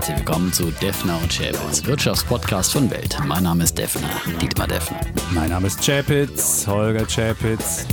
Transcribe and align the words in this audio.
herzlich 0.00 0.16
willkommen 0.16 0.50
zu 0.50 0.70
Defner 0.70 1.20
und 1.20 1.30
Schäpitz, 1.30 1.84
Wirtschaftspodcast 1.84 2.72
von 2.72 2.90
Welt. 2.90 3.18
Mein 3.26 3.42
Name 3.42 3.64
ist 3.64 3.76
Defner, 3.76 4.08
Dietmar 4.40 4.66
Defner. 4.66 4.98
Mein 5.32 5.50
Name 5.50 5.66
ist 5.66 5.84
Chapitz, 5.84 6.66
Holger 6.66 7.04
Chapitz. 7.04 7.86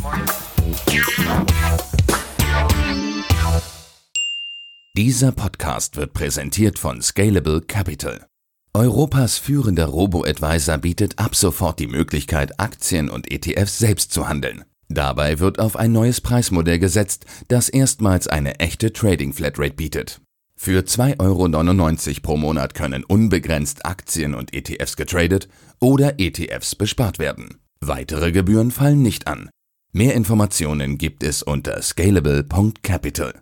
Dieser 4.95 5.33
Podcast 5.33 5.97
wird 5.97 6.13
präsentiert 6.13 6.79
von 6.79 7.01
Scalable 7.01 7.59
Capital. 7.59 8.25
Europas 8.73 9.37
führender 9.37 9.87
Robo-Advisor 9.87 10.77
bietet 10.77 11.19
ab 11.19 11.35
sofort 11.35 11.77
die 11.77 11.87
Möglichkeit, 11.87 12.57
Aktien 12.57 13.09
und 13.09 13.29
ETFs 13.29 13.79
selbst 13.79 14.13
zu 14.13 14.29
handeln. 14.29 14.63
Dabei 14.87 15.39
wird 15.39 15.59
auf 15.59 15.75
ein 15.75 15.91
neues 15.91 16.21
Preismodell 16.21 16.79
gesetzt, 16.79 17.25
das 17.49 17.67
erstmals 17.67 18.29
eine 18.29 18.61
echte 18.61 18.93
Trading 18.93 19.33
Flatrate 19.33 19.73
bietet. 19.73 20.21
Für 20.59 20.81
2,99 20.81 22.07
Euro 22.09 22.21
pro 22.23 22.35
Monat 22.35 22.73
können 22.73 23.03
unbegrenzt 23.03 23.85
Aktien 23.85 24.33
und 24.33 24.53
ETFs 24.53 24.97
getradet 24.97 25.47
oder 25.79 26.19
ETFs 26.19 26.75
bespart 26.75 27.19
werden. 27.19 27.59
Weitere 27.79 28.31
Gebühren 28.31 28.71
fallen 28.71 29.03
nicht 29.03 29.27
an. 29.27 29.49
Mehr 29.93 30.15
Informationen 30.15 30.97
gibt 30.97 31.23
es 31.23 31.43
unter 31.43 31.81
scalable.capital. 31.81 33.35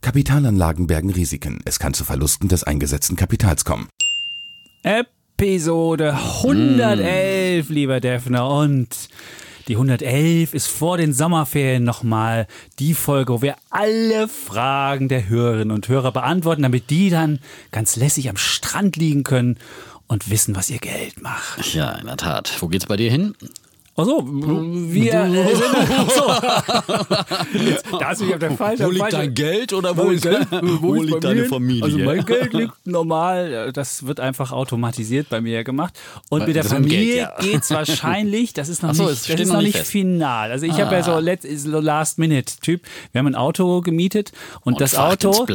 Kapitalanlagen 0.00 0.86
bergen 0.86 1.10
Risiken. 1.10 1.60
Es 1.66 1.78
kann 1.78 1.94
zu 1.94 2.04
Verlusten 2.04 2.48
des 2.48 2.64
eingesetzten 2.64 3.16
Kapitals 3.16 3.64
kommen. 3.64 3.88
Episode 4.82 6.14
111, 6.14 7.68
lieber 7.68 8.00
Defner. 8.00 8.48
Und 8.48 8.88
die 9.68 9.74
111 9.74 10.54
ist 10.54 10.68
vor 10.68 10.96
den 10.96 11.12
Sommerferien 11.12 11.84
nochmal 11.84 12.46
die 12.78 12.94
Folge, 12.94 13.32
wo 13.32 13.42
wir 13.42 13.56
alle 13.70 14.28
Fragen 14.28 15.08
der 15.08 15.28
Hörerinnen 15.28 15.70
und 15.70 15.88
Hörer 15.88 16.12
beantworten, 16.12 16.62
damit 16.62 16.90
die 16.90 17.10
dann 17.10 17.38
ganz 17.70 17.96
lässig 17.96 18.28
am 18.28 18.36
Strand 18.36 18.96
liegen 18.96 19.24
können 19.24 19.58
und 20.06 20.30
wissen, 20.30 20.54
was 20.54 20.70
ihr 20.70 20.78
Geld 20.78 21.22
macht. 21.22 21.74
Ja, 21.74 21.92
in 21.92 22.06
der 22.06 22.16
Tat. 22.16 22.54
Wo 22.60 22.68
geht's 22.68 22.86
bei 22.86 22.96
dir 22.96 23.10
hin? 23.10 23.34
Achso, 23.94 24.24
wir 24.26 25.12
äh, 25.12 25.54
sind. 25.54 25.74
Achso. 25.98 26.26
da 27.98 28.08
hast 28.08 28.20
du 28.22 28.24
mich 28.24 28.34
auf 28.34 28.40
der 28.40 28.52
falschen 28.52 28.86
Wo 28.86 28.90
liegt 28.90 29.12
dein 29.12 29.34
Geld 29.34 29.74
oder 29.74 29.94
wo, 29.94 30.08
ist, 30.10 30.22
Geld? 30.22 30.46
wo, 30.80 30.94
ist 30.94 31.10
liegt 31.10 31.24
deine? 31.24 31.44
Familie? 31.44 31.84
Also 31.84 31.98
mein 31.98 32.24
Geld 32.24 32.54
liegt 32.54 32.86
normal, 32.86 33.70
das 33.74 34.06
wird 34.06 34.18
einfach 34.18 34.50
automatisiert 34.50 35.28
bei 35.28 35.42
mir 35.42 35.62
gemacht. 35.62 35.98
Und 36.30 36.46
mit 36.46 36.56
der 36.56 36.64
Familie 36.64 37.14
Geld, 37.14 37.18
ja. 37.18 37.34
geht's 37.40 37.70
wahrscheinlich, 37.70 38.54
das 38.54 38.70
ist 38.70 38.82
noch 38.82 38.94
so, 38.94 39.10
nicht, 39.10 39.28
das 39.28 39.40
ist 39.40 39.52
noch 39.52 39.60
nicht 39.60 39.76
fest. 39.76 39.90
final. 39.90 40.50
Also 40.50 40.64
ich 40.64 40.80
habe 40.80 40.94
ja 40.94 41.02
so, 41.02 41.18
let, 41.18 41.42
so 41.42 41.78
Last-Minute-Typ. 41.78 42.82
Wir 43.12 43.18
haben 43.18 43.26
ein 43.26 43.34
Auto 43.34 43.82
gemietet 43.82 44.32
und, 44.62 44.74
Und 44.74 44.80
das 44.80 44.94
Auto, 44.96 45.46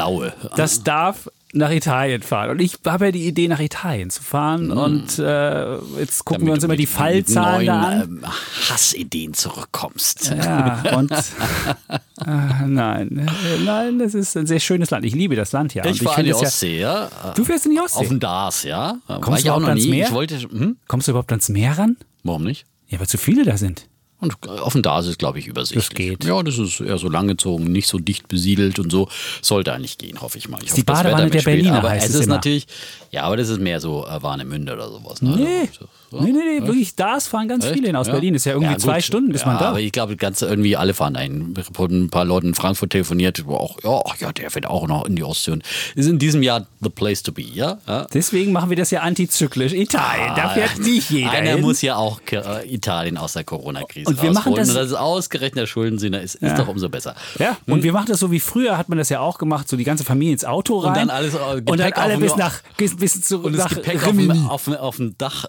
das 0.55 0.83
darf 0.83 1.27
nach 1.53 1.71
Italien 1.71 2.21
fahren. 2.21 2.51
Und 2.51 2.61
ich 2.61 2.77
habe 2.85 3.05
ja 3.05 3.11
die 3.11 3.25
Idee, 3.25 3.47
nach 3.47 3.59
Italien 3.59 4.09
zu 4.09 4.21
fahren. 4.21 4.71
Und 4.71 5.17
äh, 5.17 5.75
jetzt 5.97 6.25
gucken 6.25 6.45
wir 6.45 6.53
uns 6.53 6.63
immer 6.63 6.75
die 6.75 6.85
Fallzahlen 6.85 7.65
da 7.65 7.81
an. 7.81 7.97
neuen, 7.99 8.23
ähm, 8.23 8.25
Hassideen 8.69 9.33
zurückkommst. 9.33 10.35
Ja, 10.37 10.83
und 10.97 11.11
äh, 12.25 12.65
nein, 12.65 13.29
nein, 13.63 13.99
das 13.99 14.13
ist 14.13 14.35
ein 14.35 14.45
sehr 14.45 14.59
schönes 14.59 14.89
Land. 14.89 15.05
Ich 15.05 15.15
liebe 15.15 15.35
das 15.35 15.53
Land 15.53 15.73
ja. 15.73 15.83
Und 15.83 15.91
Ich 15.91 16.01
fahre 16.01 16.19
in 16.19 16.25
die 16.25 16.33
finde 16.33 16.35
es 16.35 16.41
ja, 16.41 16.47
Ostsee, 16.47 16.79
ja. 16.79 17.09
Du 17.35 17.45
fährst 17.45 17.65
in 17.65 17.71
die 17.71 17.79
Ostsee. 17.79 17.99
Auf 17.99 18.07
den 18.09 18.19
Dars, 18.19 18.63
ja. 18.63 18.97
War 19.07 19.21
Kommst 19.21 19.39
ich 19.39 19.45
du 19.45 19.51
auch 19.51 19.59
noch 19.59 19.67
überhaupt 19.67 19.69
ans 19.69 19.85
nie. 19.85 19.91
Meer? 19.91 20.07
Ich 20.07 20.13
wollte, 20.13 20.39
hm? 20.39 20.77
Kommst 20.87 21.07
du 21.07 21.11
überhaupt 21.11 21.31
ans 21.31 21.49
Meer 21.49 21.77
ran? 21.77 21.97
Warum 22.23 22.43
nicht? 22.43 22.65
Ja, 22.89 22.99
weil 22.99 23.07
zu 23.07 23.17
viele 23.17 23.45
da 23.45 23.57
sind. 23.57 23.87
Und 24.19 24.35
auf 24.47 24.73
dem 24.73 24.81
Dars 24.81 25.05
ist, 25.05 25.19
glaube 25.19 25.37
ich, 25.37 25.45
übersichtlich. 25.45 25.87
Das 25.87 25.95
geht. 25.95 26.23
Ja, 26.25 26.41
das 26.41 26.57
ist 26.57 26.79
eher 26.79 26.97
so 26.97 27.07
langgezogen, 27.07 27.71
nicht 27.71 27.87
so 27.87 27.99
dicht 27.99 28.27
besiedelt 28.27 28.79
und 28.79 28.91
so. 28.91 29.09
Sollte 29.43 29.73
eigentlich 29.73 29.99
gehen, 29.99 30.19
hoffe 30.21 30.39
ich 30.39 30.49
mal. 30.49 30.57
Ich 30.63 30.71
die 30.73 30.81
hoffe, 30.81 30.85
das 30.85 31.03
Badewanne 31.03 31.29
der. 31.29 31.41
Berliner 31.43 31.77
Aber 31.77 31.91
heißt 31.91 32.05
es 32.05 32.15
es 32.15 32.19
ist 32.21 32.25
immer. 32.25 32.35
natürlich, 32.35 32.65
ja, 33.11 33.23
aber 33.23 33.37
das 33.37 33.49
ist 33.49 33.59
mehr 33.59 33.79
so 33.79 34.07
äh, 34.07 34.21
Warnemünde 34.23 34.73
oder 34.73 34.89
sowas. 34.89 35.21
Ne? 35.21 35.35
Nee. 35.35 35.69
Also, 35.71 35.87
Nee, 36.11 36.31
nee, 36.31 36.59
nee, 36.61 36.65
wirklich, 36.67 36.95
Dars 36.95 37.27
fahren 37.27 37.47
ganz 37.47 37.65
Echt? 37.65 37.73
viele 37.75 37.87
hin 37.87 37.95
aus 37.95 38.07
Ja. 38.07 38.13
Berlin. 38.13 38.33
Ist 38.35 38.45
ja 38.45 38.53
irgendwie 38.53 38.71
Ja, 38.71 38.77
zwei. 38.77 39.01
Stunden, 39.01 39.31
bis 39.31 39.41
ja, 39.41 39.47
man 39.47 39.57
da 39.59 39.69
Aber 39.69 39.79
ich 39.79 39.91
glaube, 39.91 40.15
ganz 40.15 40.41
irgendwie 40.41 40.75
alle 40.77 40.93
fahren 40.93 41.15
ein. 41.15 41.53
Ich 41.59 41.65
habe 41.67 41.93
ein 41.95 42.09
paar 42.09 42.25
Leuten 42.25 42.47
in 42.47 42.53
Frankfurt 42.55 42.91
telefoniert, 42.91 43.43
wo 43.45 43.55
auch, 43.55 43.77
ja, 43.83 44.01
ja, 44.19 44.31
der 44.31 44.49
fährt 44.51 44.65
auch 44.67 44.87
noch 44.87 45.05
in 45.05 45.15
die 45.15 45.23
Ostsee. 45.23 45.51
Und 45.51 45.63
ist 45.95 46.07
in 46.07 46.17
diesem 46.19 46.41
Jahr 46.43 46.65
the 46.81 46.89
place 46.89 47.23
to 47.23 47.31
be, 47.31 47.41
ja? 47.43 47.77
Deswegen 48.13 48.51
machen 48.51 48.69
wir 48.69 48.77
das 48.77 48.91
ja 48.91 49.01
antizyklisch. 49.01 49.73
Italien, 49.73 50.33
da 50.35 50.49
fährt 50.49 50.79
nicht 50.79 51.09
jeder 51.09 51.31
Einer 51.31 51.51
hin. 51.51 51.61
muss 51.61 51.81
ja 51.81 51.95
auch 51.97 52.21
äh, 52.31 52.73
Italien 52.73 53.17
aus 53.17 53.33
der 53.33 53.43
Corona-Krise 53.43 54.09
Und 54.09 54.21
wir 54.21 54.31
machen 54.31 54.53
das- 54.55 54.69
Und 54.69 54.75
das 54.75 54.87
ist 54.87 54.93
ausgerechnet 54.93 55.57
der 55.63 55.67
Schuldensühner 55.67 56.21
ist, 56.21 56.35
ist 56.35 56.57
doch 56.57 56.67
umso 56.67 56.89
besser. 56.89 57.15
Ja, 57.39 57.57
und 57.67 57.83
wir 57.83 57.91
machen 57.93 58.07
das 58.07 58.19
so 58.19 58.31
wie 58.31 58.39
früher, 58.39 58.77
hat 58.77 58.89
man 58.89 58.97
das 58.97 59.09
ja 59.09 59.19
auch 59.19 59.37
gemacht, 59.37 59.67
so 59.67 59.75
die 59.77 59.83
ganze 59.83 60.03
Familie 60.03 60.33
ins 60.33 60.45
Auto 60.45 60.77
rein. 60.79 60.93
dann 60.93 61.09
alles, 61.09 61.33
äh, 61.33 61.37
und 61.37 61.65
dann 61.67 61.77
Gepäck 61.77 61.97
alle 61.97 62.17
bis 62.17 62.35
nach, 62.35 62.61
bis 62.77 63.21
zu, 63.21 63.39
Und 63.41 63.53
das 63.53 63.65
nach 63.65 63.69
Gepäck 63.75 64.03
auf 64.05 64.15
dem, 64.15 64.47
auf, 64.47 64.63
dem- 64.65 64.73
auf 64.75 64.95
dem 64.97 65.17
Dach 65.17 65.45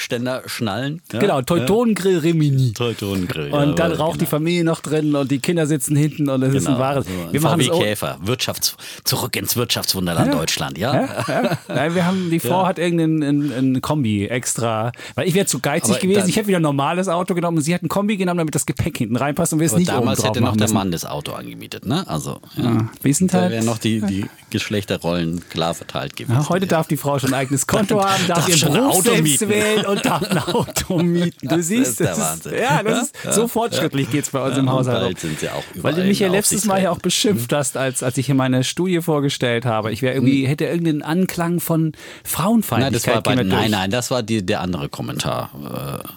Gepäckständer 0.00 0.42
schnallen. 0.46 1.00
Ja? 1.12 1.18
Genau, 1.20 1.42
Teutonengrill 1.42 2.18
Rimini. 2.18 2.72
Teutonengrill. 2.72 3.50
Und 3.52 3.78
dann 3.78 3.92
raucht 3.92 4.16
die 4.16 4.18
genau. 4.20 4.30
Familie 4.30 4.64
noch 4.64 4.80
drin 4.80 5.14
und 5.14 5.30
die 5.30 5.38
Kinder 5.38 5.66
sitzen 5.66 5.96
hinten 5.96 6.28
und 6.28 6.40
das 6.42 6.54
ist 6.54 6.66
ein 6.66 6.74
Genau, 6.74 6.78
wahres. 6.78 7.06
so 7.06 7.32
wir 7.32 7.40
machen. 7.40 7.60
Käfer, 7.60 8.18
Wirtschafts 8.22 8.76
zurück 9.04 9.34
ins 9.36 9.56
Wirtschaftswunderland 9.56 10.34
Deutschland, 10.34 10.78
ja? 10.78 10.94
Ja, 10.94 11.24
ja. 11.28 11.58
Nein, 11.68 11.94
wir 11.94 12.06
haben, 12.06 12.30
die 12.30 12.40
Frau 12.40 12.66
hat 12.66 12.78
irgendeinen 12.78 13.22
ein, 13.22 13.52
ein 13.76 13.80
Kombi 13.80 14.26
extra, 14.26 14.92
weil 15.14 15.26
ich 15.28 15.34
wäre 15.34 15.46
zu 15.46 15.60
geizig 15.60 15.90
Aber 15.92 16.00
gewesen. 16.00 16.20
dann- 16.20 16.28
ich 16.28 16.36
hätte 16.36 16.48
wieder 16.48 16.58
ein 16.58 16.62
normales 16.62 17.08
Auto 17.08 17.34
genommen 17.34 17.56
und 17.58 17.62
sie 17.62 17.74
hat 17.74 17.82
ein 17.82 17.88
Kombi 17.88 18.16
genommen, 18.16 18.38
damit 18.38 18.54
das 18.54 18.66
Gepäck 18.66 18.98
hinten 18.98 19.16
reinpasst 19.16 19.52
und 19.52 19.60
wir 19.60 19.66
es 19.66 19.76
nicht 19.76 19.88
oben 19.90 20.00
damals 20.00 20.20
drauf 20.20 20.30
hätte 20.30 20.40
noch 20.42 20.56
der. 20.56 20.66
Mann 20.70 20.90
das 20.90 21.04
Auto 21.06 21.32
angemietet, 21.32 21.86
ne? 21.86 22.06
Also, 22.08 22.40
ja. 22.56 22.88
wir 23.00 23.14
sind 23.14 23.32
da 23.32 23.42
halt- 23.42 23.52
wären 23.52 23.64
noch 23.64 23.78
die, 23.78 24.00
die 24.00 24.26
Geschlechterrollen 24.50 25.48
klar 25.48 25.74
verteilt 25.74 26.16
gewesen. 26.16 26.36
Ja, 26.36 26.48
heute 26.48 26.66
darf 26.66 26.88
die 26.88 26.96
Frau 26.96 27.18
schon 27.18 27.30
ein 27.32 27.40
eigenes 27.40 27.66
Konto 27.66 28.02
haben, 28.04 28.26
darf, 28.26 28.46
darf 28.46 28.52
ein 28.66 28.72
Beruf 28.72 28.96
Auto 28.96 29.02
selbst 29.02 29.22
mieten. 29.22 29.48
wählen 29.48 29.85
und 29.88 30.04
darf 30.04 30.22
ein 30.30 30.38
Auto 30.38 30.98
mieten. 31.02 31.48
Du 31.48 31.62
siehst, 31.62 32.00
der 32.00 32.14
das. 32.14 32.46
Ist, 32.46 32.46
ja, 32.46 32.82
das 32.82 33.02
ist, 33.24 33.34
so 33.34 33.48
fortschrittlich 33.48 34.10
geht's 34.10 34.30
bei 34.30 34.42
uns 34.46 34.56
im 34.58 34.68
auch. 34.68 34.82
sind 34.84 35.40
sie 35.40 35.48
auch 35.50 35.62
Weil 35.74 35.94
du 35.94 36.04
mich 36.04 36.18
ja 36.20 36.28
letztes 36.28 36.64
Mal 36.64 36.82
ja 36.82 36.90
auch 36.90 36.98
beschimpft 36.98 37.50
Mhm. 37.52 37.56
hast, 37.56 37.76
als, 37.76 38.02
als 38.02 38.16
ich 38.18 38.26
hier 38.26 38.34
meine 38.34 38.64
Studie 38.64 39.00
vorgestellt 39.00 39.64
habe. 39.64 39.92
Ich 39.92 40.02
wäre 40.02 40.14
irgendwie, 40.14 40.46
hätte 40.46 40.64
irgendeinen 40.64 41.02
Anklang 41.02 41.60
von 41.60 41.92
Frauenfeindlichkeit. 42.24 43.24
Nein, 43.24 43.36
das 43.36 43.36
war 43.36 43.36
bei, 43.36 43.42
nein, 43.62 43.70
nein, 43.70 43.90
das 43.90 44.10
war 44.10 44.22
die, 44.22 44.44
der 44.44 44.60
andere 44.60 44.88
Kommentar. 44.88 45.50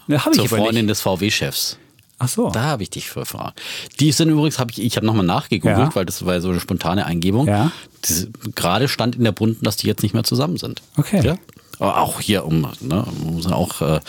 Äh, 0.08 0.13
Ja, 0.13 0.24
ich 0.31 0.31
zur 0.38 0.47
Freundin 0.50 0.85
nicht. 0.85 0.90
des 0.90 1.02
VW-Chefs. 1.02 1.78
Ach 2.22 2.28
so. 2.28 2.50
Da 2.50 2.63
habe 2.63 2.84
ich 2.84 2.90
dich 2.90 3.13
gefragt. 3.13 3.62
Die 4.02 4.12
sind 4.12 4.29
übrigens, 4.29 4.59
habe 4.59 4.72
ich, 4.72 4.81
ich 4.81 4.97
habe 4.97 5.06
nochmal 5.06 5.25
nachgegoogelt, 5.25 5.78
Ja. 5.78 5.96
weil 5.96 6.06
das 6.06 6.25
war 6.25 6.41
so 6.41 6.50
eine 6.50 6.59
spontane 6.59 7.06
Eingebung. 7.06 7.47
Ja. 7.47 7.72
Das, 8.02 8.28
gerade 8.56 8.90
stand 8.90 9.16
in 9.16 9.24
der 9.24 9.31
Bunten, 9.31 9.63
dass 9.63 9.78
die 9.78 9.88
jetzt 9.88 10.03
nicht 10.03 10.13
mehr 10.13 10.25
zusammen 10.25 10.58
sind. 10.58 10.81
Okay. 10.97 11.22
Ja. 11.25 11.38
Aber 11.79 11.97
Auch 11.97 12.19
hier, 12.19 12.45
um, 12.45 12.67
ne, 12.81 13.06
muss 13.23 13.47
auch 13.47 13.81
äh, 13.81 14.00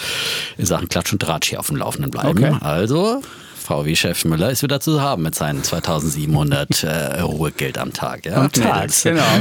in 0.59 0.67
Sachen 0.67 0.89
Klatsch 0.89 1.13
und 1.13 1.23
Tratsch 1.23 1.51
hier 1.51 1.61
auf 1.61 1.69
dem 1.69 1.77
Laufenden 1.77 2.11
bleiben. 2.11 2.31
Okay. 2.31 2.57
Also, 2.61 3.23
VW-Chef 3.65 4.25
Müller 4.25 4.51
ist 4.51 4.63
wieder 4.65 4.81
zu 4.81 5.01
haben 5.01 5.23
mit 5.23 5.37
seinen 5.37 5.63
2700 5.63 6.83
äh, 6.83 7.21
Ruhegeld 7.21 7.79
am 7.79 7.93
Tag. 7.93 8.27
Ja? 8.27 8.37
Am 8.37 8.53
Tag, 8.53 8.75
Mädels. 8.75 9.03
genau. 9.03 9.23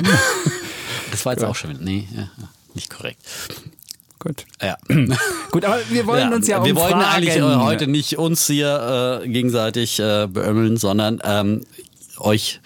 Das 1.11 1.25
war 1.25 1.33
jetzt 1.33 1.43
auch 1.43 1.55
schon, 1.55 1.75
nee, 1.79 2.07
ja, 2.15 2.29
nicht 2.75 2.91
korrekt. 2.91 3.19
Gut. 4.19 4.45
Ja. 4.61 4.77
Gut, 5.51 5.65
aber 5.65 5.79
wir 5.89 6.05
wollen 6.05 6.31
uns 6.33 6.47
ja 6.47 6.59
um 6.59 6.65
Wir 6.65 6.75
wollten 6.75 6.99
Fragen. 6.99 7.15
eigentlich 7.15 7.35
äh, 7.37 7.41
heute 7.41 7.87
nicht 7.87 8.17
uns 8.17 8.45
hier 8.45 9.21
äh, 9.23 9.27
gegenseitig 9.27 9.99
äh, 9.99 10.27
beömmeln, 10.27 10.77
sondern 10.77 11.19
ähm, 11.23 11.65
euch 12.19 12.59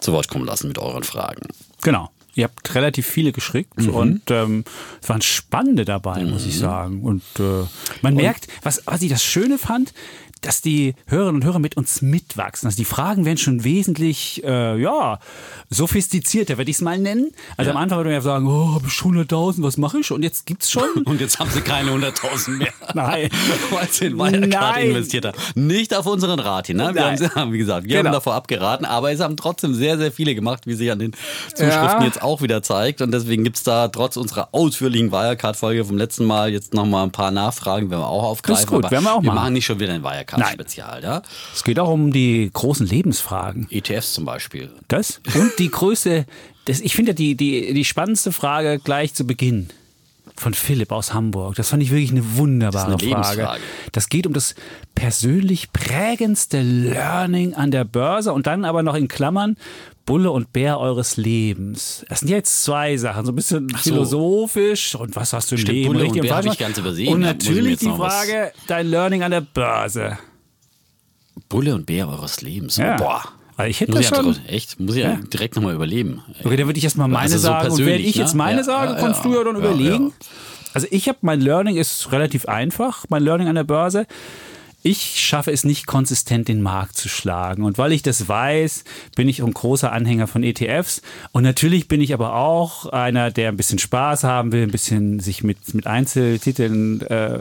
zu 0.00 0.12
Wort 0.12 0.28
kommen 0.28 0.46
lassen 0.46 0.68
mit 0.68 0.78
euren 0.78 1.02
Fragen. 1.02 1.42
Genau. 1.82 2.10
Ihr 2.40 2.44
habt 2.44 2.74
relativ 2.74 3.06
viele 3.06 3.32
geschickt 3.32 3.76
Mhm. 3.78 3.88
und 3.90 4.22
ähm, 4.30 4.64
es 5.02 5.08
waren 5.10 5.20
spannende 5.20 5.84
dabei, 5.84 6.24
muss 6.24 6.46
ich 6.46 6.58
sagen. 6.58 7.02
Und 7.02 7.22
äh, 7.38 7.66
man 8.00 8.14
merkt, 8.14 8.48
was, 8.62 8.80
was 8.86 9.02
ich 9.02 9.10
das 9.10 9.22
Schöne 9.22 9.58
fand, 9.58 9.92
dass 10.40 10.62
die 10.62 10.94
Hörerinnen 11.06 11.36
und 11.42 11.44
Hörer 11.44 11.58
mit 11.58 11.76
uns 11.76 12.02
mitwachsen. 12.02 12.66
Also 12.66 12.76
die 12.76 12.84
Fragen 12.84 13.24
werden 13.24 13.38
schon 13.38 13.64
wesentlich, 13.64 14.42
äh, 14.44 14.80
ja, 14.80 15.18
sophistizierter, 15.68 16.58
würde 16.58 16.70
ich 16.70 16.76
es 16.78 16.82
mal 16.82 16.98
nennen. 16.98 17.30
Also 17.56 17.70
am 17.70 17.76
Anfang 17.76 17.98
würde 17.98 18.10
man 18.10 18.14
ja 18.14 18.20
sagen, 18.20 18.46
oh, 18.46 18.74
habe 18.74 18.86
ich 18.86 18.92
schon 18.92 19.16
100.000, 19.16 19.62
was 19.62 19.76
mache 19.76 19.98
ich? 20.00 20.10
Und 20.10 20.22
jetzt 20.22 20.46
gibt's 20.46 20.70
schon. 20.70 20.88
Und 21.04 21.20
jetzt 21.20 21.38
haben 21.38 21.50
sie 21.50 21.60
keine 21.60 21.90
100.000 21.90 22.50
mehr. 22.58 22.72
Nein. 22.94 23.28
Weil 23.70 23.88
sie 23.88 24.06
in 24.06 24.18
Wirecard 24.18 24.78
investiert 24.78 25.26
haben. 25.26 25.36
Nicht 25.54 25.94
auf 25.94 26.06
unseren 26.06 26.38
Rat 26.40 26.66
hin. 26.66 26.76
Ne? 26.78 26.94
Wir 26.94 27.04
haben, 27.06 27.30
Nein. 27.34 27.52
wie 27.52 27.58
gesagt, 27.58 27.84
wir 27.86 27.96
Genau. 27.96 28.08
haben 28.08 28.12
davor 28.14 28.34
abgeraten, 28.34 28.84
aber 28.86 29.12
es 29.12 29.20
haben 29.20 29.36
trotzdem 29.36 29.74
sehr, 29.74 29.98
sehr 29.98 30.10
viele 30.12 30.34
gemacht, 30.34 30.66
wie 30.66 30.74
sich 30.74 30.90
an 30.90 30.98
den 30.98 31.12
Zuschriften 31.54 32.00
Ja. 32.00 32.04
jetzt 32.04 32.22
auch 32.22 32.42
wieder 32.42 32.62
zeigt. 32.62 33.00
Und 33.02 33.12
deswegen 33.12 33.44
gibt 33.44 33.56
es 33.56 33.62
da 33.62 33.88
trotz 33.88 34.16
unserer 34.16 34.48
ausführlichen 34.52 35.12
Wirecard-Folge 35.12 35.84
vom 35.84 35.96
letzten 35.98 36.24
Mal 36.24 36.50
jetzt 36.50 36.74
nochmal 36.74 37.04
ein 37.04 37.12
paar 37.12 37.30
Nachfragen, 37.30 37.90
werden 37.90 38.00
wir 38.02 38.06
auch 38.08 38.24
aufgreifen. 38.24 38.54
Das 38.54 38.60
ist 38.64 38.66
gut, 38.70 38.84
aber 38.84 38.90
werden 38.90 39.04
wir 39.04 39.14
auch 39.14 39.22
wir 39.22 39.26
machen. 39.28 39.34
machen 39.36 39.52
nicht 39.52 39.66
schon 39.66 39.78
wieder 39.80 39.92
ein 39.92 40.02
Wirecard-Spezial. 40.32 41.02
Ja? 41.02 41.22
Es 41.52 41.64
geht 41.64 41.78
auch 41.78 41.90
um 41.90 42.12
die 42.12 42.50
großen 42.52 42.86
Lebensfragen. 42.86 43.66
ETFs 43.70 44.12
zum 44.12 44.24
Beispiel. 44.24 44.70
Das 44.88 45.20
und 45.34 45.58
die 45.58 45.70
größte, 45.70 46.26
das, 46.64 46.80
ich 46.80 46.94
finde 46.94 47.14
die, 47.14 47.34
die, 47.34 47.72
die 47.72 47.84
spannendste 47.84 48.32
Frage 48.32 48.78
gleich 48.78 49.14
zu 49.14 49.26
Beginn 49.26 49.68
von 50.36 50.54
Philipp 50.54 50.90
aus 50.90 51.12
Hamburg. 51.12 51.54
Das 51.56 51.68
fand 51.68 51.82
ich 51.82 51.90
wirklich 51.90 52.12
eine 52.12 52.36
wunderbare 52.36 52.92
Das 52.92 53.02
eine 53.02 53.24
Frage. 53.24 53.60
Das 53.92 54.08
geht 54.08 54.26
um 54.26 54.32
das 54.32 54.54
persönlich 54.94 55.72
prägendste 55.72 56.62
Learning 56.62 57.54
an 57.54 57.70
der 57.70 57.84
Börse 57.84 58.32
und 58.32 58.46
dann 58.46 58.64
aber 58.64 58.82
noch 58.82 58.94
in 58.94 59.08
Klammern 59.08 59.56
Bulle 60.10 60.30
und 60.32 60.52
Bär 60.52 60.80
eures 60.80 61.16
Lebens. 61.16 62.04
Das 62.08 62.20
sind 62.20 62.28
jetzt 62.28 62.64
zwei 62.64 62.96
Sachen, 62.96 63.24
so 63.24 63.30
ein 63.32 63.36
bisschen 63.36 63.68
so. 63.68 63.76
philosophisch 63.78 64.94
und 64.96 65.14
was 65.14 65.32
hast 65.32 65.50
du 65.50 65.54
im 65.54 65.60
Stimmt, 65.60 65.74
Leben 65.76 65.86
Bulle 65.88 65.98
und 66.00 66.04
richtig 66.06 66.22
Bär 66.22 66.32
falsch 66.32 66.46
hab 66.46 66.52
ich 66.54 66.58
ganz 66.58 66.78
übersehen. 66.78 67.14
Und 67.14 67.20
natürlich 67.20 67.78
die 67.78 67.86
Frage, 67.90 68.52
dein 68.66 68.88
Learning 68.88 69.22
an 69.22 69.30
der 69.30 69.42
Börse. 69.42 70.18
Bulle 71.48 71.74
und 71.74 71.86
Bär 71.86 72.08
eures 72.08 72.40
Lebens. 72.42 72.76
Ja. 72.76 72.96
Boah. 72.96 73.22
Also 73.56 73.70
ich 73.70 73.80
hätte 73.80 73.92
Muss 73.92 74.00
das 74.02 74.10
ja 74.10 74.16
schon. 74.16 74.32
direkt- 74.32 74.50
echt, 74.50 74.80
muss 74.80 74.96
ich 74.96 75.02
ja, 75.02 75.10
Ja. 75.10 75.16
direkt 75.32 75.54
nochmal 75.56 75.74
überleben. 75.74 76.22
Okay, 76.44 76.56
dann 76.56 76.66
würde 76.66 76.78
ich 76.78 76.84
erstmal 76.84 77.08
meine 77.08 77.22
Also 77.22 77.36
so 77.38 77.42
sagen. 77.42 77.70
Und 77.70 77.86
wenn 77.86 78.00
ich 78.00 78.14
jetzt 78.16 78.32
ne? 78.34 78.38
meine 78.38 78.58
Ja, 78.58 78.64
sage, 78.64 78.92
ja, 78.94 78.98
kannst 79.00 79.24
ja. 79.24 79.30
du 79.30 79.36
ja 79.36 79.44
dann 79.44 79.54
Ja, 79.54 79.60
überlegen. 79.60 80.06
ja. 80.08 80.26
Also 80.72 80.86
ich 80.90 81.08
habe, 81.08 81.18
mein 81.22 81.40
Learning 81.40 81.76
ist 81.76 82.10
relativ 82.12 82.46
einfach, 82.46 83.04
mein 83.10 83.22
Learning 83.22 83.48
an 83.48 83.54
der 83.54 83.64
Börse. 83.64 84.06
Ich 84.82 85.20
schaffe 85.20 85.52
es 85.52 85.64
nicht 85.64 85.86
konsistent 85.86 86.48
den 86.48 86.62
Markt 86.62 86.96
zu 86.96 87.08
schlagen. 87.08 87.64
Und 87.64 87.76
weil 87.76 87.92
ich 87.92 88.02
das 88.02 88.28
weiß, 88.28 88.84
bin 89.14 89.28
ich 89.28 89.42
ein 89.42 89.52
großer 89.52 89.92
Anhänger 89.92 90.26
von 90.26 90.42
ETFs. 90.42 91.02
Und 91.32 91.42
natürlich 91.42 91.88
bin 91.88 92.00
ich 92.00 92.14
aber 92.14 92.34
auch 92.34 92.86
einer, 92.86 93.30
der 93.30 93.48
ein 93.50 93.56
bisschen 93.56 93.78
Spaß 93.78 94.24
haben 94.24 94.52
will, 94.52 94.62
ein 94.62 94.70
bisschen 94.70 95.20
sich 95.20 95.42
mit, 95.42 95.74
mit 95.74 95.86
Einzeltiteln 95.86 97.02
äh, 97.02 97.40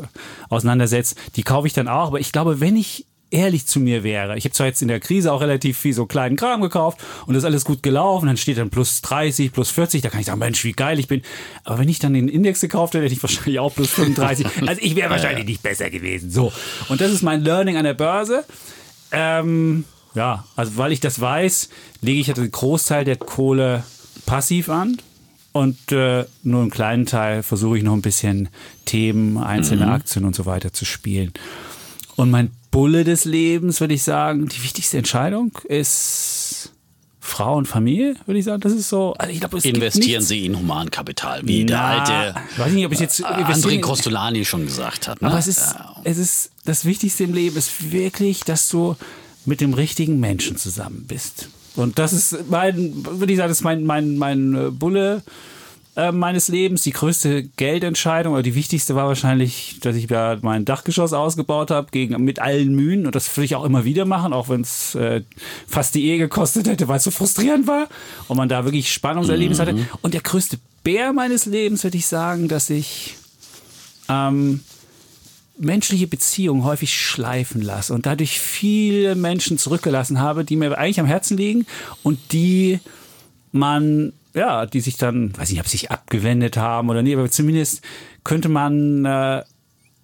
auseinandersetzt. 0.50 1.18
Die 1.36 1.44
kaufe 1.44 1.68
ich 1.68 1.74
dann 1.74 1.88
auch. 1.88 2.08
Aber 2.08 2.20
ich 2.20 2.32
glaube, 2.32 2.60
wenn 2.60 2.76
ich 2.76 3.06
ehrlich 3.32 3.66
zu 3.66 3.80
mir 3.80 4.04
wäre. 4.04 4.38
Ich 4.38 4.46
habe 4.46 4.54
zwar 4.54 4.68
jetzt 4.68 4.82
in 4.82 4.88
der 4.88 5.00
Krise 5.00 5.32
auch 5.32 5.42
relativ 5.42 5.78
viel 5.78 5.94
so 5.94 6.06
kleinen 6.06 6.36
Kram 6.36 6.62
gekauft 6.62 7.00
und 7.26 7.34
das 7.34 7.44
ist 7.44 7.46
alles 7.46 7.66
gut 7.66 7.84
gelaufen, 7.84 8.28
dann 8.28 8.38
steht 8.38 8.58
dann 8.58 8.70
plus 8.70 9.02
30, 9.02 9.52
plus 9.52 9.70
40, 9.72 10.02
da 10.02 10.10
kann 10.10 10.20
ich 10.20 10.26
sagen, 10.26 10.40
Mensch, 10.40 10.64
wie 10.64 10.72
geil 10.72 11.00
ich 11.00 11.08
bin. 11.08 11.22
Aber 11.64 11.80
wenn 11.80 11.90
ich 11.90 12.00
dann 12.00 12.14
den 12.14 12.28
Index 12.28 12.62
gekauft 12.62 12.94
hätte, 12.94 13.06
hätte 13.06 13.14
ich 13.14 13.24
wahrscheinlich 13.24 13.60
auch 13.60 13.74
plus 13.74 13.90
35. 13.92 14.48
Also 14.70 14.82
ich 14.82 14.96
wäre 14.96 15.10
wahrscheinlich 15.10 15.46
nicht 15.46 15.64
besser 15.64 15.90
gewesen. 15.90 16.32
So. 16.32 16.52
Und 16.90 17.02
das 17.02 17.12
ist 17.12 17.24
mein 17.24 17.42
Learning 17.42 17.78
an 17.78 17.84
der 17.84 17.94
Börse. 17.94 18.46
Ähm, 19.12 19.86
ja, 20.14 20.46
also 20.56 20.78
weil 20.78 20.92
ich 20.92 21.00
das 21.00 21.20
weiß, 21.20 21.70
lege 22.02 22.20
ich 22.20 22.28
halt 22.28 22.38
den 22.38 22.52
Großteil 22.52 23.06
der 23.06 23.16
Kohle 23.16 23.84
passiv 24.26 24.70
an. 24.70 24.98
Und 25.52 25.92
äh, 25.92 26.26
nur 26.44 26.62
einen 26.62 26.70
kleinen 26.70 27.06
Teil 27.06 27.42
versuche 27.42 27.78
ich 27.78 27.84
noch 27.84 27.94
ein 27.94 28.02
bisschen 28.02 28.50
Themen, 28.86 29.38
einzelne 29.38 29.92
Aktien 29.92 30.26
und 30.26 30.36
so 30.36 30.46
weiter 30.46 30.74
zu 30.74 30.86
spielen. 30.86 31.34
Und 32.16 32.30
mein 32.30 32.52
Bulle 32.72 33.04
des 33.04 33.26
Lebens, 33.26 33.80
würde 33.82 33.94
ich 33.94 34.04
sagen, 34.04 34.48
die 34.48 34.64
wichtigste 34.64 34.98
Entscheidung 34.98 35.52
ist 35.68 36.72
Frau 37.20 37.56
und 37.58 37.68
Familie, 37.68 38.16
würde 38.26 38.40
ich 38.40 38.46
sagen. 38.46 38.62
Das 38.62 38.74
ist 38.74 38.90
so. 38.90 39.14
Also 39.18 39.34
ich 39.34 39.40
gibt 39.40 39.66
Investieren 39.66 40.22
Sie 40.22 40.46
in 40.46 40.58
Humankapital, 40.58 41.42
wie 41.46 41.66
der 41.66 41.78
Na, 41.78 42.04
alte 42.04 42.40
weiß 42.58 42.74
nicht, 42.74 42.86
ob 42.86 42.92
ich 42.92 43.00
jetzt 43.00 43.20
äh, 43.20 43.24
André 43.24 43.80
Costolani 43.80 44.46
schon 44.46 44.66
gesagt 44.66 45.08
hat. 45.08 45.22
Ne? 45.22 45.28
Aber 45.30 45.38
es 45.40 45.48
ist, 45.48 45.60
Ja. 45.60 45.96
es 46.04 46.18
ist 46.18 46.52
das 46.66 46.86
Wichtigste 46.86 47.24
im 47.24 47.34
Leben 47.34 47.56
ist 47.58 47.92
wirklich, 47.92 48.42
dass 48.42 48.68
du 48.70 48.96
mit 49.46 49.62
dem 49.62 49.74
richtigen 49.74 50.20
Menschen 50.20 50.58
zusammen 50.58 51.06
bist. 51.08 51.50
Und 51.76 51.98
das 52.00 52.14
ist 52.14 52.50
mein, 52.50 52.94
würde 53.06 53.32
ich 53.32 53.38
sagen, 53.38 53.50
das 53.50 53.60
ist 53.60 53.64
mein, 53.64 53.84
mein, 53.86 54.18
mein 54.18 54.54
äh, 54.56 54.70
Bulle 54.72 55.24
äh, 56.00 56.12
meines 56.12 56.48
Lebens. 56.48 56.84
Die 56.84 56.92
größte 56.92 57.44
Geldentscheidung 57.44 58.34
oder 58.34 58.44
die 58.44 58.56
wichtigste 58.56 58.96
war 58.96 59.08
wahrscheinlich, 59.08 59.80
dass 59.82 59.96
ich 59.96 60.10
ja 60.10 60.38
mein 60.42 60.64
Dachgeschoss 60.64 61.14
ausgebaut 61.14 61.72
habe 61.72 61.90
gegen 61.92 62.24
mit 62.24 62.40
allen 62.40 62.74
Mühen. 62.74 63.06
Und 63.06 63.16
das 63.16 63.36
würde 63.36 63.46
ich 63.46 63.56
auch 63.56 63.66
immer 63.66 63.84
wieder 63.84 64.06
machen, 64.06 64.32
auch 64.32 64.48
wenn 64.50 64.62
es 64.62 64.96
äh, 64.96 65.24
fast 65.68 65.96
die 65.96 66.06
Ehe 66.06 66.18
gekostet 66.18 66.68
hätte, 66.68 66.88
weil 66.88 66.98
es 66.98 67.04
so 67.04 67.12
frustrierend 67.12 67.68
war 67.68 67.88
und 68.28 68.38
man 68.38 68.48
da 68.48 68.64
wirklich 68.64 68.94
Spannungserlebnis 68.94 69.60
hatte. 69.60 69.76
Und 70.02 70.14
der 70.14 70.22
größte 70.22 70.58
Bär 70.84 71.12
meines 71.12 71.46
Lebens 71.46 71.84
würde 71.84 71.98
ich 71.98 72.06
sagen, 72.06 72.48
dass 72.48 72.70
ich 72.70 73.16
ähm, 74.08 74.62
menschliche 75.58 76.08
Beziehungen 76.08 76.64
häufig 76.64 76.94
schleifen 76.94 77.62
lasse 77.62 77.94
und 77.94 78.06
dadurch 78.06 78.40
viele 78.40 79.16
Menschen 79.16 79.58
zurückgelassen 79.58 80.22
habe, 80.22 80.46
die 80.46 80.56
mir 80.56 80.78
eigentlich 80.78 81.02
am 81.02 81.06
Herzen 81.06 81.36
liegen 81.36 81.66
und 82.04 82.18
die 82.32 82.80
man, 83.52 84.14
ja, 84.40 84.66
die 84.66 84.80
sich 84.80 84.96
dann, 84.96 85.38
weiß 85.38 85.50
nicht, 85.50 85.60
ob 85.60 85.68
sich 85.68 85.92
abgewendet 85.92 86.56
haben 86.56 86.90
oder 86.90 87.04
nicht, 87.04 87.14
aber 87.14 87.30
zumindest 87.30 87.84
könnte 88.24 88.48
man 88.48 89.04
äh, 89.04 89.44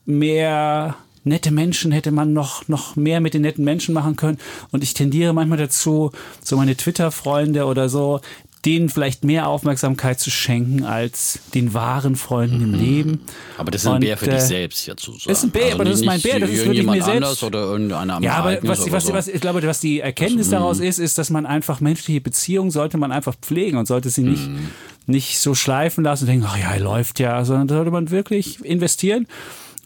mehr 0.06 0.96
nette 1.24 1.52
Menschen 1.52 1.94
hätte 1.94 2.12
man 2.12 2.34
noch, 2.34 2.68
noch 2.68 2.98
mehr 2.98 3.22
mit 3.22 3.34
den 3.34 3.44
netten 3.44 3.64
Menschen 3.64 3.94
machen 3.94 4.18
können. 4.18 4.38
Und 4.72 4.84
ich 4.84 4.94
tendiere 4.94 5.34
manchmal 5.34 5.58
dazu, 5.58 6.12
so 6.44 6.58
meine 6.58 6.76
Twitter-Freunde 6.76 7.66
oder 7.66 7.88
so, 7.88 8.20
denen 8.66 8.90
vielleicht 8.90 9.24
mehr 9.24 9.48
Aufmerksamkeit 9.48 10.20
zu 10.20 10.32
schenken 10.32 10.84
als 10.84 11.40
den 11.54 11.74
wahren 11.74 12.16
Freunden 12.16 12.62
im 12.62 12.74
Leben. 12.74 13.22
Aber 13.58 13.72
das 13.72 13.82
ist 13.82 13.88
ein 13.88 13.96
Und, 13.96 14.00
Bär 14.02 14.18
für 14.18 14.28
äh, 14.28 14.36
dich 14.36 14.42
selbst, 14.42 14.88
ja 14.88 14.98
zu 14.98 15.12
sagen. 15.12 15.30
ist 15.32 15.44
ein 15.44 15.52
Bär, 15.52 15.74
aber 15.74 15.86
das 15.86 16.00
ist 16.00 16.06
mein 16.06 16.22
Bär, 16.22 16.40
das 16.40 16.50
ist 16.50 16.66
wirklich 16.66 16.86
mir 16.86 17.04
selbst. 17.04 17.44
oder 17.44 17.60
irgendeiner 17.64 18.20
Ja, 18.22 18.34
aber 18.34 18.58
was, 18.64 18.92
was, 18.92 19.06
so. 19.06 19.14
was, 19.14 19.28
ich 19.28 19.40
glaube, 19.42 19.62
was 19.64 19.80
die 19.80 20.00
Erkenntnis 20.00 20.50
daraus 20.50 20.80
ist, 20.80 21.00
ist, 21.00 21.18
dass 21.18 21.30
man 21.30 21.46
einfach 21.46 21.80
menschliche 21.80 22.22
Beziehungen 22.22 22.72
sollte 22.72 22.98
man 22.98 23.12
einfach 23.12 23.36
pflegen 23.36 23.78
und 23.78 23.86
sollte 23.86 24.10
sie 24.10 24.24
nicht, 24.24 24.50
nicht 25.06 25.40
so 25.40 25.54
schleifen 25.54 26.04
lassen 26.04 26.24
und 26.24 26.30
denken, 26.30 26.46
ach 26.48 26.58
ja, 26.58 26.76
läuft 26.76 27.20
ja, 27.20 27.46
sondern 27.46 27.70
sollte 27.70 27.92
man 27.92 28.10
wirklich 28.10 28.64
investieren. 28.66 29.28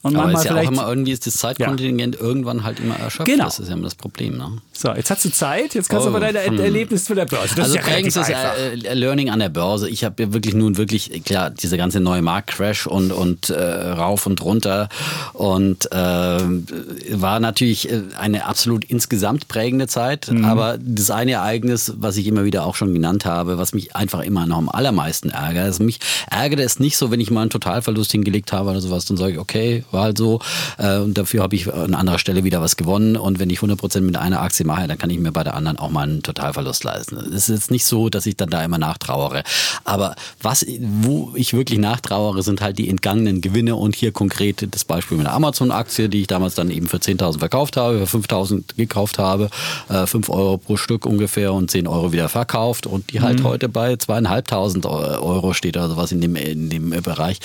Und 0.02 0.16
aber 0.16 0.26
manchmal 0.26 0.42
ist 0.42 0.46
ja 0.46 0.52
auch 0.52 0.60
vielleicht. 0.60 0.72
immer 0.72 0.88
irgendwie 0.88 1.12
ist 1.12 1.28
das 1.28 1.36
Zeitkontingent 1.36 2.20
irgendwann 2.20 2.64
halt 2.64 2.80
immer 2.80 2.96
erschöpft. 2.96 3.30
Genau. 3.30 3.46
Das 3.46 3.60
ist 3.60 3.68
ja 3.68 3.74
immer 3.74 3.84
das 3.84 3.96
Problem. 3.96 4.38
Ne? 4.38 4.60
so, 4.72 4.94
jetzt 4.94 5.12
hast 5.12 5.26
du 5.26 5.32
Zeit, 5.32 5.76
jetzt 5.76 5.90
kannst 5.90 6.06
du 6.06 6.10
Oh, 6.10 6.16
aber 6.16 6.32
deine 6.32 6.46
hm. 6.46 6.60
Erlebnisse 6.60 7.08
von 7.08 7.18
der 7.18 7.26
Börse. 7.26 7.56
Das 7.56 7.66
also 7.66 7.78
ist 7.78 7.86
ja 7.86 7.94
relativ 7.94 8.16
ist 8.16 8.30
äh, 8.30 8.74
äh, 8.74 8.94
Learning 8.94 9.30
an 9.30 9.40
der 9.40 9.50
Börse. 9.50 9.90
Ich 9.90 10.06
habe 10.06 10.24
ja 10.24 10.34
wirklich 10.34 10.54
nun 10.54 10.78
wirklich, 10.78 11.24
klar, 11.26 11.50
diese 11.50 11.76
ganze 11.76 12.00
neue 12.00 12.22
Marktcrash 12.22 12.88
und, 12.88 13.12
und 13.12 13.50
äh, 13.50 13.62
rauf 13.62 14.26
und 14.26 14.42
runter 14.42 14.88
und 15.34 15.92
äh, 15.92 15.96
war 15.96 17.42
natürlich 17.42 17.92
äh, 17.92 18.04
eine 18.18 18.46
absolut 18.46 18.86
insgesamt 18.86 19.50
prägende 19.50 19.88
Zeit. 19.88 20.32
Mhm. 20.32 20.46
Aber 20.46 20.78
das 20.80 21.12
eine 21.12 21.34
Ereignis, 21.34 21.94
was 21.98 22.16
ich 22.16 22.26
immer 22.28 22.46
wieder 22.46 22.66
auch 22.66 22.76
schon 22.76 22.94
genannt 22.94 23.26
habe, 23.26 23.58
was 23.58 23.74
mich 23.74 23.98
einfach 23.98 24.22
immer 24.22 24.46
noch 24.46 24.58
am 24.58 24.70
allermeisten 24.70 25.30
ärgert, 25.30 25.66
also 25.66 25.84
mich 25.84 26.00
ärgert 26.32 26.62
es 26.62 26.80
nicht 26.80 26.98
so, 26.98 27.12
wenn 27.12 27.20
ich 27.20 27.32
mal 27.32 27.42
einen 27.42 27.50
Totalverlust 27.50 28.14
hingelegt 28.14 28.54
habe 28.54 28.70
oder 28.70 28.80
sowas, 28.80 29.04
dann 29.04 29.18
sage 29.18 29.34
ich, 29.34 29.40
okay, 29.40 29.84
war 29.92 30.04
halt 30.04 30.18
so. 30.18 30.40
Äh, 30.78 30.98
und 30.98 31.18
dafür 31.18 31.44
habe 31.44 31.56
ich 31.56 31.72
an 31.74 31.94
anderer 31.94 32.20
Stelle 32.20 32.44
wieder 32.44 32.62
was 32.62 32.78
gewonnen. 32.78 33.16
Und 33.16 33.40
wenn 33.40 33.50
ich 33.50 33.60
100% 33.60 34.02
mit 34.02 34.18
einer 34.18 34.42
Aktie 34.42 34.66
mache, 34.66 34.88
dann 34.88 34.98
kann 34.98 35.10
ich 35.10 35.20
mir 35.20 35.32
bei 35.32 35.44
der 35.44 35.56
anderen 35.56 35.78
auch 35.78 35.90
mal 35.90 36.04
einen 36.04 36.24
Totalverlust 36.24 36.84
leisten. 36.84 37.18
Es 37.18 37.50
ist 37.50 37.50
jetzt 37.50 37.72
nicht 37.72 37.86
so, 37.86 38.10
dass 38.10 38.26
ich 38.26 38.38
dann 38.38 38.50
da 38.50 38.64
immer 38.64 38.78
nachtrauere. 38.78 39.44
Aber 39.84 40.16
was, 40.42 40.66
wo 40.80 41.34
ich 41.36 41.54
wirklich 41.54 41.80
nachtrauere, 41.80 42.44
sind 42.44 42.62
halt 42.62 42.78
die 42.78 42.90
entgangenen 42.90 43.42
Gewinne. 43.42 43.76
Und 43.76 43.96
hier 43.96 44.12
konkret 44.12 44.68
das 44.72 44.86
Beispiel 44.86 45.18
mit 45.18 45.26
der 45.26 45.34
Amazon-Aktie, 45.34 46.10
die 46.10 46.22
ich 46.22 46.28
damals 46.28 46.56
dann 46.56 46.70
eben 46.70 46.88
für 46.88 46.98
10.000 46.98 47.40
verkauft 47.40 47.78
habe, 47.78 48.06
für 48.06 48.18
5.000 48.18 48.76
gekauft 48.78 49.20
habe, 49.20 49.50
äh, 49.90 50.06
5 50.06 50.30
Euro 50.30 50.58
pro 50.58 50.78
Stück 50.78 51.06
ungefähr 51.06 51.54
und 51.54 51.72
10 51.72 51.88
Euro 51.88 52.12
wieder 52.12 52.30
verkauft. 52.30 52.86
Und 52.86 53.12
die 53.12 53.22
halt 53.22 53.44
heute 53.44 53.70
bei 53.70 53.94
2.500 53.94 55.22
Euro 55.22 55.54
steht 55.54 55.78
oder 55.78 55.90
sowas 55.90 56.12
in 56.12 56.22
dem, 56.22 56.36
in 56.36 56.70
dem 56.70 56.90
Bereich. 56.90 57.40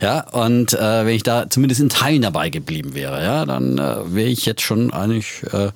Ja, 0.00 0.28
und 0.30 0.72
äh, 0.72 1.06
wenn 1.06 1.14
ich 1.14 1.22
da 1.22 1.48
zumindest 1.48 1.80
in 1.80 1.89
Teilen 1.90 2.22
dabei 2.22 2.48
geblieben 2.50 2.94
wäre, 2.94 3.22
ja, 3.22 3.44
dann 3.44 3.78
äh, 3.78 4.14
wäre 4.14 4.28
ich 4.28 4.46
jetzt 4.46 4.62
schon 4.62 4.92
eigentlich 4.92 5.42
äh, 5.52 5.70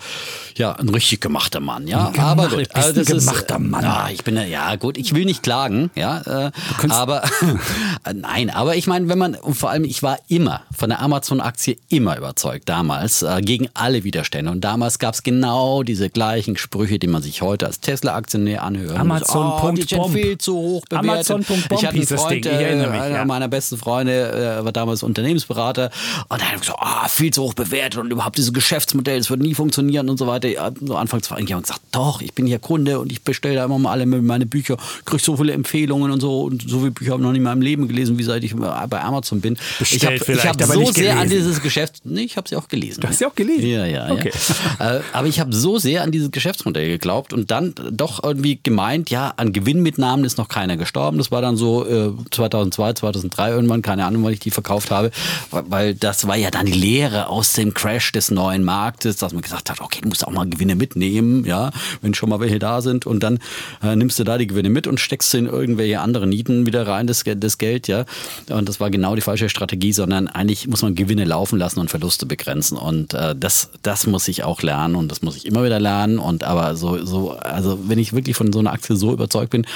ja 0.56 0.72
ein 0.72 0.88
richtig 0.88 1.20
gemachter 1.20 1.60
Mann, 1.60 1.86
ja. 1.86 2.08
Ein 2.08 2.18
aber 2.18 2.48
gemacht- 2.48 2.68
gut, 2.72 2.76
also 2.76 2.88
ein 2.88 2.94
das 2.94 3.06
gemachter 3.06 3.56
ist, 3.56 3.60
Mann. 3.60 3.82
Ja, 3.84 4.08
ich 4.10 4.24
bin 4.24 4.36
ja- 4.36 4.76
gut, 4.76 4.96
ich 4.96 5.14
will 5.14 5.24
nicht 5.24 5.42
klagen, 5.42 5.90
ja, 5.94 6.46
äh, 6.46 6.50
aber 6.88 7.22
nein, 8.14 8.50
aber 8.50 8.76
ich 8.76 8.86
meine, 8.86 9.08
wenn 9.08 9.18
man 9.18 9.34
und 9.34 9.54
vor 9.54 9.70
allem 9.70 9.84
ich 9.84 10.02
war 10.02 10.18
immer 10.28 10.62
von 10.76 10.88
der 10.88 11.00
Amazon 11.00 11.40
Aktie 11.40 11.76
immer 11.88 12.16
überzeugt 12.16 12.68
damals 12.68 13.22
äh, 13.22 13.40
gegen 13.42 13.68
alle 13.74 14.04
Widerstände 14.04 14.50
und 14.50 14.62
damals 14.62 14.98
gab 14.98 15.14
es 15.14 15.22
genau 15.22 15.82
diese 15.82 16.08
gleichen 16.10 16.56
Sprüche, 16.56 16.98
die 16.98 17.06
man 17.06 17.22
sich 17.22 17.42
heute 17.42 17.66
als 17.66 17.80
Tesla 17.80 18.14
Aktionär 18.14 18.62
anhört. 18.62 18.98
Amazon 18.98 19.46
oh, 19.46 19.70
die 19.72 19.84
Punkt 19.84 19.90
Bomb. 19.90 20.12
viel 20.14 20.38
zu 20.38 20.54
hoch 20.54 20.84
bewertet. 20.88 21.10
Amazon.bomb 21.10 21.72
ich 21.72 21.86
hatte 21.86 21.96
einen 21.96 22.06
Freund, 22.06 22.46
ich 22.46 22.52
erinnere 22.52 22.90
mich, 22.90 23.00
äh, 23.00 23.04
einer 23.04 23.16
ja. 23.16 23.24
meiner 23.24 23.48
besten 23.48 23.76
Freunde 23.76 24.58
äh, 24.60 24.64
war 24.64 24.72
damals 24.72 25.02
Unternehmensberater 25.02 25.90
und 26.28 26.40
er 26.40 26.52
hat 26.52 26.60
gesagt, 26.60 26.78
ah, 26.80 27.08
viel 27.08 27.32
zu 27.32 27.42
hoch 27.42 27.54
bewertet 27.54 28.00
und 28.00 28.10
überhaupt 28.10 28.38
dieses 28.38 28.52
Geschäftsmodell, 28.52 29.18
das 29.18 29.30
wird 29.30 29.40
nie 29.40 29.54
funktionieren 29.54 30.08
und 30.08 30.18
so 30.18 30.26
weiter. 30.26 30.48
Ja, 30.48 30.70
so 30.80 30.96
anfangs 30.96 31.30
war 31.30 31.38
ich 31.38 31.52
haben 31.52 31.62
gesagt, 31.62 31.80
doch, 31.92 32.20
ich 32.20 32.32
bin 32.34 32.46
hier 32.46 32.58
Kunde 32.58 32.98
und 32.98 33.12
ich 33.12 33.22
bestelle 33.22 33.54
da 33.56 33.64
immer 33.64 33.78
mal 33.78 33.92
alle 33.92 34.06
meine 34.06 34.46
Bücher, 34.46 34.76
kriege 35.04 35.22
so 35.22 35.36
viele 35.36 35.52
Empfehlungen 35.52 36.10
und 36.10 36.20
so 36.20 36.42
und 36.42 36.68
so 36.68 36.78
viele 36.80 36.90
Bücher 36.90 37.12
habe 37.12 37.20
ich 37.22 37.24
noch 37.26 37.32
nie 37.32 37.38
in 37.38 37.44
meinem 37.44 37.62
Leben 37.62 37.88
gelesen, 37.88 38.18
wie 38.18 38.22
seit 38.22 38.42
ich 38.44 38.54
bei 38.56 39.00
Amazon 39.00 39.40
bin. 39.40 39.56
Bestellt 39.78 40.22
ich 40.28 40.46
habe 40.46 40.58
hab 40.58 40.62
so 40.62 40.92
sehr 40.92 41.18
an 41.18 41.28
dieses 41.28 41.62
Geschäft, 41.62 42.02
nee, 42.04 42.22
ich 42.22 42.36
habe 42.36 42.48
sie 42.48 42.56
auch 42.56 42.68
gelesen. 42.68 43.00
Du 43.00 43.08
hast 43.08 43.18
sie 43.18 43.26
auch 43.26 43.34
gelesen? 43.34 43.66
Ja, 43.66 43.86
ja, 43.86 44.10
Okay. 44.10 44.32
ja. 44.78 44.96
Äh, 44.96 45.00
aber 45.12 45.26
ich 45.28 45.40
habe 45.40 45.52
so 45.54 45.78
sehr 45.78 46.02
an 46.02 46.10
dieses 46.12 46.30
Geschäftsmodell 46.30 46.88
geglaubt 46.88 47.32
und 47.32 47.50
dann 47.50 47.74
doch 47.90 48.22
irgendwie 48.22 48.58
gemeint, 48.62 49.10
ja, 49.10 49.32
an 49.36 49.52
Gewinnmitnahmen 49.52 50.24
ist 50.24 50.38
noch 50.38 50.48
keiner 50.48 50.76
gestorben. 50.76 51.18
Das 51.18 51.30
war 51.30 51.42
dann 51.42 51.56
so 51.56 51.86
äh, 51.86 52.10
2002, 52.30 52.94
2003 52.94 53.50
irgendwann, 53.50 53.82
keine 53.82 54.04
Ahnung, 54.04 54.24
wann 54.24 54.32
ich 54.32 54.40
die 54.40 54.50
verkauft 54.50 54.90
habe, 54.90 55.10
weil- 55.50 55.64
weil 55.68 55.84
weil 55.84 55.93
das 56.00 56.26
war 56.26 56.36
ja 56.36 56.50
dann 56.50 56.66
die 56.66 56.72
Lehre 56.72 57.28
aus 57.28 57.52
dem 57.52 57.74
Crash 57.74 58.12
des 58.12 58.30
neuen 58.30 58.64
Marktes, 58.64 59.16
dass 59.16 59.32
man 59.32 59.42
gesagt 59.42 59.70
hat, 59.70 59.80
okay, 59.80 60.00
du 60.02 60.08
musst 60.08 60.26
auch 60.26 60.32
mal 60.32 60.48
Gewinne 60.48 60.74
mitnehmen, 60.74 61.44
ja, 61.44 61.70
wenn 62.02 62.14
schon 62.14 62.28
mal 62.28 62.40
welche 62.40 62.58
da 62.58 62.80
sind 62.80 63.06
und 63.06 63.22
dann 63.22 63.38
äh, 63.82 63.96
nimmst 63.96 64.18
du 64.18 64.24
da 64.24 64.38
die 64.38 64.46
Gewinne 64.46 64.70
mit 64.70 64.86
und 64.86 65.00
steckst 65.00 65.30
sie 65.30 65.38
in 65.38 65.46
irgendwelche 65.46 66.00
anderen 66.00 66.28
Nieten 66.28 66.66
wieder 66.66 66.86
rein, 66.86 67.06
das, 67.06 67.24
das 67.24 67.58
Geld, 67.58 67.88
ja. 67.88 68.04
Und 68.50 68.68
das 68.68 68.80
war 68.80 68.90
genau 68.90 69.14
die 69.14 69.20
falsche 69.20 69.48
Strategie, 69.48 69.92
sondern 69.92 70.28
eigentlich 70.28 70.68
muss 70.68 70.82
man 70.82 70.94
Gewinne 70.94 71.24
laufen 71.24 71.58
lassen 71.58 71.80
und 71.80 71.90
Verluste 71.90 72.26
begrenzen. 72.26 72.76
Und 72.76 73.14
äh, 73.14 73.34
das, 73.36 73.70
das 73.82 74.06
muss 74.06 74.28
ich 74.28 74.44
auch 74.44 74.62
lernen 74.62 74.96
und 74.96 75.10
das 75.10 75.22
muss 75.22 75.36
ich 75.36 75.46
immer 75.46 75.64
wieder 75.64 75.80
lernen. 75.80 76.18
Und 76.18 76.44
aber 76.44 76.76
so, 76.76 77.04
so, 77.04 77.32
also 77.32 77.78
wenn 77.88 77.98
ich 77.98 78.12
wirklich 78.12 78.36
von 78.36 78.52
so 78.52 78.58
einer 78.58 78.72
Aktie 78.72 78.96
so 78.96 79.12
überzeugt 79.12 79.50
bin, 79.50 79.66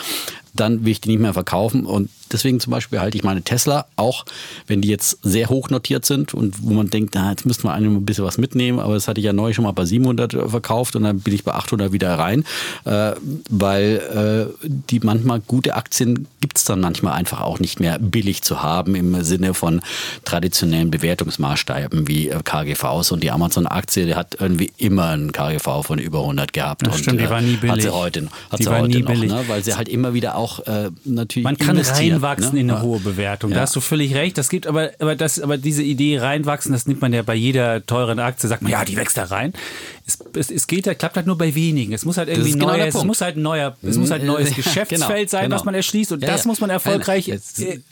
dann 0.54 0.84
will 0.84 0.92
ich 0.92 1.00
die 1.00 1.10
nicht 1.10 1.20
mehr 1.20 1.34
verkaufen. 1.34 1.86
Und 1.86 2.10
deswegen 2.32 2.60
zum 2.60 2.70
Beispiel 2.70 3.00
halte 3.00 3.16
ich 3.16 3.24
meine 3.24 3.42
Tesla, 3.42 3.86
auch 3.96 4.24
wenn 4.66 4.80
die 4.82 4.88
jetzt 4.88 5.18
sehr 5.22 5.48
hoch 5.48 5.70
notiert 5.70 6.04
sind 6.04 6.34
und 6.34 6.62
wo 6.62 6.74
man 6.74 6.90
denkt, 6.90 7.14
na, 7.14 7.30
jetzt 7.30 7.46
müssten 7.46 7.64
wir 7.64 7.72
eigentlich 7.72 7.92
ein 7.92 8.04
bisschen 8.04 8.24
was 8.24 8.38
mitnehmen, 8.38 8.80
aber 8.80 8.94
das 8.94 9.08
hatte 9.08 9.20
ich 9.20 9.24
ja 9.24 9.32
neu 9.32 9.52
schon 9.52 9.64
mal 9.64 9.72
bei 9.72 9.84
700 9.84 10.32
verkauft 10.50 10.96
und 10.96 11.04
dann 11.04 11.20
bin 11.20 11.34
ich 11.34 11.44
bei 11.44 11.52
800 11.52 11.92
wieder 11.92 12.18
rein, 12.18 12.44
äh, 12.84 13.12
weil 13.50 14.50
äh, 14.62 14.68
die 14.68 15.00
manchmal 15.00 15.40
gute 15.40 15.74
Aktien 15.74 16.26
gibt 16.40 16.58
es 16.58 16.64
dann 16.64 16.80
manchmal 16.80 17.14
einfach 17.14 17.40
auch 17.40 17.60
nicht 17.60 17.80
mehr 17.80 17.98
billig 17.98 18.42
zu 18.42 18.62
haben 18.62 18.94
im 18.94 19.22
Sinne 19.24 19.54
von 19.54 19.80
traditionellen 20.24 20.90
Bewertungsmaßstaben 20.90 22.08
wie 22.08 22.28
äh, 22.28 22.40
KGVs 22.42 23.12
und 23.12 23.22
die 23.22 23.30
Amazon-Aktie, 23.30 24.06
die 24.06 24.14
hat 24.14 24.36
irgendwie 24.40 24.72
immer 24.76 25.08
einen 25.08 25.32
KGV 25.32 25.82
von 25.82 25.98
über 25.98 26.20
100 26.20 26.52
gehabt. 26.52 26.86
Das 26.86 26.96
und, 26.96 27.02
stimmt, 27.02 27.20
die 27.20 27.30
war 27.30 27.40
nie 27.40 27.56
billig. 27.56 27.72
Hat 27.72 27.82
sie 27.82 27.90
heute, 27.92 28.28
hat 28.50 28.58
Die 28.58 28.64
sie 28.64 28.70
war 28.70 28.80
heute 28.80 28.88
nie 28.96 29.02
noch, 29.02 29.10
billig. 29.12 29.30
ne? 29.30 29.44
weil 29.46 29.62
sie 29.64 29.74
halt 29.74 29.88
immer 29.88 30.14
wieder 30.14 30.36
auch 30.38 30.60
äh, 30.66 30.90
natürlich 31.04 31.44
Man 31.44 31.58
kann 31.58 31.70
investiert, 31.76 32.14
reinwachsen 32.14 32.54
ne? 32.54 32.60
in 32.60 32.70
eine 32.70 32.78
Ja. 32.78 32.84
hohe 32.84 33.00
Bewertung. 33.00 33.50
Da 33.50 33.60
hast 33.60 33.76
du 33.76 33.80
völlig 33.80 34.14
recht. 34.14 34.38
Das 34.38 34.48
gibt 34.48 34.66
aber, 34.66 34.90
aber, 34.98 35.16
das, 35.16 35.40
aber 35.40 35.58
diese 35.58 35.82
Idee 35.82 36.18
reinwachsen, 36.18 36.72
das 36.72 36.86
nimmt 36.86 37.00
man 37.00 37.12
ja 37.12 37.22
bei 37.22 37.34
jeder 37.34 37.84
teuren 37.84 38.18
Aktie, 38.18 38.48
sagt 38.48 38.62
man, 38.62 38.72
ja, 38.72 38.84
die 38.84 38.96
wächst 38.96 39.16
da 39.16 39.24
rein. 39.24 39.52
Es, 40.06 40.18
es, 40.34 40.50
es 40.50 40.66
geht, 40.66 40.86
halt- 40.86 40.98
klappt 40.98 41.16
halt 41.16 41.26
nur 41.26 41.36
bei 41.36 41.54
wenigen. 41.54 41.92
Es 41.92 42.04
muss 42.04 42.16
halt 42.16 42.28
irgendwie 42.30 42.52
genau 42.52 42.68
neuer, 42.68 42.76
der 42.78 42.86
es 42.88 43.04
muss 43.04 43.20
halt 43.20 43.36
ein 43.36 43.42
neuer, 43.42 43.76
es 43.82 43.98
muss 43.98 44.10
halt 44.10 44.22
ein 44.22 44.26
neues 44.26 44.54
Geschäftsfeld 44.54 45.28
sein, 45.28 45.44
genau, 45.44 45.56
was 45.56 45.64
man 45.64 45.74
erschließt 45.74 46.12
und 46.12 46.22
das 46.22 46.44
muss 46.46 46.60
man 46.60 46.70
erfolgreich 46.70 47.28
äh, 47.28 47.38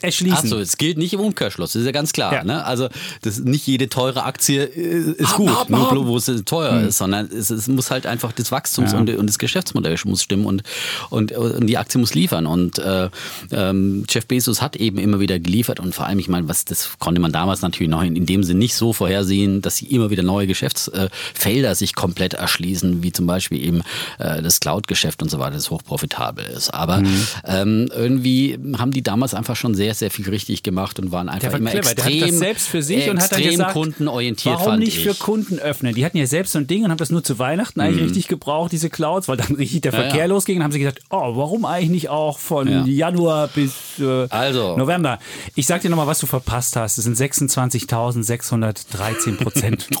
erschließen. 0.01 0.37
Achso, 0.37 0.57
es 0.57 0.77
gilt 0.77 0.97
nicht 0.97 1.13
im 1.13 1.19
Umkehrschluss, 1.19 1.73
das 1.73 1.81
ist 1.81 1.85
ja 1.85 1.91
ganz 1.91 2.13
klar. 2.13 2.43
Ne? 2.43 2.63
Also 2.65 2.89
das, 3.21 3.39
nicht 3.39 3.67
jede 3.67 3.89
teure 3.89 4.23
Aktie 4.23 4.63
äh, 4.63 5.11
ist 5.11 5.33
gut, 5.35 5.49
hab, 5.49 5.69
nur 5.69 5.91
hab. 5.91 5.95
wo 5.97 6.17
es 6.17 6.25
teuer 6.45 6.81
ist, 6.81 6.97
sondern 6.97 7.27
es, 7.31 7.49
es 7.49 7.67
muss 7.67 7.91
halt 7.91 8.05
einfach 8.05 8.31
das 8.31 8.51
Wachstums- 8.51 8.93
und, 8.93 9.09
und 9.09 9.27
das 9.27 9.37
Geschäftsmodell 9.39 9.97
muss 10.05 10.23
stimmen 10.23 10.45
und, 10.45 10.63
und, 11.09 11.31
und 11.31 11.67
die 11.67 11.77
Aktie 11.77 11.99
muss 11.99 12.13
liefern. 12.13 12.36
Und 12.45 12.77
äh, 12.79 13.09
ähm, 13.51 14.03
Jeff 14.09 14.25
Bezos 14.27 14.61
hat 14.61 14.75
eben 14.75 14.97
immer 14.99 15.19
wieder 15.19 15.39
geliefert 15.39 15.79
und 15.79 15.95
vor 15.95 16.05
allem, 16.05 16.19
ich 16.19 16.27
meine, 16.27 16.47
was 16.47 16.65
das 16.65 16.91
konnte 16.99 17.19
man 17.21 17.31
damals 17.31 17.61
natürlich 17.61 17.89
noch 17.89 18.03
in, 18.03 18.15
in 18.15 18.25
dem 18.25 18.43
Sinne 18.43 18.59
nicht 18.59 18.75
so 18.75 18.93
vorhersehen, 18.93 19.61
dass 19.61 19.77
sie 19.77 19.85
immer 19.87 20.09
wieder 20.09 20.23
neue 20.23 20.47
Geschäftsfelder 20.47 21.75
sich 21.75 21.95
komplett 21.95 22.33
erschließen, 22.33 23.03
wie 23.03 23.11
zum 23.11 23.25
Beispiel 23.27 23.63
eben 23.63 23.81
äh, 24.19 24.41
das 24.41 24.59
Cloud-Geschäft 24.59 25.21
und 25.21 25.29
so 25.29 25.39
weiter, 25.39 25.55
das 25.55 25.69
hochprofitabel 25.71 26.45
ist. 26.45 26.69
Aber 26.73 26.97
Mhm. 26.97 27.27
ähm, 27.45 27.89
irgendwie 27.95 28.57
haben 28.77 28.91
die 28.91 29.01
damals 29.03 29.33
einfach 29.33 29.55
schon 29.55 29.75
sehr, 29.75 29.93
sehr 29.93 30.11
viel 30.11 30.27
richtig 30.29 30.63
gemacht 30.63 30.99
und 30.99 31.11
waren 31.11 31.29
einfach 31.29 31.51
war 31.53 31.59
immer 31.59 31.69
clever. 31.71 31.93
Der 31.95 32.03
hat 32.05 32.11
extrem, 32.11 32.29
das 32.31 32.39
selbst 32.39 32.67
für 32.67 32.81
sich 32.83 33.09
und 33.09 33.21
hat 33.21 33.31
dann 33.31 33.39
extrem 33.39 33.51
gesagt, 33.57 33.73
kundenorientiert. 33.73 34.55
warum 34.59 34.79
nicht 34.79 34.97
ich. 34.97 35.03
für 35.03 35.13
Kunden 35.13 35.59
öffnen? 35.59 35.93
Die 35.95 36.03
hatten 36.05 36.17
ja 36.17 36.25
selbst 36.27 36.51
so 36.53 36.59
ein 36.59 36.67
Ding 36.67 36.83
und 36.83 36.91
haben 36.91 36.97
das 36.97 37.09
nur 37.11 37.23
zu 37.23 37.39
Weihnachten 37.39 37.79
eigentlich 37.79 38.03
richtig 38.05 38.27
gebraucht, 38.27 38.71
diese 38.71 38.89
Clouds, 38.89 39.27
weil 39.27 39.37
dann 39.37 39.55
richtig 39.55 39.81
der 39.81 39.91
Mhm. 39.91 39.97
Ja, 39.97 40.01
Verkehr 40.03 40.19
ja. 40.19 40.25
losging. 40.25 40.57
Und 40.57 40.63
haben 40.63 40.71
sie 40.71 40.79
gesagt, 40.79 40.99
oh, 41.09 41.35
warum 41.37 41.63
eigentlich 41.65 41.89
nicht 41.89 42.09
auch 42.09 42.26
von 42.37 42.67
Ja. 42.67 42.83
Januar 42.85 43.47
bis 43.47 43.73
äh, 43.99 44.27
Also. 44.29 44.75
November? 44.75 45.19
Ich 45.55 45.65
sag 45.67 45.81
dir 45.81 45.89
nochmal, 45.89 46.07
was 46.07 46.19
du 46.19 46.25
verpasst 46.25 46.75
hast. 46.75 46.97
Das 46.97 47.05
sind 47.05 47.15
26.613 47.17 49.37
Prozent. 49.37 49.87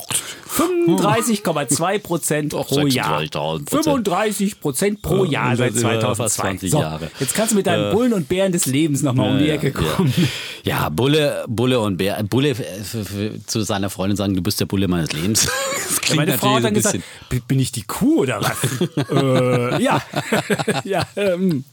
35,2 0.87 1.99
Prozent 1.99 2.51
pro 2.53 2.87
Jahr. 2.87 3.19
26.000 3.19 3.65
Prozent. 3.65 3.83
35 3.85 4.59
Prozent 4.61 5.01
pro 5.01 5.25
Jahr 5.25 5.55
seit 5.55 5.73
das 5.75 5.81
über 5.81 5.99
2002. 5.99 6.15
fast 6.23 6.35
20 6.37 6.71
so, 6.71 6.83
jetzt 7.19 7.35
kannst 7.35 7.51
du 7.51 7.57
mit 7.57 7.67
deinem 7.67 7.91
Äh. 7.91 7.93
Bullen 7.93 8.13
und 8.13 8.27
Bären 8.29 8.51
des 8.51 8.65
Lebens 8.65 9.03
nochmal 9.03 9.31
um 9.31 9.39
die 9.39 9.49
Ecke 9.49 9.71
kommen. 9.71 10.13
Ja, 10.63 10.89
Bulle, 10.89 11.45
Bulle 11.47 11.79
und 11.79 11.97
Bär. 11.97 12.21
Bulle 12.23 12.49
f- 12.51 12.63
zu 13.45 13.61
seiner 13.61 13.89
Freundin 13.89 14.17
sagen, 14.17 14.33
du 14.35 14.41
bist 14.41 14.59
der 14.59 14.65
Bulle 14.65 14.87
meines 14.87 15.11
Lebens. 15.13 15.47
Klingt 16.01 16.17
Meine 16.17 16.37
Frau 16.37 16.55
hat 16.55 16.63
dann 16.63 16.73
gesagt, 16.73 16.99
"B- 17.29 17.39
bin 17.47 17.59
ich 17.59 17.71
die 17.71 17.83
Kuh 17.83 18.21
oder 18.21 18.41
was? 18.41 18.57
äh, 19.11 19.81
ja. 19.83 20.01
ja 20.83 21.05
ähm. 21.15 21.63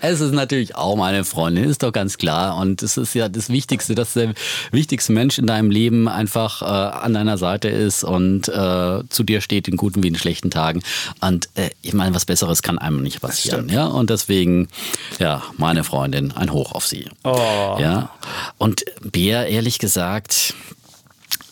Es 0.00 0.20
ist 0.20 0.32
natürlich 0.32 0.74
auch 0.76 0.96
meine 0.96 1.24
Freundin, 1.24 1.64
ist 1.64 1.82
doch 1.82 1.92
ganz 1.92 2.18
klar. 2.18 2.56
Und 2.56 2.82
es 2.82 2.96
ist 2.96 3.14
ja 3.14 3.28
das 3.28 3.48
Wichtigste, 3.48 3.94
dass 3.94 4.14
der 4.14 4.34
wichtigste 4.72 5.12
Mensch 5.12 5.38
in 5.38 5.46
deinem 5.46 5.70
Leben 5.70 6.08
einfach 6.08 6.62
äh, 6.62 6.64
an 6.64 7.14
deiner 7.14 7.38
Seite 7.38 7.68
ist 7.68 8.04
und 8.04 8.48
äh, 8.48 9.00
zu 9.08 9.22
dir 9.22 9.40
steht 9.40 9.68
in 9.68 9.76
guten 9.76 10.02
wie 10.02 10.08
in 10.08 10.16
schlechten 10.16 10.50
Tagen. 10.50 10.82
Und 11.20 11.48
äh, 11.54 11.70
ich 11.82 11.92
meine, 11.94 12.14
was 12.14 12.24
Besseres 12.24 12.62
kann 12.62 12.78
einem 12.78 13.02
nicht 13.02 13.20
passieren. 13.20 13.68
Ja? 13.68 13.86
Und 13.86 14.10
deswegen, 14.10 14.68
ja, 15.18 15.42
meine 15.56 15.84
Freundin, 15.84 16.32
ein 16.32 16.52
Hoch 16.52 16.72
auf 16.72 16.86
sie. 16.86 17.08
Oh. 17.24 17.76
Ja. 17.80 18.10
Und 18.58 18.84
Bär, 19.02 19.46
ehrlich 19.48 19.78
gesagt, 19.78 20.54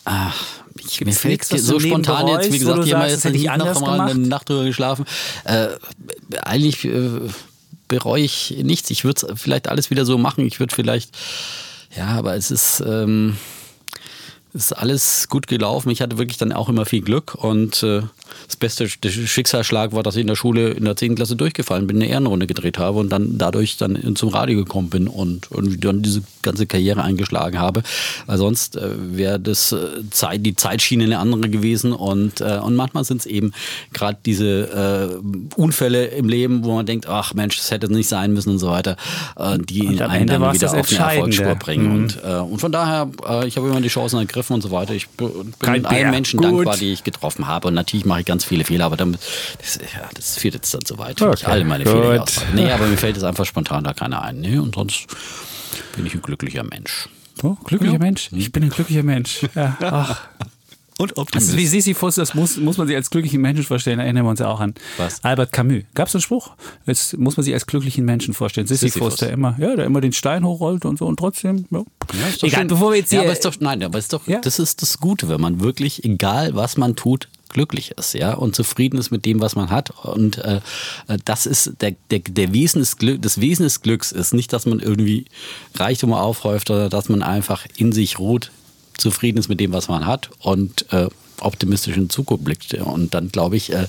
ach, 0.05 0.43
ich, 0.79 1.01
mir 1.01 1.13
fällt 1.13 1.45
so 1.45 1.79
spontan 1.79 2.27
jetzt, 2.27 2.51
wie 2.51 2.59
gesagt, 2.59 2.85
sagst, 2.87 3.11
jetzt 3.11 3.23
hätte 3.23 3.35
ich 3.35 3.43
nicht 3.43 3.51
anders 3.51 3.79
noch 3.79 3.87
mal 3.87 4.01
eine? 4.01 4.19
Nacht 4.19 4.49
drüber 4.49 4.65
geschlafen. 4.65 5.05
Äh, 5.45 5.67
eigentlich 6.41 6.83
äh, 6.85 7.21
bereue 7.87 8.23
ich 8.23 8.55
nichts. 8.61 8.89
Ich 8.89 9.03
würde 9.05 9.27
es 9.27 9.41
vielleicht 9.41 9.67
alles 9.67 9.89
wieder 9.89 10.05
so 10.05 10.17
machen. 10.17 10.45
Ich 10.45 10.59
würde 10.59 10.75
vielleicht, 10.75 11.15
ja, 11.95 12.07
aber 12.07 12.35
es 12.35 12.51
ist, 12.51 12.83
ähm, 12.85 13.37
ist 14.55 14.71
alles 14.71 15.27
gut 15.29 15.47
gelaufen. 15.47 15.89
Ich 15.89 16.01
hatte 16.01 16.17
wirklich 16.17 16.37
dann 16.37 16.53
auch 16.53 16.69
immer 16.69 16.85
viel 16.85 17.01
Glück 17.01 17.35
und 17.35 17.83
äh, 17.83 18.03
das 18.47 18.55
beste 18.55 18.87
Schicksalsschlag 18.87 19.91
war, 19.93 20.01
dass 20.01 20.15
ich 20.15 20.21
in 20.21 20.27
der 20.27 20.35
Schule 20.35 20.69
in 20.71 20.85
der 20.85 20.95
10. 20.95 21.15
Klasse 21.15 21.35
durchgefallen 21.35 21.87
bin, 21.87 21.97
eine 21.97 22.07
Ehrenrunde 22.07 22.47
gedreht 22.47 22.77
habe 22.77 22.99
und 22.99 23.09
dann 23.09 23.37
dadurch 23.37 23.77
dann 23.77 24.15
zum 24.15 24.29
Radio 24.29 24.57
gekommen 24.57 24.89
bin 24.89 25.07
und 25.07 25.47
irgendwie 25.51 25.77
dann 25.77 26.01
diese 26.01 26.23
ganze 26.41 26.65
Karriere 26.65 27.03
eingeschlagen 27.03 27.59
habe. 27.59 27.83
Weil 28.25 28.37
sonst 28.37 28.77
äh, 28.77 28.89
wäre 28.97 29.39
das 29.39 29.73
äh, 29.73 30.09
Zeit, 30.09 30.45
die 30.45 30.55
Zeitschiene 30.55 31.03
eine 31.03 31.19
andere 31.19 31.49
gewesen 31.49 31.91
und, 31.91 32.39
äh, 32.39 32.59
und 32.63 32.75
manchmal 32.75 33.03
sind 33.03 33.21
es 33.21 33.25
eben 33.25 33.51
gerade 33.93 34.17
diese 34.25 35.19
äh, 35.19 35.59
Unfälle 35.59 36.05
im 36.07 36.29
Leben, 36.29 36.63
wo 36.63 36.75
man 36.75 36.85
denkt, 36.85 37.07
ach 37.07 37.33
Mensch, 37.33 37.57
das 37.57 37.71
hätte 37.71 37.91
nicht 37.91 38.07
sein 38.07 38.33
müssen 38.33 38.51
und 38.51 38.59
so 38.59 38.67
weiter, 38.67 38.95
äh, 39.37 39.57
die 39.59 39.87
Und 39.87 40.01
einen 40.01 40.29
Ende 40.29 40.39
dann 40.39 40.53
wieder 40.53 40.69
auf 40.69 40.89
eine 40.89 40.99
Erfolgsspur 40.99 41.55
bringen. 41.55 41.87
Mhm. 41.87 41.95
Und, 41.95 42.19
äh, 42.23 42.37
und 42.37 42.59
von 42.59 42.71
daher, 42.71 43.09
ich 43.45 43.57
habe 43.57 43.67
immer 43.67 43.81
die 43.81 43.89
Chancen 43.89 44.19
ergriffen 44.19 44.44
und 44.53 44.61
so 44.61 44.71
weiter. 44.71 44.93
Ich 44.93 45.07
bin 45.09 45.53
Kein 45.59 45.81
Bär. 45.81 45.91
allen 45.91 46.11
Menschen 46.11 46.39
Gut. 46.39 46.47
dankbar, 46.59 46.77
die 46.77 46.93
ich 46.93 47.03
getroffen 47.03 47.47
habe. 47.47 47.67
Und 47.67 47.73
natürlich 47.73 48.05
mache 48.05 48.19
ich 48.21 48.25
ganz 48.25 48.45
viele 48.45 48.63
Fehler, 48.65 48.85
aber 48.85 48.97
damit, 48.97 49.19
das, 49.59 49.77
ja, 49.77 50.09
das 50.13 50.37
führt 50.37 50.53
jetzt 50.53 50.73
dann 50.73 50.81
so 50.85 50.97
weit, 50.97 51.19
wenn 51.21 51.33
ich 51.33 51.41
Okay, 51.43 51.51
alle 51.51 51.65
meine 51.65 51.83
gut. 51.83 51.93
Fehler 51.93 52.21
ausweise. 52.23 52.45
Nee, 52.53 52.71
aber 52.71 52.85
mir 52.87 52.97
fällt 52.97 53.15
jetzt 53.15 53.23
einfach 53.25 53.45
spontan 53.45 53.83
da 53.83 53.93
keiner 53.93 54.21
ein. 54.21 54.39
Nee, 54.41 54.57
und 54.57 54.75
sonst 54.75 55.07
bin 55.95 56.05
ich 56.05 56.13
ein 56.13 56.21
glücklicher 56.21 56.63
Mensch. 56.63 57.09
Oh, 57.43 57.55
glücklicher 57.65 57.93
Ja. 57.93 57.99
Mensch. 57.99 58.29
Ich 58.31 58.51
bin 58.51 58.63
ein 58.63 58.69
glücklicher 58.69 59.03
Mensch. 59.03 59.41
Ja. 59.55 59.77
Ach. 59.81 60.21
Und 60.97 61.13
Das 61.33 61.43
ist 61.43 61.57
wie 61.57 61.67
Sisyphus, 61.67 62.15
das 62.15 62.33
muss, 62.35 62.55
muss 62.57 62.77
man 62.77 62.87
sich 62.87 62.95
als 62.95 63.09
glücklichen 63.09 63.41
Menschen 63.41 63.63
vorstellen, 63.65 63.99
erinnern 63.99 64.23
wir 64.25 64.29
uns 64.29 64.39
ja 64.39 64.47
auch 64.47 64.61
an. 64.61 64.73
Was? 64.97 65.21
Albert 65.25 65.51
Camus. 65.51 65.83
Gab 65.93 66.07
es 66.07 66.15
einen 66.15 66.21
Spruch? 66.21 66.51
Jetzt 66.85 67.17
muss 67.17 67.35
man 67.35 67.43
sich 67.43 67.53
als 67.53 67.65
glücklichen 67.67 68.05
Menschen 68.05 68.33
vorstellen. 68.33 68.65
Sisyphus, 68.65 68.93
Sisyphus. 68.93 69.15
der 69.17 69.31
immer, 69.31 69.55
ja, 69.59 69.75
der 69.75 69.85
immer 69.85 69.99
den 69.99 70.13
Stein 70.13 70.45
hochrollt 70.45 70.85
und 70.85 70.97
so 70.97 71.05
und 71.05 71.17
trotzdem, 71.17 71.65
ja. 71.69 71.79
Ja, 72.13 72.27
ist 72.27 72.41
doch 72.43 72.47
Egal, 72.47 72.59
schön. 72.61 72.67
bevor 72.69 72.91
wir 72.91 72.97
jetzt 72.99 73.09
hier. 73.09 73.19
Ja, 73.19 73.23
aber 73.25 73.33
ist 73.33 73.43
doch, 73.43 73.55
nein, 73.59 73.83
aber 73.83 73.99
ist 73.99 74.13
doch, 74.13 74.25
Ja. 74.27 74.39
das 74.39 74.57
ist 74.59 74.81
das 74.81 74.99
Gute, 74.99 75.27
wenn 75.27 75.41
man 75.41 75.59
wirklich, 75.59 76.05
egal 76.05 76.55
was 76.55 76.77
man 76.77 76.95
tut, 76.95 77.27
glücklich 77.49 77.91
ist, 77.97 78.13
ja, 78.13 78.33
und 78.33 78.55
zufrieden 78.55 78.97
ist 78.97 79.11
mit 79.11 79.25
dem, 79.25 79.41
was 79.41 79.55
man 79.55 79.69
hat. 79.71 79.91
Und 80.05 80.37
äh, 80.39 80.61
äh, 81.07 81.17
das 81.25 81.45
ist 81.45 81.73
der, 81.81 81.95
der, 82.11 82.19
der 82.19 82.53
Wesen 82.53 82.79
des 82.79 82.97
Glück, 82.97 83.21
das 83.21 83.41
Wesen 83.41 83.63
des 83.63 83.81
Glücks 83.81 84.11
ist 84.13 84.33
nicht, 84.33 84.53
dass 84.53 84.65
man 84.65 84.79
irgendwie 84.79 85.25
Reichtum 85.75 86.13
aufhäuft 86.13 86.69
oder 86.69 86.89
dass 86.89 87.09
man 87.09 87.21
einfach 87.21 87.65
in 87.77 87.91
sich 87.91 88.17
ruht, 88.19 88.51
zufrieden 88.97 89.37
ist 89.37 89.49
mit 89.49 89.59
dem, 89.59 89.73
was 89.73 89.87
man 89.87 90.05
hat 90.05 90.29
und 90.39 90.91
äh, 90.91 91.07
optimistisch 91.41 91.95
in 91.95 92.03
die 92.03 92.09
Zukunft 92.09 92.43
blickt. 92.43 92.73
Und 92.73 93.13
dann 93.13 93.29
glaube 93.29 93.57
ich, 93.57 93.71
äh, 93.71 93.87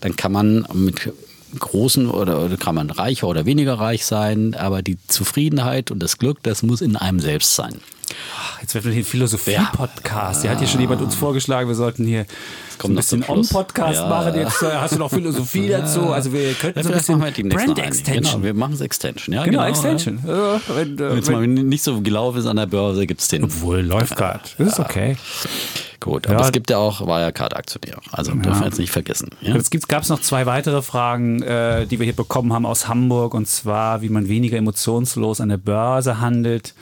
dann 0.00 0.16
kann 0.16 0.32
man 0.32 0.66
mit 0.74 1.12
großen 1.58 2.08
oder, 2.10 2.44
oder 2.44 2.56
kann 2.56 2.74
man 2.74 2.90
reicher 2.90 3.26
oder 3.28 3.46
weniger 3.46 3.74
reich 3.74 4.04
sein, 4.04 4.54
aber 4.54 4.82
die 4.82 4.98
Zufriedenheit 5.08 5.90
und 5.90 6.00
das 6.00 6.18
Glück, 6.18 6.42
das 6.42 6.62
muss 6.62 6.80
in 6.80 6.96
einem 6.96 7.20
selbst 7.20 7.54
sein. 7.54 7.80
Jetzt 8.60 8.74
wird 8.74 8.84
hier 8.84 8.94
ein 8.94 9.04
Philosophie-Podcast. 9.04 10.44
Ja. 10.44 10.50
hat 10.52 10.58
hier 10.58 10.66
schon 10.68 10.80
jemand 10.80 11.02
uns 11.02 11.14
vorgeschlagen, 11.14 11.68
wir 11.68 11.74
sollten 11.74 12.06
hier 12.06 12.24
so 12.80 12.88
ein 12.88 12.94
bisschen. 12.94 13.22
On-Podcast 13.28 14.00
Ja. 14.00 14.08
machen. 14.08 14.34
Jetzt 14.34 14.62
hast 14.62 14.94
du 14.94 14.98
noch 14.98 15.10
Philosophie 15.10 15.68
dazu. 15.68 16.08
Also 16.12 16.32
wir 16.32 16.54
könnten 16.54 16.82
so 16.82 16.88
ein 16.88 16.94
bisschen 16.94 17.20
wir 17.20 17.30
demnächst 17.32 17.56
Brand 17.66 17.68
noch 17.68 17.76
eine. 17.84 17.86
Extension. 17.86 18.22
Genau, 18.32 18.44
wir 18.44 18.54
machen 18.54 18.74
es 18.74 18.80
Extension. 18.80 19.34
Ja, 19.34 19.44
Genau, 19.44 19.58
genau, 19.58 19.68
Extension. 19.70 20.20
Ja, 20.26 20.60
wenn, 20.74 20.98
äh, 20.98 21.02
es 21.18 21.28
mal 21.30 21.46
nicht 21.46 21.82
so 21.82 22.00
gelaufen 22.00 22.38
ist 22.38 22.46
an 22.46 22.56
der 22.56 22.66
Börse, 22.66 23.06
gibt 23.06 23.20
es 23.20 23.28
den. 23.28 23.44
obwohl, 23.44 23.80
läuft 23.80 24.16
gerade. 24.16 24.40
Das 24.56 24.68
ist 24.68 24.80
okay. 24.80 25.16
Gut, 26.00 26.26
aber 26.28 26.40
Ja. 26.40 26.46
es 26.46 26.52
gibt 26.52 26.70
ja 26.70 26.78
auch 26.78 27.00
Wirecard-Aktionäre. 27.00 28.00
Also 28.12 28.32
dürfen 28.32 28.60
wir 28.60 28.66
jetzt 28.66 28.78
nicht 28.78 28.92
vergessen. 28.92 29.30
Ja? 29.40 29.54
Jetzt 29.56 29.88
gab 29.88 30.02
es 30.02 30.08
noch 30.08 30.20
zwei 30.20 30.46
weitere 30.46 30.80
Fragen, 30.82 31.42
äh, 31.42 31.86
die 31.86 31.98
wir 31.98 32.04
hier 32.04 32.14
bekommen 32.14 32.52
haben 32.52 32.66
aus 32.66 32.86
Hamburg, 32.88 33.34
und 33.34 33.48
zwar, 33.48 34.00
wie 34.00 34.08
man 34.08 34.28
weniger 34.28 34.56
emotionslos 34.56 35.40
an 35.40 35.48
der 35.48 35.56
Börse 35.58 36.20
handelt 36.20 36.74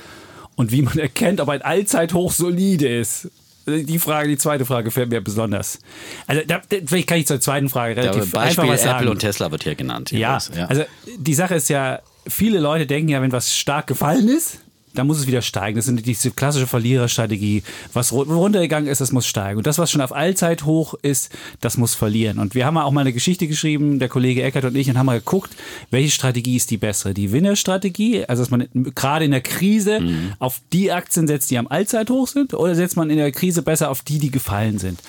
Und 0.54 0.70
wie 0.73 0.82
man 0.82 0.99
erkennt, 0.99 1.40
ob 1.40 1.49
ein 1.49 1.62
Allzeithoch 1.62 2.32
solide 2.32 2.88
ist. 2.88 3.30
Die 3.66 3.99
Frage, 3.99 4.28
die 4.28 4.38
zweite 4.38 4.64
Frage 4.64 4.90
fällt 4.92 5.11
mir 5.11 5.20
besonders. 5.20 5.80
Also 6.26 6.42
da, 6.46 6.61
vielleicht 6.68 7.08
kann 7.08 7.18
ich 7.18 7.26
zur 7.26 7.40
zweiten 7.40 7.68
Frage 7.68 7.96
relativ 7.96 8.32
ja, 8.32 8.40
Beispiel 8.40 8.62
einfach 8.62 8.75
was 8.75 8.82
sagen. 8.82 8.99
Apple 8.99 9.11
und 9.11 9.18
Tesla 9.18 9.50
wird 9.50 9.64
hier 9.64 9.75
genannt. 9.75 10.11
Hier 10.11 10.20
ja, 10.20 10.38
ja, 10.54 10.66
also 10.66 10.85
die 11.18 11.35
Sache 11.35 11.56
ist 11.56 11.68
ja, 11.68 11.99
viele 12.28 12.61
Leute 12.61 12.87
denken 12.87 13.08
ja, 13.08 13.20
wenn 13.23 13.32
was 13.32 13.56
stark 13.56 13.88
gefallen 13.88 14.28
ist, 14.28 14.61
dann 14.96 15.06
muss 15.06 15.18
es 15.18 15.26
wieder 15.26 15.42
steigen. 15.42 15.76
Das 15.76 15.88
ist 15.88 16.06
diese 16.06 16.30
klassische 16.30 16.66
Verliererstrategie. 16.66 17.62
Was 17.92 18.12
runtergegangen 18.12 18.88
ist, 18.88 19.00
das 19.00 19.12
muss 19.12 19.26
steigen. 19.26 19.58
Und 19.58 19.66
das, 19.66 19.78
was 19.78 19.90
schon 19.90 20.00
auf 20.00 20.14
Allzeit 20.14 20.64
hoch 20.64 20.94
ist, 21.02 21.30
das 21.60 21.76
muss 21.76 21.94
verlieren. 21.94 22.38
Und 22.38 22.54
wir 22.54 22.66
haben 22.66 22.76
auch 22.78 22.90
mal 22.90 23.02
eine 23.02 23.12
Geschichte 23.12 23.46
geschrieben, 23.46 23.98
der 23.98 24.08
Kollege 24.08 24.42
Eckert 24.42 24.64
und 24.64 24.76
ich, 24.76 24.88
und 24.88 24.98
haben 24.98 25.06
mal 25.06 25.18
geguckt, 25.18 25.54
welche 25.90 26.10
Strategie 26.10 26.56
ist 26.56 26.70
die 26.70 26.76
bessere? 26.76 27.14
Die 27.14 27.32
Winnerstrategie, 27.32 28.24
also 28.24 28.42
dass 28.42 28.50
man 28.50 28.68
gerade 28.94 29.24
in 29.24 29.30
der 29.30 29.40
Krise 29.40 30.00
mhm. 30.00 30.32
auf 30.38 30.60
die 30.72 30.92
Aktien 30.92 31.26
setzt, 31.26 31.50
die 31.50 31.58
am 31.58 31.68
Allzeit 31.68 32.10
hoch 32.10 32.28
sind, 32.28 32.54
oder 32.54 32.74
setzt 32.74 32.96
man 32.96 33.10
in 33.10 33.16
der 33.16 33.32
Krise 33.32 33.62
besser 33.62 33.90
auf 33.90 34.02
die, 34.02 34.18
die 34.18 34.30
gefallen 34.30 34.78
sind? 34.78 35.00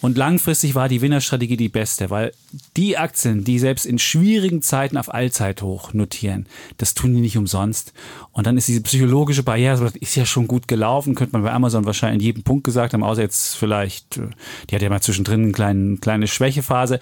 Und 0.00 0.16
langfristig 0.16 0.74
war 0.74 0.88
die 0.88 1.02
Winnerstrategie 1.02 1.56
die 1.56 1.68
beste, 1.68 2.08
weil 2.08 2.32
die 2.76 2.96
Aktien, 2.96 3.44
die 3.44 3.58
selbst 3.58 3.84
in 3.84 3.98
schwierigen 3.98 4.62
Zeiten 4.62 4.96
auf 4.96 5.12
Allzeithoch 5.12 5.92
notieren, 5.92 6.46
das 6.78 6.94
tun 6.94 7.14
die 7.14 7.20
nicht 7.20 7.36
umsonst. 7.36 7.92
Und 8.32 8.46
dann 8.46 8.56
ist 8.56 8.68
diese 8.68 8.80
psychologische 8.80 9.42
Barriere, 9.42 9.92
ist 10.00 10.16
ja 10.16 10.24
schon 10.24 10.48
gut 10.48 10.68
gelaufen, 10.68 11.14
könnte 11.14 11.34
man 11.34 11.42
bei 11.42 11.52
Amazon 11.52 11.84
wahrscheinlich 11.84 12.20
in 12.20 12.26
jedem 12.26 12.42
Punkt 12.44 12.64
gesagt 12.64 12.94
haben, 12.94 13.02
außer 13.02 13.22
jetzt 13.22 13.56
vielleicht, 13.56 14.16
äh, 14.16 14.28
die 14.68 14.74
hat 14.74 14.82
ja 14.82 14.88
mal 14.88 15.02
zwischendrin 15.02 15.42
eine 15.42 15.52
kleine, 15.52 15.96
kleine 15.98 16.26
Schwächephase. 16.28 16.98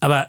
Aber 0.00 0.28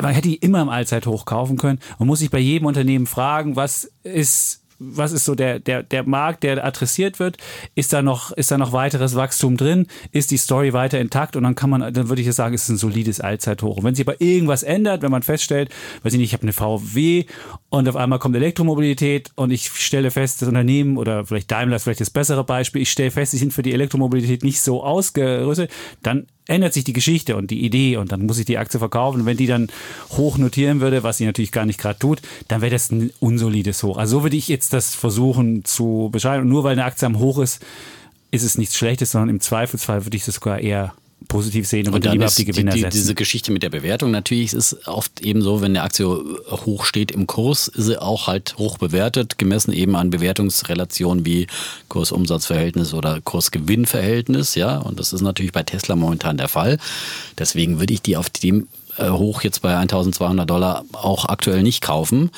man 0.00 0.14
hätte 0.14 0.28
die 0.28 0.36
immer 0.36 0.62
im 0.62 0.68
Allzeithoch 0.68 1.24
kaufen 1.24 1.56
können 1.56 1.80
und 1.98 2.06
muss 2.06 2.20
sich 2.20 2.30
bei 2.30 2.38
jedem 2.38 2.66
Unternehmen 2.66 3.06
fragen, 3.06 3.56
was 3.56 3.90
ist 4.04 4.57
was 4.78 5.12
ist 5.12 5.24
so 5.24 5.34
der, 5.34 5.58
der, 5.58 5.82
der 5.82 6.04
Markt, 6.04 6.44
der 6.44 6.64
adressiert 6.64 7.18
wird? 7.18 7.36
Ist 7.74 7.92
da 7.92 8.02
noch, 8.02 8.32
ist 8.32 8.50
da 8.50 8.58
noch 8.58 8.72
weiteres 8.72 9.16
Wachstum 9.16 9.56
drin? 9.56 9.86
Ist 10.12 10.30
die 10.30 10.36
Story 10.36 10.72
weiter 10.72 11.00
intakt? 11.00 11.36
Und 11.36 11.42
dann 11.42 11.54
kann 11.54 11.70
man, 11.70 11.92
dann 11.92 12.08
würde 12.08 12.22
ich 12.22 12.32
sagen, 12.32 12.54
ist 12.54 12.68
ein 12.68 12.76
solides 12.76 13.20
Allzeithoch. 13.20 13.78
Und 13.78 13.84
wenn 13.84 13.94
sich 13.94 14.06
aber 14.06 14.20
irgendwas 14.20 14.62
ändert, 14.62 15.02
wenn 15.02 15.10
man 15.10 15.22
feststellt, 15.22 15.70
weiß 16.02 16.12
ich 16.12 16.18
nicht, 16.18 16.28
ich 16.28 16.32
habe 16.32 16.42
eine 16.42 16.52
VW 16.52 17.24
und 17.70 17.88
auf 17.88 17.96
einmal 17.96 18.18
kommt 18.18 18.36
Elektromobilität 18.36 19.30
und 19.34 19.50
ich 19.50 19.68
stelle 19.68 20.10
fest, 20.10 20.42
das 20.42 20.48
Unternehmen 20.48 20.96
oder 20.96 21.26
vielleicht 21.26 21.50
Daimler 21.50 21.76
ist 21.76 21.84
vielleicht 21.84 22.00
das 22.00 22.10
bessere 22.10 22.44
Beispiel, 22.44 22.82
ich 22.82 22.90
stelle 22.90 23.10
fest, 23.10 23.32
sie 23.32 23.38
sind 23.38 23.52
für 23.52 23.62
die 23.62 23.72
Elektromobilität 23.72 24.44
nicht 24.44 24.60
so 24.60 24.84
ausgerüstet, 24.84 25.70
dann 26.02 26.26
ändert 26.48 26.72
sich 26.72 26.82
die 26.82 26.92
Geschichte 26.92 27.36
und 27.36 27.50
die 27.50 27.64
Idee 27.64 27.98
und 27.98 28.10
dann 28.10 28.26
muss 28.26 28.38
ich 28.38 28.46
die 28.46 28.58
Aktie 28.58 28.80
verkaufen. 28.80 29.20
Und 29.20 29.26
wenn 29.26 29.36
die 29.36 29.46
dann 29.46 29.68
hoch 30.10 30.38
notieren 30.38 30.80
würde, 30.80 31.04
was 31.04 31.18
sie 31.18 31.26
natürlich 31.26 31.52
gar 31.52 31.66
nicht 31.66 31.78
gerade 31.78 31.98
tut, 31.98 32.20
dann 32.48 32.62
wäre 32.62 32.72
das 32.72 32.90
ein 32.90 33.12
unsolides 33.20 33.82
Hoch. 33.82 33.98
Also 33.98 34.18
so 34.18 34.22
würde 34.24 34.36
ich 34.36 34.48
jetzt 34.48 34.72
das 34.72 34.94
versuchen 34.94 35.64
zu 35.64 36.08
beschreiben. 36.10 36.42
Und 36.42 36.48
nur 36.48 36.64
weil 36.64 36.72
eine 36.72 36.84
Aktie 36.84 37.06
am 37.06 37.18
Hoch 37.18 37.38
ist, 37.38 37.64
ist 38.30 38.42
es 38.42 38.58
nichts 38.58 38.76
Schlechtes, 38.76 39.12
sondern 39.12 39.28
im 39.28 39.40
Zweifelsfall 39.40 40.04
würde 40.04 40.16
ich 40.16 40.24
das 40.24 40.36
sogar 40.36 40.58
eher 40.58 40.94
positiv 41.28 41.68
sehen 41.68 41.86
und, 41.88 41.94
und 41.94 42.06
dann 42.06 42.12
lieber 42.12 42.26
auf 42.26 42.34
die 42.34 42.44
Gewinner 42.44 42.72
die, 42.72 42.82
die, 42.82 42.88
Diese 42.88 43.14
Geschichte 43.14 43.52
mit 43.52 43.62
der 43.62 43.70
Bewertung, 43.70 44.10
natürlich 44.10 44.54
ist 44.54 44.72
es 44.72 44.86
oft 44.86 45.20
eben 45.20 45.42
so, 45.42 45.60
wenn 45.60 45.72
eine 45.72 45.82
Aktie 45.82 46.06
hoch 46.06 46.84
steht 46.84 47.10
im 47.10 47.26
Kurs, 47.26 47.68
ist 47.68 47.84
sie 47.84 48.00
auch 48.00 48.26
halt 48.26 48.56
hoch 48.58 48.78
bewertet, 48.78 49.38
gemessen 49.38 49.72
eben 49.72 49.94
an 49.94 50.10
Bewertungsrelationen 50.10 51.24
wie 51.24 51.46
Kursumsatzverhältnis 51.88 52.94
oder 52.94 53.20
Kursgewinnverhältnis, 53.20 54.54
ja, 54.54 54.78
und 54.78 54.98
das 54.98 55.12
ist 55.12 55.20
natürlich 55.20 55.52
bei 55.52 55.62
Tesla 55.62 55.94
momentan 55.96 56.38
der 56.38 56.48
Fall. 56.48 56.78
Deswegen 57.38 57.78
würde 57.78 57.92
ich 57.92 58.02
die 58.02 58.16
auf 58.16 58.30
dem 58.30 58.66
äh, 58.98 59.10
hoch 59.10 59.42
jetzt 59.42 59.62
bei 59.62 59.76
1200 59.76 60.48
Dollar 60.48 60.84
auch 60.92 61.26
aktuell 61.26 61.62
nicht 61.62 61.82
kaufen 61.82 62.30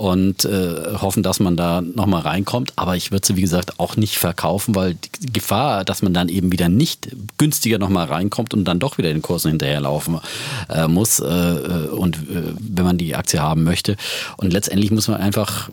und 0.00 0.46
äh, 0.46 0.94
hoffen, 0.98 1.22
dass 1.22 1.40
man 1.40 1.58
da 1.58 1.82
nochmal 1.82 2.22
reinkommt. 2.22 2.72
Aber 2.76 2.96
ich 2.96 3.12
würde 3.12 3.26
sie, 3.26 3.36
wie 3.36 3.42
gesagt, 3.42 3.78
auch 3.78 3.96
nicht 3.96 4.16
verkaufen, 4.16 4.74
weil 4.74 4.94
die 4.94 5.30
Gefahr, 5.30 5.84
dass 5.84 6.00
man 6.00 6.14
dann 6.14 6.30
eben 6.30 6.50
wieder 6.52 6.70
nicht 6.70 7.14
günstiger 7.36 7.76
nochmal 7.76 8.06
reinkommt 8.06 8.54
und 8.54 8.64
dann 8.64 8.78
doch 8.78 8.96
wieder 8.96 9.12
den 9.12 9.20
Kursen 9.20 9.50
hinterherlaufen 9.50 10.18
äh, 10.70 10.88
muss 10.88 11.20
äh, 11.20 11.26
äh 11.26 11.88
und 11.88 12.16
äh, 12.16 12.54
wenn 12.58 12.86
man 12.86 12.96
die 12.96 13.14
Aktie 13.14 13.42
haben 13.42 13.62
möchte. 13.62 13.98
Und 14.38 14.54
letztendlich 14.54 14.90
muss 14.90 15.06
man 15.06 15.20
einfach, 15.20 15.68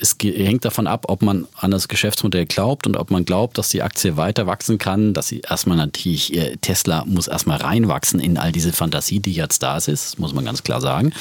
es 0.00 0.14
hängt 0.22 0.64
davon 0.64 0.86
ab, 0.86 1.06
ob 1.08 1.22
man 1.22 1.48
an 1.56 1.72
das 1.72 1.88
Geschäftsmodell 1.88 2.46
glaubt 2.46 2.86
und 2.86 2.96
ob 2.96 3.10
man 3.10 3.24
glaubt, 3.24 3.58
dass 3.58 3.70
die 3.70 3.82
Aktie 3.82 4.16
weiter 4.16 4.46
wachsen 4.46 4.78
kann, 4.78 5.12
dass 5.12 5.26
sie 5.26 5.40
erstmal 5.40 5.76
natürlich, 5.76 6.36
äh, 6.36 6.56
Tesla 6.60 7.04
muss 7.04 7.26
erstmal 7.26 7.58
reinwachsen 7.58 8.20
in 8.20 8.38
all 8.38 8.52
diese 8.52 8.72
Fantasie, 8.72 9.18
die 9.18 9.32
jetzt 9.32 9.64
da 9.64 9.76
ist, 9.76 10.20
muss 10.20 10.34
man 10.34 10.44
ganz 10.44 10.62
klar 10.62 10.80
sagen. 10.80 11.12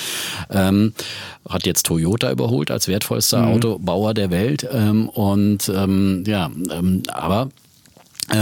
Ähm, 0.52 0.94
hat 1.50 1.66
jetzt 1.66 1.88
Toyota 1.88 2.30
überholt 2.32 2.51
als 2.72 2.88
wertvollster 2.88 3.42
mhm. 3.44 3.54
Autobauer 3.54 4.14
der 4.14 4.32
Welt. 4.32 4.68
Ähm, 4.72 5.10
und 5.10 5.72
ähm, 5.74 6.24
ja, 6.28 6.50
ähm, 6.72 7.04
aber 7.12 7.50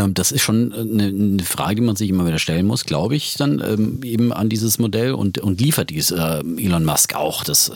das 0.09 0.31
ist 0.31 0.41
schon 0.41 0.73
eine, 0.73 1.03
eine, 1.05 1.43
Frage, 1.43 1.75
die 1.75 1.81
man 1.81 1.95
sich 1.95 2.09
immer 2.09 2.25
wieder 2.27 2.37
stellen 2.39 2.67
muss, 2.67 2.85
glaube 2.85 3.15
ich, 3.15 3.35
dann 3.35 3.59
ähm, 3.59 4.03
eben 4.03 4.31
an 4.31 4.49
dieses 4.49 4.77
Modell 4.77 5.13
und, 5.13 5.39
und 5.39 5.59
liefert 5.59 5.89
dies 5.89 6.11
äh, 6.11 6.43
Elon 6.57 6.85
Musk 6.85 7.15
auch 7.15 7.43
das, 7.43 7.69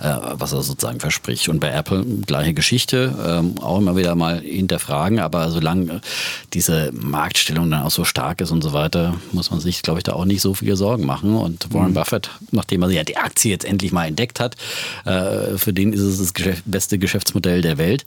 äh, 0.00 0.14
was 0.32 0.52
er 0.52 0.62
sozusagen 0.62 1.00
verspricht. 1.00 1.48
Und 1.48 1.60
bei 1.60 1.70
Apple 1.70 2.04
gleiche 2.26 2.54
Geschichte, 2.54 3.14
ähm, 3.24 3.58
auch 3.60 3.78
immer 3.78 3.96
wieder 3.96 4.14
mal 4.14 4.40
hinterfragen, 4.40 5.18
aber 5.18 5.50
solange 5.50 6.00
diese 6.54 6.90
Marktstellung 6.92 7.70
dann 7.70 7.82
auch 7.82 7.90
so 7.90 8.04
stark 8.04 8.40
ist 8.40 8.50
und 8.50 8.62
so 8.62 8.72
weiter, 8.72 9.16
muss 9.32 9.50
man 9.50 9.60
sich, 9.60 9.82
glaube 9.82 10.00
ich, 10.00 10.04
da 10.04 10.14
auch 10.14 10.24
nicht 10.24 10.40
so 10.40 10.54
viele 10.54 10.76
Sorgen 10.76 11.04
machen. 11.04 11.36
Und 11.36 11.72
Warren 11.74 11.90
mhm. 11.90 11.94
Buffett, 11.94 12.30
nachdem 12.50 12.82
er 12.82 12.90
ja 12.90 13.04
die 13.04 13.18
Aktie 13.18 13.50
jetzt 13.50 13.64
endlich 13.64 13.92
mal 13.92 14.06
entdeckt 14.06 14.40
hat, 14.40 14.56
äh, 15.04 15.58
für 15.58 15.72
den 15.72 15.92
ist 15.92 16.00
es 16.00 16.18
das 16.18 16.34
Geschäft, 16.34 16.62
beste 16.66 16.98
Geschäftsmodell 16.98 17.60
der 17.60 17.76
Welt. 17.76 18.06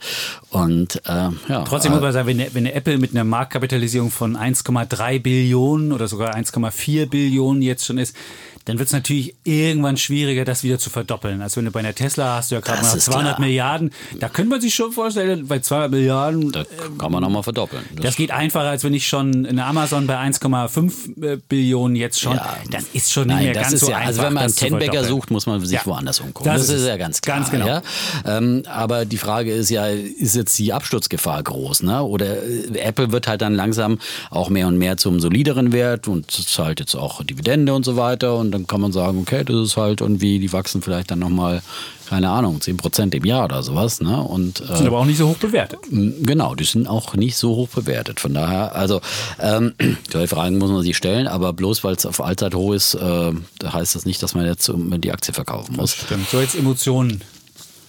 Und 0.50 0.96
äh, 1.06 1.28
ja. 1.48 1.64
Trotzdem 1.64 1.92
muss 1.92 2.00
man 2.00 2.12
sagen, 2.12 2.26
wenn 2.26 2.40
eine, 2.40 2.54
wenn 2.54 2.66
eine 2.66 2.74
Apple 2.74 2.98
mit 2.98 3.12
einer 3.12 3.24
Markt 3.24 3.51
Marktkapitalisierung 3.52 4.10
von 4.10 4.34
1,3 4.34 5.20
Billionen 5.20 5.92
oder 5.92 6.08
sogar 6.08 6.34
1,4 6.34 7.04
Billionen 7.04 7.60
jetzt 7.60 7.84
schon 7.84 7.98
ist, 7.98 8.16
dann 8.64 8.78
wird 8.78 8.86
es 8.86 8.92
natürlich 8.92 9.34
irgendwann 9.44 9.96
schwieriger, 9.96 10.44
das 10.44 10.62
wieder 10.62 10.78
zu 10.78 10.90
verdoppeln. 10.90 11.42
Also 11.42 11.56
wenn 11.56 11.64
du 11.64 11.70
bei 11.70 11.80
einer 11.80 11.94
Tesla 11.94 12.36
hast, 12.36 12.50
du 12.50 12.56
ja 12.56 12.60
gerade 12.60 12.82
mal 12.82 12.98
200 12.98 13.36
klar. 13.36 13.40
Milliarden, 13.40 13.92
da 14.20 14.28
könnte 14.28 14.50
man 14.50 14.60
sich 14.60 14.74
schon 14.74 14.92
vorstellen, 14.92 15.46
bei 15.48 15.58
200 15.58 15.90
Milliarden. 15.90 16.52
Da 16.52 16.64
kann 16.98 17.10
man 17.10 17.22
nochmal 17.22 17.42
verdoppeln. 17.42 17.82
Das, 17.94 18.04
das, 18.04 18.16
geht 18.16 18.30
einfacher, 18.30 18.68
als 18.68 18.84
wenn 18.84 18.94
ich 18.94 19.08
schon 19.08 19.46
eine 19.46 19.64
Amazon 19.64 20.06
bei 20.06 20.16
1,5 20.16 21.24
äh, 21.24 21.38
Billionen 21.48 21.96
jetzt 21.96 22.20
schon, 22.20 22.36
ja, 22.36 22.56
das 22.70 22.84
ist 22.92 23.12
schon 23.12 23.26
nicht 23.26 23.36
nein, 23.36 23.44
mehr 23.46 23.54
ganz 23.54 23.80
so 23.80 23.90
ja, 23.90 23.96
einfach. 23.96 24.08
Also 24.08 24.22
wenn 24.22 24.32
man 24.34 24.44
einen 24.44 24.54
Tenbagger 24.54 25.04
sucht, 25.04 25.30
muss 25.30 25.46
man 25.46 25.60
sich 25.60 25.72
ja, 25.72 25.86
woanders 25.86 26.20
umgucken. 26.20 26.52
Das, 26.52 26.62
das 26.62 26.70
ist, 26.70 26.82
ist, 26.82 26.88
ja 26.88 26.96
ganz 26.96 27.20
klar. 27.20 27.38
Ganz 27.38 27.50
genau. 27.50 27.66
Ja? 27.66 27.82
Ähm, 28.24 28.62
aber 28.66 29.04
die 29.04 29.18
Frage 29.18 29.52
ist 29.52 29.70
ja, 29.70 29.86
ist 29.86 30.36
jetzt 30.36 30.58
die 30.58 30.72
Absturzgefahr 30.72 31.42
groß? 31.42 31.82
Ne? 31.82 32.02
Oder 32.02 32.42
äh, 32.42 32.78
Apple 32.78 33.12
wird 33.12 33.26
halt 33.26 33.42
dann 33.42 33.54
langsam 33.54 33.98
auch 34.30 34.48
mehr 34.50 34.66
und 34.68 34.78
mehr 34.78 34.96
zum 34.96 35.20
solideren 35.20 35.72
Wert 35.72 36.08
und 36.08 36.30
zahlt 36.30 36.80
jetzt 36.80 36.94
auch 36.94 37.24
Dividende 37.24 37.74
und 37.74 37.84
so 37.84 37.96
weiter 37.96 38.36
und 38.36 38.51
dann 38.52 38.66
kann 38.66 38.80
man 38.80 38.92
sagen, 38.92 39.18
okay, 39.20 39.44
das 39.44 39.56
ist 39.56 39.76
halt 39.76 40.00
irgendwie, 40.00 40.38
die 40.38 40.52
wachsen 40.52 40.82
vielleicht 40.82 41.10
dann 41.10 41.18
nochmal, 41.18 41.62
keine 42.08 42.30
Ahnung, 42.30 42.60
10 42.60 42.76
Prozent 42.76 43.14
im 43.14 43.24
Jahr 43.24 43.44
oder 43.46 43.62
sowas. 43.62 44.00
Ne? 44.00 44.20
Und, 44.20 44.60
äh, 44.60 44.76
sind 44.76 44.86
aber 44.86 44.98
auch 44.98 45.04
nicht 45.04 45.18
so 45.18 45.28
hoch 45.28 45.36
bewertet. 45.36 45.80
Genau, 45.90 46.54
die 46.54 46.64
sind 46.64 46.86
auch 46.86 47.14
nicht 47.14 47.36
so 47.36 47.56
hoch 47.56 47.68
bewertet. 47.68 48.20
Von 48.20 48.34
daher, 48.34 48.74
also 48.74 49.00
ähm, 49.40 49.74
solche 50.12 50.28
Fragen 50.28 50.58
muss 50.58 50.70
man 50.70 50.82
sich 50.82 50.96
stellen, 50.96 51.26
aber 51.26 51.52
bloß 51.52 51.82
weil 51.84 51.94
es 51.94 52.06
auf 52.06 52.20
Allzeit 52.20 52.54
hoch 52.54 52.74
ist, 52.74 52.94
äh, 52.94 53.32
heißt 53.64 53.94
das 53.94 54.06
nicht, 54.06 54.22
dass 54.22 54.34
man 54.34 54.46
jetzt 54.46 54.70
die 54.72 55.12
Aktie 55.12 55.34
verkaufen 55.34 55.76
muss. 55.76 55.96
Das 55.96 56.04
stimmt. 56.04 56.28
So 56.28 56.40
jetzt 56.40 56.54
Emotionen. 56.54 57.22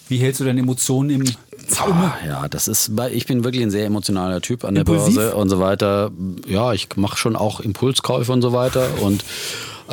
Wie 0.09 0.17
hältst 0.17 0.41
du 0.41 0.45
deine 0.45 0.59
Emotionen 0.59 1.09
im 1.09 1.23
Zaume? 1.67 2.13
Ja, 2.27 2.47
das 2.49 2.67
ist, 2.67 2.91
ich 3.11 3.25
bin 3.25 3.43
wirklich 3.43 3.63
ein 3.63 3.71
sehr 3.71 3.85
emotionaler 3.85 4.41
Typ 4.41 4.65
an 4.65 4.75
der 4.75 4.81
Impulsiv? 4.81 5.15
Börse 5.15 5.35
und 5.35 5.49
so 5.49 5.59
weiter. 5.59 6.11
Ja, 6.47 6.73
ich 6.73 6.89
mache 6.95 7.17
schon 7.17 7.35
auch 7.35 7.59
Impulskäufe 7.59 8.31
und 8.31 8.41
so 8.41 8.53
weiter 8.53 8.87
und 9.01 9.23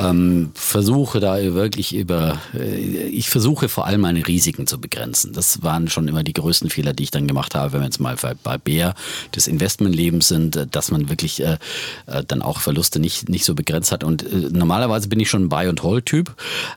ähm, 0.01 0.51
versuche 0.55 1.21
da 1.21 1.37
wirklich 1.55 1.95
über, 1.95 2.39
äh, 2.55 2.77
ich 3.09 3.29
versuche 3.29 3.69
vor 3.69 3.87
allem 3.87 4.01
meine 4.03 4.27
Risiken 4.27 4.67
zu 4.67 4.81
begrenzen. 4.81 5.33
Das 5.33 5.63
waren 5.63 5.89
schon 5.89 6.09
immer 6.09 6.23
die 6.23 6.33
größten 6.33 6.71
Fehler, 6.71 6.93
die 6.93 7.05
ich 7.05 7.11
dann 7.11 7.27
gemacht 7.27 7.55
habe, 7.55 7.73
wenn 7.73 7.81
wir 7.81 7.87
jetzt 7.87 8.01
mal 8.01 8.17
bei 8.43 8.59
Bär 8.59 8.95
des 9.35 9.47
Investmentlebens 9.47 10.29
sind, 10.29 10.57
äh, 10.57 10.67
dass 10.67 10.91
man 10.91 11.09
wirklich 11.09 11.41
äh, 11.43 11.59
äh, 12.07 12.25
dann 12.27 12.43
auch 12.43 12.61
Verluste 12.61 13.01
nicht, 13.01 13.29
nicht 13.29 13.45
so 13.45 13.55
begrenzt 13.55 13.93
hat. 13.93 14.05
Und 14.05 14.23
äh, 14.23 14.49
normalerweise 14.51 15.09
bin 15.09 15.21
ich 15.21 15.29
schon 15.29 15.45
ein 15.45 15.49
Buy- 15.49 15.69
and 15.69 15.83
Hold-Typ 15.83 16.35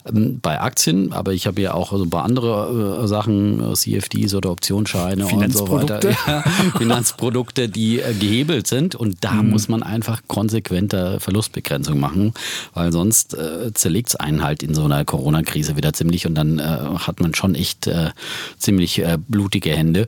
ähm, 0.08 0.40
bei 0.42 0.60
Aktien, 0.60 1.14
aber 1.14 1.34
ich 1.34 1.48
habe 1.48 1.62
ja 1.62 1.74
auch 1.74 1.92
so 1.92 2.04
ein 2.04 2.10
paar 2.10 2.26
andere 2.26 3.04
äh, 3.04 3.08
Sachen, 3.08 3.76
CFDs 3.76 4.34
oder 4.36 4.52
Optionsscheine 4.52 5.26
und 5.26 5.54
so 5.54 5.70
weiter. 5.70 6.00
Ja, 6.28 6.42
Finanzprodukte, 6.78 7.68
die 7.68 8.02
gehebelt 8.20 8.68
sind. 8.68 8.96
Und 8.96 9.18
da 9.22 9.34
mhm. 9.34 9.50
muss 9.50 9.68
man 9.68 9.84
einfach 9.84 10.22
konsequenter 10.28 11.20
Verlustbegrenzung 11.20 12.00
machen, 12.00 12.34
weil 12.74 12.92
sonst 12.92 13.13
sonst 13.14 13.36
äh, 13.36 13.72
zerlegt 13.74 14.10
es 14.10 14.16
einen 14.16 14.44
halt 14.44 14.64
in 14.64 14.74
so 14.74 14.86
einer 14.86 15.06
Corona-Krise 15.06 15.78
wieder 15.78 15.94
ziemlich 15.94 16.26
und 16.26 16.36
dann 16.36 16.58
äh, 16.58 16.64
hat 16.64 17.20
man 17.20 17.36
schon 17.36 17.54
echt 17.54 17.86
äh, 17.86 18.10
ziemlich 18.58 19.00
äh, 19.00 19.18
blutige 19.20 19.72
Hände. 19.72 20.08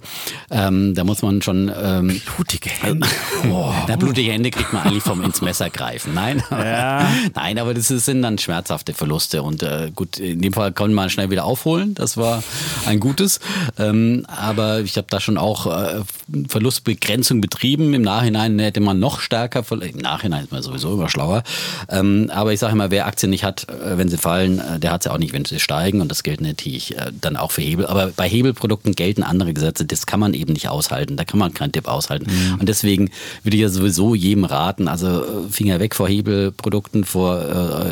Ähm, 0.49 0.95
da 0.95 1.03
muss 1.03 1.21
man 1.21 1.41
schon 1.43 1.71
ähm, 1.75 2.19
blutige 2.35 2.69
Hände. 2.69 3.07
Oh. 3.51 3.71
Na, 3.87 3.95
blutige 3.95 4.31
Hände 4.31 4.49
kriegt 4.49 4.73
man 4.73 4.83
eigentlich 4.83 5.03
vom 5.03 5.21
ins 5.21 5.41
Messer 5.41 5.69
greifen. 5.69 6.13
Nein, 6.15 6.41
ja. 6.49 7.07
nein, 7.35 7.59
aber 7.59 7.73
das 7.75 7.89
sind 7.89 8.23
dann 8.23 8.39
schmerzhafte 8.39 8.93
Verluste 8.93 9.43
und 9.43 9.61
äh, 9.61 9.91
gut, 9.93 10.17
in 10.17 10.41
dem 10.41 10.53
Fall 10.53 10.71
konnte 10.71 10.95
man 10.95 11.09
schnell 11.09 11.29
wieder 11.29 11.45
aufholen. 11.45 11.93
Das 11.93 12.17
war 12.17 12.43
ein 12.87 12.99
gutes. 12.99 13.39
Ähm, 13.77 14.25
aber 14.27 14.79
ich 14.79 14.97
habe 14.97 15.07
da 15.09 15.19
schon 15.19 15.37
auch 15.37 15.67
äh, 15.67 16.01
Verlustbegrenzung 16.47 17.39
betrieben. 17.39 17.93
Im 17.93 18.01
Nachhinein 18.01 18.57
hätte 18.57 18.79
man 18.79 18.99
noch 18.99 19.19
stärker, 19.19 19.63
im 19.71 19.97
Nachhinein 19.97 20.45
ist 20.45 20.51
man 20.51 20.63
sowieso 20.63 20.93
immer 20.93 21.09
schlauer. 21.09 21.43
Ähm, 21.89 22.31
aber 22.33 22.53
ich 22.53 22.59
sage 22.59 22.73
immer, 22.73 22.84
wer 22.91 23.05
Aktien 23.05 23.29
nicht 23.29 23.43
hat, 23.43 23.67
äh, 23.69 23.97
wenn 23.97 24.09
sie 24.09 24.17
fallen, 24.17 24.59
äh, 24.59 24.79
der 24.79 24.91
hat 24.91 25.03
sie 25.03 25.11
auch 25.11 25.17
nicht, 25.17 25.33
wenn 25.33 25.45
sie 25.45 25.59
steigen. 25.59 26.01
Und 26.01 26.09
das 26.09 26.23
gilt 26.23 26.41
natürlich 26.41 26.97
äh, 26.97 27.11
dann 27.19 27.37
auch 27.37 27.51
für 27.51 27.61
Hebel. 27.61 27.85
Aber 27.85 28.07
bei 28.07 28.27
Hebelprodukten 28.27 28.95
gelten 28.95 29.23
andere 29.23 29.53
Gesetze. 29.53 29.85
Das 29.85 30.05
kann 30.05 30.19
man 30.19 30.33
eben 30.33 30.53
nicht 30.53 30.69
aushalten. 30.69 31.17
Da 31.17 31.25
kann 31.25 31.39
man 31.39 31.53
keinen 31.53 31.71
Tipp 31.71 31.87
aushalten. 31.87 32.27
Mhm. 32.29 32.59
Und 32.59 32.69
deswegen 32.69 33.09
würde 33.43 33.57
ich 33.57 33.61
ja 33.61 33.69
sowieso 33.69 34.15
jedem 34.15 34.45
raten, 34.45 34.87
also 34.87 35.23
Finger 35.49 35.79
weg 35.79 35.95
vor 35.95 36.07
Hebelprodukten, 36.07 37.03
vor 37.03 37.35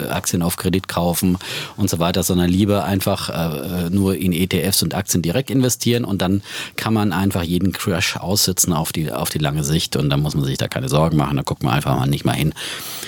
Aktien 0.09 0.41
auf 0.41 0.57
Kredit 0.57 0.87
kaufen 0.87 1.37
und 1.77 1.89
so 1.89 1.99
weiter, 1.99 2.23
sondern 2.23 2.49
lieber 2.49 2.85
einfach 2.85 3.89
nur 3.89 4.15
in 4.15 4.33
ETFs 4.33 4.83
und 4.83 4.95
Aktien 4.95 5.21
direkt 5.21 5.49
investieren 5.49 6.05
und 6.05 6.21
dann 6.21 6.41
kann 6.75 6.93
man 6.93 7.13
einfach 7.13 7.43
jeden 7.43 7.71
Crash 7.71 8.17
aussitzen 8.17 8.73
auf 8.73 8.91
die, 8.91 9.11
auf 9.11 9.29
die 9.29 9.39
lange 9.39 9.63
Sicht 9.63 9.95
und 9.95 10.09
dann 10.09 10.21
muss 10.21 10.35
man 10.35 10.45
sich 10.45 10.57
da 10.57 10.67
keine 10.67 10.89
Sorgen 10.89 11.17
machen. 11.17 11.37
Da 11.37 11.43
guckt 11.43 11.63
man 11.63 11.73
einfach 11.73 11.97
mal 11.97 12.07
nicht 12.07 12.25
mal 12.25 12.33
hin, 12.33 12.53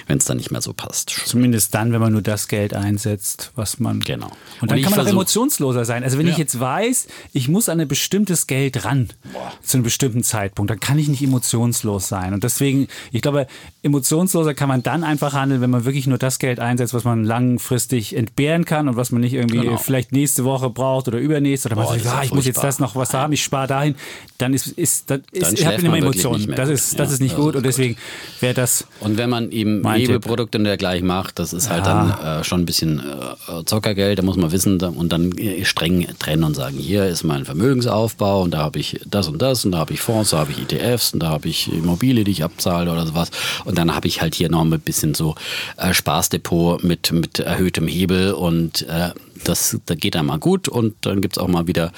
wenn 0.08 0.18
es 0.18 0.26
dann 0.26 0.38
nicht 0.38 0.52
mehr 0.52 0.62
so 0.62 0.74
passt. 0.74 1.10
Zumindest 1.26 1.75
dann, 1.76 1.92
wenn 1.92 2.00
man 2.00 2.14
nur 2.14 2.22
das 2.22 2.48
Geld 2.48 2.74
einsetzt, 2.74 3.52
was 3.56 3.82
man. 3.82 4.00
Genau. 4.00 4.32
Und 4.62 4.72
dann 4.72 4.78
und 4.78 4.84
kann 4.86 4.92
man 4.96 5.02
auch 5.02 5.12
emotionsloser 5.12 5.84
sein. 5.84 6.06
Also 6.06 6.18
wenn 6.18 6.26
ja. 6.26 6.32
ich 6.32 6.38
jetzt 6.38 6.58
weiß, 6.58 7.08
ich 7.34 7.50
muss 7.50 7.68
an 7.68 7.82
ein 7.82 7.88
bestimmtes 7.88 8.48
Geld 8.48 8.86
ran 8.86 9.10
Boah. 9.34 9.52
zu 9.62 9.76
einem 9.76 9.84
bestimmten 9.84 10.24
Zeitpunkt, 10.24 10.72
dann 10.72 10.80
kann 10.80 10.98
ich 10.98 11.10
nicht 11.10 11.22
emotionslos 11.22 12.08
sein. 12.08 12.34
Und 12.34 12.46
deswegen, 12.46 12.88
ich 13.12 13.22
glaube, 13.22 13.48
emotionsloser 13.84 14.54
kann 14.54 14.70
man 14.70 14.84
dann 14.84 15.04
einfach 15.04 15.34
handeln, 15.34 15.60
wenn 15.60 15.70
man 15.70 15.84
wirklich 15.84 16.08
nur 16.08 16.18
das 16.18 16.40
Geld 16.40 16.62
einsetzt, 16.62 16.94
was 16.94 17.04
man 17.04 17.26
langfristig 17.26 18.16
entbehren 18.16 18.64
kann 18.64 18.88
und 18.88 18.96
was 18.96 19.12
man 19.12 19.20
nicht 19.20 19.34
irgendwie 19.34 19.60
genau. 19.60 19.76
vielleicht 19.76 20.14
nächste 20.14 20.46
Woche 20.46 20.70
braucht 20.70 21.10
oder 21.10 21.20
übernächste 21.20 21.68
oder 21.68 21.76
man 21.76 21.88
sagt, 21.88 22.06
ah, 22.08 22.24
ich 22.24 22.34
muss 22.34 22.46
jetzt 22.46 22.64
das 22.64 22.80
noch 22.80 22.96
was 22.96 23.14
haben, 23.14 23.34
ich 23.34 23.44
spare 23.44 23.68
dahin, 23.68 23.96
dann 24.38 24.54
ist, 24.54 24.68
ist, 24.68 25.12
dann 25.12 25.24
ist, 25.34 25.44
dann 25.44 25.54
ich 25.56 25.66
habe 25.66 25.82
immer 25.82 25.98
Emotionen. 25.98 26.54
Das 26.56 26.70
ist, 26.70 26.98
das 26.98 27.10
ja, 27.10 27.14
ist 27.16 27.20
nicht 27.20 27.36
gut 27.36 27.50
ist 27.50 27.58
und 27.58 27.66
deswegen 27.66 27.98
wäre 28.40 28.54
das. 28.54 28.88
Und 29.02 29.18
wenn 29.18 29.30
man 29.30 29.52
eben 29.52 29.86
Hebelprodukte 29.86 30.58
und 30.58 30.64
dergleichen 30.64 31.06
macht, 31.06 31.38
das 31.38 31.52
ist 31.52 31.65
halt 31.70 31.86
ja. 31.86 32.16
dann 32.18 32.40
äh, 32.40 32.44
schon 32.44 32.62
ein 32.62 32.66
bisschen 32.66 33.00
äh, 33.00 33.64
Zockergeld, 33.66 34.20
da 34.20 34.24
muss 34.24 34.38
man 34.38 34.52
wissen 34.52 34.82
und 34.82 35.12
dann 35.12 35.34
streng 35.64 36.08
trennen 36.20 36.44
und 36.44 36.56
sagen, 36.56 36.78
hier 36.78 37.06
ist 37.06 37.24
mein 37.24 37.46
Vermögensaufbau 37.46 38.44
und 38.44 38.52
da 38.52 38.60
habe 38.60 38.80
ich 38.80 39.00
das 39.06 39.28
und 39.28 39.42
das 39.42 39.66
und 39.66 39.72
da 39.72 39.80
habe 39.80 39.94
ich 39.94 40.02
Fonds, 40.02 40.32
da 40.32 40.38
habe 40.38 40.52
ich 40.52 40.60
ETFs 40.60 41.14
und 41.14 41.22
da 41.22 41.30
habe 41.30 41.48
ich 41.48 41.72
Immobilie, 41.72 42.24
die 42.24 42.32
ich 42.32 42.44
abzahle 42.44 42.92
oder 42.92 43.06
sowas 43.06 43.32
und 43.66 43.78
dann 43.78 43.94
habe 43.96 44.08
ich 44.08 44.22
halt 44.22 44.36
hier 44.36 44.50
noch 44.50 44.62
ein 44.62 44.80
bisschen 44.80 45.14
so 45.14 45.36
äh, 45.78 45.94
Spaßdepot 45.94 46.84
mit, 46.84 47.12
mit 47.12 47.40
erhöhtem 47.40 47.88
Hebel 47.88 48.34
und 48.34 48.84
äh, 48.84 49.12
das, 49.44 49.78
das 49.86 49.98
geht 49.98 50.16
einmal 50.16 50.40
gut 50.40 50.68
und 50.68 50.96
dann 51.02 51.22
gibt 51.22 51.38
es 51.38 51.44
auch 51.44 51.48
mal 51.48 51.68
wieder 51.68 51.92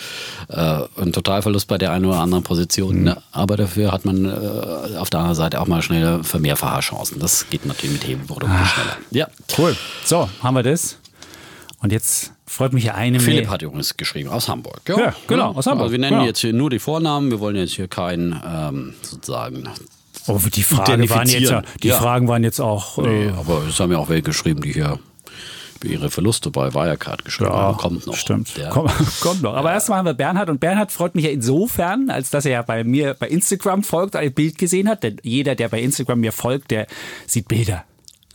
äh, 0.50 0.82
einen 1.00 1.14
Totalverlust 1.14 1.68
bei 1.68 1.78
der 1.78 1.92
einen 1.92 2.06
oder 2.06 2.20
anderen 2.20 2.44
Position. 2.44 2.98
Mhm. 2.98 3.04
Ne? 3.04 3.18
Aber 3.32 3.58
dafür 3.58 3.92
hat 3.92 4.06
man 4.06 4.26
äh, 4.26 4.98
auf 4.98 5.10
der 5.10 5.20
anderen 5.20 5.36
Seite 5.36 5.62
auch 5.62 5.68
mal 5.68 5.82
schnell 5.82 6.24
Vermehrfahrerchancen. 6.24 7.20
Das 7.20 7.50
geht 7.50 7.66
natürlich 7.66 7.94
mit 7.94 8.08
Hebelprodukten 8.08 8.58
ah, 8.58 8.66
schneller. 8.66 8.98
Ja. 9.12 9.28
Cool. 9.58 9.76
So, 10.06 10.30
haben 10.42 10.56
wir 10.56 10.64
das. 10.64 10.98
Und 11.80 11.92
jetzt 11.92 12.32
freut 12.46 12.74
mich 12.74 12.86
ja 12.86 12.96
eine 12.96 13.20
Philipp 13.20 13.44
Mail. 13.44 13.50
hat 13.52 13.62
übrigens 13.62 13.96
geschrieben 13.96 14.30
aus 14.30 14.50
Hamburg. 14.50 14.82
Ja, 14.88 14.98
ja 14.98 15.16
genau, 15.28 15.52
aus 15.52 15.68
Hamburg. 15.68 15.84
Also 15.84 15.92
wir 15.92 16.00
nennen 16.00 16.14
genau. 16.18 16.26
jetzt 16.26 16.40
hier 16.40 16.54
nur 16.54 16.70
die 16.70 16.80
Vornamen. 16.80 17.30
Wir 17.30 17.40
wollen 17.40 17.56
jetzt 17.56 17.74
hier 17.74 17.88
keinen 17.88 18.42
ähm, 18.46 18.94
sozusagen 19.04 19.70
aber 20.28 20.40
die 20.40 20.64
Fragen 20.64 21.10
waren 21.10 21.28
jetzt 21.28 21.54
die 21.84 21.88
ja. 21.88 21.98
Fragen 21.98 22.28
waren 22.28 22.44
jetzt 22.44 22.60
auch. 22.60 22.98
Nee, 22.98 23.28
äh, 23.28 23.30
aber 23.30 23.64
es 23.70 23.80
haben 23.80 23.92
ja 23.92 23.98
auch 23.98 24.10
welche 24.10 24.24
geschrieben, 24.24 24.62
die 24.62 24.74
hier 24.74 25.00
ihre 25.84 26.10
Verluste 26.10 26.52
bei 26.52 26.74
Wirecard 26.74 27.26
geschrieben 27.26 27.52
ja, 27.52 27.58
haben. 27.58 27.78
Kommt 27.78 28.08
noch. 28.08 28.16
Stimmt. 28.16 28.54
Komm, 28.70 28.88
kommt 29.22 29.42
noch. 29.42 29.54
Aber 29.54 29.70
ja. 29.70 29.76
erstmal 29.76 30.00
haben 30.00 30.06
wir 30.06 30.14
Bernhard 30.14 30.50
und 30.50 30.60
Bernhard 30.60 30.92
freut 30.92 31.16
mich 31.16 31.26
ja 31.26 31.32
insofern, 31.32 32.10
als 32.10 32.30
dass 32.30 32.46
er 32.46 32.52
ja 32.52 32.62
bei 32.62 32.84
mir 32.84 33.14
bei 33.14 33.28
Instagram 33.28 33.84
folgt, 33.84 34.16
ein 34.16 34.34
Bild 34.34 34.58
gesehen 34.58 34.90
hat. 34.90 35.04
Denn 35.04 35.18
jeder, 35.24 35.56
der 35.56 35.70
bei 35.70 35.82
Instagram 35.82 36.20
mir 36.20 36.32
folgt, 36.32 36.72
der 36.72 36.88
sieht 37.26 37.48
Bilder 37.48 37.84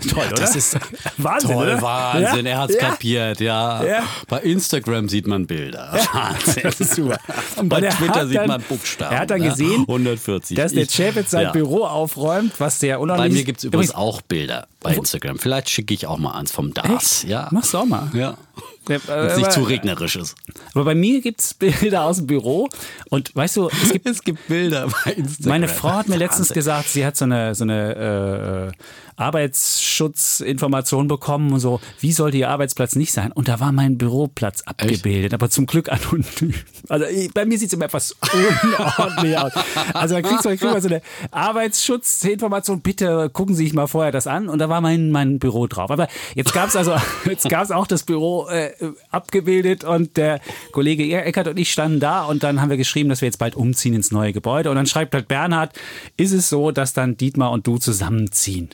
Toll, 0.09 0.27
oder? 0.27 0.37
Das 0.37 0.57
ist 0.57 0.79
Wahnsinn. 1.17 1.51
Toll, 1.51 1.65
oder? 1.65 1.83
Wahnsinn. 1.83 2.47
Ja? 2.47 2.53
Er 2.53 2.59
hat 2.59 2.71
es 2.71 2.77
ja? 2.77 2.89
kapiert, 2.89 3.41
ja. 3.41 3.85
ja. 3.85 4.03
Bei 4.29 4.41
Instagram 4.41 5.09
sieht 5.09 5.27
man 5.27 5.47
Bilder. 5.47 5.93
Wahnsinn. 6.13 6.63
Das 6.63 6.81
ist 6.81 6.95
super. 6.95 7.19
Und 7.57 7.69
bei 7.69 7.81
Twitter 7.81 8.27
sieht 8.27 8.47
man 8.47 8.63
Buchstaben. 8.63 9.15
Er 9.15 9.21
hat 9.21 9.31
dann 9.31 9.43
gesehen, 9.43 9.81
140. 9.81 10.57
dass 10.57 10.73
der 10.73 10.87
Chapitz 10.87 11.31
sein 11.31 11.53
Büro 11.53 11.85
aufräumt, 11.85 12.53
was 12.59 12.79
der 12.79 13.01
unheimlich 13.01 13.31
Bei 13.31 13.35
mir 13.35 13.45
gibt 13.45 13.59
es 13.59 13.65
übrigens 13.65 13.95
auch 13.95 14.21
Bilder 14.23 14.67
bei 14.81 14.95
Instagram. 14.95 15.39
Vielleicht 15.39 15.71
schicke 15.71 15.95
ich 15.95 16.07
auch 16.07 16.19
mal 16.19 16.33
eins 16.33 16.53
vom 16.53 16.75
DAS. 16.75 17.25
Ja. 17.27 17.49
Mach's 17.51 17.75
auch 17.75 17.85
mal. 17.85 18.11
Ja. 18.15 18.37
Wenn 18.87 19.01
es 19.07 19.37
nicht 19.37 19.53
zu 19.53 19.63
regnerisch 19.63 20.17
ist. 20.17 20.35
Aber 20.75 20.85
bei 20.85 20.97
mir 20.97 21.21
gibt 21.21 21.41
es 21.41 21.55
Bilder 21.55 22.05
aus 22.05 22.17
dem 22.17 22.27
Büro 22.27 22.69
und 23.11 23.35
weißt 23.35 23.57
du, 23.57 23.69
es 23.69 23.93
gibt, 23.93 24.07
es 24.09 24.23
gibt 24.23 24.49
Bilder 24.49 24.89
bei 25.05 25.13
Instagram. 25.13 25.49
Meine 25.49 25.69
Frau 25.69 25.91
hat 25.91 26.09
mir 26.09 26.17
letztens 26.17 26.49
gesagt, 26.49 26.89
sie 26.89 27.07
hat 27.07 27.17
so 27.17 27.25
eine, 27.25 27.55
so 27.55 27.63
eine 27.63 28.73
äh, 28.75 29.12
Arbeitsschutzinformation 29.17 31.09
bekommen 31.09 31.53
und 31.53 31.61
so, 31.61 31.81
wie 32.01 32.13
sollte 32.13 32.37
ihr 32.39 32.51
Arbeitsplatz 32.51 32.97
nicht 32.97 33.13
sein? 33.13 33.33
Und 33.33 33.49
da 33.49 33.61
war 33.61 33.73
mein 33.73 33.99
Büroplatz 33.99 34.63
abgebildet, 34.63 35.27
Echt? 35.27 35.35
aber 35.35 35.51
zum 35.51 35.67
Glück 35.67 35.91
anonym. 35.91 36.55
Also 36.89 37.07
bei 37.35 37.45
mir 37.45 37.59
sieht 37.59 37.69
es 37.69 37.75
immer 37.75 37.87
etwas 37.87 38.17
unordentlich 38.23 39.39
aus. 39.39 39.53
Also 39.95 40.15
da 40.15 40.23
kriegst 40.23 40.45
du, 40.45 40.49
kriegst 40.49 40.65
du 40.65 40.81
so 40.81 40.89
eine 40.89 41.03
Arbeitsschutzinformation, 41.31 42.81
bitte 42.81 43.31
gucken 43.33 43.55
Sie 43.55 43.65
sich 43.65 43.75
mal 43.75 43.87
vorher 43.87 44.13
das 44.13 44.27
an 44.27 44.49
und 44.49 44.59
da 44.59 44.69
war 44.69 44.81
mein, 44.81 45.11
mein 45.11 45.39
Büro 45.39 45.67
drauf. 45.67 45.91
Aber 45.91 46.09
jetzt 46.35 46.53
gab 46.53 46.69
es 46.69 46.77
also, 46.77 46.95
jetzt 47.25 47.49
gab 47.49 47.65
es 47.65 47.71
auch 47.71 47.87
das 47.87 48.03
Büro 48.03 48.49
äh, 48.49 48.73
abgebildet 49.11 49.85
und 49.85 50.17
der 50.17 50.41
Kollege 50.73 51.03
Eckert 51.23 51.49
und 51.49 51.59
ich 51.59 51.73
standen 51.73 52.01
da 52.01 52.25
und 52.25 52.43
dann 52.43 52.61
haben 52.61 52.71
wir 52.71 52.77
geschrieben, 52.77 53.09
dass 53.09 53.21
wir 53.21 53.27
jetzt 53.27 53.39
bald 53.39 53.55
umziehen 53.55 53.95
ins 53.95 54.11
neue 54.11 54.33
Gebäude 54.33 54.71
und 54.71 54.77
dann 54.77 54.87
schreibt 54.87 55.15
halt 55.15 55.29
Bernhard, 55.29 55.79
ist 56.17 56.33
es 56.33 56.49
so, 56.49 56.71
dass 56.71 56.93
dann 56.93 57.17
Dietmar 57.17 57.51
und 57.51 57.67
du 57.67 57.79
zusammenziehen? 57.79 58.71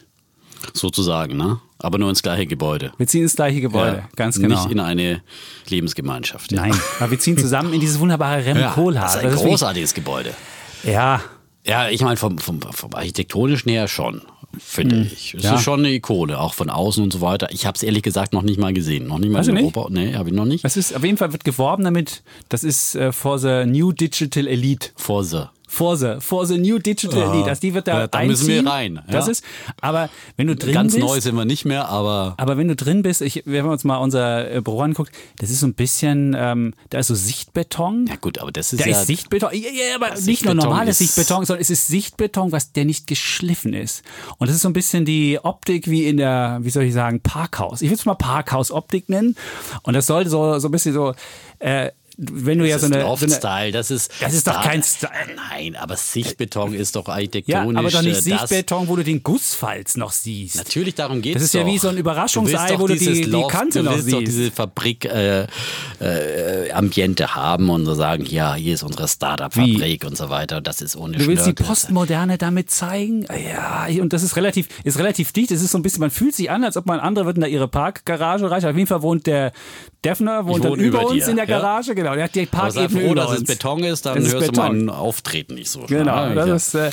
Sozusagen, 0.72 1.36
ne? 1.36 1.60
Aber 1.78 1.98
nur 1.98 2.10
ins 2.10 2.22
gleiche 2.22 2.46
Gebäude. 2.46 2.92
Wir 2.98 3.06
ziehen 3.06 3.22
ins 3.22 3.36
gleiche 3.36 3.60
Gebäude, 3.60 3.98
ja, 3.98 4.08
ganz 4.16 4.40
genau. 4.40 4.62
Nicht 4.62 4.72
in 4.72 4.80
eine 4.80 5.22
Lebensgemeinschaft. 5.68 6.50
Ja. 6.52 6.62
Nein, 6.62 6.80
aber 6.98 7.12
wir 7.12 7.18
ziehen 7.18 7.38
zusammen 7.38 7.72
in 7.72 7.80
dieses 7.80 7.98
wunderbare 8.00 8.44
Rem 8.44 8.56
ja, 8.56 8.74
Das 8.76 9.14
ist 9.14 9.24
ein 9.24 9.30
das 9.30 9.42
großartiges 9.42 9.94
Gebäude. 9.94 10.34
Ja. 10.82 11.20
Ja, 11.64 11.88
ich 11.88 12.00
meine, 12.02 12.16
vom, 12.16 12.38
vom, 12.38 12.60
vom 12.60 12.94
architektonischen 12.94 13.70
her 13.70 13.88
schon 13.88 14.22
finde 14.58 14.96
hm. 14.96 15.10
ich. 15.12 15.34
Es 15.34 15.44
ja. 15.44 15.54
ist 15.54 15.62
schon 15.62 15.80
eine 15.80 15.90
Ikone, 15.92 16.38
auch 16.38 16.54
von 16.54 16.70
außen 16.70 17.02
und 17.02 17.12
so 17.12 17.20
weiter. 17.20 17.48
Ich 17.50 17.66
habe 17.66 17.76
es 17.76 17.82
ehrlich 17.82 18.02
gesagt 18.02 18.32
noch 18.32 18.42
nicht 18.42 18.58
mal 18.58 18.72
gesehen. 18.72 19.06
Noch 19.06 19.18
nicht 19.18 19.30
mal 19.30 19.38
also 19.38 19.50
in 19.50 19.58
Europa. 19.58 19.88
Nee, 19.90 20.14
habe 20.14 20.30
ich 20.30 20.34
noch 20.34 20.44
nicht. 20.44 20.64
Es 20.64 20.76
ist, 20.76 20.94
auf 20.94 21.04
jeden 21.04 21.16
Fall 21.16 21.32
wird 21.32 21.44
geworben 21.44 21.84
damit, 21.84 22.22
das 22.48 22.64
ist 22.64 22.94
äh, 22.94 23.12
for 23.12 23.38
the 23.38 23.64
New 23.66 23.92
Digital 23.92 24.46
Elite. 24.46 24.90
For 24.96 25.24
the. 25.24 25.44
For 25.70 25.96
the, 25.96 26.14
for 26.18 26.46
the 26.46 26.56
New 26.56 26.78
Digital 26.78 27.30
Elite. 27.30 27.50
Also 27.50 27.60
die 27.60 27.74
wird 27.74 27.86
da, 27.88 28.00
ja, 28.00 28.06
da 28.06 28.22
müssen 28.24 28.48
wir 28.48 28.66
rein. 28.66 28.96
Ja. 29.06 29.12
Das 29.12 29.28
ist, 29.28 29.44
aber 29.82 30.08
wenn 30.36 30.46
du 30.46 30.56
drin 30.56 30.72
Ganz 30.72 30.94
bist. 30.94 31.02
Ganz 31.02 31.12
neu 31.12 31.20
sind 31.20 31.34
wir 31.36 31.44
nicht 31.44 31.66
mehr, 31.66 31.88
aber. 31.88 32.34
Aber 32.38 32.56
wenn 32.56 32.68
du 32.68 32.74
drin 32.74 33.02
bist, 33.02 33.20
ich, 33.20 33.42
wenn 33.44 33.66
wir 33.66 33.70
uns 33.70 33.84
mal 33.84 33.98
unser 33.98 34.50
äh, 34.50 34.60
Büro 34.62 34.80
anguckt, 34.80 35.12
das 35.38 35.50
ist 35.50 35.60
so 35.60 35.66
ein 35.66 35.74
bisschen, 35.74 36.34
ähm, 36.36 36.72
da 36.88 36.98
ist 36.98 37.08
so 37.08 37.14
Sichtbeton. 37.14 38.06
Ja 38.08 38.16
gut, 38.16 38.38
aber 38.38 38.50
das 38.50 38.72
ist 38.72 38.80
da 38.80 38.88
ja. 38.88 38.98
ist 38.98 39.06
Sichtbeton. 39.06 39.50
Ja, 39.52 39.70
ja 39.70 39.94
aber 39.94 40.18
nicht 40.18 40.44
nur 40.44 40.54
normales 40.54 40.98
Sichtbeton, 40.98 41.44
sondern 41.44 41.60
es 41.60 41.70
ist 41.70 41.86
Sichtbeton, 41.86 42.50
was 42.50 42.72
der 42.72 42.86
nicht 42.86 43.06
geschliffen 43.06 43.74
ist. 43.74 44.02
Und 44.38 44.48
das 44.48 44.56
ist 44.56 44.62
so 44.62 44.70
ein 44.70 44.72
bisschen 44.72 45.04
die 45.04 45.38
Optik 45.42 45.90
wie 45.90 46.06
in 46.06 46.16
der, 46.16 46.58
wie 46.62 46.70
soll 46.70 46.84
ich 46.84 46.94
sagen, 46.94 47.20
Parkhaus. 47.20 47.82
Ich 47.82 47.90
will 47.90 47.96
es 47.96 48.06
mal 48.06 48.14
Parkhaus-Optik 48.14 49.08
nennen. 49.10 49.36
Und 49.82 49.94
das 49.94 50.06
sollte 50.06 50.30
so, 50.30 50.58
so 50.58 50.68
ein 50.68 50.70
bisschen 50.70 50.94
so, 50.94 51.14
äh, 51.58 51.90
wenn 52.20 52.58
du 52.58 52.64
das 52.64 52.72
ja 52.72 52.80
so 52.80 52.86
eine. 52.86 53.02
Loft-Style, 53.02 53.70
das 53.70 53.92
ist. 53.92 54.10
Das 54.20 54.34
ist 54.34 54.48
doch 54.48 54.60
kein 54.60 54.82
Style. 54.82 55.12
Nein, 55.36 55.76
aber 55.76 55.96
Sichtbeton 55.96 56.74
ist 56.74 56.96
doch 56.96 57.06
architektonisch. 57.08 57.72
Ja, 57.72 57.78
aber 57.78 57.90
doch 57.90 58.02
nicht 58.02 58.22
Sichtbeton, 58.22 58.88
wo 58.88 58.96
du 58.96 59.04
den 59.04 59.22
Gussfalz 59.22 59.96
noch 59.96 60.10
siehst. 60.10 60.56
Natürlich, 60.56 60.96
darum 60.96 61.22
geht 61.22 61.36
es. 61.36 61.42
Das 61.42 61.46
ist 61.46 61.54
doch. 61.54 61.60
ja 61.60 61.66
wie 61.66 61.78
so 61.78 61.86
ein 61.88 61.96
Überraschungsei, 61.96 62.76
wo 62.76 62.88
du 62.88 62.96
die, 62.96 63.22
die 63.22 63.44
Kante 63.48 63.84
noch 63.84 63.92
siehst. 63.92 64.08
Du 64.08 64.12
willst 64.12 64.14
doch 64.14 64.24
diese 64.24 64.50
Fabrik-Ambiente 64.50 67.22
äh, 67.22 67.26
äh, 67.26 67.28
haben 67.28 67.70
und 67.70 67.86
so 67.86 67.94
sagen, 67.94 68.26
ja, 68.26 68.56
hier 68.56 68.74
ist 68.74 68.82
unsere 68.82 69.06
Startup-Fabrik 69.06 70.04
und 70.04 70.16
so 70.16 70.28
weiter. 70.28 70.60
Das 70.60 70.80
ist 70.80 70.96
ohne 70.96 71.18
Du 71.18 71.26
willst 71.28 71.46
die 71.46 71.52
Postmoderne 71.52 72.36
damit 72.36 72.68
zeigen? 72.70 73.26
Ja, 73.48 73.86
und 74.00 74.12
das 74.12 74.24
ist 74.24 74.34
relativ, 74.34 74.66
ist 74.82 74.98
relativ 74.98 75.30
dicht. 75.32 75.52
Es 75.52 75.62
ist 75.62 75.70
so 75.70 75.78
ein 75.78 75.82
bisschen, 75.82 76.00
man 76.00 76.10
fühlt 76.10 76.34
sich 76.34 76.50
an, 76.50 76.64
als 76.64 76.76
ob 76.76 76.86
man 76.86 76.98
andere 76.98 77.26
würden 77.26 77.42
da 77.42 77.46
ihre 77.46 77.68
Parkgarage 77.68 78.50
reichen. 78.50 78.68
Auf 78.68 78.76
jeden 78.76 78.88
Fall 78.88 79.02
wohnt 79.02 79.28
der 79.28 79.52
Defner, 80.04 80.46
wohnt 80.46 80.64
dann 80.64 80.74
über, 80.74 81.00
über 81.00 81.08
uns 81.08 81.26
in 81.26 81.34
der 81.34 81.46
Garage, 81.46 81.88
ja? 81.88 81.94
genau. 81.94 82.14
Der 82.14 82.24
hat 82.24 82.34
die 82.34 82.46
Parkebene 82.46 82.88
froh, 82.88 83.14
dass 83.14 83.32
es 83.32 83.44
Beton 83.44 83.82
ist, 83.82 84.06
dann 84.06 84.18
hörst 84.18 84.38
Beton. 84.38 84.54
du 84.54 84.60
mein 84.60 84.90
Auftreten 84.90 85.54
nicht 85.54 85.70
so. 85.70 85.80
Genau, 85.88 86.12
ah, 86.12 86.34
das 86.34 86.46
ja. 86.48 86.54
ist, 86.54 86.74
äh, 86.74 86.90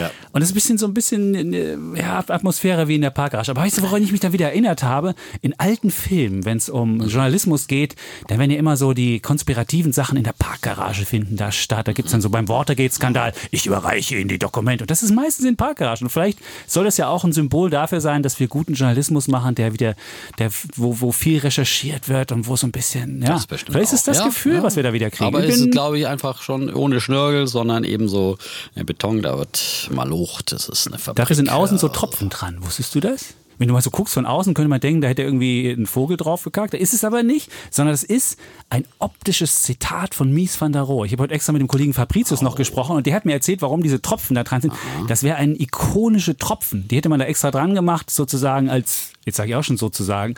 ja. 0.00 0.10
und 0.32 0.40
das 0.40 0.44
ist 0.44 0.52
ein 0.52 0.54
bisschen 0.54 0.78
so 0.78 0.86
ein 0.86 0.94
bisschen 0.94 1.52
äh, 1.52 1.76
ja, 2.00 2.24
Atmosphäre 2.26 2.88
wie 2.88 2.94
in 2.94 3.02
der 3.02 3.10
Parkgarage. 3.10 3.50
Aber 3.50 3.60
weißt 3.60 3.76
du, 3.76 3.82
woran 3.82 4.02
ich 4.02 4.10
mich 4.10 4.20
da 4.20 4.32
wieder 4.32 4.46
erinnert 4.46 4.82
habe? 4.82 5.14
In 5.42 5.58
alten 5.58 5.90
Filmen, 5.90 6.46
wenn 6.46 6.56
es 6.56 6.70
um 6.70 7.06
Journalismus 7.06 7.66
geht, 7.66 7.94
da 8.28 8.38
werden 8.38 8.50
ja 8.50 8.58
immer 8.58 8.78
so 8.78 8.94
die 8.94 9.20
konspirativen 9.20 9.92
Sachen 9.92 10.16
in 10.16 10.24
der 10.24 10.32
Parkgarage 10.32 11.04
finden 11.04 11.36
da 11.36 11.52
statt. 11.52 11.88
Da 11.88 11.92
gibt 11.92 12.06
es 12.06 12.12
dann 12.12 12.22
so 12.22 12.30
beim 12.30 12.48
Watergate-Skandal, 12.48 13.34
ich 13.50 13.66
überreiche 13.66 14.16
Ihnen 14.16 14.28
die 14.28 14.38
Dokumente. 14.38 14.84
Und 14.84 14.90
das 14.90 15.02
ist 15.02 15.12
meistens 15.12 15.44
in 15.44 15.56
Parkgaragen. 15.56 16.06
Und 16.06 16.10
vielleicht 16.10 16.38
soll 16.66 16.84
das 16.84 16.96
ja 16.96 17.08
auch 17.08 17.24
ein 17.24 17.32
Symbol 17.32 17.68
dafür 17.68 18.00
sein, 18.00 18.22
dass 18.22 18.40
wir 18.40 18.48
guten 18.48 18.72
Journalismus 18.72 19.28
machen, 19.28 19.54
der 19.54 19.74
wieder, 19.74 19.94
der, 20.38 20.50
wo, 20.74 21.02
wo 21.02 21.12
viel 21.12 21.40
recherchiert 21.40 22.08
wird 22.08 22.32
und 22.32 22.45
irgendwo 22.46 22.56
so 22.56 22.66
ein 22.66 22.72
bisschen, 22.72 23.22
ja. 23.22 23.28
Das 23.28 23.46
bestimmt 23.46 23.72
Vielleicht 23.74 23.92
ist 23.92 24.06
das 24.08 24.18
ja, 24.18 24.26
Gefühl, 24.26 24.56
ja. 24.56 24.62
was 24.62 24.76
wir 24.76 24.82
da 24.82 24.92
wieder 24.92 25.10
kriegen. 25.10 25.26
Aber 25.26 25.44
es 25.44 25.58
ist, 25.58 25.70
glaube 25.72 25.98
ich, 25.98 26.06
einfach 26.06 26.42
schon 26.42 26.72
ohne 26.72 27.00
Schnörgel, 27.00 27.46
sondern 27.46 27.84
eben 27.84 28.08
so 28.08 28.38
ja, 28.74 28.84
Beton, 28.84 29.22
da 29.22 29.38
wird 29.38 29.90
malocht. 29.92 30.52
Das 30.52 30.68
ist 30.68 30.86
eine 30.86 30.98
Fabrik. 30.98 31.16
Dafür 31.16 31.36
sind 31.36 31.50
außen 31.50 31.78
so. 31.78 31.88
Tropfen 31.88 32.28
dran. 32.28 32.58
Wusstest 32.60 32.94
du 32.94 33.00
das? 33.00 33.34
Wenn 33.58 33.68
du 33.68 33.74
mal 33.74 33.80
so 33.80 33.90
guckst 33.90 34.12
von 34.12 34.26
außen, 34.26 34.52
könnte 34.52 34.68
man 34.68 34.80
denken, 34.80 35.00
da 35.00 35.08
hätte 35.08 35.22
irgendwie 35.22 35.70
ein 35.70 35.86
Vogel 35.86 36.18
drauf 36.18 36.44
gekackt. 36.44 36.74
Da 36.74 36.78
ist 36.78 36.92
es 36.92 37.04
aber 37.04 37.22
nicht, 37.22 37.50
sondern 37.70 37.94
es 37.94 38.02
ist 38.02 38.38
ein 38.68 38.84
optisches 38.98 39.62
Zitat 39.62 40.14
von 40.14 40.30
Mies 40.30 40.60
van 40.60 40.72
der 40.72 40.82
Rohe. 40.82 41.06
Ich 41.06 41.12
habe 41.12 41.22
heute 41.22 41.32
extra 41.32 41.52
mit 41.52 41.60
dem 41.60 41.68
Kollegen 41.68 41.94
Fabricius 41.94 42.42
noch 42.42 42.54
gesprochen 42.56 42.96
und 42.96 43.06
der 43.06 43.14
hat 43.14 43.24
mir 43.24 43.32
erzählt, 43.32 43.62
warum 43.62 43.82
diese 43.82 44.02
Tropfen 44.02 44.34
da 44.34 44.44
dran 44.44 44.60
sind. 44.60 44.74
Das 45.08 45.22
wäre 45.22 45.36
ein 45.36 45.58
ikonische 45.58 46.36
Tropfen. 46.36 46.86
Die 46.88 46.96
hätte 46.96 47.08
man 47.08 47.18
da 47.18 47.24
extra 47.24 47.50
dran 47.50 47.74
gemacht, 47.74 48.10
sozusagen 48.10 48.68
als, 48.68 49.12
jetzt 49.26 49.36
sage 49.36 49.50
ich 49.50 49.56
auch 49.56 49.64
schon 49.64 49.76
sozusagen, 49.76 50.34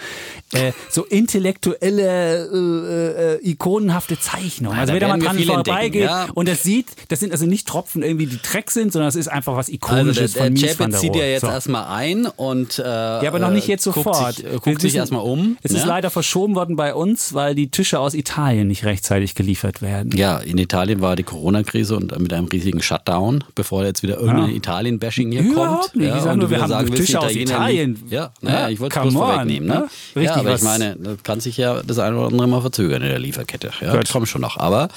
äh, 0.52 0.72
so 0.90 1.04
intellektuelle, 1.04 2.48
äh, 2.52 3.34
äh, 3.36 3.50
ikonenhafte 3.50 4.18
Zeichnung. 4.18 4.74
Also 4.74 4.92
wenn 4.92 5.00
da 5.00 5.08
mal 5.08 5.20
wir 5.20 5.28
dran 5.28 5.38
vorbeigeht 5.64 6.02
ja. 6.04 6.26
und 6.34 6.48
das 6.48 6.62
sieht, 6.62 6.86
das 7.08 7.20
sind 7.20 7.32
also 7.32 7.46
nicht 7.46 7.66
Tropfen 7.68 8.02
irgendwie, 8.02 8.26
die 8.26 8.40
Dreck 8.42 8.70
sind, 8.70 8.92
sondern 8.92 9.08
es 9.08 9.16
ist 9.16 9.28
einfach 9.28 9.54
was 9.56 9.66
Also 9.68 9.74
Ikonisches 9.74 10.32
der, 10.34 10.50
der 10.50 10.68
von 10.74 10.90
der 10.90 11.00
zieht 11.00 11.14
ja 11.16 11.24
jetzt 11.24 11.42
So. 11.42 11.48
erstmal 11.48 11.86
ein 11.96 12.26
und 12.26 12.78
äh, 12.78 12.82
Ja, 12.82 13.22
aber 13.28 13.38
noch 13.38 13.50
nicht 13.50 13.66
jetzt 13.68 13.84
guckt 13.84 13.96
sofort. 13.96 14.36
Sich, 14.36 14.44
äh, 14.46 14.52
Wir 14.52 14.58
guckt 14.60 14.80
sich 14.80 14.84
wissen- 14.92 14.96
erstmal 14.96 15.22
um. 15.22 15.56
Es 15.62 15.70
ist 15.72 15.82
ne? 15.82 15.88
leider 15.88 16.10
verschoben 16.10 16.54
worden 16.54 16.76
bei 16.76 16.94
uns, 16.94 17.34
weil 17.34 17.54
die 17.54 17.70
Tische 17.70 18.00
aus 18.00 18.14
Italien 18.14 18.68
nicht 18.68 18.84
rechtzeitig 18.84 19.34
geliefert 19.34 19.82
werden. 19.82 20.12
Ja, 20.16 20.38
in 20.38 20.58
Italien 20.58 21.00
war 21.00 21.16
die 21.16 21.22
Corona-Krise 21.24 21.96
und 21.96 22.18
mit 22.18 22.32
einem 22.32 22.46
riesigen 22.46 22.80
Shutdown, 22.82 23.44
bevor 23.54 23.84
jetzt 23.84 24.02
wieder 24.02 24.18
irgendein 24.18 24.50
Ja. 24.50 24.56
Italien-Bashing 24.56 25.32
hier 25.32 25.42
Überhaupt 25.42 25.82
kommt. 25.92 25.96
nicht. 25.96 26.08
Ja, 26.08 26.16
Ich 26.16 26.22
sag 26.22 26.32
und 26.32 26.38
nur, 26.40 26.50
wir 26.50 26.56
wieder 26.56 26.62
haben 26.62 26.86
sagen 26.86 26.94
Tische 26.94 27.20
aus 27.20 27.32
Italien. 27.34 28.02
Ja, 28.08 28.32
naja, 28.40 28.60
Ja, 28.68 28.68
ich 28.78 28.80
wollte 28.80 29.08
es 29.08 29.12
vorwegnehmen. 29.12 29.68
Ne? 29.68 29.74
ne? 29.74 29.82
Richtig 30.14 30.24
ja, 30.24 30.36
aber 30.36 30.54
ich 30.54 30.62
meine, 30.62 30.96
das 30.96 31.22
kann 31.22 31.40
sich 31.40 31.56
ja 31.56 31.82
das 31.82 31.98
eine 31.98 32.16
oder 32.16 32.28
andere 32.28 32.46
mal 32.46 32.60
verzögern 32.60 33.02
in 33.02 33.08
der 33.08 33.18
Lieferkette. 33.18 33.70
Ja, 33.80 33.92
Gut. 33.92 34.04
das 34.04 34.12
kommt 34.12 34.28
schon 34.28 34.40
noch. 34.40 34.56
Aber 34.56 34.88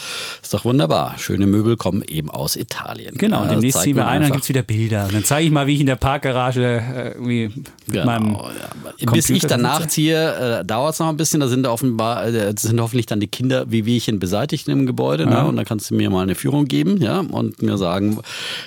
ist 0.42 0.54
doch 0.54 0.66
wunderbar. 0.66 1.16
Schöne 1.18 1.48
Möbel 1.48 1.78
kommen 1.78 2.04
eben 2.08 2.30
aus 2.30 2.56
Italien. 2.56 3.16
Genau, 3.18 3.38
ja, 3.38 3.44
und 3.44 3.52
demnächst 3.52 3.82
ziehen 3.82 3.96
wir 3.96 4.08
ein, 4.08 4.22
dann 4.22 4.32
gibt 4.32 4.44
es 4.44 4.50
wieder 4.50 4.62
Bilder. 4.62 5.06
Und 5.06 5.14
dann 5.14 5.24
zeige 5.24 5.46
ich 5.48 5.52
mal, 5.52 5.68
wie 5.68 5.76
ich 5.76 5.82
in 5.82 5.88
der 5.88 5.96
Parkgarage 5.96 6.64
äh, 6.64 7.12
irgendwie 7.12 7.48
mit 7.56 7.72
Genau, 7.88 8.06
meinem 8.06 8.38
ja. 9.00 9.12
Bis 9.12 9.30
ich 9.30 9.46
danach 9.46 9.88
ziehe, 9.88 10.60
äh, 10.60 10.66
dauert 10.66 10.94
es 10.94 11.00
noch 11.00 11.10
ein 11.10 11.18
bisschen. 11.18 11.40
Da 11.40 11.48
sind 11.48 11.66
offenbar, 11.68 12.26
äh, 12.28 12.54
sind 12.58 12.80
hoffentlich 12.80 13.06
dann 13.06 13.20
die 13.20 13.28
Kinder 13.28 13.66
wie 13.70 13.86
Wehchen 13.86 14.20
beseitigt 14.20 14.68
im 14.68 14.86
Gebäude. 14.86 15.26
Ne? 15.26 15.46
Und 15.46 15.56
dann 15.56 15.66
kannst 15.66 15.90
du 15.90 15.96
mir 15.96 16.10
mal 16.10 16.24
eine 16.24 16.36
Führung 16.36 16.66
geben, 16.66 17.02
ja, 17.02 17.20
und 17.20 17.62
mir 17.62 17.78
sagen, 17.78 18.20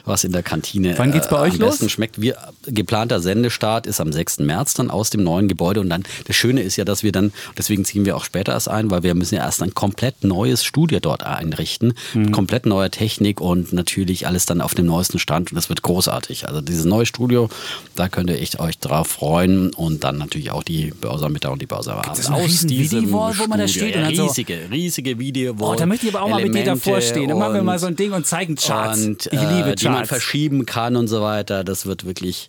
was 0.05 0.25
in 0.25 0.33
der 0.33 0.43
Kantine 0.43 0.95
Wann 0.97 1.13
geht's 1.13 1.29
bei 1.29 1.37
äh, 1.37 1.41
euch 1.41 1.55
am 1.55 1.61
los? 1.61 1.71
besten 1.71 1.89
schmeckt. 1.89 2.21
Wir, 2.21 2.37
geplanter 2.67 3.21
Sendestart 3.21 3.87
ist 3.87 4.01
am 4.01 4.13
6. 4.13 4.41
März 4.41 4.75
dann 4.75 4.91
aus 4.91 5.04
dem 5.11 5.23
neuen 5.25 5.49
Gebäude. 5.49 5.81
Und 5.81 5.89
dann 5.91 6.03
das 6.27 6.37
Schöne 6.37 6.63
ist 6.63 6.77
ja, 6.77 6.85
dass 6.85 7.03
wir 7.03 7.13
dann, 7.13 7.33
deswegen 7.59 7.85
ziehen 7.85 8.05
wir 8.05 8.17
auch 8.17 8.25
später 8.25 8.53
erst 8.53 8.69
ein, 8.69 8.91
weil 8.91 9.03
wir 9.03 9.15
müssen 9.15 9.35
ja 9.37 9.43
erst 9.43 9.63
ein 9.63 9.75
komplett 9.75 10.25
neues 10.25 10.65
Studio 10.65 11.01
dort 11.01 11.23
einrichten, 11.25 11.95
Mhm. 12.15 12.23
mit 12.23 12.33
komplett 12.33 12.67
neuer 12.67 12.91
Technik 12.91 13.41
und 13.41 13.73
natürlich 13.73 14.27
alles 14.27 14.47
dann 14.47 14.61
auf 14.61 14.75
dem 14.75 14.87
neuesten 14.87 15.19
Stand. 15.19 15.51
Und 15.53 15.57
das 15.57 15.69
wird 15.69 15.83
großartig. 15.83 16.49
Also 16.49 16.61
dieses 16.61 16.85
neue 16.85 17.07
Studio, 17.07 17.49
da 17.97 18.09
könnt 18.09 18.31
ihr 18.31 18.41
echt 18.41 18.61
euch 18.61 18.79
drauf 18.79 19.09
freuen 19.09 19.73
und 19.75 20.05
dann 20.05 20.19
natürlich 20.19 20.51
auch 20.51 20.63
die 20.63 20.93
Börsermittag 21.01 21.51
und 21.53 21.63
die 21.63 21.67
Börserabend. 21.67 22.17
so 22.17 22.33
eine 22.33 22.45
riesen 22.45 22.71
Videowall, 22.71 23.35
wo 23.39 23.47
man 23.47 23.59
da 23.59 23.69
steht 23.69 23.97
und 23.97 24.03
dann 24.03 24.15
so- 24.15 24.27
riesige, 24.27 24.59
riesige 24.71 25.19
Videowall. 25.19 25.75
Oh, 25.75 25.79
da 25.79 25.87
möchte 25.87 26.07
ich 26.07 26.15
aber 26.15 26.25
auch 26.25 26.29
mal 26.29 26.37
mit 26.43 26.55
dir 26.55 26.61
Elemente 26.61 26.71
davor 26.87 27.01
stehen. 27.01 27.29
Dann 27.29 27.39
machen 27.39 27.55
wir 27.55 27.63
mal 27.63 27.79
so 27.79 27.87
ein 27.87 27.97
Ding 27.97 28.13
und 28.13 28.27
zeigen 28.27 28.55
Charts. 28.57 29.05
Und, 29.05 29.27
ich 29.27 29.33
liebe 29.33 29.71
äh, 29.71 29.75
die 29.75 29.85
man 29.87 29.95
Charts. 29.97 30.09
verschieben 30.09 30.67
kann 30.67 30.97
und 30.97 31.09
so 31.09 31.21
weiter. 31.23 31.65
Das 31.65 31.87
wird 31.87 32.05
wirklich, 32.07 32.49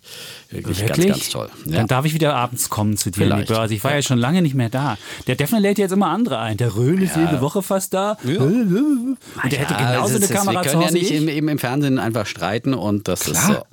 wirklich, 0.50 0.80
Wirklich? 0.80 1.06
ganz, 1.08 1.18
ganz 1.20 1.28
toll. 1.30 1.48
Ja. 1.66 1.76
Dann 1.78 1.86
darf 1.86 2.04
ich 2.04 2.14
wieder 2.14 2.34
abends 2.46 2.68
kommen 2.70 2.96
zu 2.96 3.10
dir 3.10 3.22
in 3.22 3.28
die 3.28 3.34
Vielleicht. 3.34 3.48
Börse. 3.48 3.74
Ich 3.74 3.84
war 3.84 3.94
ja 3.94 4.02
schon 4.02 4.18
lange 4.18 4.42
nicht 4.42 4.54
mehr 4.54 4.68
da. 4.70 4.96
Der 5.26 5.36
Defner 5.36 5.60
lädt 5.60 5.78
jetzt 5.78 5.92
immer 5.92 6.08
andere 6.08 6.38
ein. 6.38 6.56
Der 6.56 6.74
Röhl 6.76 7.02
ist 7.02 7.16
jede 7.16 7.40
Woche 7.40 7.62
fast 7.62 7.92
da. 7.94 8.16
Ja. 8.24 8.40
Und 8.40 9.18
der 9.44 9.58
hätte 9.58 9.74
Ja, 9.74 9.92
genauso 9.92 10.14
es 10.14 10.16
eine 10.16 10.24
ist- 10.26 10.32
Kamera 10.32 10.54
Wir 10.54 10.62
zu 10.62 10.68
können 10.70 10.80
ja 10.82 10.86
Hause 10.88 10.98
nicht 10.98 11.10
im, 11.10 11.28
im, 11.28 11.48
im 11.48 11.58
Fernsehen 11.58 11.98
einfach 11.98 12.26
streiten 12.26 12.74
und 12.74 13.08
das 13.08 13.26
ist 13.28 13.44
Klar. 13.44 13.66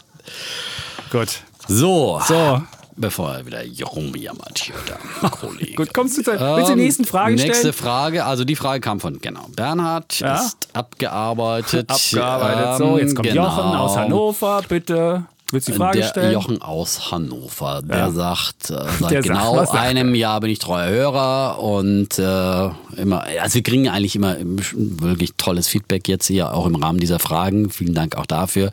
so. 1.12 1.18
Gut. 1.18 1.40
So. 1.68 2.22
So. 2.28 2.62
Bevor 2.96 3.34
er 3.34 3.46
wieder 3.48 3.62
rumjammert 3.88 4.60
hier, 4.60 4.76
der 4.88 5.30
Kollege. 5.32 5.74
Gut, 5.74 5.94
kommst 5.96 6.16
du 6.20 6.22
zur 6.24 6.36
du 6.38 6.40
die 6.68 6.76
nächsten 6.76 7.04
nächste 7.06 7.54
stellen? 7.56 7.74
Frage, 7.74 8.24
also 8.26 8.44
die 8.46 8.56
Frage 8.56 8.82
kam 8.82 9.00
von, 9.00 9.20
genau, 9.20 9.48
Bernhard 9.56 10.20
Ja. 10.20 10.36
ist 10.36 10.68
abgearbeitet. 10.74 11.90
Abgearbeitet. 11.90 12.78
So, 12.78 13.00
jetzt 13.00 13.16
kommt 13.16 13.28
genau. 13.30 13.46
Jochen 13.46 13.64
aus 13.76 13.98
Hannover, 13.98 14.62
bitte. 14.68 15.26
Willst 15.54 15.68
du 15.68 15.72
die 15.74 15.78
Frage 15.78 16.00
der 16.00 16.08
stellen? 16.08 16.34
Jochen 16.34 16.62
aus 16.64 17.12
Hannover, 17.12 17.82
der 17.84 17.98
Ja. 17.98 18.12
sagt, 18.12 18.72
äh, 18.72 18.76
seit 19.00 19.12
Der 19.12 19.22
genau 19.22 19.56
sagt 19.64 19.76
einem 19.76 20.16
Jahr 20.16 20.40
bin 20.42 20.50
ich 20.50 20.58
treuer 20.60 20.90
Hörer 20.90 21.60
und 21.60 22.18
äh, 22.18 22.70
immer, 23.00 23.24
also 23.40 23.54
wir 23.56 23.62
kriegen 23.64 23.88
eigentlich 23.88 24.16
immer 24.16 24.36
wirklich 24.40 25.34
tolles 25.38 25.68
Feedback 25.68 26.08
jetzt 26.08 26.26
hier 26.28 26.54
auch 26.54 26.66
im 26.66 26.76
Rahmen 26.76 27.00
dieser 27.00 27.20
Fragen. 27.20 27.70
Vielen 27.70 27.94
Dank 27.94 28.16
auch 28.18 28.26
dafür. 28.26 28.72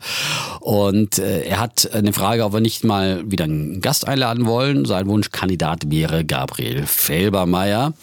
Und 0.59 1.19
äh, 1.19 1.41
er 1.43 1.59
hat 1.59 1.89
eine 1.93 2.13
Frage, 2.13 2.43
ob 2.45 2.53
wir 2.53 2.61
nicht 2.61 2.83
mal 2.83 3.21
wieder 3.29 3.43
einen 3.43 3.79
Gast 3.81 4.07
einladen 4.07 4.47
wollen. 4.47 4.85
Sein 4.85 5.07
Wunschkandidat 5.07 5.91
wäre 5.91 6.25
Gabriel 6.25 6.85
Felbermeier. 6.87 7.93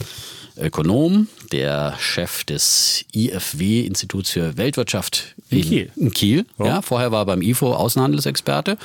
Ökonom, 0.61 1.29
der 1.49 1.95
Chef 1.99 2.45
des 2.45 3.05
IFW, 3.15 3.81
Instituts 3.81 4.31
für 4.31 4.57
Weltwirtschaft 4.57 5.35
In 5.51 5.63
Kiel. 5.63 5.93
In 5.97 6.13
Kiel, 6.13 6.47
ja. 6.59 6.83
Vorher 6.83 7.13
war 7.13 7.23
er 7.23 7.27
beim 7.27 7.43
IFO 7.43 7.75
Außenhandelsexperte 7.75 8.79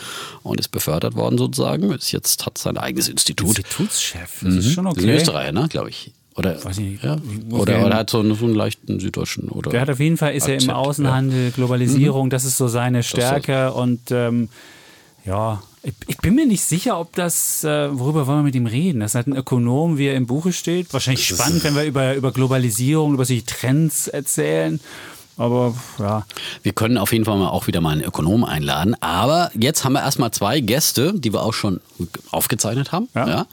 und 0.43 0.59
ist 0.59 0.69
befördert 0.69 1.15
worden 1.15 1.37
sozusagen. 1.37 1.91
Ist 1.91 2.11
jetzt 2.11 2.45
hat 2.45 2.57
sein 2.57 2.77
eigenes 2.77 3.09
Institut. 3.09 3.57
Institutschef. 3.57 4.39
Das 4.41 4.53
ist 4.55 4.73
schon 4.73 4.85
Das 4.85 4.93
ist 4.95 5.03
ein 5.03 5.05
okay. 5.05 5.15
Österreicher, 5.15 5.51
ne, 5.51 5.67
glaube 5.69 5.89
ich. 5.89 6.11
Oder, 6.35 6.57
nicht. 6.77 7.03
Ja. 7.03 7.17
Oder, 7.51 7.85
oder 7.85 7.95
hat 7.95 8.09
so 8.09 8.19
einen, 8.19 8.33
so 8.35 8.45
einen 8.45 8.55
leichten 8.55 8.99
süddeutschen. 8.99 9.49
Oder 9.49 9.69
Der 9.69 9.81
hat 9.81 9.89
auf 9.89 9.99
jeden 9.99 10.17
Fall, 10.17 10.33
ist 10.33 10.47
er 10.47 10.55
im 10.55 10.61
Akzent, 10.61 10.73
Außenhandel, 10.73 11.51
Globalisierung, 11.51 12.29
das 12.29 12.43
ist 12.43 12.57
so 12.57 12.67
seine 12.67 13.03
Stärke 13.03 13.71
und 13.73 14.09
ähm, 14.09 14.49
ja, 15.25 15.61
ich, 15.83 15.93
ich 16.07 16.17
bin 16.17 16.35
mir 16.35 16.45
nicht 16.45 16.63
sicher, 16.63 16.99
ob 16.99 17.13
das, 17.13 17.63
äh, 17.63 17.97
worüber 17.97 18.25
wollen 18.25 18.39
wir 18.39 18.43
mit 18.43 18.55
ihm 18.55 18.65
reden? 18.65 19.01
Das 19.01 19.11
ist 19.11 19.15
halt 19.15 19.27
ein 19.27 19.35
Ökonom, 19.35 19.97
wie 19.97 20.07
er 20.07 20.15
im 20.15 20.25
Buche 20.25 20.53
steht. 20.53 20.93
Wahrscheinlich 20.93 21.27
spannend, 21.27 21.63
wenn 21.63 21.75
wir 21.75 21.83
über, 21.83 22.15
über 22.15 22.31
Globalisierung, 22.31 23.13
über 23.13 23.25
solche 23.25 23.45
Trends 23.45 24.07
erzählen. 24.07 24.79
Aber 25.37 25.73
ja, 25.97 26.25
Wir 26.61 26.73
können 26.73 26.97
auf 26.97 27.11
jeden 27.11 27.25
Fall 27.25 27.37
mal 27.37 27.49
auch 27.49 27.65
wieder 27.67 27.81
mal 27.81 27.91
einen 27.91 28.03
Ökonom 28.03 28.43
einladen. 28.43 28.95
Aber 29.01 29.49
jetzt 29.55 29.83
haben 29.83 29.93
wir 29.93 30.01
erstmal 30.01 30.31
zwei 30.31 30.59
Gäste, 30.59 31.13
die 31.15 31.33
wir 31.33 31.41
auch 31.41 31.53
schon 31.53 31.81
aufgezeichnet 32.31 32.91
haben. 32.91 33.09
Ja. 33.15 33.27
Ja. 33.27 33.45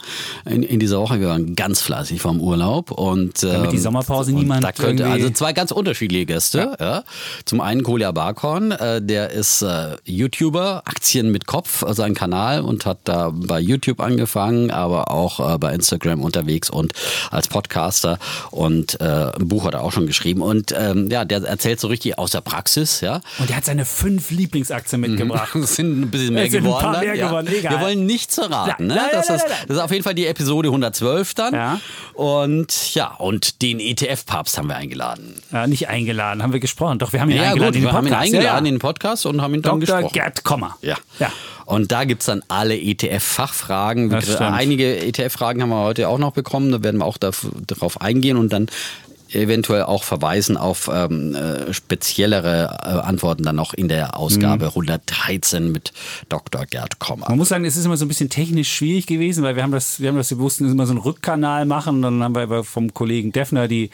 In, 0.45 0.62
in 0.62 0.79
dieser 0.79 1.01
Woche. 1.01 1.21
Wir 1.21 1.29
waren 1.29 1.57
ganz 1.57 1.81
fleißig 1.81 2.21
vom 2.21 2.40
Urlaub. 2.40 2.90
Und, 2.90 3.43
Damit 3.43 3.73
die 3.73 3.77
ähm, 3.77 3.83
Sommerpause 3.83 4.33
und 4.33 4.38
niemand 4.38 4.62
Da 4.62 4.73
könnte, 4.73 5.07
also 5.07 5.31
zwei 5.31 5.53
ganz 5.53 5.71
unterschiedliche 5.71 6.27
Gäste. 6.27 6.77
Ja. 6.79 7.05
Zum 7.47 7.61
einen 7.61 7.83
Kolja 7.83 8.12
Barkhorn, 8.12 8.73
äh, 8.73 9.01
der 9.01 9.31
ist 9.31 9.62
äh, 9.62 9.97
YouTuber, 10.05 10.83
Aktien 10.85 11.31
mit 11.33 11.47
Kopf, 11.47 11.83
äh, 11.83 11.95
sein 11.95 12.14
Kanal 12.14 12.61
und 12.61 12.85
hat 12.85 12.99
da 13.05 13.31
bei 13.33 13.59
YouTube 13.59 14.01
angefangen, 14.01 14.71
aber 14.71 15.11
auch 15.11 15.55
äh, 15.55 15.59
bei 15.59 15.75
Instagram 15.75 16.21
unterwegs 16.21 16.69
und 16.69 16.93
als 17.31 17.49
Podcaster. 17.49 18.19
Und 18.51 19.01
äh, 19.01 19.05
ein 19.05 19.49
Buch 19.49 19.64
hat 19.64 19.75
er 19.75 19.83
auch 19.83 19.93
schon 19.93 20.07
geschrieben. 20.07 20.43
Und 20.43 20.75
ähm, 20.77 21.11
ja, 21.11 21.25
der 21.25 21.43
erzählt 21.45 21.69
so 21.78 21.87
richtig 21.88 22.18
aus 22.18 22.33
der 22.33 22.40
Praxis. 22.40 23.00
Ja. 23.02 23.20
und 23.38 23.50
er 23.50 23.56
hat 23.56 23.64
seine 23.64 23.85
fünf 23.85 24.30
Lieblingsaktien 24.30 25.00
mitgebracht. 25.00 25.54
Es 25.62 25.76
sind 25.76 26.00
ein 26.00 26.11
bisschen 26.11 26.35
mehr 26.35 26.46
Es 26.46 26.54
ein 26.54 26.62
geworden. 26.64 26.83
paar 26.83 26.92
dann, 26.94 27.04
mehr 27.04 27.14
ja. 27.14 27.26
geworden, 27.28 27.46
egal. 27.56 27.72
Wir 27.78 27.80
wollen 27.80 28.06
nichts 28.06 28.35
verraten. 28.35 28.87
Nein, 28.88 28.96
Ne? 28.96 29.02
das, 29.12 29.28
ist, 29.30 29.44
das 29.68 29.76
ist 29.76 29.83
auf 29.83 29.90
jeden 29.92 30.02
Fall 30.02 30.14
die 30.14 30.26
Episode 30.26 30.68
112 30.70 31.35
dann. 31.35 31.54
Ja. 31.54 31.80
Und 32.14 32.94
ja, 32.94 33.14
und 33.14 33.62
den 33.62 33.78
ETF-Papst 33.78 34.59
haben 34.59 34.68
wir 34.68 34.76
eingeladen. 34.76 35.35
Ja, 35.52 35.66
nicht 35.66 35.88
eingeladen, 35.88 36.42
haben 36.42 36.52
wir 36.52 36.61
gesprochen. 36.61 36.98
Doch, 36.98 37.12
wir 37.12 37.20
haben 37.20 37.30
ihn 37.30 37.37
Ja, 37.37 37.50
eingeladen 37.50 37.72
gut, 37.72 37.76
in 37.76 37.83
den 37.83 37.88
wir 37.88 37.92
haben 37.92 38.06
ihn 38.06 38.14
eingeladen 38.14 38.66
in 38.66 38.74
den 38.74 38.80
Podcast 38.80 39.26
und 39.26 39.40
haben 39.42 39.54
ihn 39.54 39.62
dann 39.62 39.78
Dr. 39.80 39.98
gesprochen. 39.98 40.12
Gerd 40.14 40.42
Kommer. 40.44 40.76
Ja. 40.83 40.96
ja. 41.18 41.30
Und 41.66 41.92
da 41.92 42.04
gibt's 42.04 42.26
dann 42.26 42.42
alle 42.48 42.76
ETF-Fachfragen. 42.76 44.11
Das. 44.11 44.37
Einige 44.40 44.98
ETF-Fragen 45.00 45.62
haben 45.62 45.68
wir 45.70 45.83
heute 45.83 46.09
auch 46.09 46.18
noch 46.18 46.33
bekommen. 46.33 46.72
Da 46.72 46.83
werden 46.83 46.98
wir 46.98 47.04
auch 47.04 47.18
darauf 47.18 48.00
eingehen 48.00 48.37
und 48.37 48.52
dann 48.52 48.66
eventuell 49.33 49.83
auch 49.85 50.03
verweisen 50.05 50.57
auf 50.57 50.90
ähm, 50.93 51.35
äh, 51.35 51.73
speziellere 51.73 52.79
äh, 52.83 52.88
Antworten 53.07 53.43
dann 53.45 53.57
noch 53.57 53.75
in 53.75 53.88
der 53.88 54.16
Ausgabe 54.16 54.64
Mhm. 54.66 54.71
113 54.71 55.73
mit 55.73 55.93
Dr. 56.29 56.66
Gerd 56.66 56.99
Kommer. 56.99 57.29
Man 57.29 57.38
muss 57.38 57.49
sagen, 57.49 57.64
es 57.64 57.77
ist 57.77 57.85
immer 57.85 57.97
so 57.97 58.05
ein 58.05 58.09
bisschen 58.09 58.29
technisch 58.31 58.73
schwierig 58.73 59.07
gewesen, 59.07 59.43
weil 59.43 59.57
wir 59.57 59.62
haben 59.62 59.73
das, 59.73 60.01
wir 60.01 60.09
haben 60.09 60.16
das, 60.16 60.31
wir 60.31 60.38
wussten, 60.38 60.71
immer 60.71 60.87
so 60.87 60.93
einen 60.93 61.01
Rückkanal 61.01 61.64
machen. 61.66 62.03
Dann 62.03 62.23
haben 62.23 62.35
wir 62.35 62.64
vom 62.64 62.93
Kollegen 62.95 63.33
Defner 63.33 63.69
die 63.69 63.90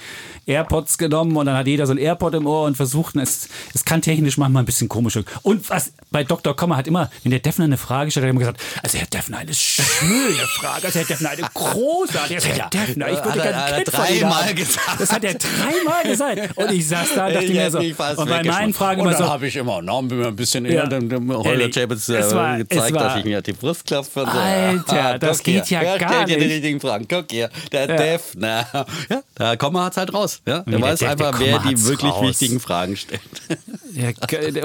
AirPods 0.46 0.98
genommen 0.98 1.36
und 1.36 1.46
dann 1.46 1.56
hat 1.56 1.66
jeder 1.66 1.86
so 1.86 1.92
ein 1.92 1.98
AirPod 1.98 2.34
im 2.34 2.46
Ohr 2.46 2.64
und 2.66 2.76
versucht, 2.76 3.16
es, 3.16 3.48
es 3.74 3.84
kann 3.84 4.02
technisch 4.02 4.38
manchmal 4.38 4.62
ein 4.62 4.66
bisschen 4.66 4.88
komisch. 4.88 5.14
wirken. 5.16 5.30
Und 5.42 5.68
was 5.70 5.92
bei 6.10 6.24
Dr. 6.24 6.54
Kommer 6.56 6.76
hat 6.76 6.86
immer, 6.86 7.10
wenn 7.22 7.30
der 7.30 7.40
Defner 7.40 7.64
eine 7.64 7.76
Frage 7.76 8.10
stellt, 8.10 8.24
hat 8.24 8.28
er 8.28 8.30
immer 8.30 8.40
gesagt, 8.40 8.60
also 8.82 8.98
Herr 8.98 9.06
Defner, 9.06 9.38
eine 9.38 9.54
schöne 9.54 10.46
Frage, 10.58 10.86
also 10.86 10.98
Herr 10.98 11.06
Defner, 11.06 11.30
eine 11.30 11.42
großartige, 11.54 12.34
also 12.36 12.48
Herr 12.48 12.68
Defner, 12.70 13.08
ich 13.08 13.16
würde 13.24 13.28
Hat 13.30 13.36
er- 13.36 13.42
gerne 13.42 13.64
ein 13.64 13.72
er 13.72 13.84
Kind 13.84 13.96
dreimal 13.96 14.54
gesagt. 14.54 15.00
Das 15.00 15.12
hat 15.12 15.24
er 15.26 15.34
dreimal 15.34 16.02
gesagt. 16.04 16.56
Und 16.56 16.72
ich 16.72 16.88
saß 16.88 17.08
da 17.14 17.26
und 17.26 17.34
dachte 17.34 17.48
mir 17.48 17.70
so. 17.70 17.78
Und 17.78 18.28
bei 18.28 18.42
meinen 18.44 18.72
Fragen 18.74 19.00
immer 19.00 19.16
so. 19.16 19.24
Und 19.24 19.30
habe 19.30 19.46
ich 19.46 19.56
immer, 19.56 19.80
na, 19.82 20.00
bin 20.00 20.18
mir 20.18 20.28
ein 20.28 20.36
bisschen 20.36 20.64
Ja. 20.64 20.82
eher 20.82 20.86
dem, 20.86 21.32
Holger 21.34 21.68
Chapitz 21.70 22.08
äh, 22.08 22.34
war- 22.34 22.58
gezeigt, 22.58 22.94
war- 22.94 23.04
dass 23.04 23.16
ich 23.18 23.24
mir 23.24 23.40
die 23.42 23.52
Brust 23.52 23.86
klopfe. 23.86 24.20
So. 24.20 24.26
Alter, 24.38 25.18
das 25.18 25.38
guck 25.38 25.44
geht 25.44 25.70
ja 25.70 25.80
er 25.82 25.98
gar 25.98 26.08
stellt 26.12 26.28
dir 26.28 26.38
die 26.38 26.44
nicht. 26.44 26.54
richtigen 26.54 26.80
Fragen. 26.80 27.06
Guck 27.08 27.26
hier, 27.30 27.50
der 27.72 27.88
Ja. 27.88 27.96
Defner. 27.96 28.66
Ja, 29.10 29.22
der 29.38 29.56
Komma 29.56 29.84
hat's 29.84 29.96
halt 29.96 30.12
raus. 30.12 30.40
Ja, 30.46 30.60
der 30.60 30.64
der 30.78 30.80
weiß 30.82 30.98
der 31.00 31.10
einfach, 31.10 31.38
wer 31.38 31.58
Komma 31.58 31.70
die 31.70 31.84
wirklich 31.84 32.12
raus. 32.12 32.28
wichtigen 32.28 32.60
Fragen 32.60 32.96
stellt. 32.96 33.20
Ja, 33.94 34.08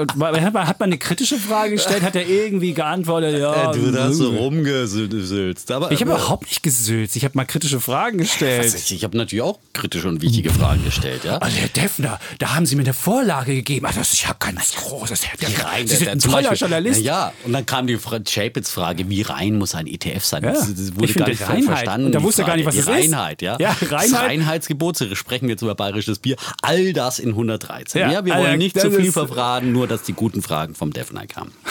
und 0.00 0.10
hat 0.22 0.78
man, 0.80 0.88
eine 0.92 0.98
kritische 0.98 1.36
Frage 1.38 1.72
gestellt, 1.72 2.02
hat 2.02 2.14
er 2.16 2.28
irgendwie 2.28 2.74
geantwortet, 2.74 3.38
ja. 3.38 3.72
du 3.72 3.90
da 3.90 4.12
so 4.12 4.32
äh. 4.32 4.36
rumgesülzt. 4.36 5.70
Aber 5.70 5.90
Ich 5.92 6.00
habe 6.00 6.10
überhaupt 6.12 6.44
nicht 6.44 6.62
gesülzt. 6.62 7.16
Ich 7.16 7.24
habe 7.24 7.32
mal 7.36 7.44
kritische 7.44 7.80
Fragen 7.80 8.18
gestellt. 8.18 8.74
ich, 8.74 8.92
ich 8.94 9.04
habe 9.04 9.16
natürlich 9.16 9.42
auch 9.42 9.58
kritische 9.72 10.08
und 10.08 10.20
wichtige 10.22 10.50
Fragen 10.58 10.84
gestellt. 10.84 11.24
Ja. 11.24 11.38
Also 11.38 11.56
Herr 11.56 11.68
Defner, 11.68 12.20
da 12.38 12.54
haben 12.54 12.66
Sie 12.66 12.76
mir 12.76 12.82
eine 12.82 12.94
Vorlage 12.94 13.54
gegeben. 13.54 13.86
Ach, 13.88 13.94
das 13.94 14.12
ist 14.12 14.22
ja 14.22 14.34
ganz 14.38 14.74
großes. 14.76 15.26
Herr 15.26 15.36
Defner, 15.38 15.64
rein, 15.64 15.86
Sie 15.88 15.96
sind 15.96 16.08
ein 16.08 16.18
toller 16.18 16.36
Beispiel- 16.50 16.58
Journalist. 16.58 17.00
Na 17.00 17.06
Ja, 17.06 17.32
und 17.44 17.52
dann 17.52 17.66
kam 17.66 17.86
die 17.86 17.96
Chapitz-Frage, 17.98 19.08
wie 19.08 19.22
rein 19.22 19.56
muss 19.58 19.74
ein 19.74 19.86
ETF 19.86 20.24
sein? 20.24 20.44
Ja, 20.44 20.52
Das, 20.52 20.68
das 20.74 20.94
wurde 20.94 21.06
ich 21.06 21.14
gar 21.14 21.28
nicht 21.28 21.42
Reinheit. 21.48 21.64
verstanden. 21.64 22.06
Und 22.06 22.12
da 22.14 22.22
wusste 22.22 22.42
er 22.42 22.46
gar 22.48 22.56
nicht, 22.56 22.66
was 22.66 22.74
die 22.74 22.80
es 22.80 22.86
ist. 22.86 22.92
Reinheit, 22.92 23.42
ja. 23.42 23.56
Ja, 23.58 23.76
Das 23.80 23.90
Reinheit. 23.90 24.22
Reinheitsgebot, 24.30 24.96
so 24.96 25.14
sprechen 25.14 25.46
wir 25.48 25.52
jetzt 25.54 25.62
über 25.62 25.74
bayerisches 25.74 26.18
Bier. 26.20 26.36
All 26.62 26.92
das 26.92 27.18
in 27.18 27.30
113. 27.30 28.00
Ja, 28.00 28.10
Ja, 28.12 28.24
wir 28.24 28.34
wollen 28.36 28.58
nicht 28.58 28.76
das 28.76 28.84
zu 28.84 28.90
viel 28.92 29.06
ist- 29.06 29.12
verraten, 29.14 29.72
nur 29.72 29.88
dass 29.88 30.02
die 30.02 30.12
guten 30.12 30.42
Fragen 30.42 30.74
vom 30.74 30.92
Defner 30.92 31.26
kamen. 31.26 31.52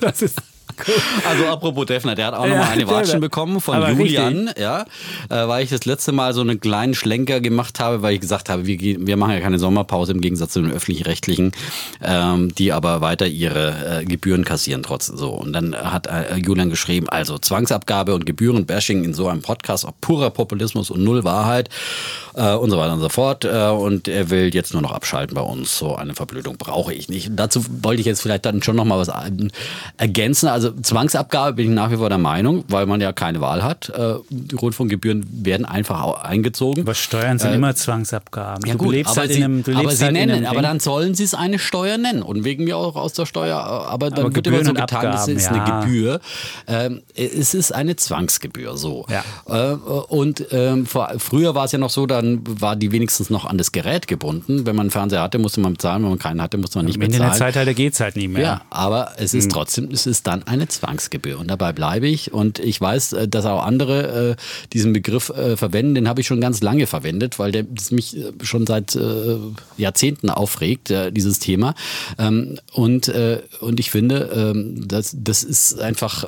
Das 0.00 0.22
ist 0.22 0.38
Also 1.28 1.46
apropos 1.46 1.86
Defner, 1.86 2.14
der 2.14 2.26
hat 2.26 2.34
auch 2.34 2.44
Ja, 2.44 2.50
nochmal 2.50 2.72
eine. 2.72 2.88
Watschen 2.88 3.20
bekommen 3.20 3.60
von 3.60 3.74
Aber 3.76 3.90
Julian, 3.90 4.50
ja, 4.58 4.82
äh, 5.28 5.46
weil 5.48 5.64
ich 5.64 5.70
das 5.70 5.84
letzte 5.84 6.12
Mal 6.12 6.32
so 6.32 6.40
einen 6.40 6.60
kleinen 6.60 6.94
Schlenker 6.94 7.40
gemacht 7.40 7.80
habe, 7.80 8.02
weil 8.02 8.14
ich 8.14 8.20
gesagt 8.20 8.48
habe, 8.48 8.66
wir, 8.66 8.78
wir 8.80 9.16
machen 9.16 9.32
ja 9.32 9.40
keine 9.40 9.58
Sommerpause 9.58 10.12
im 10.12 10.20
Gegensatz 10.20 10.52
zu 10.52 10.62
den 10.62 10.72
öffentlich-rechtlichen, 10.72 11.52
ähm, 12.02 12.54
die 12.54 12.72
aber 12.72 13.00
weiter 13.00 13.26
ihre 13.26 14.00
äh, 14.00 14.04
Gebühren 14.04 14.44
kassieren 14.44 14.82
trotz 14.82 15.06
so. 15.06 15.30
Und 15.30 15.52
dann 15.52 15.74
hat 15.76 16.06
äh, 16.06 16.36
Julian 16.36 16.70
geschrieben, 16.70 17.08
also 17.08 17.38
Zwangsabgabe 17.38 18.14
und 18.14 18.24
Gebührenbashing 18.26 19.04
in 19.04 19.14
so 19.14 19.28
einem 19.28 19.42
Podcast, 19.42 19.86
auch 19.86 19.92
purer 20.00 20.30
Populismus 20.30 20.90
und 20.90 21.04
null 21.04 21.24
Wahrheit 21.24 21.68
äh, 22.34 22.54
und 22.54 22.70
so 22.70 22.78
weiter 22.78 22.94
und 22.94 23.00
so 23.00 23.08
fort. 23.08 23.44
Äh, 23.44 23.68
und 23.68 24.08
er 24.08 24.30
will 24.30 24.54
jetzt 24.54 24.72
nur 24.72 24.82
noch 24.82 24.92
abschalten 24.92 25.34
bei 25.34 25.42
uns. 25.42 25.78
So 25.78 25.96
eine 25.96 26.14
Verblödung 26.14 26.56
brauche 26.56 26.94
ich 26.94 27.08
nicht. 27.08 27.28
Und 27.28 27.36
dazu 27.36 27.64
wollte 27.82 28.00
ich 28.00 28.06
jetzt 28.06 28.22
vielleicht 28.22 28.46
dann 28.46 28.62
schon 28.62 28.76
noch 28.76 28.84
mal 28.84 28.98
was 28.98 29.08
ähm, 29.08 29.50
ergänzen. 29.96 30.48
Also 30.48 30.67
Zwangsabgabe 30.82 31.54
bin 31.54 31.68
ich 31.70 31.74
nach 31.74 31.90
wie 31.90 31.96
vor 31.96 32.08
der 32.08 32.18
Meinung, 32.18 32.64
weil 32.68 32.86
man 32.86 33.00
ja 33.00 33.12
keine 33.12 33.40
Wahl 33.40 33.62
hat. 33.62 33.88
Äh, 33.90 34.14
die 34.30 34.54
Rundfunkgebühren 34.54 35.26
werden 35.44 35.66
einfach 35.66 36.22
eingezogen. 36.22 36.82
Aber 36.82 36.94
Steuern 36.94 37.38
sind 37.38 37.52
immer 37.54 37.74
Zwangsabgaben. 37.74 38.66
Ja, 38.66 38.72
du 38.72 38.78
gut, 38.78 38.92
lebst 38.92 39.12
aber, 39.12 39.20
halt 39.22 39.32
sie, 39.32 39.38
in 39.38 39.44
einem, 39.44 39.62
du 39.62 39.72
aber 39.74 39.90
sie 39.90 40.04
halt 40.04 40.16
in 40.16 40.26
nennen, 40.28 40.46
aber 40.46 40.62
dann 40.62 40.80
sollen 40.80 41.14
sie 41.14 41.24
es 41.24 41.34
eine 41.34 41.58
Steuer 41.58 41.98
nennen 41.98 42.22
und 42.22 42.44
wegen 42.44 42.64
mir 42.64 42.76
auch 42.76 42.96
aus 42.96 43.12
der 43.12 43.26
Steuer, 43.26 43.58
aber 43.58 44.10
dann 44.10 44.26
Aber 44.26 44.34
wird 44.34 44.46
immer 44.46 44.58
so 44.58 44.72
Gebühren 44.72 44.86
getan, 44.86 45.06
es 45.06 45.20
Abgaben, 45.20 45.36
ist 45.36 45.44
ja. 45.46 45.64
eine 45.64 45.80
Gebühr. 45.84 46.20
Ähm, 46.66 47.02
es 47.14 47.54
ist 47.54 47.74
eine 47.74 47.96
Zwangsgebühr, 47.96 48.76
so. 48.76 49.06
Ja. 49.08 49.72
Äh, 49.72 49.74
und 49.74 50.46
ähm, 50.52 50.86
vor, 50.86 51.10
früher 51.18 51.54
war 51.54 51.64
es 51.64 51.72
ja 51.72 51.78
noch 51.78 51.90
so, 51.90 52.06
dann 52.06 52.40
war 52.44 52.76
die 52.76 52.92
wenigstens 52.92 53.30
noch 53.30 53.44
an 53.44 53.58
das 53.58 53.72
Gerät 53.72 54.06
gebunden. 54.08 54.66
Wenn 54.66 54.76
man 54.76 54.84
einen 54.84 54.90
Fernseher 54.90 55.22
hatte, 55.22 55.38
musste 55.38 55.60
man 55.60 55.72
bezahlen, 55.74 56.02
wenn 56.02 56.10
man 56.10 56.18
keinen 56.18 56.40
hatte, 56.42 56.58
musste 56.58 56.78
man 56.78 56.86
nicht 56.86 56.98
bezahlen. 56.98 57.14
Internetzeitalter 57.14 57.74
geht 57.74 57.94
es 57.94 58.00
halt 58.00 58.16
nicht 58.16 58.28
mehr. 58.28 58.42
Ja, 58.42 58.60
aber 58.70 59.12
es 59.18 59.32
Hm. 59.32 59.38
ist 59.40 59.50
trotzdem, 59.50 59.90
es 59.90 60.06
ist 60.06 60.26
dann 60.26 60.42
eine 60.58 60.68
Zwangsgebühr. 60.68 61.38
Und 61.38 61.48
dabei 61.48 61.72
bleibe 61.72 62.08
ich. 62.08 62.32
Und 62.32 62.58
ich 62.58 62.80
weiß, 62.80 63.12
äh, 63.14 63.28
dass 63.28 63.46
auch 63.46 63.64
andere 63.64 64.30
äh, 64.30 64.36
diesen 64.72 64.92
Begriff 64.92 65.30
äh, 65.30 65.56
verwenden, 65.56 65.94
den 65.94 66.08
habe 66.08 66.20
ich 66.20 66.26
schon 66.26 66.40
ganz 66.40 66.60
lange 66.60 66.86
verwendet, 66.86 67.38
weil 67.38 67.52
der 67.52 67.62
das 67.62 67.90
mich 67.90 68.16
äh, 68.16 68.32
schon 68.42 68.66
seit 68.66 68.94
äh, 68.96 69.36
Jahrzehnten 69.76 70.30
aufregt, 70.30 70.90
äh, 70.90 71.12
dieses 71.12 71.38
Thema. 71.38 71.74
Ähm, 72.18 72.58
und, 72.72 73.12
und 73.60 73.80
ich 73.80 73.90
finde, 73.90 74.30
ähm, 74.34 74.86
das, 74.86 75.16
das 75.18 75.42
ist 75.42 75.80
einfach, 75.80 76.24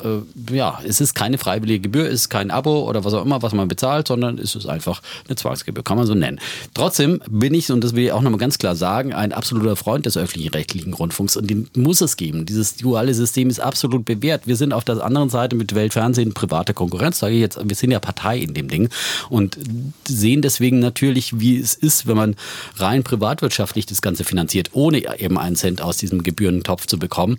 ja, 0.52 0.80
es 0.84 1.00
ist 1.00 1.14
keine 1.14 1.38
freiwillige 1.38 1.80
Gebühr, 1.80 2.06
es 2.06 2.22
ist 2.22 2.28
kein 2.28 2.50
Abo 2.50 2.88
oder 2.88 3.04
was 3.04 3.14
auch 3.14 3.24
immer, 3.24 3.42
was 3.42 3.52
man 3.52 3.68
bezahlt, 3.68 4.08
sondern 4.08 4.38
es 4.38 4.54
ist 4.54 4.66
einfach 4.66 5.02
eine 5.28 5.36
Zwangsgebühr, 5.36 5.84
kann 5.84 5.96
man 5.96 6.06
so 6.06 6.14
nennen. 6.14 6.40
Trotzdem 6.74 7.20
bin 7.28 7.54
ich, 7.54 7.70
und 7.70 7.82
das 7.82 7.94
will 7.94 8.04
ich 8.04 8.12
auch 8.12 8.22
nochmal 8.22 8.38
ganz 8.38 8.58
klar 8.58 8.76
sagen, 8.76 9.12
ein 9.12 9.32
absoluter 9.32 9.76
Freund 9.76 10.06
des 10.06 10.16
öffentlich-rechtlichen 10.16 10.94
Rundfunks. 10.94 11.36
Und 11.36 11.48
den 11.48 11.68
muss 11.76 12.00
es 12.00 12.16
geben. 12.16 12.46
Dieses 12.46 12.76
duale 12.76 13.14
System 13.14 13.48
ist 13.48 13.60
absolut 13.60 14.04
bewährt. 14.20 14.46
Wir 14.46 14.56
sind 14.56 14.72
auf 14.72 14.84
der 14.84 15.02
anderen 15.02 15.30
Seite 15.30 15.56
mit 15.56 15.74
Weltfernsehen 15.74 16.34
private 16.34 16.74
Konkurrenz, 16.74 17.18
sage 17.18 17.34
ich 17.34 17.40
jetzt, 17.40 17.58
wir 17.62 17.76
sind 17.76 17.90
ja 17.90 17.98
Partei 17.98 18.38
in 18.38 18.54
dem 18.54 18.68
Ding 18.68 18.88
und 19.28 19.58
sehen 20.06 20.42
deswegen 20.42 20.78
natürlich, 20.78 21.40
wie 21.40 21.58
es 21.58 21.74
ist, 21.74 22.06
wenn 22.06 22.16
man 22.16 22.36
rein 22.76 23.02
privatwirtschaftlich 23.02 23.86
das 23.86 24.02
Ganze 24.02 24.24
finanziert, 24.24 24.70
ohne 24.72 25.20
eben 25.20 25.38
einen 25.38 25.56
Cent 25.56 25.82
aus 25.82 25.96
diesem 25.96 26.22
Gebührentopf 26.22 26.86
zu 26.86 26.98
bekommen 26.98 27.36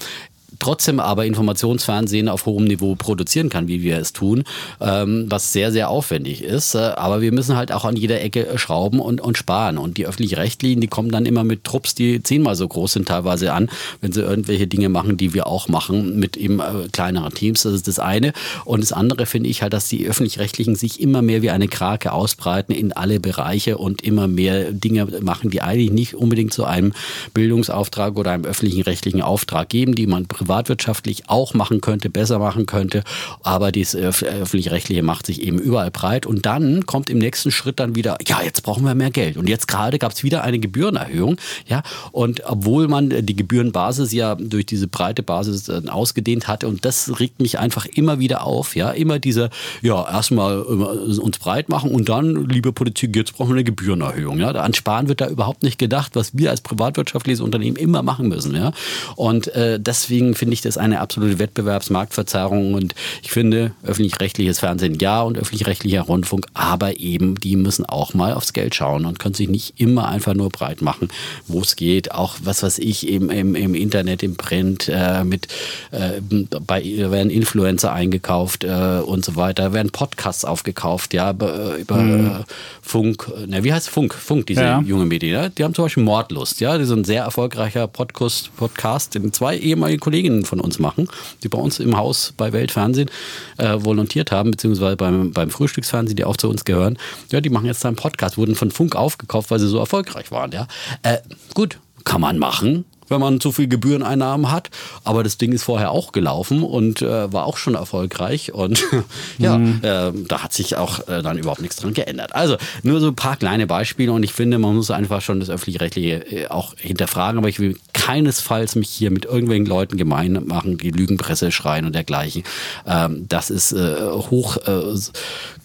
trotzdem 0.62 1.00
aber 1.00 1.26
Informationsfernsehen 1.26 2.30
auf 2.30 2.46
hohem 2.46 2.66
Niveau 2.66 2.96
produzieren 2.96 3.50
kann, 3.50 3.68
wie 3.68 3.82
wir 3.82 3.98
es 3.98 4.14
tun, 4.14 4.44
ähm, 4.80 5.26
was 5.28 5.52
sehr, 5.52 5.72
sehr 5.72 5.90
aufwendig 5.90 6.44
ist. 6.44 6.76
Äh, 6.76 6.80
aber 6.96 7.22
wir 7.22 7.32
müssen 7.32 7.58
halt 7.58 7.72
auch 7.72 7.84
an 7.84 7.96
jeder 7.96 8.22
Ecke 8.22 8.48
äh, 8.48 8.58
schrauben 8.58 9.00
und, 9.00 9.20
und 9.22 9.38
sparen. 9.38 9.78
Und 9.78 9.98
die 9.98 10.06
öffentlich-rechtlichen, 10.06 10.80
die 10.80 10.88
kommen 10.88 11.10
dann 11.10 11.26
immer 11.26 11.44
mit 11.44 11.64
Trupps, 11.64 11.96
die 11.96 12.22
zehnmal 12.22 12.56
so 12.56 12.68
groß 12.68 12.94
sind 12.94 13.08
teilweise 13.08 13.54
an, 13.54 13.70
wenn 14.02 14.12
sie 14.12 14.22
irgendwelche 14.22 14.68
Dinge 14.68 14.90
machen, 14.90 15.18
die 15.18 15.34
wir 15.34 15.48
auch 15.48 15.68
machen, 15.68 16.20
mit 16.20 16.38
eben 16.38 16.60
äh, 16.60 16.88
kleineren 16.92 17.34
Teams. 17.34 17.64
Das 17.64 17.74
ist 17.74 17.88
das 17.88 17.98
eine. 17.98 18.32
Und 18.64 18.82
das 18.82 18.92
andere 18.92 19.26
finde 19.26 19.50
ich 19.50 19.64
halt, 19.64 19.74
dass 19.74 19.90
die 19.90 20.08
öffentlich-rechtlichen 20.08 20.76
sich 20.76 21.02
immer 21.02 21.24
mehr 21.24 21.42
wie 21.42 21.50
eine 21.50 21.68
Krake 21.68 22.12
ausbreiten 22.12 22.72
in 22.72 22.94
alle 22.94 23.20
Bereiche 23.20 23.80
und 23.80 24.04
immer 24.04 24.28
mehr 24.28 24.72
Dinge 24.72 25.08
machen, 25.22 25.50
die 25.50 25.64
eigentlich 25.64 25.92
nicht 25.92 26.14
unbedingt 26.14 26.54
zu 26.54 26.66
einem 26.66 26.94
Bildungsauftrag 27.34 28.16
oder 28.16 28.32
einem 28.32 28.46
öffentlichen 28.46 28.84
rechtlichen 28.84 29.24
Auftrag 29.24 29.70
geben, 29.70 29.96
die 29.96 30.06
man 30.06 30.28
privatwirtschaftlich 30.52 31.30
auch 31.30 31.54
machen 31.54 31.80
könnte, 31.80 32.10
besser 32.10 32.40
machen 32.40 32.66
könnte. 32.66 33.04
Aber 33.42 33.72
das 33.72 33.96
öff- 33.96 34.26
öffentlich-rechtliche 34.26 35.02
macht 35.02 35.26
sich 35.26 35.42
eben 35.42 35.60
überall 35.60 35.92
breit. 35.92 36.26
Und 36.26 36.46
dann 36.46 36.86
kommt 36.86 37.10
im 37.10 37.20
nächsten 37.20 37.52
Schritt 37.52 37.80
dann 37.80 37.96
wieder, 37.96 38.18
ja, 38.28 38.42
jetzt 38.44 38.62
brauchen 38.64 38.84
wir 38.84 38.94
mehr 38.94 39.12
Geld. 39.12 39.38
Und 39.38 39.48
jetzt 39.48 39.70
gerade 39.70 39.98
gab 39.98 40.12
es 40.12 40.24
wieder 40.24 40.44
eine 40.44 40.60
Gebührenerhöhung. 40.60 41.38
Ja, 41.68 41.84
und 42.12 42.44
obwohl 42.46 42.90
man 42.90 43.10
die 43.26 43.36
Gebührenbasis 43.36 44.12
ja 44.12 44.36
durch 44.36 44.66
diese 44.66 44.88
breite 44.88 45.24
Basis 45.24 45.70
äh, 45.70 45.82
ausgedehnt 45.88 46.50
hatte, 46.50 46.68
und 46.68 46.84
das 46.84 47.20
regt 47.20 47.42
mich 47.42 47.58
einfach 47.58 47.86
immer 47.86 48.20
wieder 48.20 48.44
auf, 48.44 48.76
ja, 48.76 48.92
immer 48.92 49.20
dieser, 49.20 49.50
ja, 49.82 50.06
erstmal 50.06 50.58
äh, 50.58 51.20
uns 51.20 51.40
breit 51.40 51.70
machen 51.70 51.92
und 51.92 52.10
dann, 52.10 52.50
liebe 52.50 52.74
Politik, 52.74 53.16
jetzt 53.16 53.38
brauchen 53.38 53.50
wir 53.52 53.56
eine 53.56 53.64
Gebührenerhöhung. 53.64 54.40
Ja, 54.40 54.52
an 54.52 54.74
Sparen 54.74 55.08
wird 55.08 55.22
da 55.22 55.30
überhaupt 55.30 55.64
nicht 55.64 55.78
gedacht, 55.78 56.12
was 56.16 56.38
wir 56.38 56.50
als 56.50 56.60
privatwirtschaftliches 56.60 57.40
Unternehmen 57.40 57.78
immer 57.78 58.04
machen 58.04 58.28
müssen. 58.28 58.54
Ja, 58.54 58.74
und 59.16 59.48
äh, 59.56 59.80
deswegen 59.80 60.36
finde 60.42 60.56
ich 60.56 60.62
das 60.62 60.80
eine 60.80 61.02
absolute 61.02 61.38
Wettbewerbsmarktverzerrung 61.38 62.74
und 62.74 62.96
ich 63.22 63.30
finde, 63.30 63.74
öffentlich-rechtliches 63.84 64.58
Fernsehen 64.58 64.98
ja 65.00 65.22
und 65.22 65.38
öffentlich-rechtlicher 65.38 66.02
Rundfunk, 66.02 66.48
aber 66.56 67.00
eben, 67.00 67.36
die 67.36 67.56
müssen 67.56 67.86
auch 67.86 68.16
mal 68.16 68.34
aufs 68.34 68.54
Geld 68.54 68.74
schauen 68.74 69.06
und 69.06 69.20
können 69.20 69.36
sich 69.36 69.50
nicht 69.50 69.80
immer 69.80 70.08
einfach 70.08 70.34
nur 70.34 70.50
breit 70.50 70.82
machen, 70.82 71.10
wo 71.48 71.62
es 71.62 71.76
geht. 71.76 72.12
Auch 72.12 72.38
was 72.44 72.64
weiß 72.64 72.80
ich, 72.80 73.08
eben 73.08 73.30
im, 73.30 73.54
im 73.54 73.76
Internet, 73.76 74.24
im 74.24 74.36
Print, 74.36 74.90
äh, 74.90 75.24
mit 75.24 75.48
äh, 75.92 76.20
bei 76.66 76.82
werden 76.84 77.30
Influencer 77.30 77.94
eingekauft 77.94 78.64
äh, 78.64 79.00
und 79.06 79.24
so 79.24 79.36
weiter, 79.36 79.74
werden 79.74 79.92
Podcasts 79.92 80.44
aufgekauft, 80.44 81.14
ja, 81.14 81.30
über, 81.30 81.76
über 81.76 82.00
äh, 82.00 82.52
Funk, 82.82 83.32
äh, 83.38 83.46
ne, 83.46 83.64
wie 83.64 83.72
heißt 83.72 83.90
Funk? 83.90 84.16
Funk, 84.16 84.48
diese 84.48 84.62
Ja. 84.64 84.82
junge 84.82 85.06
Medien, 85.06 85.34
ja? 85.34 85.50
die 85.50 85.64
haben 85.64 85.76
zum 85.76 85.86
Beispiel 85.86 86.02
Mordlust, 86.02 86.62
ja, 86.62 86.80
das 86.80 86.88
ist 86.88 86.94
ein 86.94 87.04
sehr 87.04 87.26
erfolgreicher 87.26 87.86
Podcast, 87.86 88.50
Podcast, 88.58 89.20
zwei 89.34 89.56
ehemalige 89.56 90.00
Kolleginnen 90.32 90.46
von 90.46 90.60
uns 90.60 90.80
machen, 90.80 91.08
die 91.44 91.50
bei 91.50 91.58
uns 91.58 91.80
im 91.80 91.98
Haus 91.98 92.34
bei 92.38 92.54
Weltfernsehen 92.54 93.10
äh, 93.58 93.76
volontiert 93.80 94.32
haben, 94.32 94.52
beziehungsweise 94.52 94.96
beim, 94.96 95.32
beim 95.32 95.50
Frühstücksfernsehen, 95.50 96.16
die 96.16 96.26
auch 96.26 96.38
zu 96.38 96.50
uns 96.50 96.66
gehören. 96.66 96.98
Ja, 97.32 97.42
die 97.42 97.50
machen 97.50 97.66
jetzt 97.66 97.86
einen 97.86 97.96
Podcast, 97.96 98.38
wurden 98.38 98.56
von 98.56 98.72
Funk 98.72 98.96
aufgekauft, 98.96 99.52
weil 99.52 99.60
sie 99.60 99.68
so 99.68 99.80
erfolgreich 99.80 100.32
waren, 100.32 100.52
ja. 100.52 100.68
Äh, 101.04 101.18
gut, 101.54 101.80
kann 102.04 102.22
man 102.22 102.38
machen 102.38 102.86
wenn 103.12 103.20
man 103.20 103.40
zu 103.40 103.52
viel 103.52 103.68
Gebühreneinnahmen 103.68 104.52
hat. 104.52 104.70
Aber 105.04 105.24
das 105.24 105.38
Ding 105.38 105.52
ist 105.52 105.64
vorher 105.64 105.92
auch 105.92 106.12
gelaufen 106.12 106.64
und 106.64 107.02
äh, 107.02 107.32
war 107.32 107.46
auch 107.46 107.58
schon 107.58 107.76
erfolgreich. 107.76 108.54
Und 108.54 108.84
ja, 109.38 109.58
äh, 109.58 110.12
da 110.28 110.44
hat 110.44 110.54
sich 110.54 110.76
auch 110.76 111.08
äh, 111.08 111.22
dann 111.22 111.38
überhaupt 111.38 111.62
nichts 111.62 111.76
dran 111.76 111.94
geändert. 111.94 112.34
Also 112.34 112.58
nur 112.84 113.00
so 113.00 113.08
ein 113.08 113.16
paar 113.16 113.38
kleine 113.38 113.68
Beispiele 113.68 114.12
und 114.12 114.24
ich 114.24 114.34
finde, 114.34 114.58
man 114.58 114.76
muss 114.76 114.92
einfach 114.92 115.22
schon 115.22 115.40
das 115.40 115.50
Öffentlich-Rechtliche 115.50 116.26
äh, 116.32 116.48
auch 116.48 116.74
hinterfragen. 116.78 117.38
Aber 117.38 117.50
ich 117.50 117.60
will 117.60 117.78
keinesfalls 117.94 118.76
mich 118.76 118.90
hier 118.90 119.12
mit 119.12 119.26
irgendwelchen 119.26 119.66
Leuten 119.66 119.98
gemein 119.98 120.42
machen, 120.46 120.78
die 120.78 120.92
Lügenpresse 120.92 121.52
schreien 121.52 121.86
und 121.86 121.94
dergleichen. 121.94 122.44
Ähm, 122.88 123.26
das 123.28 123.50
ist 123.50 123.74
äh, 123.74 123.96
hoch 124.12 124.58
äh, 124.66 124.96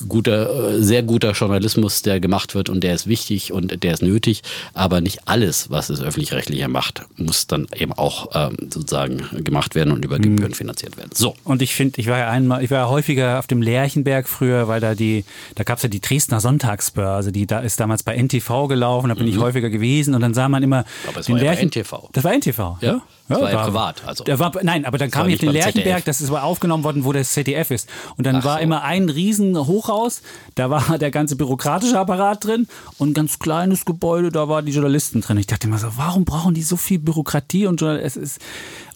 guter, 0.09 0.83
sehr 0.83 1.03
guter 1.03 1.33
Journalismus, 1.33 2.03
der 2.03 2.21
gemacht 2.21 2.55
wird 2.55 2.69
und 2.69 2.83
der 2.83 2.95
ist 2.95 3.07
wichtig 3.07 3.53
und 3.53 3.83
der 3.83 3.95
ist 3.95 4.03
nötig. 4.03 4.43
Aber 4.75 5.01
nicht 5.01 5.21
alles, 5.27 5.71
was 5.71 5.87
das 5.87 6.01
Öffentlich-Rechtliche 6.01 6.69
macht, 6.69 7.03
muss 7.17 7.36
muss 7.37 7.47
dann 7.47 7.67
eben 7.77 7.93
auch 7.93 8.29
ähm, 8.35 8.57
sozusagen 8.71 9.45
gemacht 9.45 9.75
werden 9.75 9.93
und 9.93 10.05
über 10.05 10.19
Gebühren 10.19 10.55
finanziert 10.55 10.97
werden. 10.97 11.11
So. 11.13 11.35
Und 11.45 11.61
ich 11.61 11.75
finde, 11.75 12.01
ich 12.01 12.07
war 12.07 12.19
ja 12.19 12.31
einmal, 12.31 12.65
ich 12.65 12.71
war 12.71 12.79
ja 12.79 12.89
häufiger 12.89 13.39
auf 13.39 13.47
dem 13.47 13.61
Lerchenberg 13.61 14.27
früher, 14.27 14.69
weil 14.69 14.81
da 14.81 14.95
die, 14.95 15.25
da 15.55 15.65
gab 15.65 15.77
es 15.77 15.83
ja 15.83 15.89
die 15.91 16.01
Dresdner 16.01 16.41
Sonntagsbörse, 16.41 17.33
die 17.33 17.47
da 17.47 17.61
ist 17.61 17.79
damals 17.79 18.03
bei 18.03 18.17
NTV 18.17 18.69
gelaufen, 18.69 19.09
da 19.09 19.15
bin 19.15 19.29
ich 19.29 19.39
häufiger 19.39 19.69
gewesen 19.69 20.15
und 20.15 20.23
dann 20.23 20.33
sah 20.33 20.49
man 20.49 20.63
immer 20.63 20.85
Aber 21.07 21.21
es 21.21 21.27
den 21.27 21.37
war 21.37 21.43
ja 21.43 21.53
NTV. 21.53 22.09
Das 22.13 22.25
war 22.25 22.33
NTV, 22.33 22.79
ja. 22.81 23.03
Das 23.29 23.41
war 23.41 23.51
ja 23.51 23.57
da- 23.57 23.65
privat, 23.65 24.03
also. 24.07 24.25
Der 24.25 24.39
war, 24.39 24.53
nein, 24.63 24.85
aber 24.85 24.99
dann 24.99 25.09
Das 25.09 25.15
kam 25.15 25.23
war 25.23 25.29
ich 25.29 25.35
auf 25.37 25.43
nicht 25.43 25.43
den 25.43 25.53
Lerchenberg, 25.53 26.05
das 26.05 26.21
ist 26.21 26.29
aber 26.31 26.45
aufgenommen 26.45 26.85
worden, 26.85 27.05
wo 27.05 27.13
das 27.13 27.33
ZDF 27.33 27.71
ist. 27.71 27.89
Und 28.17 28.27
dann 28.27 28.37
Ach 28.37 28.45
war 28.45 28.57
so. 28.59 28.63
immer 28.63 28.83
ein 28.83 29.09
riesen 29.09 29.57
Hochhaus, 29.57 30.23
da 30.55 30.71
war 30.71 30.99
der 30.99 31.11
ganze 31.11 31.37
bürokratische 31.37 31.99
Apparat 31.99 32.45
drin 32.45 32.69
und 32.99 33.11
ein 33.11 33.15
ganz 33.15 33.39
kleines 33.39 33.85
Gebäude, 33.85 34.31
da 34.31 34.49
waren 34.49 34.65
die 34.67 34.73
Journalisten 34.73 35.21
drin. 35.23 35.39
Ich 35.39 35.47
dachte 35.47 35.67
immer 35.67 35.79
so, 35.79 35.89
warum 35.97 36.25
brauchen 36.25 36.55
die 36.55 36.63
so 36.63 36.77
viel 36.77 36.99
Bürokratie 36.99 37.67
und 37.67 37.83
es 37.83 38.17
ist 38.17 38.41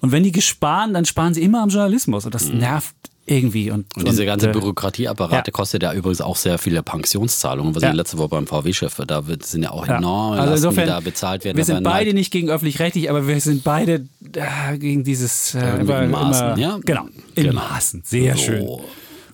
und 0.00 0.12
wenn 0.12 0.22
die 0.22 0.32
gesparen, 0.32 0.94
dann 0.94 1.04
sparen 1.04 1.34
sie 1.34 1.42
immer 1.42 1.62
am 1.62 1.68
Journalismus 1.68 2.24
und 2.24 2.34
das 2.34 2.48
nervt 2.48 2.94
irgendwie. 3.26 3.70
Und. 3.70 3.86
Und 3.96 4.08
diese 4.08 4.24
ganze 4.26 4.48
äh, 4.50 4.52
Bürokratieapparate 4.52 5.48
ja. 5.50 5.52
kostet 5.52 5.82
ja 5.82 5.92
übrigens 5.92 6.20
auch 6.20 6.36
sehr 6.36 6.58
viele 6.58 6.82
Pensionszahlungen, 6.82 7.74
was 7.74 7.82
Ja. 7.82 7.90
ich 7.90 7.94
letzte 7.96 8.18
Woche 8.18 8.28
beim 8.28 8.46
VW-Chef, 8.46 8.94
da 9.06 9.26
wird- 9.26 9.44
sind 9.46 9.62
ja 9.62 9.70
auch 9.70 9.86
Ja. 9.86 9.98
enorme 9.98 10.38
Also 10.40 10.50
Lasten, 10.52 10.66
insofern, 10.66 10.84
die 10.84 10.90
da 10.90 11.00
bezahlt 11.00 11.44
werden. 11.44 11.56
wir 11.56 11.64
sind 11.64 11.82
beide 11.84 12.06
halt- 12.06 12.14
nicht 12.14 12.32
gegen 12.32 12.50
öffentlich-rechtlich, 12.50 13.08
aber 13.10 13.26
wir 13.28 13.40
sind 13.40 13.62
beide 13.64 14.06
äh, 14.34 14.78
gegen 14.78 15.04
dieses 15.04 15.54
äh, 15.54 15.80
in 15.80 16.10
Maßen, 16.10 16.58
ja? 16.58 16.78
Genau, 16.84 17.06
in 17.34 17.44
Genau. 17.44 17.60
Maßen. 17.60 18.02
Sehr 18.04 18.36
So. 18.36 18.42
schön. 18.42 18.68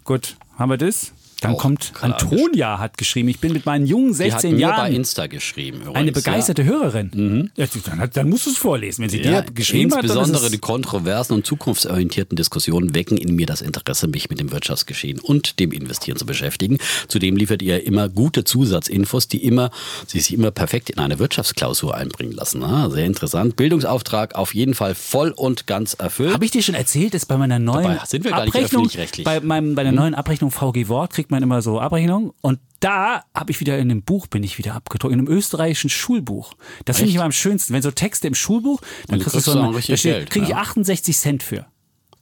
Gut, 0.05 0.37
haben 0.59 0.71
wir 0.71 0.77
das? 0.79 1.13
Dann 1.47 1.57
kommt. 1.57 1.93
Antonia 2.01 2.79
hat 2.79 2.99
geschrieben, 2.99 3.29
ich 3.29 3.41
bin 3.41 3.53
mit 3.53 3.67
meinen 3.67 3.87
jungen 3.87 4.13
Die 4.17 4.25
hat 4.33 4.41
16 4.41 4.55
mir 4.55 4.61
Jahren 4.61 4.77
bei 4.77 4.91
Insta 4.97 5.27
geschrieben. 5.27 5.79
Übrigens, 5.79 5.97
eine 5.97 6.13
begeisterte 6.13 6.65
Hörerin. 6.65 7.51
Ja, 7.57 7.67
dann, 7.85 8.01
hat- 8.01 8.17
dann 8.17 8.29
musst 8.29 8.47
du 8.47 8.51
es 8.51 8.57
vorlesen. 8.57 9.03
Wenn 9.03 9.11
sie 9.11 9.23
Ja, 9.23 9.43
dir 9.43 9.53
geschrieben 9.53 9.93
hat, 9.93 9.99
dann 10.05 10.11
insbesondere 10.11 10.51
die 10.51 10.59
kontroversen 10.59 11.35
und 11.35 11.47
zukunftsorientierten 11.47 12.37
Diskussionen 12.37 12.95
wecken 12.95 13.17
in 13.19 13.35
mir 13.35 13.47
das 13.47 13.61
Interesse, 13.63 14.09
mich 14.09 14.31
mit 14.31 14.41
dem 14.41 14.51
Wirtschaftsgeschehen 14.53 15.19
und 15.21 15.61
dem 15.61 15.73
Investieren 15.73 16.17
zu 16.17 16.27
beschäftigen. 16.27 16.79
Zudem 17.09 17.37
liefert 17.37 17.63
ihr 17.63 17.87
immer 17.87 18.09
gute 18.09 18.45
Zusatzinfos, 18.45 19.29
die 19.29 19.45
immer, 19.45 19.71
die 20.13 20.21
sich 20.21 20.33
immer 20.35 20.51
perfekt 20.51 20.91
in 20.91 20.99
eine 20.99 21.19
Wirtschaftsklausur 21.19 21.95
einbringen 21.95 22.33
lassen. 22.33 22.63
Ah, 22.63 22.91
sehr 22.91 23.05
interessant. 23.07 23.57
Bildungsauftrag 23.57 24.35
auf 24.35 24.55
jeden 24.55 24.75
Fall 24.75 24.95
voll 24.95 25.31
und 25.31 25.67
ganz 25.67 25.95
erfüllt. 25.95 26.33
habe 26.35 26.45
ich 26.45 26.51
dir 26.51 26.63
schon 26.63 26.75
erzählt, 26.75 27.15
dass 27.15 27.27
bei 27.27 27.37
meiner 27.37 27.59
neuen 27.59 27.99
Abrechnung. 27.99 28.89
Hm? 28.91 29.25
bei, 29.25 29.41
meinem, 29.41 29.75
bei 29.75 29.83
der 29.83 29.93
neuen 29.93 30.15
Abrechnung 30.15 30.51
VG 30.51 30.89
Wort 30.89 31.13
kriegt 31.13 31.31
man 31.31 31.36
immer 31.43 31.63
so 31.63 31.81
Abrechnung 31.81 32.33
und 32.41 32.59
da 32.81 33.25
habe 33.35 33.51
ich 33.51 33.61
wieder 33.61 33.79
in 33.79 33.91
einem 33.91 34.03
Buch 34.03 34.27
bin 34.27 34.43
ich 34.43 34.59
wieder 34.59 34.75
abgedruckt, 34.75 35.13
in 35.13 35.19
einem 35.19 35.29
österreichischen 35.29 35.91
Schulbuch. 35.91 36.53
Das 36.85 36.99
finde 36.99 37.11
ich 37.11 37.17
immer 37.17 37.25
am 37.25 37.33
schönsten, 37.33 37.73
wenn 37.73 37.83
so 37.83 37.91
Texte 37.91 38.27
im 38.29 38.35
Schulbuch, 38.35 38.81
dann 39.09 39.19
du 39.19 39.25
kriegst 39.25 39.35
du 39.35 39.41
kriegst 39.41 39.47
so 39.47 39.61
auch 39.61 39.75
richtig 39.75 40.01
steht, 40.01 40.13
Geld, 40.15 40.31
kriege 40.31 40.45
ich 40.45 40.51
ja. 40.51 40.59
68 40.59 41.17
Cent 41.17 41.43
für. 41.43 41.67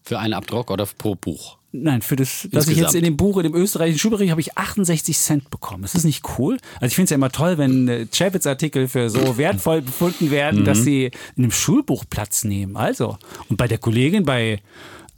Für 0.03 0.19
einen 0.19 0.35
Abdruck 0.35 0.71
oder 0.71 0.87
pro 0.87 1.15
Buch? 1.15 1.59
Nein, 1.77 2.03
für 2.03 2.15
das, 2.15 2.47
dass 2.53 2.69
ich 2.69 2.79
jetzt 2.79 2.95
in 2.95 3.03
dem 3.03 3.17
Buch, 3.17 3.37
in 3.39 3.43
dem 3.43 3.55
österreichischen 3.55 3.99
Schulbericht, 3.99 4.31
habe 4.31 4.41
ich 4.41 4.57
68 4.57 5.19
Cent 5.19 5.51
bekommen. 5.51 5.83
Ist 5.83 5.97
das 5.97 6.05
nicht 6.05 6.23
cool? 6.39 6.59
Also 6.77 6.87
ich 6.87 6.95
finde 6.95 7.05
es 7.07 7.11
ja 7.11 7.17
immer 7.17 7.33
toll, 7.33 7.59
wenn 7.59 7.89
äh, 7.89 8.07
Chapitz-Artikel 8.07 8.87
für 8.87 9.11
so 9.11 9.37
wertvoll 9.39 9.83
befunden 9.83 10.31
werden, 10.31 10.61
Mhm. 10.61 10.65
dass 10.67 10.85
sie 10.85 11.07
in 11.37 11.43
einem 11.43 11.51
Schulbuch 11.51 12.05
Platz 12.09 12.45
nehmen. 12.45 12.77
Also, 12.77 13.19
und 13.49 13.57
bei 13.57 13.67
der 13.67 13.79
Kollegin, 13.79 14.25
bei 14.25 14.61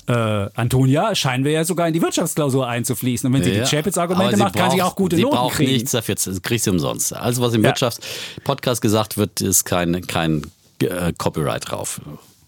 äh, 0.09 0.13
Antonia, 0.55 1.15
scheinen 1.15 1.45
wir 1.45 1.53
ja 1.53 1.65
sogar 1.65 1.89
in 1.89 1.95
die 1.95 2.03
Wirtschaftsklausur 2.03 2.67
einzufließen. 2.67 3.27
Und 3.29 3.35
wenn 3.35 3.43
sie 3.43 3.51
die 3.53 3.59
aber 3.61 3.69
Chapitz-Argumente 3.69 4.37
sie 4.37 4.43
macht, 4.43 4.55
kann 4.57 4.71
sie 4.71 4.79
braucht- 4.79 4.93
auch 4.93 4.97
gute 4.97 5.17
sie 5.17 5.23
Noten 5.23 5.37
braucht 5.37 5.57
kriegen. 5.57 5.73
nichts 5.73 5.91
dafür, 5.93 6.15
kriegst 6.43 6.67
du 6.67 6.71
umsonst. 6.71 7.13
Alles, 7.15 7.41
was 7.41 7.55
im 7.55 7.63
Ja. 7.63 7.71
Wirtschaftspodcast 7.71 8.81
gesagt 8.81 9.17
wird, 9.19 9.41
ist 9.41 9.65
kein, 9.65 10.07
kein 10.07 10.43
äh, 10.81 11.13
Copyright 11.17 11.71
drauf. 11.71 12.01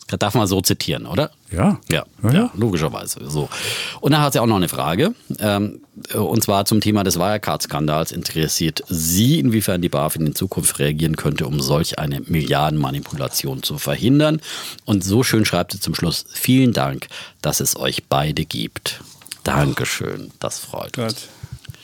Das 0.08 0.18
darf 0.18 0.34
man 0.34 0.46
so 0.46 0.60
zitieren, 0.62 1.06
oder? 1.06 1.30
Ja. 1.50 1.78
Ja, 1.90 2.04
Ja, 2.22 2.32
ja, 2.32 2.50
logischerweise. 2.54 3.20
So. 3.28 3.48
Und 4.00 4.12
dann 4.12 4.22
hat 4.22 4.32
sie 4.32 4.40
auch 4.40 4.46
noch 4.46 4.56
eine 4.56 4.68
Frage. 4.68 5.14
Ähm, 5.38 5.80
und 6.14 6.42
zwar 6.42 6.64
zum 6.64 6.80
Thema 6.80 7.04
des 7.04 7.18
Wirecard-Skandals. 7.18 8.12
Interessiert 8.12 8.82
Sie, 8.88 9.38
inwiefern 9.38 9.82
die 9.82 9.90
BaFin 9.90 10.26
in 10.26 10.34
Zukunft 10.34 10.78
reagieren 10.78 11.16
könnte, 11.16 11.46
um 11.46 11.60
solch 11.60 11.98
eine 11.98 12.20
Milliardenmanipulation 12.20 13.62
zu 13.62 13.78
verhindern? 13.78 14.40
Und 14.86 15.04
so 15.04 15.22
schön 15.22 15.44
schreibt 15.44 15.72
sie 15.72 15.80
zum 15.80 15.94
Schluss: 15.94 16.24
Vielen 16.32 16.72
Dank, 16.72 17.08
dass 17.42 17.60
es 17.60 17.76
euch 17.76 18.04
beide 18.08 18.44
gibt. 18.44 19.00
Dankeschön, 19.44 20.30
das 20.40 20.58
freut 20.58 20.96
uns. 20.98 21.28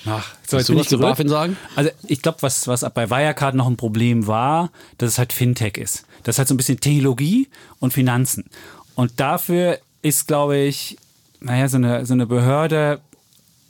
Ach, 0.07 0.33
so, 0.47 0.57
Willst 0.57 0.69
du 0.69 0.79
was 0.79 0.89
zu. 0.89 0.99
BaFin 0.99 1.29
sagen? 1.29 1.57
Also 1.77 1.91
ich 2.07 2.21
glaube, 2.21 2.39
was, 2.41 2.69
was 2.69 2.85
bei 2.93 3.09
Wirecard 3.11 3.55
noch 3.55 3.67
ein 3.67 3.77
Problem 3.77 4.27
war, 4.27 4.71
dass 4.99 5.13
es 5.13 5.19
halt 5.19 5.33
Fintech 5.33 5.79
ist. 5.79 6.05
Das 6.25 6.35
ist 6.35 6.39
halt 6.39 6.49
so 6.49 6.55
ein 6.55 6.57
bisschen 6.57 6.81
Technologie 6.81 7.49
und 7.79 7.93
Finanzen. 7.93 8.45
Und 8.95 9.21
dafür 9.21 9.79
ist, 10.03 10.27
glaube 10.27 10.59
ich, 10.59 10.99
naja, 11.41 11.69
so 11.69 11.77
eine, 11.77 12.05
so 12.07 12.15
eine 12.15 12.27
Behörde 12.27 13.01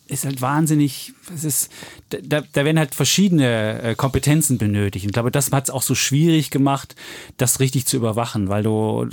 ist 0.07 0.25
halt 0.25 0.43
wahnsinnig, 0.43 1.15
es 1.35 1.45
ist, 1.45 1.73
da, 2.11 2.41
da 2.41 2.65
werden 2.65 2.79
halt 2.79 2.95
verschiedene 2.95 3.83
äh, 3.83 3.95
Kompetenzen 3.95 4.59
benötigt. 4.59 5.05
Und 5.05 5.11
ich 5.11 5.15
glaube, 5.15 5.31
das 5.31 5.51
hat 5.51 5.65
es 5.65 5.71
auch 5.71 5.83
so 5.83 5.95
schwierig 5.95 6.51
gemacht, 6.51 6.95
das 7.39 7.59
richtig 7.59 7.87
zu 7.87 7.97
überwachen, 7.97 8.49
weil 8.49 8.63
du, 8.63 9.07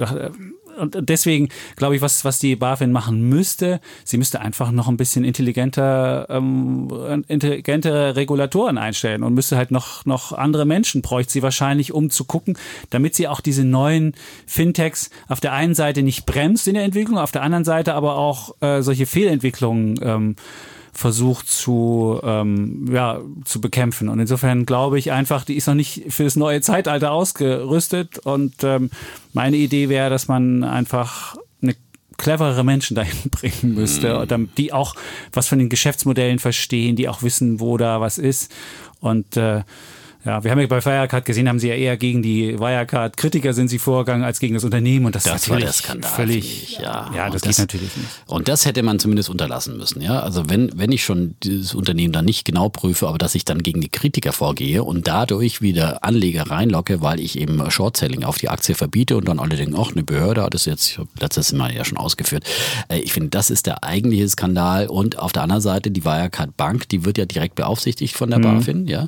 und 0.77 0.97
deswegen 1.09 1.49
glaube 1.75 1.95
ich, 1.95 2.01
was, 2.01 2.25
was 2.25 2.39
die 2.39 2.55
BaFin 2.55 2.91
machen 2.91 3.29
müsste, 3.29 3.79
sie 4.03 4.17
müsste 4.17 4.41
einfach 4.41 4.71
noch 4.71 4.87
ein 4.87 4.97
bisschen 4.97 5.23
intelligenter, 5.23 6.27
ähm, 6.29 7.23
intelligentere 7.27 8.15
Regulatoren 8.15 8.77
einstellen 8.77 9.23
und 9.23 9.33
müsste 9.33 9.57
halt 9.57 9.71
noch, 9.71 10.05
noch 10.05 10.33
andere 10.33 10.65
Menschen 10.65 11.01
bräuchte 11.01 11.33
sie 11.33 11.43
wahrscheinlich, 11.43 11.93
um 11.93 12.09
zu 12.09 12.25
gucken, 12.25 12.57
damit 12.89 13.15
sie 13.15 13.27
auch 13.27 13.41
diese 13.41 13.63
neuen 13.63 14.13
Fintechs 14.45 15.09
auf 15.27 15.39
der 15.39 15.53
einen 15.53 15.75
Seite 15.75 16.03
nicht 16.03 16.25
bremst 16.25 16.67
in 16.67 16.75
der 16.75 16.83
Entwicklung, 16.83 17.17
auf 17.17 17.31
der 17.31 17.43
anderen 17.43 17.65
Seite 17.65 17.93
aber 17.93 18.15
auch 18.15 18.55
äh, 18.61 18.81
solche 18.81 19.05
Fehlentwicklungen 19.05 19.99
ähm, 20.01 20.35
versucht 20.93 21.47
zu, 21.49 22.19
ähm, 22.23 22.89
ja, 22.91 23.19
zu 23.45 23.61
bekämpfen. 23.61 24.09
Und 24.09 24.19
insofern 24.19 24.65
glaube 24.65 24.99
ich 24.99 25.11
einfach, 25.11 25.45
die 25.45 25.55
ist 25.55 25.67
noch 25.67 25.73
nicht 25.73 26.03
für 26.09 26.23
das 26.23 26.35
neue 26.35 26.61
Zeitalter 26.61 27.11
ausgerüstet. 27.11 28.19
Und 28.19 28.63
ähm, 28.63 28.89
meine 29.33 29.57
Idee 29.57 29.89
wäre, 29.89 30.09
dass 30.09 30.27
man 30.27 30.63
einfach 30.63 31.35
eine 31.61 31.75
cleverere 32.17 32.63
Menschen 32.63 32.95
dahin 32.95 33.29
bringen 33.29 33.73
müsste, 33.73 34.25
Mhm. 34.37 34.49
die 34.57 34.73
auch 34.73 34.95
was 35.33 35.47
von 35.47 35.59
den 35.59 35.69
Geschäftsmodellen 35.69 36.39
verstehen, 36.39 36.95
die 36.95 37.07
auch 37.09 37.23
wissen, 37.23 37.59
wo 37.59 37.77
da 37.77 38.01
was 38.01 38.17
ist. 38.17 38.51
Und 38.99 39.37
äh, 39.37 39.63
ja, 40.25 40.43
wir 40.43 40.51
haben 40.51 40.59
ja 40.59 40.67
bei 40.67 40.83
Wirecard 40.83 41.25
gesehen, 41.25 41.47
haben 41.49 41.59
sie 41.59 41.69
ja 41.69 41.75
eher 41.75 41.97
gegen 41.97 42.21
die 42.21 42.59
Wirecard-Kritiker 42.59 43.53
sind 43.53 43.69
sie 43.69 43.79
vorgegangen 43.79 44.23
als 44.23 44.39
gegen 44.39 44.53
das 44.53 44.63
Unternehmen. 44.63 45.05
Und 45.05 45.15
das, 45.15 45.23
Das 45.23 45.43
ist 45.43 45.49
war 45.49 45.57
der 45.59 45.71
Skandal, 45.71 46.11
völlig, 46.11 46.77
ja. 46.79 47.09
ja, 47.15 47.29
das, 47.29 47.41
das- 47.41 47.57
geht 47.57 47.59
natürlich 47.59 47.97
nicht. 47.97 48.07
Und 48.27 48.47
das 48.47 48.65
hätte 48.65 48.83
man 48.83 48.99
zumindest 48.99 49.29
unterlassen 49.29 49.77
müssen, 49.77 50.01
ja. 50.01 50.19
Also 50.19 50.49
wenn, 50.49 50.71
wenn 50.75 50.91
ich 50.91 51.03
schon 51.03 51.35
dieses 51.43 51.73
Unternehmen 51.73 52.13
dann 52.13 52.25
nicht 52.25 52.45
genau 52.45 52.69
prüfe, 52.69 53.07
aber 53.07 53.17
dass 53.17 53.35
ich 53.35 53.45
dann 53.45 53.63
gegen 53.63 53.81
die 53.81 53.89
Kritiker 53.89 54.31
vorgehe 54.33 54.83
und 54.83 55.07
dadurch 55.07 55.61
wieder 55.61 56.03
Anleger 56.03 56.49
reinlocke, 56.49 57.01
weil 57.01 57.19
ich 57.19 57.37
eben 57.39 57.69
Short-Selling 57.69 58.23
auf 58.23 58.37
die 58.37 58.49
Aktie 58.49 58.75
verbiete 58.75 59.17
und 59.17 59.27
dann 59.27 59.39
alle 59.39 59.55
denken, 59.55 59.75
ach, 59.77 59.91
eine 59.91 60.03
Behörde 60.03 60.43
hat 60.43 60.55
es 60.55 60.65
jetzt, 60.65 60.99
letztes 61.19 61.51
Mal 61.53 61.73
ja 61.73 61.83
schon 61.85 61.97
ausgeführt. 61.97 62.43
Äh, 62.89 62.99
Ich 62.99 63.13
finde, 63.13 63.29
das 63.29 63.49
ist 63.49 63.65
der 63.65 63.83
eigentliche 63.83 64.27
Skandal. 64.29 64.87
Und 64.87 65.17
auf 65.19 65.31
der 65.31 65.43
anderen 65.43 65.61
Seite 65.61 65.91
die 65.91 66.05
Wirecard 66.05 66.55
Bank, 66.57 66.87
die 66.89 67.05
wird 67.05 67.17
ja 67.17 67.25
direkt 67.25 67.55
beaufsichtigt 67.55 68.15
von 68.15 68.29
der 68.29 68.39
BaFin, 68.39 68.87
ja. 68.87 69.07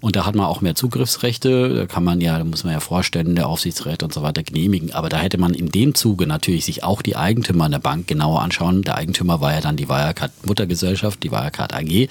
Und 0.00 0.16
da 0.16 0.24
hat 0.26 0.34
man 0.34 0.46
auch 0.52 0.60
mehr 0.60 0.74
Zugriffsrechte. 0.74 1.74
Da 1.74 1.86
kann 1.86 2.04
man 2.04 2.20
ja, 2.20 2.36
da 2.36 2.44
muss 2.44 2.62
man 2.64 2.74
ja 2.74 2.80
Vorstände, 2.80 3.46
Aufsichtsräte 3.46 4.04
und 4.04 4.12
so 4.12 4.22
weiter 4.22 4.42
genehmigen. 4.42 4.92
Aber 4.92 5.08
da 5.08 5.16
hätte 5.16 5.38
man 5.38 5.54
in 5.54 5.70
dem 5.70 5.94
Zuge 5.94 6.26
natürlich 6.26 6.66
sich 6.66 6.84
auch 6.84 7.00
die 7.00 7.16
Eigentümer 7.16 7.70
der 7.70 7.78
Bank 7.78 8.06
genauer 8.06 8.42
anschauen. 8.42 8.82
Der 8.82 8.96
Eigentümer 8.96 9.40
war 9.40 9.54
ja 9.54 9.62
dann 9.62 9.76
die 9.76 9.88
Wirecard 9.88 10.30
Muttergesellschaft, 10.44 11.22
die 11.22 11.32
Wirecard 11.32 11.72
AG. 11.72 12.08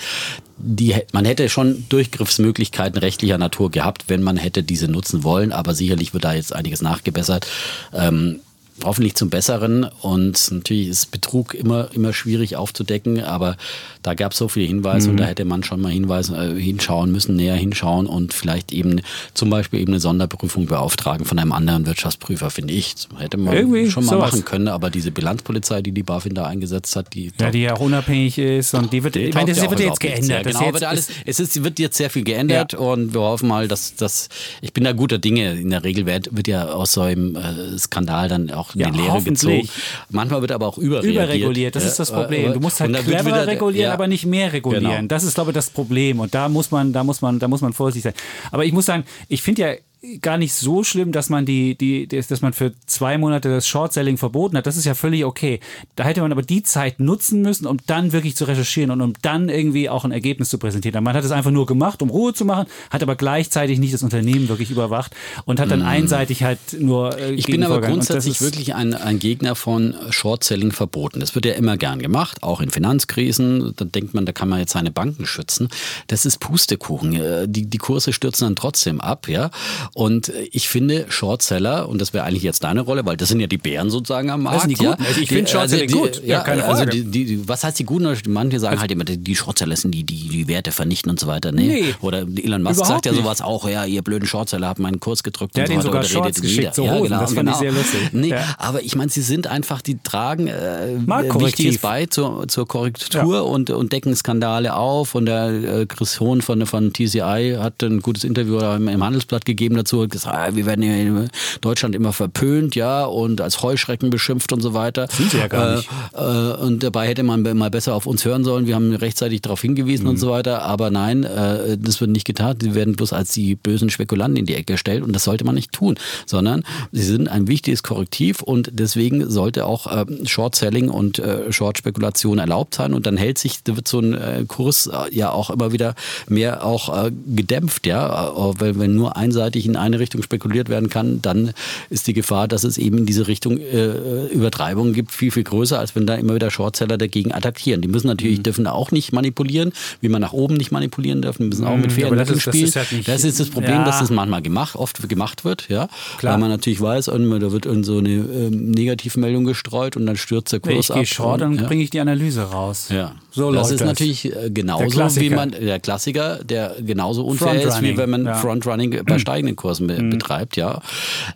Die, 0.58 0.96
man 1.12 1.26
hätte 1.26 1.50
schon 1.50 1.86
Durchgriffsmöglichkeiten 1.89 3.00
rechtlicher 3.00 3.38
Natur 3.38 3.70
gehabt, 3.70 4.06
wenn 4.08 4.24
man 4.24 4.38
hätte 4.38 4.64
diese 4.64 4.88
nutzen 4.88 5.24
wollen. 5.24 5.52
Aber 5.52 5.76
sicherlich 5.76 6.14
wird 6.14 6.24
da 6.24 6.34
jetzt 6.34 6.56
einiges 6.56 6.82
nachgebessert. 6.82 7.46
Ähm, 7.94 8.39
hoffentlich 8.84 9.16
zum 9.16 9.30
Besseren. 9.30 9.86
Und 10.02 10.52
natürlich 10.52 10.88
ist 10.88 11.12
Betrug 11.12 11.54
immer, 11.54 11.90
immer 11.94 12.14
schwierig 12.14 12.56
aufzudecken, 12.56 13.22
aber 13.24 13.58
da 14.04 14.14
gab 14.14 14.32
es 14.32 14.38
so 14.40 14.48
viele 14.48 14.68
Hinweise 14.68 15.10
und 15.10 15.18
da 15.18 15.26
hätte 15.26 15.46
man 15.46 15.64
schon 15.64 15.82
mal 15.82 15.92
hinweisen, 15.92 16.36
äh, 16.36 16.60
hinschauen 16.60 17.12
müssen, 17.12 17.36
näher 17.36 17.56
hinschauen 17.56 18.08
und 18.08 18.34
vielleicht 18.34 18.72
eben 18.74 19.02
zum 19.34 19.50
Beispiel 19.50 19.80
eben 19.80 19.92
eine 19.94 20.00
Sonderprüfung 20.00 20.66
beauftragen 20.66 21.26
von 21.26 21.38
einem 21.40 21.52
anderen 21.52 21.86
Wirtschaftsprüfer, 21.86 22.50
finde 22.50 22.74
ich. 22.74 22.96
Hätte 23.18 23.38
man 23.38 23.56
Irgendwie 23.56 23.90
schon 23.92 24.06
mal 24.06 24.14
sowas. 24.16 24.32
machen 24.32 24.46
können, 24.46 24.68
aber 24.68 24.90
diese 24.90 25.12
Bilanzpolizei, 25.12 25.82
die 25.82 25.92
die 25.92 26.04
BaFin 26.04 26.34
da 26.34 26.46
eingesetzt 26.46 26.96
hat, 26.96 27.14
die 27.14 27.32
Ja, 27.40 27.52
die 27.52 27.62
ja 27.62 27.76
auch 27.76 27.80
unabhängig 27.80 28.38
ist 28.38 28.74
und 28.74 28.92
die 28.92 29.04
wird, 29.04 29.16
ich 29.16 29.34
meine, 29.34 29.50
das 29.52 29.62
ja 29.64 29.70
wird 29.70 29.80
jetzt 29.82 30.00
geändert. 30.00 30.46
Genau, 30.46 30.62
jetzt 30.64 30.74
wird 30.74 30.84
alles, 30.84 31.10
ist- 31.10 31.18
es 31.26 31.40
ist, 31.40 31.64
wird 31.64 31.80
jetzt 31.80 31.98
sehr 31.98 32.10
viel 32.10 32.24
geändert 32.24 32.74
Ja. 32.74 32.80
und 32.80 33.14
wir 33.14 33.22
hoffen 33.22 33.48
mal, 33.48 33.68
dass 33.68 33.96
das, 33.96 34.30
ich 34.62 34.74
bin 34.74 34.84
da 34.84 34.94
guter 34.94 35.18
Dinge. 35.20 35.54
In 35.54 35.70
der 35.70 35.84
Regel 35.84 36.06
wird, 36.06 36.36
wird 36.36 36.48
ja 36.48 36.70
aus 36.70 36.94
so 36.94 37.02
einem 37.02 37.36
äh, 37.36 37.78
Skandal 37.78 38.28
dann 38.30 38.50
auch 38.52 38.70
Ja, 38.74 38.88
eine 38.88 38.97
Lehre 38.97 39.22
gezogen. 39.22 39.67
Manchmal 40.09 40.41
wird 40.41 40.51
aber 40.51 40.67
auch 40.67 40.78
überreagiert. 40.78 41.13
überreguliert, 41.15 41.76
das 41.76 41.86
ist 41.86 41.99
das 41.99 42.11
Problem. 42.11 42.53
Du 42.53 42.59
musst 42.59 42.80
halt 42.80 42.93
cleverer 42.93 43.26
wieder- 43.26 43.47
regulieren, 43.47 43.88
ja. 43.88 43.93
aber 43.93 44.07
nicht 44.07 44.26
mehr 44.26 44.51
regulieren. 44.53 44.86
Genau. 44.86 45.07
Das 45.07 45.24
ist, 45.24 45.36
glaube 45.36 45.51
ich, 45.51 45.55
das 45.55 45.69
Problem. 45.69 46.19
Und 46.19 46.34
da 46.34 46.49
muss 46.49 46.72
man, 46.72 46.93
da 46.93 47.03
muss 47.03 47.22
man, 47.22 47.39
da 47.39 47.47
muss 47.47 47.61
man 47.61 47.74
vorsichtig 47.74 48.13
sein. 48.13 48.22
Aber 48.51 48.65
ich 48.65 48.74
muss 48.74 48.86
sagen, 48.86 49.03
ich 49.28 49.41
finde 49.41 49.61
ja 49.61 49.74
gar 50.22 50.38
nicht 50.38 50.54
so 50.54 50.84
schlimm, 50.84 51.12
dass 51.12 51.30
man 51.30 51.45
die, 51.45 51.76
die, 51.76 52.08
dass 52.08 52.41
man 52.41 52.54
für 52.54 52.74
zwei 52.88 53.20
Monate 53.20 53.49
das 53.49 53.68
Short-Selling 53.68 54.18
verboten 54.18 54.58
hat. 54.58 54.66
Das 54.66 54.76
ist 54.76 54.86
ja 54.86 54.95
völlig 54.95 55.26
okay. 55.26 55.60
Da 55.95 56.04
hätte 56.04 56.22
man 56.22 56.32
aber 56.32 56.41
die 56.41 56.64
Zeit 56.64 56.99
nutzen 56.99 57.43
müssen, 57.43 57.68
um 57.68 57.78
dann 57.86 58.12
wirklich 58.12 58.36
zu 58.36 58.45
recherchieren 58.45 58.89
und 58.89 59.02
um 59.02 59.14
dann 59.22 59.47
irgendwie 59.47 59.89
auch 59.89 60.04
ein 60.04 60.12
Ergebnis 60.12 60.49
zu 60.49 60.58
präsentieren. 60.58 61.04
Man 61.04 61.16
hat 61.16 61.24
es 61.24 61.32
einfach 61.32 61.52
nur 61.52 61.68
gemacht, 61.68 62.02
um 62.02 62.10
Ruhe 62.10 62.34
zu 62.34 62.45
machen, 62.45 62.66
hat 62.89 63.04
aber 63.04 63.16
gleichzeitig 63.16 63.78
nicht 63.78 63.93
das 63.93 64.02
Unternehmen 64.02 64.49
wirklich 64.49 64.72
überwacht 64.72 65.16
und 65.45 65.60
hat 65.60 65.70
dann 65.70 65.82
mm. 65.82 65.88
einseitig 65.88 66.41
halt 66.41 66.60
nur. 66.80 67.18
Äh, 67.20 67.34
ich 67.34 67.45
bin 67.45 67.64
aber 67.64 67.82
grundsätzlich 67.82 68.41
wirklich 68.41 68.74
ein, 68.74 68.95
ein 68.95 69.20
Gegner 69.20 69.56
von 69.56 69.93
Short-Selling 70.10 70.72
verboten. 70.72 71.20
Das 71.20 71.36
wird 71.36 71.45
ja 71.45 71.54
immer 71.54 71.78
gern 71.78 71.99
gemacht, 71.99 72.41
auch 72.41 72.60
in 72.60 72.72
Finanzkrisen. 72.72 73.74
Da 73.76 73.86
denkt 73.86 74.16
man, 74.16 74.26
da 74.26 74.32
kann 74.32 74.49
man 74.49 74.60
jetzt 74.60 74.72
seine 74.72 74.89
Banken 74.89 75.28
schützen. 75.28 75.70
Das 76.08 76.26
ist 76.26 76.39
Pustekuchen. 76.39 77.14
Äh, 77.14 77.47
die, 77.47 77.68
die 77.68 77.78
Kurse 77.78 78.14
stürzen 78.14 78.47
dann 78.47 78.56
trotzdem 78.56 78.99
ab, 78.99 79.28
ja. 79.28 79.52
Und 79.94 80.32
ich 80.52 80.70
finde 80.70 81.06
Shortseller, 81.10 81.88
und 81.89 82.00
das 82.00 82.14
wäre 82.14 82.26
eigentlich 82.26 82.44
jetzt 82.44 82.64
deine 82.64 82.82
Rolle, 82.82 83.06
weil 83.06 83.18
das 83.18 83.30
sind 83.30 83.39
ja 83.39 83.48
die 83.48 83.58
Bären 83.58 83.89
sozusagen 83.89 84.30
am 84.30 84.44
Markt. 84.44 84.70
Die 84.70 84.84
ja. 84.84 84.92
Also 84.92 85.22
ich 85.22 85.30
finde 85.30 85.50
Shortseller 85.50 85.84
also 85.84 85.98
gut. 85.98 86.22
Ja, 86.26 86.42
keine 86.42 86.64
also 86.64 86.84
Frage. 86.84 87.04
Die, 87.04 87.26
die, 87.26 87.48
was 87.48 87.64
heißt 87.64 87.80
die 87.80 87.84
guten? 87.84 88.02
Manche 88.28 88.60
sagen 88.60 88.74
also, 88.74 88.82
halt 88.82 88.92
immer, 88.92 89.04
die 89.04 89.36
Shortseller 89.36 89.76
sind 89.76 89.92
die, 89.92 90.04
die 90.04 90.30
die 90.30 90.48
Werte 90.48 90.72
vernichten 90.72 91.12
und 91.12 91.20
so 91.20 91.28
weiter. 91.28 91.52
Nee. 91.52 91.68
nee 91.68 91.96
Oder 92.02 92.26
Elon 92.44 92.64
Musk 92.64 92.86
sagt 92.86 93.06
ja 93.06 93.14
sowas 93.14 93.42
auch, 93.42 93.68
ja, 93.68 93.86
ihr 93.86 94.02
blöden 94.02 94.28
Shortseller 94.28 94.68
habt 94.68 94.80
meinen 94.80 95.00
Kurs 95.00 95.24
gedrückt 95.24 95.56
Der 95.56 95.70
und 95.70 95.70
so 95.70 95.76
weiter. 95.76 96.04
sogar 96.04 96.04
Shorts 96.04 96.42
geschickt, 96.42 96.76
so 96.76 96.86
ja, 96.86 97.00
genau, 97.00 97.20
das 97.20 97.34
fand 97.34 97.48
genau. 97.48 97.52
ich 97.52 97.58
sehr 97.58 97.72
lustig. 97.72 98.00
Nee, 98.14 98.30
ja. 98.30 98.56
aber 98.58 98.84
ich 98.84 98.96
meine, 98.96 99.12
sie 99.12 99.22
sind 99.22 99.48
einfach, 99.48 99.82
die 99.82 100.00
tragen 100.02 100.48
äh, 100.48 100.98
Wichtiges 101.08 101.80
bei 101.80 102.06
zur, 102.06 102.48
zur 102.48 102.68
Korrektur 102.68 103.36
ja. 103.36 103.42
und, 103.42 103.70
und 103.70 103.92
decken 103.92 104.16
Skandale 104.16 104.76
auf. 104.76 105.16
Und 105.16 105.26
der 105.26 105.50
äh, 105.50 105.86
Chris 105.86 106.20
Hohn 106.20 106.42
von, 106.42 106.66
von 106.66 106.94
TCI 106.94 107.58
hat 107.60 107.84
ein 107.84 108.00
gutes 108.00 108.24
Interview 108.24 108.60
im 108.60 109.04
Handelsblatt 109.04 109.46
gegeben 109.46 109.76
dazu, 109.82 110.04
hat 110.04 110.12
gesagt, 110.12 110.36
ah, 110.36 110.56
wir 110.56 110.66
werden 110.66 110.84
in 110.84 111.30
Deutschland 111.62 111.96
immer 111.96 112.14
verpönt, 112.14 112.76
ja, 112.76 113.06
und 113.06 113.42
als 113.42 113.62
Heuschrecken 113.62 114.10
beschimpft 114.10 114.54
und 114.54 114.62
so 114.62 114.74
weiter. 114.74 115.08
Sind 115.12 115.32
sie 115.32 115.38
ja 115.38 115.48
gar 115.48 115.76
nicht. 115.76 115.90
Äh, 116.14 116.22
äh, 116.22 116.56
und 116.58 116.84
dabei 116.84 117.08
hätte 117.08 117.24
man 117.24 117.42
mal 117.42 117.70
besser 117.70 117.96
auf 117.96 118.06
uns 118.06 118.26
hören 118.26 118.44
sollen. 118.44 118.68
Wir 118.68 118.76
haben 118.76 118.94
rechtzeitig 118.94 119.42
darauf 119.42 119.62
hingewiesen 119.62 120.04
mhm. 120.04 120.12
und 120.12 120.18
so 120.18 120.30
weiter. 120.30 120.64
Aber 120.64 120.90
nein, 120.90 121.24
äh, 121.24 121.78
das 121.78 122.02
wird 122.02 122.12
nicht 122.12 122.26
getan. 122.26 122.58
Sie 122.62 122.76
werden 122.76 122.96
bloß 122.96 123.14
als 123.14 123.32
die 123.34 123.56
bösen 123.56 123.90
Spekulanten 123.90 124.38
in 124.38 124.46
die 124.46 124.56
Ecke 124.56 124.74
gestellt 124.74 125.04
und 125.04 125.14
das 125.14 125.24
sollte 125.24 125.44
man 125.44 125.56
nicht 125.56 125.72
tun, 125.72 125.96
sondern 126.26 126.64
sie 126.92 127.04
sind 127.04 127.28
ein 127.28 127.48
wichtiges 127.48 127.84
Korrektiv 127.84 128.42
und 128.42 128.70
deswegen 128.74 129.30
sollte 129.30 129.66
auch 129.66 129.88
äh, 129.88 130.06
Short-Selling 130.26 130.90
und 130.90 131.20
äh, 131.20 131.52
Short-Spekulation 131.52 132.40
erlaubt 132.40 132.76
sein 132.76 132.94
und 132.94 133.06
dann 133.06 133.18
hält 133.18 133.38
sich, 133.38 133.60
wird 133.66 133.88
so 133.88 134.00
ein 134.00 134.14
äh, 134.14 134.46
Kurs 134.48 134.88
äh, 134.88 135.14
ja 135.14 135.32
auch 135.32 135.50
immer 135.50 135.72
wieder 135.72 135.96
mehr 136.28 136.66
auch 136.66 137.06
äh, 137.06 137.12
gedämpft, 137.36 137.86
ja, 137.88 138.30
äh, 138.30 138.54
weil 138.60 138.80
wenn 138.80 138.96
nur 138.96 139.18
einseitig 139.18 139.66
in 139.72 139.78
eine 139.78 139.99
Richtung 139.99 140.22
spekuliert 140.24 140.69
werden 140.69 140.89
kann, 140.89 141.22
dann 141.22 141.51
ist 141.89 142.07
die 142.07 142.13
Gefahr, 142.13 142.47
dass 142.47 142.63
es 142.63 142.78
eben 142.78 142.99
in 142.99 143.05
diese 143.05 143.28
Richtung 143.28 143.57
äh, 143.57 144.28
Übertreibungen 144.28 144.93
gibt, 144.93 145.11
viel, 145.11 145.32
viel 145.32 145.43
größer, 145.43 145.80
als 145.80 145.95
wenn 145.95 146.05
da 146.05 146.15
immer 146.15 146.36
wieder 146.36 146.51
Shortseller 146.51 146.97
dagegen 146.97 147.34
attackieren. 147.34 147.82
Die 147.82 147.88
müssen 147.88 148.07
natürlich, 148.07 148.39
mhm. 148.39 148.43
dürfen 148.43 148.67
auch 148.67 148.91
nicht 148.91 149.11
manipulieren, 149.13 149.72
wie 150.01 150.09
man 150.09 150.22
nach 150.22 150.34
oben 150.34 150.55
nicht 150.55 150.72
manipulieren 150.72 151.22
dürfen, 151.22 151.49
müssen 151.49 151.65
auch 151.65 151.78
mit 151.78 151.91
fairen 151.91 152.15
Mitteln 152.15 152.39
spielen. 152.39 152.72
Das 152.72 152.76
ist, 152.76 152.91
halt 152.91 153.07
das 153.07 153.24
ist, 153.24 153.39
das 153.39 153.49
Problem, 153.49 153.78
ja. 153.78 153.86
dass 153.86 153.99
das 153.99 154.09
manchmal 154.09 154.41
gemacht, 154.41 154.76
oft 154.76 155.07
gemacht 155.07 155.45
wird, 155.45 155.69
ja, 155.69 155.88
Klar. 156.17 156.34
weil 156.34 156.39
man 156.39 156.49
natürlich 156.49 156.82
weiß, 156.82 157.05
da 157.05 157.13
wird 157.15 157.86
so 157.86 157.97
eine 157.97 158.09
äh, 158.09 158.49
Negativmeldung 158.49 159.45
gestreut 159.45 159.97
und 159.97 160.05
dann 160.05 160.17
stürzt 160.17 160.51
der 160.51 160.59
Kurs 160.59 160.86
ich 160.86 160.91
ab. 160.91 160.97
Ich 160.97 161.09
gehe 161.09 161.15
short, 161.15 161.41
dann 161.41 161.55
ja. 161.55 161.63
bringe 161.63 161.84
ich 161.84 161.89
die 161.89 161.99
Analyse 161.99 162.43
raus. 162.43 162.88
Ja. 162.89 163.13
So 163.32 163.51
das 163.51 163.72
ist 163.72 163.80
das. 163.80 163.88
natürlich 163.88 164.26
äh, 164.26 164.49
genauso 164.49 165.15
wie 165.15 165.30
man 165.30 165.51
der 165.51 165.80
Klassiker, 165.80 166.43
der 166.43 166.76
genauso 166.82 167.26
unfair 167.26 167.61
ist, 167.61 167.82
wie 167.82 167.95
wenn 167.97 168.09
man 168.09 168.26
ja. 168.26 168.36
Frontrunning 168.36 169.03
bei 169.05 169.19
steigenden 169.19 169.55
Kursen 169.62 169.88
be 169.88 170.01
mhm. 170.01 170.09
betreibt, 170.09 170.57
ja. 170.57 170.82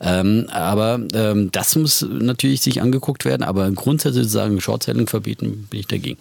Ähm, 0.01 0.47
aber 0.51 0.99
ähm, 1.13 1.51
das 1.51 1.76
muss 1.76 2.01
natürlich 2.01 2.61
sich 2.61 2.82
angeguckt 2.82 3.26
werden, 3.26 3.43
aber 3.43 3.69
grundsätzlich 3.71 4.28
sagen, 4.28 4.59
Short-Selling 4.59 5.07
verbieten, 5.07 5.67
bin 5.69 5.80
ich 5.80 5.88
dagegen. 5.88 6.17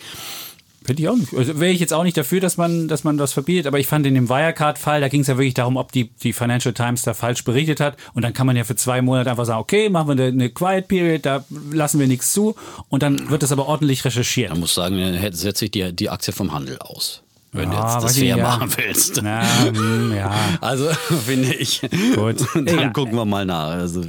Finde 0.84 1.02
ich 1.02 1.09
auch 1.09 1.16
nicht. 1.16 1.32
Also 1.34 1.59
wäre 1.59 1.72
ich 1.72 1.80
jetzt 1.80 1.94
auch 1.94 2.02
nicht 2.02 2.16
dafür, 2.16 2.40
dass 2.40 2.59
man, 2.59 2.88
dass 2.88 3.05
man 3.05 3.16
das 3.16 3.32
verbietet, 3.32 3.66
aber 3.66 3.78
ich 3.80 3.86
fand 3.86 4.05
in 4.05 4.14
dem 4.14 4.28
Wirecard-Fall, 4.28 5.00
da 5.00 5.09
ging 5.09 5.22
es 5.22 5.28
ja 5.28 5.38
wirklich 5.38 5.55
darum, 5.55 5.78
ob 5.78 5.92
die, 5.92 6.11
die 6.22 6.34
Financial 6.34 6.74
Times 6.74 7.00
da 7.02 7.14
falsch 7.14 7.42
berichtet 7.42 7.80
hat. 7.80 7.96
Und 8.12 8.22
dann 8.22 8.34
kann 8.34 8.46
man 8.46 8.55
ja 8.55 8.64
für 8.64 8.76
zwei 8.76 9.00
Monate 9.00 9.30
einfach 9.30 9.46
sagen, 9.46 9.61
okay, 9.61 9.88
machen 9.88 10.09
wir 10.09 10.12
eine, 10.12 10.26
eine 10.26 10.50
Quiet 10.50 10.86
Period, 10.88 11.24
da 11.24 11.42
lassen 11.72 12.00
wir 12.00 12.07
nichts 12.07 12.34
zu. 12.34 12.55
Und 12.90 13.02
dann 13.02 13.30
wird 13.30 13.42
das 13.42 13.50
aber 13.50 13.66
ordentlich 13.66 14.05
recherchiert. 14.05 14.50
Man 14.50 14.61
muss 14.61 14.74
sagen, 14.74 14.98
dann 14.98 15.32
setze 15.32 15.64
ich 15.64 15.70
die, 15.70 15.90
die 15.90 16.11
Aktie 16.11 16.34
vom 16.34 16.52
Handel 16.52 16.78
aus 16.78 17.24
wenn 17.55 17.72
ja, 17.72 17.78
du 17.78 17.92
jetzt 17.94 18.05
das 18.05 18.18
fair 18.18 18.36
ja. 18.36 18.42
machen 18.42 18.68
willst. 18.76 19.20
Na, 19.22 19.42
hm, 19.64 20.14
ja. 20.14 20.34
Also 20.61 20.88
finde 21.24 21.55
ich. 21.55 21.80
Gut. 22.14 22.44
Dann 22.55 22.92
gucken 22.92 23.14
wir 23.14 23.24
mal 23.24 23.46
nach. 23.46 23.70
Also, 23.70 24.02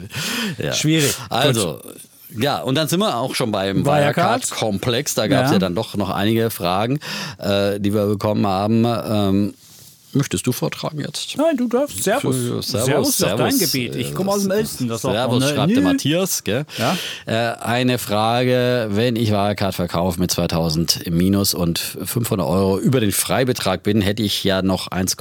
ja. 0.58 0.74
Schwierig. 0.74 1.16
Also, 1.30 1.80
Gut. 1.82 1.94
Ja, 2.38 2.62
und 2.62 2.76
dann 2.76 2.90
sind 2.90 3.00
wir 3.00 3.16
auch 3.16 3.34
schon 3.34 3.52
beim 3.52 3.86
Wirecard-Komplex. 3.86 5.14
Da 5.14 5.28
gab 5.28 5.46
es 5.46 5.52
ja. 5.52 5.54
ja. 5.54 5.60
dann 5.60 5.74
doch 5.74 5.96
noch 5.96 6.10
einige 6.10 6.50
Fragen, 6.50 7.00
äh, 7.38 7.80
die 7.80 7.94
wir 7.94 8.08
bekommen 8.08 8.46
haben. 8.46 8.84
Ähm, 8.86 9.54
Möchtest 10.16 10.48
du 10.48 10.54
vortragen 10.54 11.02
jetzt? 11.02 11.36
Nein, 11.38 11.58
du 11.58 11.68
darfst. 11.68 12.02
Servus. 12.02 12.36
Servus, 12.36 12.68
Servus, 12.70 13.18
Servus 13.18 13.38
dein 13.38 13.60
Gebiet. 13.60 13.96
Ich 13.96 14.14
komme 14.14 14.32
aus 14.32 14.44
dem 14.44 14.52
Elsten. 14.52 14.88
Das 14.88 15.02
Servus, 15.02 15.44
auch 15.44 15.50
schreibt 15.50 15.76
der 15.76 15.82
Matthias. 15.84 16.46
Gell? 16.46 16.66
Ja? 16.78 16.98
Äh, 17.26 17.58
eine 17.60 17.98
Frage, 17.98 18.88
wenn 18.92 19.18
ich 19.18 19.32
Wirecard 19.32 19.76
verkaufe 19.76 20.18
mit 20.20 20.32
2000 20.32 21.02
im 21.02 21.18
Minus 21.18 21.54
und 21.54 21.80
500 21.80 22.48
Euro 22.48 22.80
über 22.80 23.02
den 23.02 23.12
Freibetrag 23.12 23.84
bin, 23.84 24.02
hätte 24.02 24.24
ich 24.24 24.42
ja 24.46 24.62
noch 24.62 24.88
1, 24.88 25.18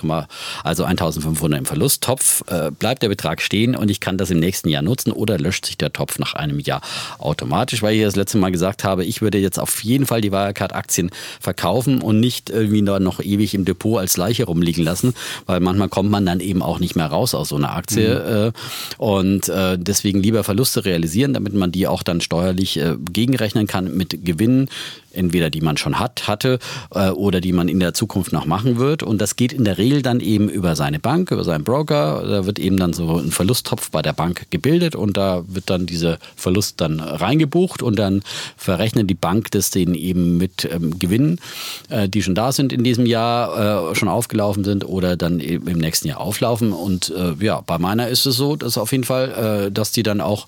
also 0.63 0.85
1500 0.85 1.59
im 1.59 1.67
Verlusttopf. 1.67 2.45
Äh, 2.47 2.71
bleibt 2.71 3.03
der 3.03 3.09
Betrag 3.09 3.43
stehen 3.43 3.75
und 3.75 3.91
ich 3.91 3.99
kann 3.99 4.17
das 4.17 4.31
im 4.31 4.39
nächsten 4.39 4.69
Jahr 4.69 4.83
nutzen 4.83 5.11
oder 5.11 5.39
löscht 5.39 5.67
sich 5.67 5.77
der 5.77 5.93
Topf 5.93 6.21
nach 6.21 6.35
einem 6.35 6.61
Jahr 6.61 6.83
automatisch, 7.19 7.83
weil 7.83 7.97
ich 7.97 8.03
das 8.03 8.15
letzte 8.15 8.39
Mal 8.39 8.53
gesagt 8.53 8.85
habe, 8.85 9.05
ich 9.05 9.23
würde 9.23 9.39
jetzt 9.39 9.59
auf 9.59 9.83
jeden 9.83 10.07
Fall 10.07 10.21
die 10.21 10.31
Wirecard-Aktien 10.31 11.11
verkaufen 11.41 12.01
und 12.01 12.21
nicht 12.21 12.49
irgendwie 12.51 12.83
noch 12.83 13.21
ewig 13.21 13.55
im 13.55 13.65
Depot 13.65 13.99
als 13.99 14.17
Leiche 14.17 14.45
rumliegen 14.45 14.84
lassen, 14.85 15.15
weil 15.47 15.61
manchmal 15.61 15.89
kommt 15.89 16.11
man 16.11 16.27
dann 16.27 16.41
eben 16.41 16.63
auch 16.63 16.79
nicht 16.79 16.97
mehr 16.97 17.07
raus 17.07 17.35
aus 17.35 17.49
so 17.49 17.57
einer 17.57 17.75
Aktie. 17.75 18.05
Mhm. 18.05 18.53
und 18.99 19.49
äh, 19.49 19.79
deswegen 19.79 20.21
lieber 20.21 20.45
Verluste 20.45 20.85
realisieren, 20.85 21.35
damit 21.35 21.55
man 21.55 21.73
die 21.73 21.87
auch 21.87 22.03
dann 22.03 22.21
steuerlich 22.21 22.79
äh, 22.79 22.97
gegenrechnen 23.13 23.67
kann 23.67 23.97
mit 23.97 24.25
Gewinnen 24.25 24.69
entweder 25.15 25.51
die 25.51 25.61
man 25.61 25.77
schon 25.77 25.99
hat, 25.99 26.27
hatte 26.27 26.59
äh, 26.95 27.11
oder 27.11 27.41
die 27.41 27.53
man 27.53 27.69
in 27.69 27.81
der 27.81 27.95
Zukunft 27.95 28.33
noch 28.33 28.47
machen 28.47 28.79
wird. 28.79 29.03
Und 29.03 29.21
das 29.21 29.37
geht 29.37 29.53
in 29.53 29.65
der 29.65 29.79
Regel 29.79 30.03
dann 30.03 30.21
eben 30.21 30.49
über 30.49 30.77
seine 30.77 30.99
Bank, 30.99 31.31
über 31.31 31.45
seinen 31.45 31.65
Broker. 31.65 32.25
Da 32.27 32.47
wird 32.47 32.59
eben 32.59 32.77
dann 32.77 32.93
so 32.93 33.19
ein 33.19 33.31
Verlusttopf 33.31 33.91
bei 33.91 34.03
der 34.03 34.13
Bank 34.13 34.47
gebildet 34.51 34.97
und 34.97 35.17
da 35.17 35.45
wird 35.47 35.71
dann 35.71 35.87
dieser 35.87 36.19
Verlust 36.37 36.81
dann 36.81 37.01
reingebucht 37.01 37.83
und 37.83 37.99
dann 37.99 38.23
verrechnet 38.57 39.09
die 39.11 39.15
Bank 39.15 39.51
das 39.51 39.71
denen 39.71 39.95
eben 39.95 40.37
mit 40.37 40.69
ähm, 40.71 40.99
Gewinnen, 40.99 41.41
äh, 41.89 42.09
die 42.09 42.23
schon 42.23 42.35
da 42.35 42.53
sind 42.53 42.73
in 42.73 42.85
diesem 42.85 43.07
Jahr, 43.07 43.91
äh, 43.91 43.95
schon 43.95 44.09
aufgelaufen 44.09 44.65
sind 44.65 44.85
oder 44.87 45.17
dann 45.17 45.41
eben 45.41 45.69
im 45.69 45.79
nächsten 45.79 46.09
Jahr 46.09 46.21
auflaufen. 46.21 46.73
Und 46.73 47.13
äh, 47.17 47.35
ja, 47.45 47.61
bei 47.61 47.79
meiner 47.79 48.09
ist 48.09 48.27
es 48.27 48.37
so, 48.37 48.57
dass 48.57 48.79
auf 48.79 48.93
jeden 48.93 49.05
Fall, 49.05 49.67
äh, 49.67 49.73
dass 49.73 49.93
die 49.93 50.03
dann 50.03 50.21
auch 50.21 50.47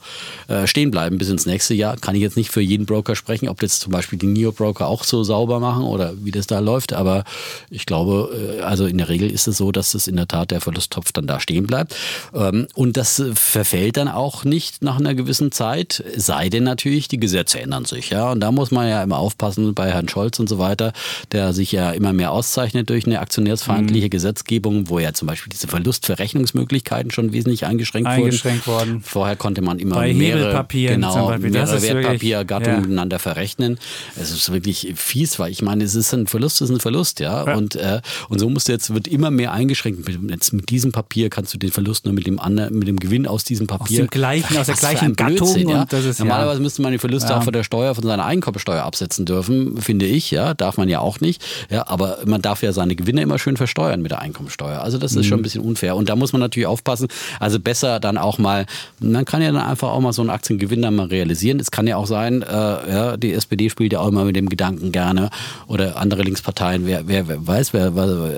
äh, 0.49 0.67
stehen 0.67 0.91
bleiben 0.91 1.19
bis 1.19 1.29
ins 1.29 1.47
nächste 1.47 1.75
Jahr. 1.75 1.97
Kann 1.97 2.15
ich 2.15 2.23
jetzt 2.23 2.37
nicht 2.37 2.51
für 2.51 2.61
jeden 2.61 2.87
Broker 2.87 3.17
sprechen, 3.17 3.49
ob 3.49 3.63
jetzt 3.63 3.81
zum 3.81 3.93
Beispiel 3.93 4.19
die 4.19 4.27
NIO 4.27 4.53
Broker 4.57 4.87
auch 4.87 5.05
so 5.05 5.23
sauber 5.25 5.61
machen 5.61 5.85
oder 5.85 6.15
wie 6.23 6.31
das 6.31 6.47
da 6.47 6.59
läuft. 6.59 6.93
Aber 6.93 7.25
ich 7.71 7.87
glaube, 7.87 8.59
äh, 8.59 8.63
also 8.63 8.87
in 8.87 8.99
der 8.99 9.09
Regel 9.09 9.31
ist 9.31 9.47
es 9.49 9.59
so, 9.59 9.73
dass 9.73 9.95
es 9.95 10.07
in 10.07 10.17
der 10.17 10.29
Tat 10.29 10.51
der 10.51 10.61
Verlusttopf 10.61 11.13
dann 11.13 11.27
da 11.27 11.41
stehen 11.41 11.67
bleibt. 11.67 11.95
Ähm, 12.35 12.67
und 12.75 12.97
das 12.97 13.23
verfällt 13.35 13.97
dann 13.97 14.09
auch 14.09 14.45
nicht 14.45 14.83
nach 14.83 14.99
einer 14.99 15.15
gewissen 15.15 15.53
Zeit, 15.53 16.03
sei 16.17 16.49
denn 16.49 16.65
natürlich, 16.65 17.09
die 17.09 17.21
Gesetze 17.21 17.61
ändern 17.61 17.85
sich. 17.85 18.11
Ja, 18.11 18.33
und 18.33 18.41
da 18.41 18.51
muss 18.51 18.71
man 18.71 18.89
ja 18.89 19.03
immer 19.03 19.19
aufpassen 19.19 19.75
bei 19.75 19.91
Herrn 19.93 20.09
Scholz 20.09 20.39
und 20.39 20.49
so 20.49 20.59
weiter, 20.59 20.93
der 21.33 21.53
sich 21.53 21.73
ja 21.73 21.91
immer 21.91 22.13
mehr 22.13 22.33
auszeichnet 22.33 22.91
durch 22.91 23.07
eine 23.07 23.21
aktionärsfeindliche 23.21 24.07
mhm. 24.07 24.11
Gesetzgebung, 24.11 24.89
wo 24.89 24.99
ja 24.99 25.13
zum 25.13 25.29
Beispiel 25.29 25.51
diese 25.51 25.69
Verlustverrechnungsmöglichkeiten 25.69 27.11
schon 27.11 27.33
wesentlich 27.33 27.67
eingeschränkt, 27.67 28.09
eingeschränkt 28.09 28.67
wurden. 28.67 28.77
worden. 28.77 29.03
Vorher 29.03 29.37
konnte 29.37 29.63
man 29.63 29.79
immer 29.79 29.97
bei 29.97 30.15
mehrere, 30.15 30.65
genau, 30.69 31.37
mehrere 31.39 31.83
Wertpapiergattungen 31.83 32.77
ja. 32.77 32.81
miteinander 32.81 33.19
verrechnen. 33.19 33.79
Es 34.17 34.31
ist 34.31 34.46
wirklich 34.53 34.93
fies, 34.97 35.39
weil 35.39 35.51
ich 35.51 35.63
meine, 35.63 35.85
es 35.85 35.95
ist 35.95 36.13
ein 36.13 36.27
Verlust, 36.27 36.61
es 36.61 36.71
ist 36.71 36.77
ein 36.77 36.81
Verlust, 36.81 37.21
ja. 37.21 37.47
ja. 37.47 37.55
Und, 37.55 37.77
äh, 37.77 38.01
und 38.29 38.39
so 38.39 38.49
musst 38.49 38.69
du 38.69 38.73
jetzt, 38.73 38.93
wird 38.93 39.09
immer 39.09 39.31
mehr 39.31 39.53
eingeschränkt. 39.53 40.07
Mit, 40.07 40.31
jetzt 40.31 40.53
mit 40.53 40.71
diesem 40.71 40.93
Papier 40.93 41.31
kannst 41.31 41.55
du 41.55 41.59
den 41.59 41.71
Verlust 41.71 42.05
nur 42.05 42.15
mit 42.15 42.27
dem 42.27 42.39
anderen, 42.39 42.79
mit 42.79 42.89
dem 42.89 42.99
Gewinn 42.99 43.27
aus 43.27 43.45
diesem 43.45 43.67
Papier. 43.67 44.03
Aus, 44.03 44.09
dem 44.09 44.11
gleichen, 44.11 44.57
aus 44.57 44.67
der 44.67 44.77
gleichen 44.77 45.17
Gattung. 45.17 45.69
Ja? 45.69 45.83
Ist, 45.85 46.19
Normalerweise 46.19 46.59
ja. 46.59 46.63
müsste 46.63 46.83
man 46.83 46.93
die 46.93 46.99
Verluste 46.99 47.37
auch 47.37 47.43
von 47.43 47.53
der 47.53 47.65
Steuer, 47.65 47.95
von 47.95 48.05
seiner 48.05 48.25
Einkommensteuer 48.25 48.83
absetzen 48.83 49.25
dürfen, 49.25 49.81
finde 49.81 50.07
ich, 50.07 50.31
ja. 50.31 50.55
Darf 50.55 50.77
man 50.77 50.89
ja 50.89 51.01
auch 51.01 51.21
nicht. 51.21 51.45
Ja, 51.71 51.89
aber 51.89 52.19
man 52.27 52.43
darf 52.43 52.63
ja 52.63 52.73
seine 52.73 52.97
Gewinne 52.97 53.23
immer 53.23 53.39
schön 53.39 53.57
versteuern 53.57 54.03
mit 54.03 54.11
der 54.11 54.21
Einkommensteuer. 54.21 54.81
Also 54.81 54.99
das 54.99 55.13
ist 55.13 55.19
mhm. 55.19 55.23
schon 55.25 55.41
ein 55.41 55.43
bisschen 55.43 55.63
unfair. 55.63 55.97
Und 55.97 56.09
da 56.09 56.17
muss 56.17 56.33
man 56.33 56.41
natürlich 56.41 56.67
aufpassen. 56.67 57.09
Also 57.41 57.59
besser 57.59 58.01
dann 58.01 58.19
auch 58.19 58.39
mal, 58.39 58.67
man 59.01 59.25
kann 59.25 59.43
ja 59.43 59.53
dann 59.53 59.63
einfach 59.63 59.89
auch 59.89 60.01
mal 60.01 60.13
so 60.13 60.23
einen 60.23 60.31
Aktiengewinn 60.31 60.83
dann 60.83 60.97
mal 60.97 61.07
realisieren. 61.07 61.61
Es 61.61 61.71
kann 61.71 61.87
ja 61.87 61.97
auch 61.97 62.07
sein, 62.07 62.43
äh, 62.43 62.47
ja, 62.47 63.17
die 63.17 63.33
SPD 63.33 63.71
spielt 63.71 63.93
ja 63.93 64.01
auch 64.01 64.09
immer 64.09 64.25
mit 64.25 64.36
mit 64.37 64.43
dem 64.43 64.49
Gedanken 64.49 64.93
gerne 64.93 65.31
oder 65.67 65.97
andere 65.97 66.23
Linksparteien, 66.23 66.87
wer, 66.87 67.09
wer, 67.09 67.29
wer 67.29 67.47
weiß, 67.47 67.73
wer, 67.73 67.93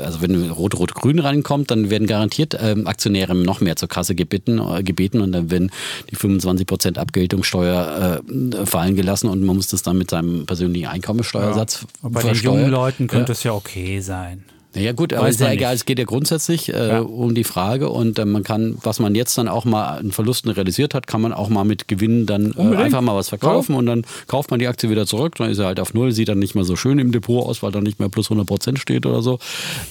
also 0.04 0.22
wenn 0.22 0.50
Rot-Rot-Grün 0.50 1.18
reinkommt, 1.18 1.70
dann 1.70 1.90
werden 1.90 2.06
garantiert 2.06 2.56
ähm, 2.60 2.86
Aktionäre 2.86 3.34
noch 3.34 3.60
mehr 3.60 3.76
zur 3.76 3.88
Kasse 3.88 4.14
gebeten, 4.14 4.58
äh, 4.58 4.82
gebeten 4.82 5.20
und 5.20 5.32
dann 5.32 5.50
werden 5.50 5.70
die 6.10 6.16
25 6.16 6.66
Prozent 6.66 6.98
Abgeltungssteuer 6.98 8.22
äh, 8.22 8.66
fallen 8.66 8.96
gelassen 8.96 9.28
und 9.28 9.42
man 9.44 9.56
muss 9.56 9.68
das 9.68 9.82
dann 9.82 9.98
mit 9.98 10.10
seinem 10.10 10.46
persönlichen 10.46 10.86
Einkommensteuersatz 10.86 11.86
ja. 12.02 12.08
Bei 12.08 12.22
den 12.22 12.34
jungen 12.34 12.70
Leuten 12.70 13.06
könnte 13.06 13.32
es 13.32 13.42
ja 13.42 13.52
okay 13.52 14.00
sein. 14.00 14.44
Ja 14.74 14.92
gut, 14.92 15.14
aber 15.14 15.28
ist 15.28 15.40
ja 15.40 15.50
egal, 15.50 15.74
es 15.74 15.86
geht 15.86 15.98
ja 15.98 16.04
grundsätzlich 16.04 16.72
äh, 16.72 16.88
ja. 16.88 17.00
um 17.00 17.34
die 17.34 17.44
Frage 17.44 17.88
und 17.88 18.18
äh, 18.18 18.26
man 18.26 18.44
kann, 18.44 18.76
was 18.82 19.00
man 19.00 19.14
jetzt 19.14 19.36
dann 19.38 19.48
auch 19.48 19.64
mal 19.64 19.98
an 19.98 20.12
Verlusten 20.12 20.50
realisiert 20.50 20.94
hat, 20.94 21.06
kann 21.06 21.22
man 21.22 21.32
auch 21.32 21.48
mal 21.48 21.64
mit 21.64 21.88
Gewinnen 21.88 22.26
dann 22.26 22.54
äh, 22.56 22.76
einfach 22.76 23.00
mal 23.00 23.16
was 23.16 23.30
verkaufen 23.30 23.72
ja. 23.72 23.78
und 23.78 23.86
dann 23.86 24.04
kauft 24.26 24.50
man 24.50 24.60
die 24.60 24.68
Aktie 24.68 24.90
wieder 24.90 25.06
zurück, 25.06 25.36
dann 25.36 25.50
ist 25.50 25.58
er 25.58 25.66
halt 25.66 25.80
auf 25.80 25.94
Null, 25.94 26.12
sieht 26.12 26.28
dann 26.28 26.38
nicht 26.38 26.54
mehr 26.54 26.64
so 26.64 26.76
schön 26.76 26.98
im 26.98 27.12
Depot 27.12 27.46
aus, 27.46 27.62
weil 27.62 27.72
da 27.72 27.80
nicht 27.80 27.98
mehr 27.98 28.10
plus 28.10 28.26
100 28.26 28.46
Prozent 28.46 28.78
steht 28.78 29.06
oder 29.06 29.22
so. 29.22 29.38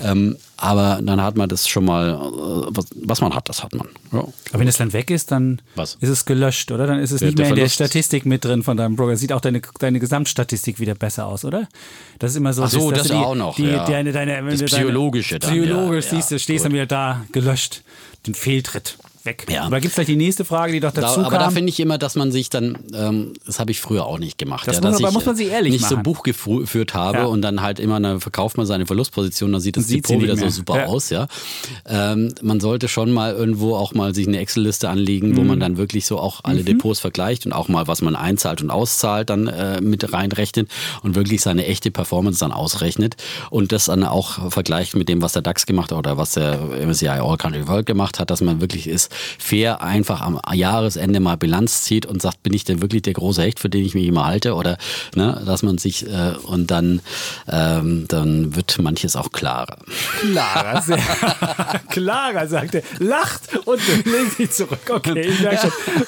Ähm, 0.03 0.37
aber 0.57 0.99
dann 1.03 1.21
hat 1.21 1.37
man 1.37 1.47
das 1.47 1.67
schon 1.67 1.85
mal, 1.85 2.09
äh, 2.09 2.67
was, 2.69 2.87
was 2.95 3.21
man 3.21 3.33
hat, 3.35 3.47
das 3.47 3.63
hat 3.63 3.73
man. 3.73 3.87
Ja. 4.11 4.19
Aber 4.19 4.59
wenn 4.59 4.67
es 4.67 4.77
dann 4.77 4.91
weg 4.91 5.11
ist, 5.11 5.31
dann 5.31 5.61
was? 5.75 5.95
ist 6.01 6.09
es 6.09 6.25
gelöscht, 6.25 6.71
oder? 6.71 6.87
Dann 6.87 6.99
ist 6.99 7.11
es 7.11 7.19
der, 7.19 7.27
nicht 7.27 7.37
mehr 7.37 7.49
in 7.49 7.55
der 7.55 7.69
Statistik 7.69 8.25
mit 8.25 8.43
drin 8.43 8.63
von 8.63 8.75
deinem 8.75 8.95
Broker. 8.95 9.15
Sieht 9.15 9.31
auch 9.31 9.41
deine, 9.41 9.61
deine 9.79 9.99
Gesamtstatistik 9.99 10.79
wieder 10.79 10.95
besser 10.95 11.27
aus, 11.27 11.45
oder? 11.45 11.67
Das 12.17 12.31
ist 12.31 12.37
immer 12.37 12.53
so. 12.53 12.63
Ach 12.63 12.69
so, 12.69 12.89
das, 12.89 13.07
das 13.07 13.11
auch 13.11 13.35
noch. 13.35 13.55
Die, 13.55 13.65
ja. 13.65 13.85
deine, 13.85 14.11
deine, 14.11 14.49
das 14.49 14.63
Psychologische 14.63 15.37
deine, 15.37 15.55
dann. 15.55 15.63
Psychologisch 15.63 16.05
ja, 16.05 16.11
siehst 16.11 16.31
du, 16.31 16.39
stehst 16.39 16.65
dann 16.65 16.73
wieder 16.73 16.87
da, 16.87 17.23
gelöscht, 17.31 17.83
den 18.25 18.33
Fehltritt 18.33 18.97
weg. 19.27 19.45
Ja. 19.51 19.61
Aber 19.63 19.79
gibt 19.79 19.91
es 19.91 19.95
gleich 19.95 20.07
die 20.07 20.15
nächste 20.15 20.43
Frage, 20.45 20.73
die 20.73 20.79
doch 20.79 20.91
dazu 20.91 21.19
da, 21.21 21.27
Aber 21.27 21.37
kam? 21.37 21.39
da 21.39 21.49
finde 21.51 21.69
ich 21.69 21.79
immer, 21.79 21.99
dass 21.99 22.15
man 22.15 22.31
sich 22.31 22.49
dann, 22.49 22.77
ähm, 22.95 23.33
das 23.45 23.59
habe 23.59 23.69
ich 23.69 23.79
früher 23.79 24.05
auch 24.07 24.17
nicht 24.17 24.39
gemacht. 24.39 24.67
Das 24.67 24.77
ja, 24.77 24.81
muss, 24.81 24.95
aber 24.99 25.09
ich 25.09 25.13
muss 25.13 25.25
man 25.25 25.35
sich 25.35 25.49
ehrlich 25.49 25.73
nicht 25.73 25.81
machen. 25.83 25.97
so 25.97 26.01
Buch 26.03 26.23
geführt 26.23 26.93
habe 26.95 27.19
ja. 27.19 27.25
und 27.25 27.41
dann 27.43 27.61
halt 27.61 27.79
immer, 27.79 27.99
dann 27.99 28.19
verkauft 28.21 28.57
man 28.57 28.65
seine 28.65 28.85
Verlustposition, 28.87 29.51
dann 29.51 29.61
sieht 29.61 29.77
das 29.77 29.85
Sieht 29.87 30.07
Depot 30.09 30.23
wieder 30.23 30.35
mehr. 30.35 30.45
so 30.45 30.49
super 30.49 30.87
aus. 30.87 31.09
Ja, 31.11 31.27
ähm, 31.85 32.33
Man 32.41 32.59
sollte 32.59 32.87
schon 32.87 33.11
mal 33.11 33.33
irgendwo 33.33 33.75
auch 33.75 33.93
mal 33.93 34.15
sich 34.15 34.27
eine 34.27 34.39
Excel-Liste 34.39 34.89
anlegen, 34.89 35.35
wo 35.37 35.41
Mhm. 35.41 35.47
man 35.47 35.59
dann 35.59 35.77
wirklich 35.77 36.05
so 36.05 36.17
auch 36.19 36.41
alle 36.43 36.63
Depots 36.63 36.99
vergleicht 36.99 37.45
und 37.45 37.53
auch 37.53 37.67
mal, 37.67 37.87
was 37.87 38.01
man 38.01 38.15
einzahlt 38.15 38.61
und 38.61 38.69
auszahlt, 38.71 39.29
dann 39.29 39.47
äh, 39.47 39.81
mit 39.81 40.13
reinrechnet 40.13 40.69
und 41.03 41.15
wirklich 41.15 41.41
seine 41.41 41.65
echte 41.65 41.91
Performance 41.91 42.39
dann 42.39 42.51
ausrechnet 42.51 43.15
und 43.49 43.71
das 43.71 43.85
dann 43.85 44.03
auch 44.03 44.51
vergleicht 44.51 44.95
mit 44.95 45.09
dem, 45.09 45.21
was 45.21 45.33
der 45.33 45.41
DAX 45.41 45.65
gemacht 45.65 45.91
hat 45.91 45.97
oder 45.97 46.17
was 46.17 46.31
der 46.33 46.59
MSCI 46.85 47.07
All 47.07 47.37
Country 47.37 47.67
World 47.67 47.85
gemacht 47.85 48.19
hat, 48.19 48.29
dass 48.29 48.41
man 48.41 48.61
wirklich 48.61 48.87
ist 48.87 49.11
fair 49.39 49.81
einfach 49.81 50.21
am 50.21 50.39
Jahresende 50.53 51.19
mal 51.19 51.37
Bilanz 51.37 51.83
zieht 51.83 52.05
und 52.05 52.21
sagt, 52.21 52.43
bin 52.43 52.53
ich 52.53 52.63
denn 52.63 52.81
wirklich 52.81 53.01
der 53.03 53.13
große 53.13 53.41
Hecht, 53.41 53.59
für 53.59 53.69
den 53.69 53.85
ich 53.85 53.93
mich 53.95 54.05
immer 54.07 54.25
halte? 54.25 54.55
Oder 54.55 54.77
ne, 55.15 55.41
dass 55.45 55.63
man 55.63 55.77
sich 55.77 56.05
äh, 56.07 56.33
und 56.43 56.71
dann, 56.71 57.01
ähm, 57.49 58.05
dann 58.07 58.55
wird 58.55 58.77
manches 58.81 59.15
auch 59.15 59.31
klarer. 59.31 59.77
Klarer, 60.21 60.81
sehr 60.81 60.97
klarer, 61.89 62.47
sagt 62.47 62.75
er. 62.75 62.83
Lacht 62.99 63.41
und 63.65 63.81
legt 64.05 64.37
sich 64.37 64.51
zurück. 64.51 64.79
Okay, 64.89 65.21
ich 65.21 65.39
merke 65.41 65.57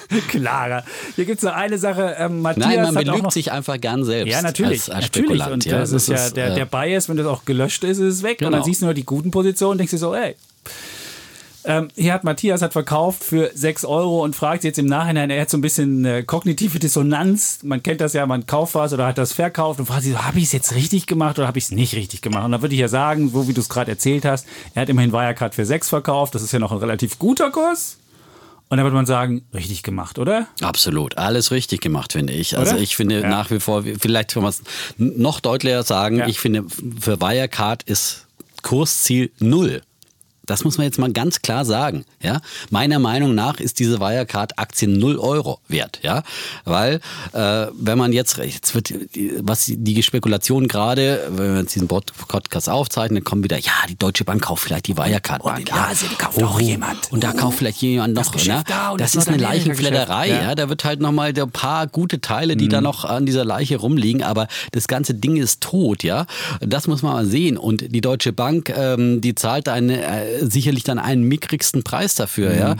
schon. 0.10 0.22
Klarer. 0.28 0.84
Hier 1.16 1.26
gibt 1.26 1.38
es 1.39 1.43
noch 1.43 1.53
eine 1.53 1.78
Sache. 1.78 2.16
Ähm, 2.18 2.41
Matthias 2.41 2.66
Nein, 2.68 2.93
man 2.93 3.03
belügt 3.03 3.32
sich 3.32 3.51
einfach 3.51 3.80
gern 3.80 4.03
selbst. 4.03 4.32
Ja, 4.32 4.41
natürlich. 4.41 4.82
Als, 4.82 4.89
als 4.89 5.05
natürlich. 5.05 5.45
Und 5.47 5.66
ja, 5.66 5.80
das 5.80 5.91
ist 5.91 6.07
ja 6.07 6.16
ist, 6.16 6.38
der, 6.38 6.51
äh, 6.51 6.55
der 6.55 6.66
Bias, 6.66 7.10
wenn 7.10 7.18
das 7.18 7.28
auch 7.28 7.45
gelöscht 7.45 7.84
ist, 7.84 7.97
ist 7.99 8.16
es 8.16 8.24
weg. 8.24 8.39
Und 8.41 8.47
Genau. 8.47 8.57
dann 8.57 8.64
siehst 8.64 8.82
du 8.82 8.86
nur 8.86 8.93
die 8.93 9.05
guten 9.05 9.32
Positionen 9.32 9.74
und 9.74 9.78
denkst 9.80 9.91
dir 9.91 9.97
so, 9.97 10.14
ey. 10.16 10.36
Ähm, 11.66 11.89
hier 11.95 12.14
hat 12.14 12.24
Matthias 12.24 12.62
hat 12.62 12.72
verkauft 12.74 13.24
für 13.24 13.51
6 13.53 13.84
Euro 13.84 14.24
und 14.24 14.34
fragt 14.36 14.64
jetzt 14.64 14.80
im 14.80 14.86
Nachhinein, 14.86 15.30
er 15.30 15.41
hat 15.41 15.49
so 15.49 15.57
ein 15.57 15.62
bisschen 15.62 16.05
äh, 16.05 16.24
kognitive 16.24 16.80
Dissonanz. 16.80 17.60
Man 17.64 17.84
kennt 17.84 17.99
das 17.99 18.14
ja, 18.14 18.26
man 18.26 18.45
kauft 18.45 18.76
was 18.76 18.93
oder 18.93 19.05
hat 19.07 19.18
das 19.18 19.34
verkauft 19.34 19.80
und 19.80 19.86
fragt 19.86 20.03
sich 20.03 20.14
so, 20.14 20.24
habe 20.24 20.38
ich 20.38 20.45
es 20.45 20.51
jetzt 20.53 20.74
richtig 20.74 21.05
gemacht 21.05 21.38
oder 21.38 21.47
habe 21.47 21.57
ich 21.57 21.66
es 21.66 21.72
nicht 21.72 21.95
richtig 21.95 22.22
gemacht? 22.22 22.45
Und 22.45 22.53
da 22.53 22.62
würde 22.62 22.76
ich 22.76 22.82
ja 22.82 22.88
sagen, 22.88 23.30
so 23.30 23.47
wie 23.49 23.53
du 23.53 23.60
es 23.60 23.68
gerade 23.68 23.91
erzählt 23.91 24.24
hast, 24.24 24.47
er 24.74 24.84
hat 24.84 24.89
immerhin 24.89 25.12
Wirecard 25.12 25.53
für 25.53 25.66
6 25.66 25.89
verkauft, 25.89 26.34
das 26.34 26.43
ist 26.43 26.53
ja 26.53 26.60
noch 26.60 26.72
ein 26.72 26.78
relativ 26.78 27.20
guter 27.20 27.51
Kurs. 27.51 27.97
Und 28.70 28.78
dann 28.78 28.86
würde 28.86 28.95
man 28.95 29.07
sagen, 29.07 29.41
richtig 29.53 29.82
gemacht, 29.84 30.20
oder? 30.20 30.47
Absolut, 30.62 31.18
alles 31.18 31.49
richtig 31.51 31.82
gemacht, 31.82 32.14
finde 32.14 32.34
ich. 32.34 32.55
Also 32.55 32.74
Oder? 32.74 32.82
ich 32.82 32.95
finde 32.95 33.22
Ja. 33.22 33.28
nach 33.28 33.49
wie 33.49 33.60
vor, 33.60 33.84
vielleicht 33.99 34.34
kann 34.36 34.43
man 34.43 34.51
es 34.51 34.62
noch 34.97 35.39
deutlicher 35.39 35.82
sagen, 35.84 36.18
Ja. 36.20 36.28
ich 36.28 36.39
finde 36.39 36.66
für 37.01 37.20
Wirecard 37.20 37.82
ist 37.84 38.28
Kursziel 38.62 39.32
null. 39.39 39.82
Das 40.49 40.63
muss 40.63 40.77
man 40.77 40.85
jetzt 40.85 40.97
mal 40.99 41.11
ganz 41.11 41.41
klar 41.41 41.65
sagen. 41.65 42.05
Ja? 42.21 42.41
Meiner 42.69 42.99
Meinung 42.99 43.35
nach 43.35 43.59
ist 43.59 43.79
diese 43.79 43.99
Wirecard-Aktie 43.99 44.87
0 44.87 45.17
Euro 45.17 45.59
wert. 45.67 45.99
Ja? 46.03 46.23
Weil, 46.65 46.99
äh, 47.33 47.67
wenn 47.73 47.97
man 47.97 48.13
jetzt, 48.13 48.37
jetzt 48.37 48.73
wird, 48.75 48.89
die- 49.15 49.33
was 49.41 49.65
die 49.67 50.03
Spekulation 50.03 50.67
gerade, 50.67 51.27
wenn 51.29 51.53
wir 51.53 51.59
jetzt 51.61 51.75
diesen 51.75 51.87
Pod- 51.87 52.11
Podcast 52.27 52.69
aufzeichnen, 52.69 53.17
dann 53.17 53.23
kommen 53.23 53.43
wieder, 53.43 53.57
ja, 53.59 53.71
die 53.87 53.97
Deutsche 53.97 54.23
Bank 54.25 54.41
kauft 54.41 54.63
vielleicht 54.63 54.87
die 54.87 54.97
Wirecard-Bank. 54.97 55.57
Und 55.59 55.69
in 55.69 55.75
ja. 55.75 55.85
Asien 55.89 56.17
kauft 56.17 56.41
auch 56.43 56.59
jemand. 56.59 57.11
Und 57.11 57.23
da 57.23 57.31
kauft 57.33 57.59
vielleicht 57.59 57.81
jemand 57.81 58.13
noch. 58.15 58.31
Das 58.31 58.45
ne? 58.45 58.63
da 58.67 58.95
das 58.97 59.11
das 59.13 59.23
ist 59.23 59.27
eine. 59.27 59.37
Leichenfledderei. 59.37 60.29
Ja. 60.29 60.41
Ja? 60.43 60.55
Da 60.55 60.69
wird 60.69 60.83
halt 60.83 60.99
nochmal 60.99 61.33
ein 61.35 61.51
paar 61.51 61.87
gute 61.87 62.21
Teile, 62.21 62.57
die 62.57 62.65
Mhm. 62.65 62.69
da 62.69 62.81
noch 62.81 63.05
an 63.05 63.25
dieser 63.25 63.45
Leiche 63.45 63.77
rumliegen, 63.77 64.23
aber 64.23 64.47
das 64.71 64.87
ganze 64.87 65.13
Ding 65.13 65.37
ist 65.37 65.61
tot, 65.61 66.03
ja. 66.03 66.25
Das 66.59 66.87
muss 66.87 67.01
man 67.01 67.13
mal 67.13 67.25
sehen. 67.25 67.57
Und 67.57 67.93
die 67.93 68.01
Deutsche 68.01 68.33
Bank, 68.33 68.69
ähm, 68.75 69.21
die 69.21 69.35
zahlt 69.35 69.69
eine, 69.69 70.01
äh, 70.03 70.38
sicherlich 70.41 70.83
dann 70.83 70.99
einen 70.99 71.23
mickrigsten 71.23 71.83
Preis 71.83 72.15
dafür, 72.15 72.55
ja. 72.55 72.75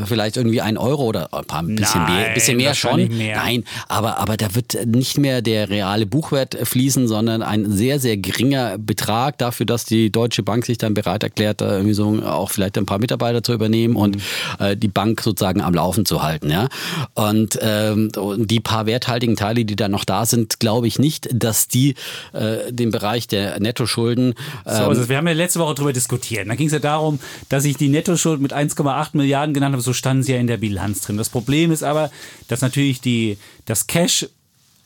Äh, 0.00 0.06
vielleicht 0.06 0.36
irgendwie 0.36 0.60
ein 0.60 0.78
Euro 0.78 1.04
oder 1.04 1.32
ein, 1.34 1.44
paar, 1.44 1.60
ein 1.60 1.74
bisschen 1.76 1.96
Mhm. 2.00 2.06
Nein, 2.06 2.22
mehr, 2.22 2.34
bisschen 2.34 2.56
mehr 2.56 2.74
schon. 2.74 3.08
mehr. 3.16 3.36
Nein, 3.36 3.64
aber, 3.88 4.18
aber 4.18 4.36
da 4.36 4.54
wird 4.54 4.86
nicht 4.86 5.18
mehr 5.18 5.42
der 5.42 5.68
reale 5.68 6.06
Buchwert 6.06 6.56
fließen, 6.62 7.08
sondern 7.08 7.42
ein 7.42 7.70
sehr, 7.70 7.98
sehr 8.00 8.16
geringer 8.16 8.78
Betrag 8.78 9.38
dafür, 9.38 9.66
dass 9.66 9.84
die 9.84 10.10
Deutsche 10.10 10.42
Bank 10.42 10.66
sich 10.66 10.78
dann 10.78 10.94
bereit 10.94 11.22
erklärt, 11.22 11.60
da 11.60 11.72
irgendwie 11.72 11.94
so 11.94 12.22
auch 12.22 12.50
vielleicht 12.50 12.78
ein 12.78 12.86
paar 12.86 12.98
Mitarbeiter 12.98 13.42
zu 13.42 13.52
übernehmen 13.52 13.96
und 13.96 14.18
äh, 14.58 14.76
die 14.76 14.88
Bank 14.88 15.20
sozusagen 15.20 15.60
am 15.60 15.74
Laufen 15.74 16.04
zu 16.04 16.22
halten. 16.22 16.50
Ja? 16.50 16.68
Und 17.14 17.58
ähm, 17.62 18.10
die 18.38 18.60
paar 18.60 18.86
werthaltigen 18.86 19.36
Teile, 19.36 19.64
die 19.64 19.76
da 19.76 19.88
noch 19.88 20.04
da 20.04 20.26
sind, 20.26 20.60
glaube 20.60 20.86
ich 20.86 20.98
nicht, 20.98 21.28
dass 21.32 21.68
die 21.68 21.94
äh, 22.32 22.72
den 22.72 22.90
Bereich 22.90 23.26
der 23.26 23.58
Nettoschulden 23.60 24.34
So, 24.64 24.70
ähm, 24.70 24.88
also 24.88 25.08
wir 25.08 25.16
haben 25.16 25.26
ja 25.26 25.34
letzte 25.34 25.60
Woche 25.60 25.74
darüber 25.74 25.92
diskutiert. 25.92 26.48
Da 26.48 26.54
ging 26.54 26.66
es 26.66 26.72
ja 26.76 26.80
darum, 26.80 27.18
dass 27.48 27.64
ich 27.64 27.76
die 27.76 27.88
Nettoschuld 27.88 28.40
mit 28.40 28.52
1,8 28.52 29.10
Milliarden 29.16 29.54
genannt 29.54 29.72
habe. 29.72 29.82
So 29.82 29.92
standen 29.92 30.22
sie 30.22 30.32
ja 30.32 30.38
in 30.38 30.46
der 30.46 30.56
Bilanz 30.56 31.00
drin. 31.00 31.16
Das 31.16 31.28
Problem 31.28 31.72
ist 31.72 31.82
aber, 31.82 32.10
dass 32.48 32.60
natürlich 32.60 33.00
die, 33.00 33.38
das 33.64 33.86
Cash 33.86 34.26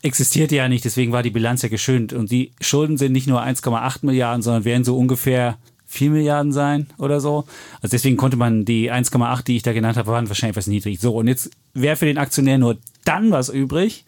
existierte 0.03 0.57
ja 0.57 0.69
nicht, 0.69 0.85
deswegen 0.85 1.13
war 1.13 1.23
die 1.23 1.31
Bilanz 1.31 1.63
ja 1.63 1.69
geschönt. 1.69 2.13
Und 2.13 2.31
die 2.31 2.53
Schulden 2.61 2.97
sind 2.97 3.13
nicht 3.13 3.27
nur 3.27 3.43
1,8 3.43 3.99
Milliarden, 4.03 4.43
sondern 4.43 4.65
werden 4.65 4.85
so 4.85 4.97
ungefähr 4.97 5.59
4 5.87 6.11
Milliarden 6.11 6.53
sein 6.53 6.87
oder 6.99 7.21
so. 7.21 7.45
Also 7.83 7.93
deswegen 7.93 8.17
konnte 8.17 8.37
man 8.37 8.65
die 8.65 8.93
1,8, 8.93 9.45
die 9.45 9.57
ich 9.57 9.63
da 9.63 9.73
genannt 9.73 9.97
habe, 9.97 10.11
waren 10.11 10.29
wahrscheinlich 10.29 10.57
etwas 10.57 10.69
niedrig. 10.69 11.01
So, 11.01 11.17
und 11.17 11.27
jetzt 11.27 11.51
wäre 11.75 11.97
für 11.97 12.07
den 12.07 12.19
Aktionär 12.19 12.59
nur 12.59 12.79
dann 13.05 13.31
was 13.31 13.49
übrig, 13.49 14.05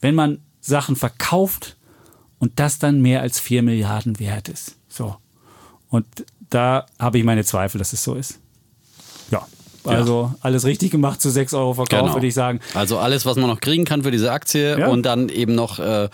wenn 0.00 0.14
man 0.14 0.38
Sachen 0.60 0.96
verkauft 0.96 1.76
und 2.38 2.58
das 2.58 2.78
dann 2.78 3.00
mehr 3.00 3.20
als 3.20 3.38
4 3.38 3.62
Milliarden 3.62 4.18
wert 4.18 4.48
ist. 4.48 4.76
So. 4.88 5.16
Und 5.88 6.06
da 6.50 6.86
habe 6.98 7.18
ich 7.18 7.24
meine 7.24 7.44
Zweifel, 7.44 7.78
dass 7.78 7.92
es 7.92 8.02
so 8.04 8.14
ist. 8.14 8.38
Ja. 9.30 9.46
Also 9.82 10.34
alles 10.42 10.66
richtig 10.66 10.90
gemacht 10.90 11.22
zu 11.22 11.30
6 11.30 11.54
Euro 11.54 11.72
Verkauf, 11.72 12.00
Genau. 12.00 12.14
würde 12.14 12.26
ich 12.26 12.34
sagen. 12.34 12.60
Also 12.74 12.98
alles, 12.98 13.24
was 13.24 13.36
man 13.36 13.46
noch 13.48 13.60
kriegen 13.60 13.86
kann 13.86 14.02
für 14.02 14.10
diese 14.10 14.30
Aktie 14.30 14.78
Ja. 14.78 14.88
und 14.88 15.04
dann 15.04 15.30
eben 15.30 15.54
noch 15.54 15.78
äh, 15.78 16.10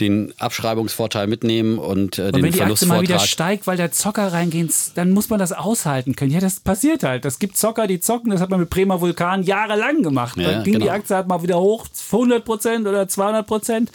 den 0.00 0.34
Abschreibungsvorteil 0.38 1.26
mitnehmen 1.26 1.78
und 1.78 2.18
äh, 2.18 2.26
Und 2.26 2.36
den 2.36 2.42
wenn 2.44 2.52
die 2.52 2.60
Aktie 2.62 2.86
mal 2.86 3.00
wieder 3.00 3.18
steigt, 3.18 3.66
weil 3.66 3.78
der 3.78 3.90
Zocker 3.90 4.34
reingeht, 4.34 4.70
dann 4.96 5.12
muss 5.12 5.30
man 5.30 5.38
das 5.38 5.52
aushalten 5.52 6.14
können. 6.14 6.30
Ja, 6.30 6.40
das 6.40 6.60
passiert 6.60 7.04
halt. 7.04 7.24
Das 7.24 7.38
gibt 7.38 7.56
Zocker, 7.56 7.86
die 7.86 8.00
zocken. 8.00 8.30
Das 8.32 8.42
hat 8.42 8.50
man 8.50 8.60
mit 8.60 8.68
Bremer 8.68 9.00
Vulkan 9.00 9.42
jahrelang 9.42 10.02
gemacht. 10.02 10.36
Ja, 10.36 10.50
dann 10.50 10.64
ging 10.64 10.74
die 10.74 10.80
genau. 10.80 10.92
Aktie 10.92 11.16
halt 11.16 11.26
mal 11.26 11.42
wieder 11.42 11.58
hoch, 11.58 11.86
100 12.12 12.44
Prozent 12.44 12.86
oder 12.86 13.08
200 13.08 13.46
Prozent. 13.46 13.90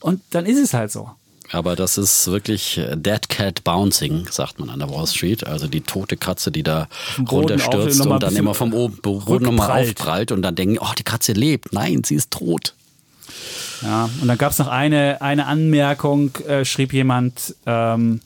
Und 0.00 0.20
dann 0.32 0.44
ist 0.44 0.58
es 0.58 0.74
halt 0.74 0.92
so. 0.92 1.08
Aber 1.52 1.76
das 1.76 1.96
ist 1.98 2.26
wirklich 2.26 2.80
Dead 2.94 3.28
Cat 3.28 3.62
Bouncing, 3.64 4.26
sagt 4.30 4.58
man 4.58 4.70
an 4.70 4.80
der 4.80 4.90
Wall 4.90 5.06
Street. 5.06 5.46
Also 5.46 5.68
die 5.68 5.80
tote 5.80 6.16
Katze, 6.16 6.50
die 6.50 6.62
da 6.62 6.88
runterstürzt 7.18 8.00
auf- 8.00 8.06
und 8.06 8.22
dann 8.22 8.34
immer 8.36 8.54
vom 8.54 8.74
oben, 8.74 8.96
Boden 8.96 9.44
nochmal 9.44 9.82
aufprallt 9.82 10.32
und 10.32 10.42
dann 10.42 10.54
denken, 10.54 10.78
oh, 10.80 10.92
die 10.98 11.04
Katze 11.04 11.32
lebt. 11.32 11.72
Nein, 11.72 12.02
sie 12.04 12.16
ist 12.16 12.30
tot. 12.30 12.74
Ja, 13.82 14.08
und 14.20 14.28
dann 14.28 14.38
gab 14.38 14.52
es 14.52 14.58
noch 14.58 14.68
eine, 14.68 15.20
eine 15.20 15.46
Anmerkung, 15.46 16.34
äh, 16.46 16.64
schrieb 16.64 16.92
jemand, 16.92 17.54
ähm, 17.66 18.20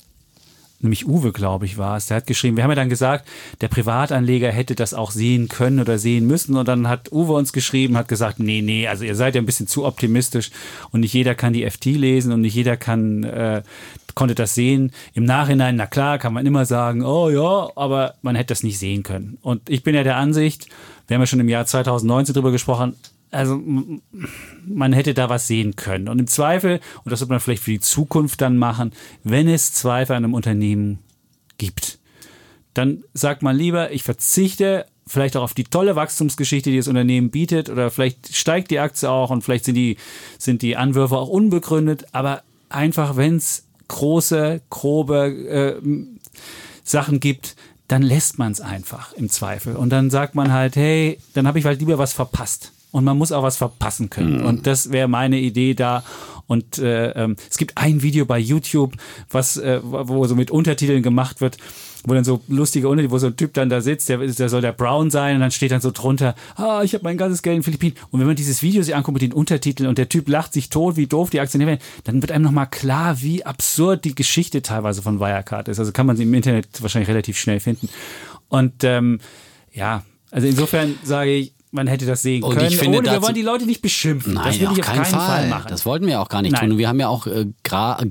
nämlich 0.82 1.06
Uwe, 1.06 1.32
glaube 1.32 1.66
ich, 1.66 1.78
war 1.78 1.96
es. 1.96 2.06
Der 2.06 2.18
hat 2.18 2.26
geschrieben, 2.26 2.56
wir 2.56 2.64
haben 2.64 2.70
ja 2.70 2.76
dann 2.76 2.88
gesagt, 2.88 3.28
der 3.60 3.68
Privatanleger 3.68 4.50
hätte 4.50 4.74
das 4.74 4.94
auch 4.94 5.10
sehen 5.10 5.48
können 5.48 5.80
oder 5.80 5.98
sehen 5.98 6.26
müssen. 6.26 6.56
Und 6.56 6.68
dann 6.68 6.88
hat 6.88 7.12
Uwe 7.12 7.32
uns 7.32 7.52
geschrieben, 7.52 7.96
hat 7.96 8.08
gesagt, 8.08 8.38
nee, 8.38 8.62
nee, 8.62 8.88
also 8.88 9.04
ihr 9.04 9.14
seid 9.14 9.34
ja 9.34 9.40
ein 9.40 9.46
bisschen 9.46 9.66
zu 9.66 9.84
optimistisch 9.84 10.50
und 10.90 11.00
nicht 11.00 11.12
jeder 11.12 11.34
kann 11.34 11.52
die 11.52 11.68
FT 11.68 11.86
lesen 11.86 12.32
und 12.32 12.40
nicht 12.40 12.54
jeder 12.54 12.76
kann, 12.76 13.24
äh, 13.24 13.62
konnte 14.14 14.34
das 14.34 14.54
sehen. 14.54 14.92
Im 15.14 15.24
Nachhinein, 15.24 15.76
na 15.76 15.86
klar, 15.86 16.18
kann 16.18 16.32
man 16.32 16.46
immer 16.46 16.64
sagen, 16.64 17.04
oh 17.04 17.28
ja, 17.30 17.70
aber 17.76 18.14
man 18.22 18.36
hätte 18.36 18.48
das 18.48 18.62
nicht 18.62 18.78
sehen 18.78 19.02
können. 19.02 19.38
Und 19.42 19.68
ich 19.68 19.82
bin 19.82 19.94
ja 19.94 20.02
der 20.02 20.16
Ansicht, 20.16 20.68
wir 21.06 21.16
haben 21.16 21.22
ja 21.22 21.26
schon 21.26 21.40
im 21.40 21.48
Jahr 21.48 21.66
2019 21.66 22.34
drüber 22.34 22.52
gesprochen, 22.52 22.94
also 23.30 23.62
man 24.66 24.92
hätte 24.92 25.14
da 25.14 25.28
was 25.28 25.46
sehen 25.46 25.76
können. 25.76 26.08
Und 26.08 26.18
im 26.18 26.26
Zweifel, 26.26 26.80
und 27.04 27.12
das 27.12 27.20
wird 27.20 27.30
man 27.30 27.40
vielleicht 27.40 27.62
für 27.62 27.70
die 27.70 27.80
Zukunft 27.80 28.40
dann 28.40 28.56
machen, 28.56 28.92
wenn 29.24 29.48
es 29.48 29.72
Zweifel 29.72 30.16
an 30.16 30.24
einem 30.24 30.34
Unternehmen 30.34 30.98
gibt, 31.58 31.98
dann 32.74 33.04
sagt 33.14 33.42
man 33.42 33.56
lieber, 33.56 33.92
ich 33.92 34.02
verzichte 34.02 34.86
vielleicht 35.06 35.36
auch 35.36 35.42
auf 35.42 35.54
die 35.54 35.64
tolle 35.64 35.96
Wachstumsgeschichte, 35.96 36.70
die 36.70 36.76
das 36.76 36.88
Unternehmen 36.88 37.30
bietet, 37.30 37.68
oder 37.68 37.90
vielleicht 37.90 38.34
steigt 38.34 38.70
die 38.70 38.78
Aktie 38.78 39.10
auch 39.10 39.30
und 39.30 39.42
vielleicht 39.42 39.64
sind 39.64 39.74
die, 39.74 39.96
sind 40.38 40.62
die 40.62 40.76
Anwürfe 40.76 41.16
auch 41.16 41.28
unbegründet, 41.28 42.06
aber 42.12 42.42
einfach, 42.68 43.16
wenn 43.16 43.36
es 43.36 43.66
große, 43.88 44.60
grobe 44.70 45.80
äh, 45.82 45.82
Sachen 46.84 47.18
gibt, 47.18 47.56
dann 47.88 48.02
lässt 48.02 48.38
man 48.38 48.52
es 48.52 48.60
einfach 48.60 49.12
im 49.14 49.28
Zweifel. 49.28 49.74
Und 49.74 49.90
dann 49.90 50.10
sagt 50.10 50.36
man 50.36 50.52
halt, 50.52 50.76
hey, 50.76 51.18
dann 51.34 51.48
habe 51.48 51.58
ich 51.58 51.64
halt 51.64 51.80
lieber 51.80 51.98
was 51.98 52.12
verpasst. 52.12 52.70
Und 52.92 53.04
man 53.04 53.16
muss 53.16 53.32
auch 53.32 53.42
was 53.42 53.56
verpassen 53.56 54.10
können. 54.10 54.40
Mhm. 54.40 54.46
Und 54.46 54.66
das 54.66 54.90
wäre 54.90 55.08
meine 55.08 55.38
Idee 55.38 55.74
da. 55.74 56.02
Und 56.46 56.78
äh, 56.78 57.10
ähm, 57.10 57.36
es 57.48 57.58
gibt 57.58 57.78
ein 57.78 58.02
Video 58.02 58.26
bei 58.26 58.38
YouTube, 58.38 58.94
was, 59.30 59.56
äh, 59.56 59.80
wo 59.82 60.26
so 60.26 60.34
mit 60.34 60.50
Untertiteln 60.50 61.02
gemacht 61.02 61.40
wird 61.40 61.58
wo 62.04 62.14
dann 62.14 62.24
so 62.24 62.40
lustige 62.48 62.88
Untertitel, 62.88 63.12
wo 63.12 63.18
so 63.18 63.28
ein 63.28 63.36
Typ 63.36 63.54
dann 63.54 63.68
da 63.68 63.80
sitzt, 63.80 64.08
der, 64.08 64.18
der 64.18 64.48
soll 64.48 64.60
der 64.60 64.72
Brown 64.72 65.10
sein 65.10 65.34
und 65.36 65.40
dann 65.40 65.50
steht 65.50 65.70
dann 65.70 65.80
so 65.80 65.90
drunter, 65.90 66.34
ah, 66.56 66.82
ich 66.82 66.94
habe 66.94 67.04
mein 67.04 67.18
ganzes 67.18 67.42
Geld 67.42 67.56
in 67.56 67.60
den 67.60 67.64
Philippinen. 67.64 67.96
Und 68.10 68.20
wenn 68.20 68.26
man 68.26 68.36
dieses 68.36 68.62
Video 68.62 68.82
sich 68.82 68.94
anguckt 68.94 69.14
mit 69.14 69.22
den 69.22 69.32
Untertiteln 69.32 69.88
und 69.88 69.98
der 69.98 70.08
Typ 70.08 70.28
lacht 70.28 70.52
sich 70.52 70.70
tot, 70.70 70.96
wie 70.96 71.06
doof 71.06 71.30
die 71.30 71.40
Aktionäre 71.40 71.70
werden, 71.70 71.82
dann 72.04 72.22
wird 72.22 72.32
einem 72.32 72.44
nochmal 72.44 72.68
klar, 72.68 73.20
wie 73.20 73.44
absurd 73.44 74.04
die 74.04 74.14
Geschichte 74.14 74.62
teilweise 74.62 75.02
von 75.02 75.20
Wirecard 75.20 75.68
ist. 75.68 75.78
Also 75.78 75.92
kann 75.92 76.06
man 76.06 76.16
sie 76.16 76.22
im 76.22 76.34
Internet 76.34 76.68
wahrscheinlich 76.80 77.08
relativ 77.08 77.38
schnell 77.38 77.60
finden. 77.60 77.88
Und 78.48 78.82
ähm, 78.84 79.20
ja, 79.72 80.04
also 80.30 80.46
insofern 80.46 80.96
sage 81.04 81.32
ich, 81.32 81.52
man 81.72 81.86
hätte 81.86 82.04
das 82.04 82.22
sehen 82.22 82.42
und 82.42 82.54
können. 82.54 82.68
Ich 82.68 82.78
finde, 82.78 82.98
ohne, 82.98 83.10
wir 83.10 83.22
wollen 83.22 83.34
die 83.34 83.42
Leute 83.42 83.64
nicht 83.64 83.80
beschimpfen. 83.80 84.34
Nein, 84.34 84.46
das 84.46 84.60
will 84.60 84.68
ich 84.72 84.80
auf 84.80 84.86
keinen, 84.86 85.04
Fall. 85.04 85.20
Fall. 85.20 85.48
machen. 85.48 85.66
Das 85.68 85.86
wollten 85.86 86.06
wir 86.06 86.20
auch 86.20 86.28
gar 86.28 86.42
nicht 86.42 86.52
Nein. 86.52 86.62
tun. 86.62 86.72
Und 86.72 86.78
wir 86.78 86.88
haben 86.88 86.98
ja 86.98 87.08
auch 87.08 87.26
äh, 87.26 87.46
klar 87.62 88.02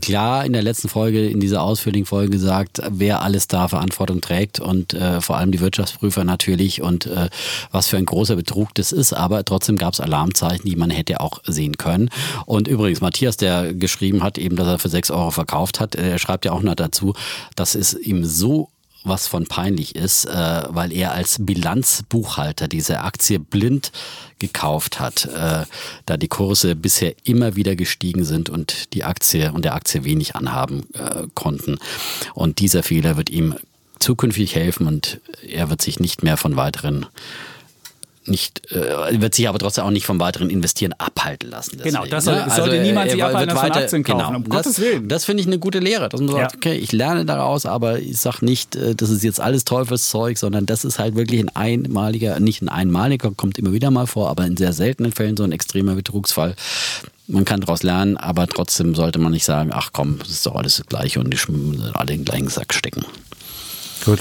in 0.46 0.54
der 0.54 0.62
letzten 0.62 0.88
Folge, 0.88 1.28
in 1.28 1.40
dieser 1.40 1.62
ausführlichen 1.62 2.06
Folge 2.06 2.32
gesagt, 2.32 2.82
wer 2.90 3.22
alles 3.22 3.48
da 3.48 3.68
Verantwortung 3.68 4.22
trägt 4.22 4.60
und 4.60 4.94
äh, 4.94 5.20
vor 5.20 5.38
allem 5.38 5.52
die 5.52 5.60
Wirtschaftsprüfer 5.60 6.24
natürlich 6.24 6.82
und 6.82 7.06
äh, 7.08 7.30
was 7.72 7.88
für 7.88 7.98
ein 7.98 8.06
großer 8.06 8.38
Betrug 8.38 8.74
das 8.76 8.94
ist. 8.94 9.12
Aber 9.12 9.44
trotzdem 9.44 9.76
gab 9.76 9.94
es 9.94 10.00
Alarmzeichen, 10.00 10.64
die 10.66 10.78
man 10.78 10.90
hätte 10.90 11.20
auch 11.20 11.42
sehen 11.46 11.78
können. 11.78 12.10
Und 12.46 12.70
übrigens, 12.70 13.02
Matthias, 13.02 13.36
der 13.36 13.74
geschrieben 13.74 14.24
hat, 14.24 14.38
eben, 14.38 14.56
dass 14.56 14.68
er 14.68 14.80
für 14.80 14.90
sechs 14.90 15.12
Euro 15.12 15.32
verkauft 15.32 15.82
hat, 15.82 15.96
er 15.96 16.18
schreibt 16.18 16.46
ja 16.46 16.54
auch 16.54 16.62
noch 16.62 16.76
dazu, 16.76 17.14
dass 17.56 17.76
es 17.76 17.94
ihm 17.94 18.24
so 18.24 18.70
was 19.10 19.28
von 19.28 19.46
peinlich 19.46 19.96
ist, 19.96 20.26
äh, 20.26 20.64
weil 20.70 20.94
er 20.94 21.12
als 21.12 21.38
Bilanzbuchhalter 21.40 22.68
diese 22.68 23.02
Aktie 23.02 23.40
blind 23.40 23.92
gekauft 24.40 25.00
hat, 25.00 25.26
äh, 25.26 25.66
da 26.06 26.18
die 26.18 26.28
Kurse 26.28 26.76
bisher 26.76 27.14
immer 27.24 27.56
wieder 27.56 27.76
gestiegen 27.76 28.24
sind 28.24 28.50
und 28.50 28.94
die 28.94 29.04
Aktie 29.04 29.52
und 29.52 29.66
der 29.66 29.76
Aktie 29.76 30.06
wenig 30.06 30.36
anhaben 30.36 30.88
äh, 30.94 31.28
konnten. 31.34 31.78
Und 32.34 32.60
dieser 32.60 32.84
Fehler 32.84 33.18
wird 33.18 33.30
ihm 33.30 33.56
zukünftig 34.00 34.56
helfen 34.56 34.88
und 34.88 35.20
er 35.46 35.70
wird 35.70 35.82
sich 35.82 36.00
nicht 36.00 36.24
mehr 36.24 36.38
von 36.38 36.56
weiteren 36.56 37.06
nicht, 38.26 38.72
äh, 38.72 39.22
wird 39.22 39.34
sich 39.34 39.48
aber 39.48 39.60
trotzdem 39.60 39.86
auch 39.86 39.92
nicht 39.92 40.06
vom 40.06 40.20
weiteren 40.20 40.50
Investieren 40.50 40.94
abhalten 40.94 41.50
lassen. 41.50 41.78
Deswegen. 41.78 41.96
Genau, 41.96 42.06
das 42.06 42.26
soll, 42.26 42.36
ne? 42.36 42.46
sollte 42.50 42.72
also, 42.72 42.84
niemand 42.84 43.12
sich 43.12 43.24
abhalten 43.24 43.56
von 43.56 43.72
Aktien 43.72 44.04
kaufen, 44.04 44.20
genau, 44.20 44.38
um 44.38 44.44
das, 44.44 44.64
Gottes 44.64 44.80
Willen. 44.80 45.08
Das 45.08 45.26
finde 45.26 45.42
ich 45.42 45.48
eine 45.48 45.60
gute 45.60 45.80
Lehre, 45.80 46.10
dass 46.10 46.20
man 46.20 46.30
sagt, 46.30 46.56
okay, 46.56 46.76
ich 46.76 46.92
lerne 46.92 47.26
daraus, 47.26 47.66
aber 47.66 48.00
ich 48.00 48.20
sage 48.20 48.46
nicht, 48.46 48.76
äh, 48.76 48.96
das 48.96 49.10
ist 49.10 49.24
jetzt 49.24 49.40
alles 49.40 49.66
Teufelszeug, 49.66 50.38
sondern 50.38 50.66
das 50.66 50.86
ist 50.86 51.00
halt 51.00 51.16
wirklich 51.16 51.40
ein 51.40 51.50
einmaliger, 51.56 52.40
nicht 52.40 52.62
ein 52.62 52.70
einmaliger, 52.70 53.32
kommt 53.32 53.58
immer 53.58 53.74
wieder 53.74 53.92
mal 53.92 54.08
vor, 54.08 54.30
aber 54.30 54.46
in 54.46 54.58
sehr 54.58 54.74
seltenen 54.74 55.12
Fällen 55.12 55.38
so 55.38 55.44
ein 55.44 55.52
extremer 55.52 55.96
Betrugsfall. 55.96 56.56
Man 57.28 57.46
kann 57.46 57.62
daraus 57.62 57.84
lernen, 57.84 58.18
aber 58.18 58.48
trotzdem 58.48 58.96
sollte 58.96 59.20
man 59.20 59.32
nicht 59.32 59.46
sagen, 59.46 59.70
ach 59.74 59.92
komm, 59.94 60.20
das 60.20 60.30
ist 60.30 60.46
doch 60.46 60.56
alles 60.56 60.78
das 60.78 60.88
Gleiche 60.88 61.20
und 61.20 61.32
die 61.32 61.38
alle 61.94 62.14
in 62.14 62.20
den 62.20 62.26
gleichen 62.26 62.50
Sack 62.50 62.74
stecken. 62.74 63.06
Gut. 64.04 64.20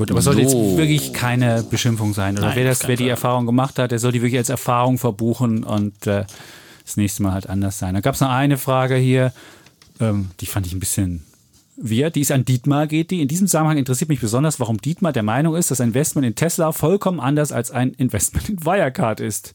Gut, 0.00 0.10
aber 0.10 0.20
es 0.20 0.24
soll 0.24 0.40
jetzt 0.40 0.54
wirklich 0.54 1.12
keine 1.12 1.62
Beschimpfung 1.62 2.14
sein. 2.14 2.38
Oder 2.38 2.46
Nein, 2.46 2.56
wer, 2.56 2.64
das, 2.64 2.88
wer 2.88 2.96
die 2.96 3.06
Erfahrung 3.06 3.44
gemacht 3.44 3.78
hat, 3.78 3.90
der 3.90 3.98
soll 3.98 4.12
die 4.12 4.22
wirklich 4.22 4.38
als 4.38 4.48
Erfahrung 4.48 4.96
verbuchen 4.96 5.62
und 5.62 6.06
äh, 6.06 6.24
das 6.82 6.96
nächste 6.96 7.22
Mal 7.22 7.32
halt 7.32 7.50
anders 7.50 7.78
sein. 7.78 7.92
Da 7.92 8.00
gab 8.00 8.14
es 8.14 8.22
noch 8.22 8.30
eine 8.30 8.56
Frage 8.56 8.96
hier, 8.96 9.30
ähm, 10.00 10.30
die 10.40 10.46
fand 10.46 10.66
ich 10.66 10.72
ein 10.72 10.80
bisschen 10.80 11.26
wir, 11.76 12.08
die 12.08 12.22
ist 12.22 12.32
an 12.32 12.46
Dietmar 12.46 12.86
geht 12.86 13.10
die. 13.10 13.20
In 13.20 13.28
diesem 13.28 13.46
Zusammenhang 13.46 13.76
interessiert 13.76 14.08
mich 14.08 14.22
besonders, 14.22 14.58
warum 14.58 14.78
Dietmar 14.78 15.12
der 15.12 15.22
Meinung 15.22 15.54
ist, 15.54 15.70
dass 15.70 15.82
ein 15.82 15.88
Investment 15.88 16.26
in 16.26 16.34
Tesla 16.34 16.72
vollkommen 16.72 17.20
anders 17.20 17.52
als 17.52 17.70
ein 17.70 17.90
Investment 17.92 18.48
in 18.48 18.64
Wirecard 18.64 19.20
ist. 19.20 19.54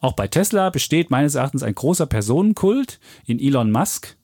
Auch 0.00 0.14
bei 0.14 0.26
Tesla 0.26 0.70
besteht 0.70 1.12
meines 1.12 1.36
Erachtens 1.36 1.62
ein 1.62 1.76
großer 1.76 2.06
Personenkult 2.06 2.98
in 3.26 3.38
Elon 3.38 3.70
Musk. 3.70 4.16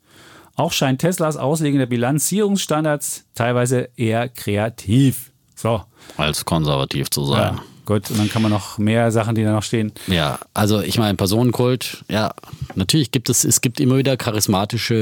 Auch 0.56 0.72
scheint 0.72 1.00
Teslas 1.00 1.36
Auslegung 1.36 1.78
der 1.78 1.86
Bilanzierungsstandards 1.86 3.24
teilweise 3.36 3.88
eher 3.94 4.28
kreativ. 4.28 5.29
So. 5.60 5.82
Als 6.16 6.44
konservativ 6.44 7.10
zu 7.10 7.24
sein. 7.24 7.54
Ja. 7.56 7.62
Gut, 7.86 8.08
und 8.08 8.20
dann 8.20 8.28
kann 8.28 8.42
man 8.42 8.52
noch 8.52 8.78
mehr 8.78 9.10
Sachen, 9.10 9.34
die 9.34 9.42
da 9.42 9.52
noch 9.52 9.64
stehen. 9.64 9.92
Ja, 10.06 10.38
also 10.54 10.80
ich 10.80 10.96
meine, 10.96 11.16
Personenkult, 11.16 12.04
ja, 12.08 12.32
natürlich 12.76 13.10
gibt 13.10 13.28
es, 13.28 13.44
es 13.44 13.62
gibt 13.62 13.80
immer 13.80 13.96
wieder 13.96 14.16
charismatische 14.16 14.94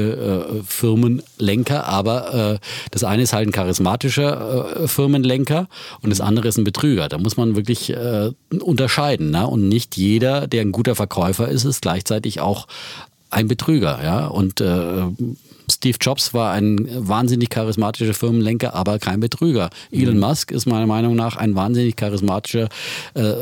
äh, 0.49 0.63
Firmenlenker, 0.65 1.85
aber 1.85 2.33
äh, 2.33 2.59
das 2.89 3.03
eine 3.03 3.21
ist 3.21 3.33
halt 3.33 3.47
ein 3.47 3.51
charismatischer 3.51 4.81
äh, 4.81 4.87
Firmenlenker 4.87 5.67
und 6.01 6.09
das 6.09 6.19
andere 6.19 6.47
ist 6.47 6.57
ein 6.57 6.63
Betrüger. 6.63 7.09
Da 7.09 7.19
muss 7.19 7.37
man 7.37 7.55
wirklich 7.55 7.91
äh, 7.91 8.31
unterscheiden. 8.59 9.29
Ne? 9.29 9.45
Und 9.45 9.69
nicht 9.69 9.95
jeder, 9.95 10.47
der 10.47 10.61
ein 10.61 10.71
guter 10.71 10.95
Verkäufer 10.95 11.47
ist, 11.47 11.65
ist 11.65 11.83
gleichzeitig 11.83 12.41
auch 12.41 12.65
ein 13.29 13.47
Betrüger, 13.47 13.99
ja. 14.03 14.25
Und 14.25 14.61
äh, 14.61 15.03
Steve 15.69 15.97
Jobs 16.01 16.33
war 16.33 16.51
ein 16.51 16.87
wahnsinnig 16.89 17.49
charismatischer 17.49 18.13
Firmenlenker, 18.13 18.73
aber 18.73 18.99
kein 18.99 19.19
Betrüger. 19.19 19.69
Mhm. 19.91 20.01
Elon 20.01 20.19
Musk 20.19 20.51
ist 20.51 20.65
meiner 20.65 20.87
Meinung 20.87 21.15
nach 21.15 21.37
ein 21.37 21.55
wahnsinnig 21.55 21.95
charismatischer 21.95 22.69
äh, 23.13 23.33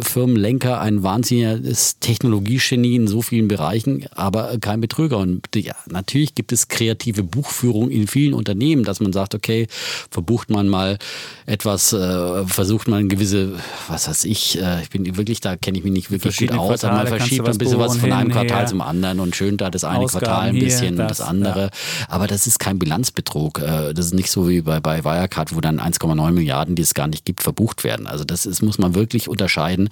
Firmenlenker, 0.00 0.80
ein 0.80 1.02
wahnsinniges 1.02 1.98
Technologiegenie 2.00 2.96
in 2.96 3.08
so 3.08 3.22
vielen 3.22 3.48
Bereichen, 3.48 4.06
aber 4.14 4.58
kein 4.58 4.80
Betrüger. 4.80 5.18
Und 5.18 5.42
ja, 5.54 5.74
natürlich 5.90 6.34
gibt 6.34 6.52
es 6.52 6.68
kreative 6.68 7.22
Buchführung 7.22 7.90
in 7.90 8.06
vielen 8.06 8.34
Unternehmen, 8.34 8.84
dass 8.84 9.00
man 9.00 9.12
sagt, 9.12 9.34
okay, 9.34 9.66
verbucht 10.10 10.50
man 10.50 10.68
mal 10.68 10.98
etwas, 11.46 11.92
äh, 11.92 12.46
versucht 12.46 12.88
man 12.88 13.08
gewisse, 13.08 13.52
was 13.88 14.08
weiß 14.08 14.24
ich, 14.24 14.60
äh, 14.60 14.82
ich 14.82 14.90
bin 14.90 15.16
wirklich, 15.16 15.40
da 15.40 15.56
kenne 15.56 15.78
ich 15.78 15.84
mich 15.84 15.92
nicht 15.92 16.10
wirklich 16.10 16.36
gut 16.36 16.52
aus, 16.52 16.84
aber 16.84 16.96
man 16.96 17.06
verschiebt 17.06 17.48
ein 17.48 17.58
bisschen 17.58 17.78
was 17.78 17.96
von 17.96 18.12
einem 18.12 18.30
Quartal 18.30 18.58
her. 18.60 18.66
zum 18.66 18.80
anderen 18.80 19.20
und 19.20 19.36
schön 19.36 19.56
da 19.56 19.70
das 19.70 19.84
eine 19.84 20.04
Ausgaben 20.04 20.26
Quartal 20.26 20.48
ein 20.48 20.58
bisschen 20.58 20.96
hier, 20.96 20.96
das, 20.96 21.00
und 21.00 21.10
das 21.10 21.20
andere. 21.20 21.62
Ja. 21.62 21.70
Aber 22.08 22.26
das 22.26 22.46
ist 22.46 22.58
kein 22.58 22.78
Bilanzbetrug. 22.78 23.60
Äh, 23.60 23.94
das 23.94 24.06
ist 24.06 24.14
nicht 24.14 24.30
so 24.30 24.48
wie 24.48 24.62
bei, 24.62 24.80
bei 24.80 25.04
Wirecard, 25.04 25.54
wo 25.54 25.60
dann 25.60 25.80
1,9 25.80 26.30
Milliarden, 26.32 26.74
die 26.74 26.82
es 26.82 26.94
gar 26.94 27.06
nicht 27.06 27.24
gibt, 27.24 27.42
verbucht 27.42 27.84
werden. 27.84 28.06
Also 28.06 28.24
das 28.24 28.46
ist, 28.46 28.62
muss 28.62 28.78
man 28.78 28.94
wirklich 28.94 29.28
unterscheiden. 29.28 29.88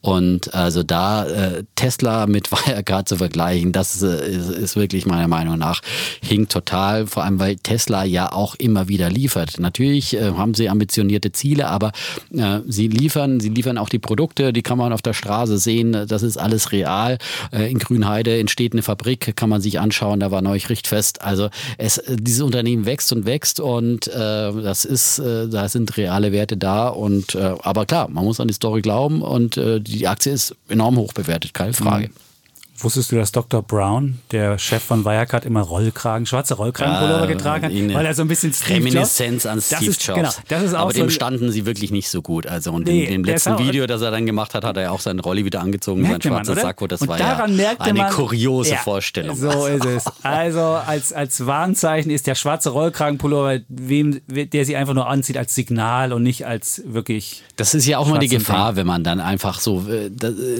Und 0.00 0.54
also 0.54 0.82
da 0.82 1.26
äh, 1.26 1.64
Tesla 1.74 2.26
mit 2.26 2.50
Wirecard 2.52 3.08
zu 3.08 3.16
vergleichen, 3.16 3.72
das 3.72 3.94
ist, 3.96 4.02
ist, 4.02 4.50
ist 4.50 4.76
wirklich 4.76 5.06
meiner 5.06 5.28
Meinung 5.28 5.58
nach 5.58 5.82
hinkt 6.22 6.52
total. 6.52 7.06
Vor 7.06 7.24
allem, 7.24 7.40
weil 7.40 7.56
Tesla 7.56 8.04
ja 8.04 8.32
auch 8.32 8.54
immer 8.56 8.88
wieder 8.88 9.10
liefert. 9.10 9.58
Natürlich 9.58 10.14
äh, 10.14 10.32
haben 10.32 10.54
sie 10.54 10.68
ambitionierte 10.68 11.32
Ziele, 11.32 11.68
aber 11.68 11.92
äh, 12.34 12.60
sie 12.66 12.88
liefern, 12.88 13.40
sie 13.40 13.48
liefern 13.48 13.78
auch 13.78 13.88
die 13.88 13.98
Produkte, 13.98 14.52
die 14.52 14.62
kann 14.62 14.78
man 14.78 14.92
auf 14.92 15.02
der 15.02 15.12
Straße 15.12 15.58
sehen. 15.58 16.06
Das 16.06 16.22
ist 16.22 16.36
alles 16.36 16.72
real. 16.72 17.18
Äh, 17.52 17.70
in 17.70 17.78
Grünheide 17.78 18.38
entsteht 18.38 18.72
eine 18.72 18.82
Fabrik, 18.82 19.36
kann 19.36 19.48
man 19.48 19.60
sich 19.60 19.80
anschauen. 19.80 20.20
Da 20.20 20.30
war 20.30 20.42
neulich 20.42 20.68
Richtfest. 20.68 21.21
Also 21.22 21.48
es, 21.78 22.02
dieses 22.08 22.42
Unternehmen 22.42 22.86
wächst 22.86 23.12
und 23.12 23.26
wächst 23.26 23.60
und 23.60 24.08
äh, 24.08 24.12
das 24.12 24.84
ist, 24.84 25.18
äh, 25.18 25.48
da 25.48 25.68
sind 25.68 25.96
reale 25.96 26.32
Werte 26.32 26.56
da. 26.56 26.88
Und 26.88 27.34
äh, 27.34 27.54
aber 27.62 27.86
klar, 27.86 28.08
man 28.08 28.24
muss 28.24 28.40
an 28.40 28.48
die 28.48 28.54
Story 28.54 28.82
glauben 28.82 29.22
und 29.22 29.56
äh, 29.56 29.80
die 29.80 30.08
Aktie 30.08 30.32
ist 30.32 30.54
enorm 30.68 30.96
hoch 30.96 31.12
bewertet, 31.12 31.54
keine 31.54 31.72
Frage. 31.72 32.08
Mhm. 32.08 32.12
Wusstest 32.84 33.12
du, 33.12 33.16
dass 33.16 33.32
Dr. 33.32 33.62
Brown, 33.62 34.18
der 34.30 34.58
Chef 34.58 34.82
von 34.82 35.04
Wirecard, 35.04 35.44
immer 35.44 35.60
Rollkragen, 35.60 36.26
schwarze 36.26 36.54
Rollkragenpullover 36.54 37.26
getragen 37.26 37.64
hat? 37.66 37.94
Weil 37.94 38.06
er 38.06 38.14
so 38.14 38.22
ein 38.22 38.28
bisschen 38.28 38.52
Steve 38.52 38.76
Reminiszenz 38.76 39.46
an 39.46 39.60
Steve 39.60 39.90
ist, 39.90 40.06
Jobs. 40.06 40.18
Genau, 40.18 40.30
das 40.48 40.62
ist 40.62 40.74
auch 40.74 40.80
Aber 40.80 40.92
so 40.92 41.00
dem 41.00 41.10
standen 41.10 41.52
sie 41.52 41.64
wirklich 41.64 41.90
nicht 41.92 42.08
so 42.08 42.22
gut. 42.22 42.46
Also 42.46 42.72
und 42.72 42.86
nee, 42.86 43.04
in 43.04 43.12
dem 43.12 43.24
letzten 43.24 43.58
Video, 43.58 43.86
das 43.86 44.02
er 44.02 44.10
dann 44.10 44.26
gemacht 44.26 44.54
hat, 44.54 44.64
hat 44.64 44.76
er 44.76 44.84
ja 44.84 44.90
auch 44.90 45.00
seinen 45.00 45.20
Rolli 45.20 45.44
wieder 45.44 45.60
angezogen, 45.60 46.04
sein 46.04 46.20
schwarzer 46.20 46.56
Sakko. 46.56 46.86
Das 46.86 47.02
und 47.02 47.08
war 47.08 47.18
ja 47.18 47.44
eine 47.78 47.98
man, 47.98 48.12
kuriose 48.12 48.72
ja, 48.72 48.76
Vorstellung. 48.78 49.36
So 49.36 49.66
ist 49.66 49.84
es. 49.84 50.04
Also 50.22 50.60
als, 50.60 51.12
als 51.12 51.46
Warnzeichen 51.46 52.10
ist 52.10 52.26
der 52.26 52.34
schwarze 52.34 52.70
Rollkragenpullover, 52.70 53.60
wem, 53.68 54.20
der 54.26 54.64
sie 54.64 54.76
einfach 54.76 54.94
nur 54.94 55.08
anzieht 55.08 55.36
als 55.36 55.54
Signal 55.54 56.12
und 56.12 56.22
nicht 56.22 56.46
als 56.46 56.82
wirklich. 56.86 57.42
Das 57.56 57.74
ist 57.74 57.86
ja 57.86 57.98
auch 57.98 58.08
mal 58.08 58.18
die 58.18 58.28
Gefahr, 58.28 58.76
wenn 58.76 58.86
man 58.86 59.04
dann 59.04 59.20
einfach 59.20 59.60
so, 59.60 59.86
äh, 59.88 60.10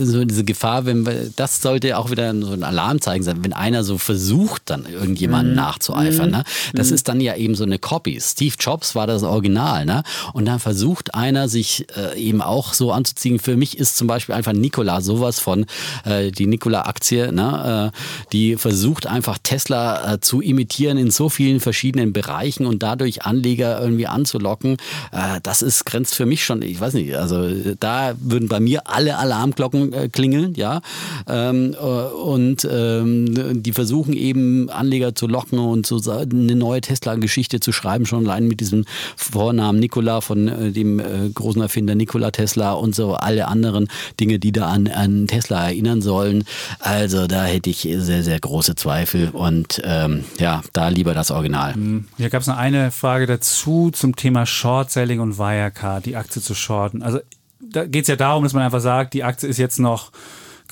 so 0.00 0.24
diese 0.24 0.44
Gefahr, 0.44 0.86
wenn 0.86 1.32
das 1.36 1.60
sollte 1.60 1.98
auch 1.98 2.10
wieder 2.12 2.34
so 2.40 2.52
ein 2.52 2.62
Alarmzeichen 2.62 3.24
sein, 3.24 3.42
wenn 3.42 3.52
einer 3.52 3.82
so 3.82 3.98
versucht, 3.98 4.62
dann 4.66 4.86
irgendjemanden 4.86 5.54
nachzueifern. 5.54 6.30
Ne? 6.30 6.44
Das 6.72 6.90
ist 6.90 7.08
dann 7.08 7.20
ja 7.20 7.34
eben 7.36 7.54
so 7.54 7.64
eine 7.64 7.78
Copy. 7.78 8.20
Steve 8.20 8.54
Jobs 8.58 8.94
war 8.94 9.06
das 9.06 9.22
Original. 9.22 9.84
Ne? 9.84 10.02
Und 10.32 10.44
dann 10.44 10.60
versucht 10.60 11.14
einer, 11.14 11.48
sich 11.48 11.86
äh, 11.96 12.18
eben 12.18 12.40
auch 12.40 12.74
so 12.74 12.92
anzuziehen. 12.92 13.38
Für 13.38 13.56
mich 13.56 13.78
ist 13.78 13.96
zum 13.96 14.06
Beispiel 14.06 14.34
einfach 14.34 14.52
Nikola 14.52 15.00
sowas 15.00 15.40
von, 15.40 15.66
äh, 16.04 16.30
die 16.30 16.46
Nikola-Aktie, 16.46 17.32
ne? 17.32 17.92
äh, 17.92 18.26
die 18.32 18.56
versucht 18.56 19.06
einfach 19.06 19.38
Tesla 19.42 20.14
äh, 20.14 20.20
zu 20.20 20.40
imitieren 20.40 20.98
in 20.98 21.10
so 21.10 21.28
vielen 21.28 21.60
verschiedenen 21.60 22.12
Bereichen 22.12 22.66
und 22.66 22.82
dadurch 22.82 23.22
Anleger 23.22 23.80
irgendwie 23.80 24.06
anzulocken. 24.06 24.76
Äh, 25.10 25.40
das 25.42 25.62
ist 25.62 25.84
grenzt 25.84 26.14
für 26.14 26.26
mich 26.26 26.44
schon, 26.44 26.62
ich 26.62 26.80
weiß 26.80 26.94
nicht, 26.94 27.16
also 27.16 27.48
da 27.80 28.14
würden 28.18 28.48
bei 28.48 28.60
mir 28.60 28.82
alle 28.86 29.16
Alarmglocken 29.18 29.92
äh, 29.92 30.08
klingeln, 30.08 30.54
ja. 30.54 30.80
Ähm, 31.26 31.74
äh, 31.74 31.76
und 32.10 32.66
ähm, 32.70 33.62
die 33.62 33.72
versuchen 33.72 34.14
eben 34.14 34.70
Anleger 34.70 35.14
zu 35.14 35.26
locken 35.26 35.58
und 35.58 35.86
so 35.86 36.00
eine 36.10 36.54
neue 36.54 36.80
Tesla-Geschichte 36.80 37.60
zu 37.60 37.72
schreiben, 37.72 38.06
schon 38.06 38.26
allein 38.26 38.46
mit 38.46 38.60
diesem 38.60 38.84
Vornamen 39.16 39.78
Nikola 39.80 40.20
von 40.20 40.48
äh, 40.48 40.72
dem 40.72 41.00
äh, 41.00 41.30
großen 41.32 41.62
Erfinder 41.62 41.94
Nikola 41.94 42.30
Tesla 42.30 42.72
und 42.72 42.94
so 42.94 43.14
alle 43.14 43.48
anderen 43.48 43.88
Dinge, 44.20 44.38
die 44.38 44.52
da 44.52 44.68
an, 44.68 44.88
an 44.88 45.26
Tesla 45.26 45.68
erinnern 45.68 46.02
sollen. 46.02 46.44
Also 46.78 47.26
da 47.26 47.44
hätte 47.44 47.70
ich 47.70 47.88
sehr, 47.96 48.22
sehr 48.22 48.38
große 48.38 48.74
Zweifel 48.74 49.30
und 49.32 49.80
ähm, 49.84 50.24
ja, 50.38 50.62
da 50.72 50.88
lieber 50.88 51.14
das 51.14 51.30
Original. 51.30 51.74
Mhm. 51.76 52.06
Hier 52.16 52.30
gab 52.30 52.42
es 52.42 52.48
noch 52.48 52.56
eine 52.56 52.90
Frage 52.90 53.26
dazu 53.26 53.90
zum 53.92 54.16
Thema 54.16 54.46
Short-Selling 54.46 55.20
und 55.20 55.38
Wirecard, 55.38 56.06
die 56.06 56.16
Aktie 56.16 56.42
zu 56.42 56.54
shorten. 56.54 57.02
Also 57.02 57.20
da 57.60 57.86
geht 57.86 58.02
es 58.02 58.08
ja 58.08 58.16
darum, 58.16 58.44
dass 58.44 58.52
man 58.52 58.62
einfach 58.62 58.80
sagt, 58.80 59.14
die 59.14 59.24
Aktie 59.24 59.48
ist 59.48 59.58
jetzt 59.58 59.78
noch 59.78 60.12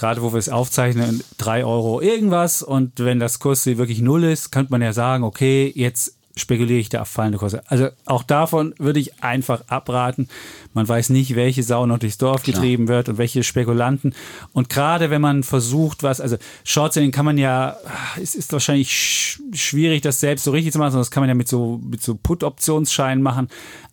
gerade 0.00 0.22
wo 0.22 0.32
wir 0.32 0.38
es 0.38 0.48
aufzeichnen, 0.48 1.22
drei 1.38 1.64
Euro 1.64 2.00
irgendwas. 2.00 2.62
Und 2.62 2.98
wenn 2.98 3.20
das 3.20 3.38
Kurs 3.38 3.66
wirklich 3.66 4.00
null 4.00 4.24
ist, 4.24 4.50
könnte 4.50 4.72
man 4.72 4.82
ja 4.82 4.92
sagen, 4.92 5.22
okay, 5.22 5.70
jetzt 5.74 6.16
spekuliere 6.36 6.78
ich 6.78 6.88
da 6.88 7.02
auf 7.02 7.08
fallende 7.08 7.38
Kurse. 7.38 7.62
Also 7.66 7.88
auch 8.06 8.22
davon 8.22 8.74
würde 8.78 9.00
ich 9.00 9.22
einfach 9.22 9.62
abraten. 9.68 10.28
Man 10.72 10.88
weiß 10.88 11.10
nicht, 11.10 11.36
welche 11.36 11.62
Sau 11.62 11.86
noch 11.86 11.98
durchs 11.98 12.18
Dorf 12.18 12.42
getrieben 12.42 12.86
Klar. 12.86 12.98
wird 12.98 13.08
und 13.10 13.18
welche 13.18 13.42
Spekulanten. 13.42 14.14
Und 14.52 14.68
gerade 14.68 15.10
wenn 15.10 15.20
man 15.20 15.42
versucht, 15.42 16.02
was, 16.02 16.20
also 16.20 16.36
Shortselling 16.64 17.10
kann 17.10 17.24
man 17.24 17.36
ja, 17.36 17.76
es 18.20 18.34
ist 18.34 18.52
wahrscheinlich 18.52 19.38
schwierig, 19.52 20.02
das 20.02 20.20
selbst 20.20 20.44
so 20.44 20.52
richtig 20.52 20.72
zu 20.72 20.78
machen, 20.78 20.92
sondern 20.92 21.02
das 21.02 21.10
kann 21.10 21.22
man 21.22 21.28
ja 21.28 21.34
mit 21.34 21.48
so, 21.48 21.80
mit 21.84 22.02
so 22.02 22.14
Put-Optionsscheinen 22.14 23.22
machen. 23.22 23.48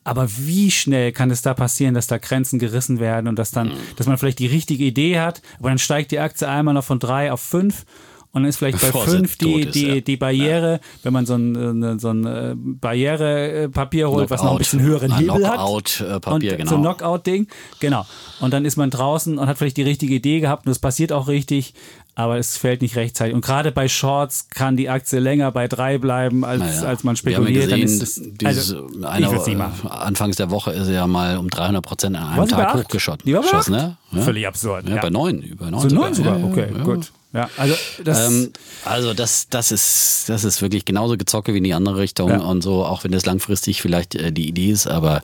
Aber 0.08 0.28
wie 0.38 0.72
schnell 0.72 1.12
kann 1.12 1.32
es 1.32 1.42
da 1.42 1.54
passieren, 1.54 1.94
dass 1.94 2.08
da 2.08 2.18
Grenzen 2.18 2.60
gerissen 2.60 3.00
werden 3.00 3.28
und 3.28 3.38
dass 3.38 3.52
dann, 3.52 3.70
mhm. 3.70 3.78
dass 3.98 4.08
man 4.08 4.18
vielleicht 4.18 4.40
die 4.40 4.48
richtige 4.48 4.86
Idee 4.86 5.20
hat, 5.20 5.42
aber 5.60 5.70
dann 5.70 5.80
steigt 5.80 6.12
die 6.12 6.20
Aktie 6.20 6.48
einmal 6.48 6.74
noch 6.74 6.84
von 6.84 7.00
drei 7.00 7.32
auf 7.32 7.42
fünf 7.42 7.86
und 8.32 8.44
dann 8.44 8.50
ist 8.50 8.58
vielleicht 8.58 8.80
bei 8.82 8.92
fünf 8.92 9.38
die, 9.38 9.62
ist, 9.62 9.76
die, 9.76 9.88
ja. 9.88 10.00
die 10.00 10.16
Barriere, 10.16 10.74
ja. 10.74 10.80
wenn 11.04 11.14
man 11.14 11.26
so 11.26 11.36
ein, 11.36 11.82
äh, 11.84 12.00
so 12.00 12.10
ein 12.10 12.26
äh, 12.26 12.54
Barrierepapier 12.56 14.10
holt, 14.10 14.28
Knockout, 14.28 14.30
was 14.30 14.44
noch 14.44 14.52
ein 14.52 14.58
bisschen 14.60 14.82
höheren 14.82 15.16
Hebel 15.18 15.40
Knockout 15.40 16.00
hat. 16.02 16.22
Papier, 16.22 16.52
und 16.52 16.58
genau. 16.58 16.70
So 16.70 16.76
ein 16.76 16.82
Knockout-Ding, 16.82 17.48
genau. 17.80 18.06
Und 18.40 18.54
dann 18.54 18.64
ist 18.64 18.78
man 18.78 18.92
draußen 18.92 19.38
und 19.38 19.48
hat 19.48 19.58
vielleicht 19.58 19.78
die 19.78 19.84
richtige 19.84 20.14
Idee 20.14 20.40
gehabt 20.40 20.66
und 20.66 20.72
es 20.72 20.80
passiert 20.80 21.12
auch 21.12 21.28
richtig, 21.28 21.74
aber 22.18 22.40
es 22.40 22.58
fällt 22.58 22.82
nicht 22.82 22.96
rechtzeitig. 22.96 23.36
Und 23.36 23.46
gerade 23.46 23.72
bei 23.72 23.88
Shorts 23.88 24.48
kann 24.50 24.76
die 24.76 24.90
Aktie 24.90 25.20
länger 25.20 25.52
bei 25.52 25.68
drei 25.68 26.00
bleiben, 26.00 26.44
als, 26.44 26.62
naja, 26.62 26.82
als 26.88 27.04
man 27.04 27.16
spekuliert. 27.16 27.70
Wir 27.70 27.74
haben 27.74 27.80
ja 27.80 27.86
gesehen, 27.86 28.36
dann 28.40 28.52
ist 28.52 28.58
es, 28.58 28.68
also, 28.68 28.88
eine, 29.04 29.72
Anfangs 29.88 30.36
der 30.36 30.50
Woche 30.50 30.72
ist 30.72 30.88
er 30.88 30.94
ja 30.96 31.08
mal 31.08 31.38
um 31.38 31.48
300 31.48 31.86
Prozent 31.86 32.18
an 32.18 32.34
einem 32.34 32.48
Tag 32.48 32.74
hochgeschossen. 32.74 33.22
Die 33.24 33.36
war 33.36 33.44
bei 33.44 33.72
ne? 33.72 33.98
ja? 34.14 34.22
Völlig 34.22 34.48
absurd. 34.48 34.90
Ja, 34.90 35.00
bei 35.00 35.12
neun. 35.12 35.44
Über 35.44 35.70
neun 35.70 35.82
so 35.82 35.90
sogar. 35.90 36.06
neun 36.06 36.14
sogar, 36.16 36.44
okay, 36.44 36.70
gut. 36.84 37.12
Ja, 37.38 37.52
also 37.56 37.76
das, 38.04 38.28
ähm, 38.28 38.52
also 38.84 39.14
das, 39.14 39.48
das 39.50 39.72
ist, 39.72 40.24
das 40.28 40.44
ist 40.44 40.60
wirklich 40.64 40.86
genauso 40.86 41.18
gezocke 41.18 41.54
wie 41.54 41.60
in 41.60 41.64
die 41.64 41.76
andere 41.76 41.98
Richtung 41.98 42.32
ja. 42.32 42.40
und 42.40 42.64
so, 42.64 42.84
auch 42.84 43.04
wenn 43.04 43.12
das 43.12 43.28
langfristig 43.28 43.80
vielleicht 43.80 44.16
äh, 44.16 44.32
die 44.32 44.50
Idee 44.50 44.72
ist, 44.72 44.88
aber 44.88 45.22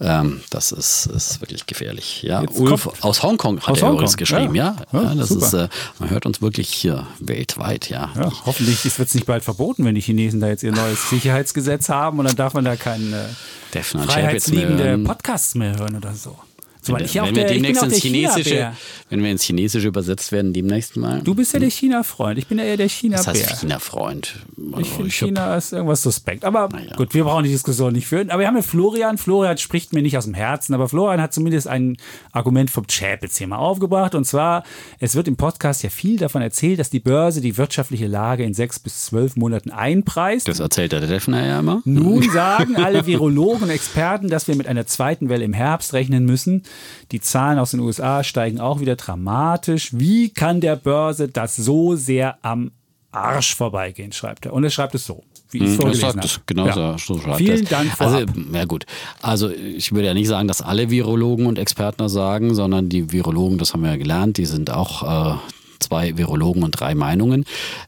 ähm, 0.00 0.40
das 0.48 0.72
ist, 0.72 1.06
ist 1.06 1.42
wirklich 1.42 1.66
gefährlich. 1.66 2.22
Ja, 2.22 2.40
Jetzt 2.40 2.58
Ulf 2.58 2.88
aus 3.04 3.22
Hongkong 3.22 3.60
hat 3.60 3.68
aus 3.68 3.78
er 3.78 3.82
Hongkong. 3.82 3.98
übrigens 3.98 4.16
geschrieben, 4.16 4.54
ja. 4.54 4.76
ja. 4.92 5.02
ja 5.02 5.14
das 5.14 5.28
super. 5.28 5.46
ist, 5.46 5.52
äh, 5.52 5.68
man 5.98 6.08
hört 6.08 6.24
uns 6.24 6.40
wirklich 6.40 6.72
hier 6.72 7.06
weltweit, 7.20 7.90
ja. 7.90 8.10
ja 8.16 8.32
hoffentlich 8.46 8.82
wird 8.84 9.08
es 9.08 9.14
nicht 9.14 9.26
bald 9.26 9.44
verboten, 9.44 9.84
wenn 9.84 9.94
die 9.94 10.00
Chinesen 10.00 10.40
da 10.40 10.48
jetzt 10.48 10.62
ihr 10.62 10.72
neues 10.72 11.10
Sicherheitsgesetz 11.10 11.90
haben 11.90 12.18
und 12.18 12.24
dann 12.24 12.36
darf 12.36 12.54
man 12.54 12.64
da 12.64 12.76
keine 12.76 13.28
äh, 13.74 13.82
freiheitsliebende 13.82 14.98
Podcasts 15.04 15.54
mehr 15.54 15.78
hören 15.78 15.96
oder 15.96 16.14
so. 16.14 16.38
So, 16.84 16.94
wenn, 16.94 17.02
wenn 17.02 17.36
wir 17.36 17.44
demnächst 17.44 17.80
ins 17.80 17.98
Chinesische, 17.98 18.72
wenn 19.08 19.22
wir 19.22 19.30
ins 19.30 19.44
Chinesische 19.44 19.86
übersetzt 19.86 20.32
werden, 20.32 20.52
demnächst 20.52 20.96
mal. 20.96 21.20
Du 21.22 21.32
bist 21.32 21.52
ja 21.52 21.60
der 21.60 21.70
China-Freund. 21.70 22.38
Ich 22.38 22.48
bin 22.48 22.58
ja 22.58 22.64
eher 22.64 22.76
der 22.76 22.88
China-Bär. 22.88 23.32
Das 23.32 23.48
heißt 23.48 23.60
China-Freund. 23.60 24.40
Also 24.72 24.80
ich 24.80 24.88
finde 24.88 25.10
China 25.10 25.56
ist 25.56 25.72
irgendwas 25.72 26.02
suspekt. 26.02 26.44
Aber 26.44 26.68
ja. 26.72 26.96
gut, 26.96 27.14
wir 27.14 27.22
brauchen 27.22 27.44
die 27.44 27.50
Diskussion 27.50 27.92
nicht 27.92 28.08
führen. 28.08 28.30
Aber 28.30 28.40
wir 28.40 28.48
haben 28.48 28.56
ja 28.56 28.62
Florian. 28.62 29.16
Florian 29.16 29.58
spricht 29.58 29.92
mir 29.92 30.02
nicht 30.02 30.18
aus 30.18 30.24
dem 30.24 30.34
Herzen, 30.34 30.74
aber 30.74 30.88
Florian 30.88 31.20
hat 31.20 31.32
zumindest 31.32 31.68
ein 31.68 31.98
Argument 32.32 32.68
vom 32.68 32.84
Chapitz 32.88 33.38
hier 33.38 33.46
mal 33.46 33.58
aufgebracht. 33.58 34.16
Und 34.16 34.24
zwar, 34.24 34.64
es 34.98 35.14
wird 35.14 35.28
im 35.28 35.36
Podcast 35.36 35.84
ja 35.84 35.90
viel 35.90 36.18
davon 36.18 36.42
erzählt, 36.42 36.80
dass 36.80 36.90
die 36.90 37.00
Börse 37.00 37.40
die 37.40 37.56
wirtschaftliche 37.56 38.08
Lage 38.08 38.42
in 38.42 38.54
sechs 38.54 38.80
bis 38.80 39.04
zwölf 39.04 39.36
Monaten 39.36 39.70
einpreist. 39.70 40.48
Das 40.48 40.58
erzählt 40.58 40.90
der 40.90 41.00
Defner 41.00 41.46
ja 41.46 41.60
immer. 41.60 41.80
Nun 41.84 42.28
sagen 42.32 42.74
alle 42.74 43.06
Virologen 43.06 43.62
und 43.62 43.70
Experten, 43.70 44.28
dass 44.28 44.48
wir 44.48 44.56
mit 44.56 44.66
einer 44.66 44.84
zweiten 44.86 45.28
Welle 45.28 45.44
im 45.44 45.52
Herbst 45.52 45.92
rechnen 45.92 46.24
müssen. 46.24 46.64
Die 47.10 47.20
Zahlen 47.20 47.58
aus 47.58 47.72
den 47.72 47.80
USA 47.80 48.24
steigen 48.24 48.60
auch 48.60 48.80
wieder 48.80 48.96
dramatisch. 48.96 49.90
Wie 49.92 50.30
kann 50.30 50.60
der 50.60 50.76
Börse 50.76 51.28
das 51.28 51.56
so 51.56 51.96
sehr 51.96 52.38
am 52.42 52.72
Arsch 53.12 53.54
vorbeigehen, 53.54 54.12
schreibt 54.12 54.46
er. 54.46 54.54
Und 54.54 54.64
er 54.64 54.70
schreibt 54.70 54.94
es 54.94 55.04
so. 55.04 55.22
Wie 55.50 55.58
ich 55.58 55.78
es 55.78 56.02
hm. 56.02 56.40
Genau 56.46 56.66
ja. 56.66 56.96
so, 56.98 57.18
schreibt 57.18 57.36
Vielen 57.36 57.66
Dank 57.66 57.90
vorab. 57.92 58.14
Also, 58.14 58.26
ja 58.54 58.64
gut. 58.64 58.86
Also 59.20 59.50
ich 59.50 59.92
würde 59.92 60.06
ja 60.06 60.14
nicht 60.14 60.28
sagen, 60.28 60.48
dass 60.48 60.62
alle 60.62 60.88
Virologen 60.88 61.44
und 61.44 61.58
Experten 61.58 61.98
das 61.98 62.12
sagen, 62.12 62.54
sondern 62.54 62.88
die 62.88 63.12
Virologen, 63.12 63.58
das 63.58 63.74
haben 63.74 63.82
wir 63.82 63.90
ja 63.90 63.96
gelernt, 63.96 64.38
die 64.38 64.46
sind 64.46 64.70
auch 64.70 65.34
äh, 65.34 65.36
zwei 65.82 66.16
Virologen 66.16 66.62
und 66.62 66.72
drei 66.72 66.94
Meinungen. 66.94 67.44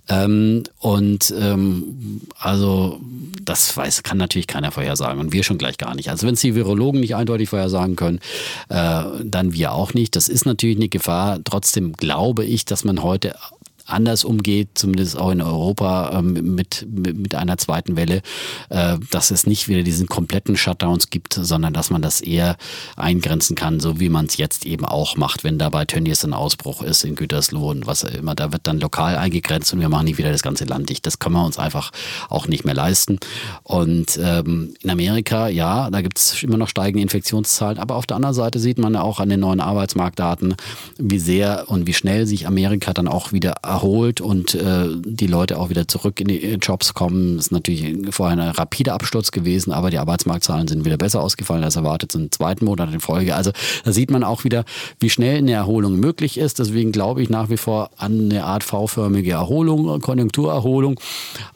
Ähm, 0.08 0.64
und 0.78 1.34
ähm, 1.38 2.20
also 2.38 3.00
das 3.42 3.76
weiß, 3.76 4.02
kann 4.02 4.18
natürlich 4.18 4.46
keiner 4.46 4.72
vorhersagen 4.72 5.20
und 5.20 5.32
wir 5.32 5.42
schon 5.42 5.58
gleich 5.58 5.78
gar 5.78 5.94
nicht. 5.94 6.10
Also 6.10 6.26
wenn 6.26 6.34
es 6.34 6.40
die 6.40 6.54
Virologen 6.54 7.00
nicht 7.00 7.14
eindeutig 7.14 7.48
vorhersagen 7.48 7.96
können, 7.96 8.20
äh, 8.68 9.02
dann 9.22 9.52
wir 9.52 9.72
auch 9.72 9.94
nicht. 9.94 10.16
Das 10.16 10.28
ist 10.28 10.46
natürlich 10.46 10.76
eine 10.76 10.88
Gefahr. 10.88 11.38
Trotzdem 11.44 11.92
glaube 11.92 12.44
ich, 12.44 12.64
dass 12.64 12.84
man 12.84 13.02
heute 13.02 13.34
anders 13.86 14.24
umgeht, 14.24 14.70
zumindest 14.74 15.18
auch 15.18 15.30
in 15.30 15.42
Europa 15.42 16.18
ähm, 16.18 16.54
mit, 16.54 16.86
mit 16.90 17.34
einer 17.34 17.58
zweiten 17.58 17.96
Welle, 17.96 18.22
äh, 18.70 18.96
dass 19.10 19.30
es 19.30 19.46
nicht 19.46 19.68
wieder 19.68 19.82
diesen 19.82 20.06
kompletten 20.06 20.56
Shutdowns 20.56 21.10
gibt, 21.10 21.34
sondern 21.34 21.74
dass 21.74 21.90
man 21.90 22.00
das 22.00 22.20
eher 22.20 22.56
eingrenzen 22.96 23.56
kann, 23.56 23.80
so 23.80 24.00
wie 24.00 24.08
man 24.08 24.26
es 24.26 24.36
jetzt 24.36 24.64
eben 24.64 24.84
auch 24.84 25.16
macht, 25.16 25.44
wenn 25.44 25.58
da 25.58 25.68
bei 25.68 25.84
Tönnies 25.84 26.24
ein 26.24 26.32
Ausbruch 26.32 26.82
ist 26.82 27.04
in 27.04 27.14
Gütersloh 27.14 27.70
und 27.70 27.86
was 27.86 28.04
immer, 28.04 28.34
da 28.34 28.52
wird 28.52 28.66
dann 28.66 28.80
lokal 28.80 29.16
eingegrenzt 29.16 29.72
und 29.72 29.80
wir 29.80 29.88
machen 29.88 30.06
nicht 30.06 30.18
wieder 30.18 30.32
das 30.32 30.42
ganze 30.42 30.64
Land 30.64 30.88
dicht. 30.88 31.04
Das 31.06 31.18
können 31.18 31.34
wir 31.34 31.44
uns 31.44 31.58
einfach 31.58 31.90
auch 32.30 32.48
nicht 32.48 32.64
mehr 32.64 32.74
leisten. 32.74 33.18
Und 33.62 34.18
ähm, 34.22 34.74
in 34.80 34.90
Amerika, 34.90 35.48
ja, 35.48 35.90
da 35.90 36.00
gibt 36.00 36.18
es 36.18 36.42
immer 36.42 36.56
noch 36.56 36.68
steigende 36.68 37.02
Infektionszahlen, 37.02 37.78
aber 37.78 37.96
auf 37.96 38.06
der 38.06 38.16
anderen 38.16 38.34
Seite 38.34 38.58
sieht 38.58 38.78
man 38.78 38.96
auch 38.96 39.20
an 39.20 39.28
den 39.28 39.40
neuen 39.40 39.60
Arbeitsmarktdaten, 39.60 40.54
wie 40.98 41.18
sehr 41.18 41.64
und 41.68 41.86
wie 41.86 41.94
schnell 41.94 42.26
sich 42.26 42.46
Amerika 42.46 42.92
dann 42.92 43.08
auch 43.08 43.32
wieder 43.32 43.64
erholt 43.74 44.20
und 44.20 44.54
äh, 44.54 44.88
die 45.04 45.26
Leute 45.26 45.58
auch 45.58 45.68
wieder 45.68 45.88
zurück 45.88 46.20
in 46.20 46.28
die 46.28 46.54
Jobs 46.54 46.94
kommen. 46.94 47.36
Das 47.36 47.46
ist 47.46 47.52
natürlich 47.52 48.14
vorher 48.14 48.38
ein 48.38 48.50
rapider 48.50 48.94
Absturz 48.94 49.32
gewesen, 49.32 49.72
aber 49.72 49.90
die 49.90 49.98
Arbeitsmarktzahlen 49.98 50.68
sind 50.68 50.84
wieder 50.84 50.96
besser 50.96 51.20
ausgefallen 51.20 51.64
als 51.64 51.76
erwartet, 51.76 52.12
sind 52.12 52.32
zweiten 52.32 52.64
Monat 52.64 52.92
in 52.92 53.00
Folge. 53.00 53.34
Also 53.34 53.50
da 53.84 53.92
sieht 53.92 54.10
man 54.10 54.22
auch 54.22 54.44
wieder, 54.44 54.64
wie 55.00 55.10
schnell 55.10 55.38
eine 55.38 55.52
Erholung 55.52 55.98
möglich 55.98 56.38
ist. 56.38 56.60
Deswegen 56.60 56.92
glaube 56.92 57.22
ich 57.22 57.30
nach 57.30 57.50
wie 57.50 57.56
vor 57.56 57.90
an 57.96 58.30
eine 58.30 58.44
Art 58.44 58.62
V-förmige 58.62 59.32
Erholung, 59.32 60.00
Konjunkturerholung. 60.00 61.00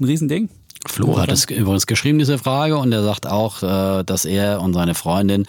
ein 0.00 0.04
Riesending. 0.04 0.48
Flo 0.86 1.18
hat 1.18 1.30
es 1.30 1.44
übrigens 1.46 1.86
geschrieben, 1.86 2.18
diese 2.18 2.38
Frage, 2.38 2.78
und 2.78 2.92
er 2.92 3.02
sagt 3.02 3.26
auch, 3.26 3.62
äh, 3.62 4.04
dass 4.04 4.24
er 4.24 4.60
und 4.60 4.74
seine 4.74 4.94
Freundin 4.94 5.46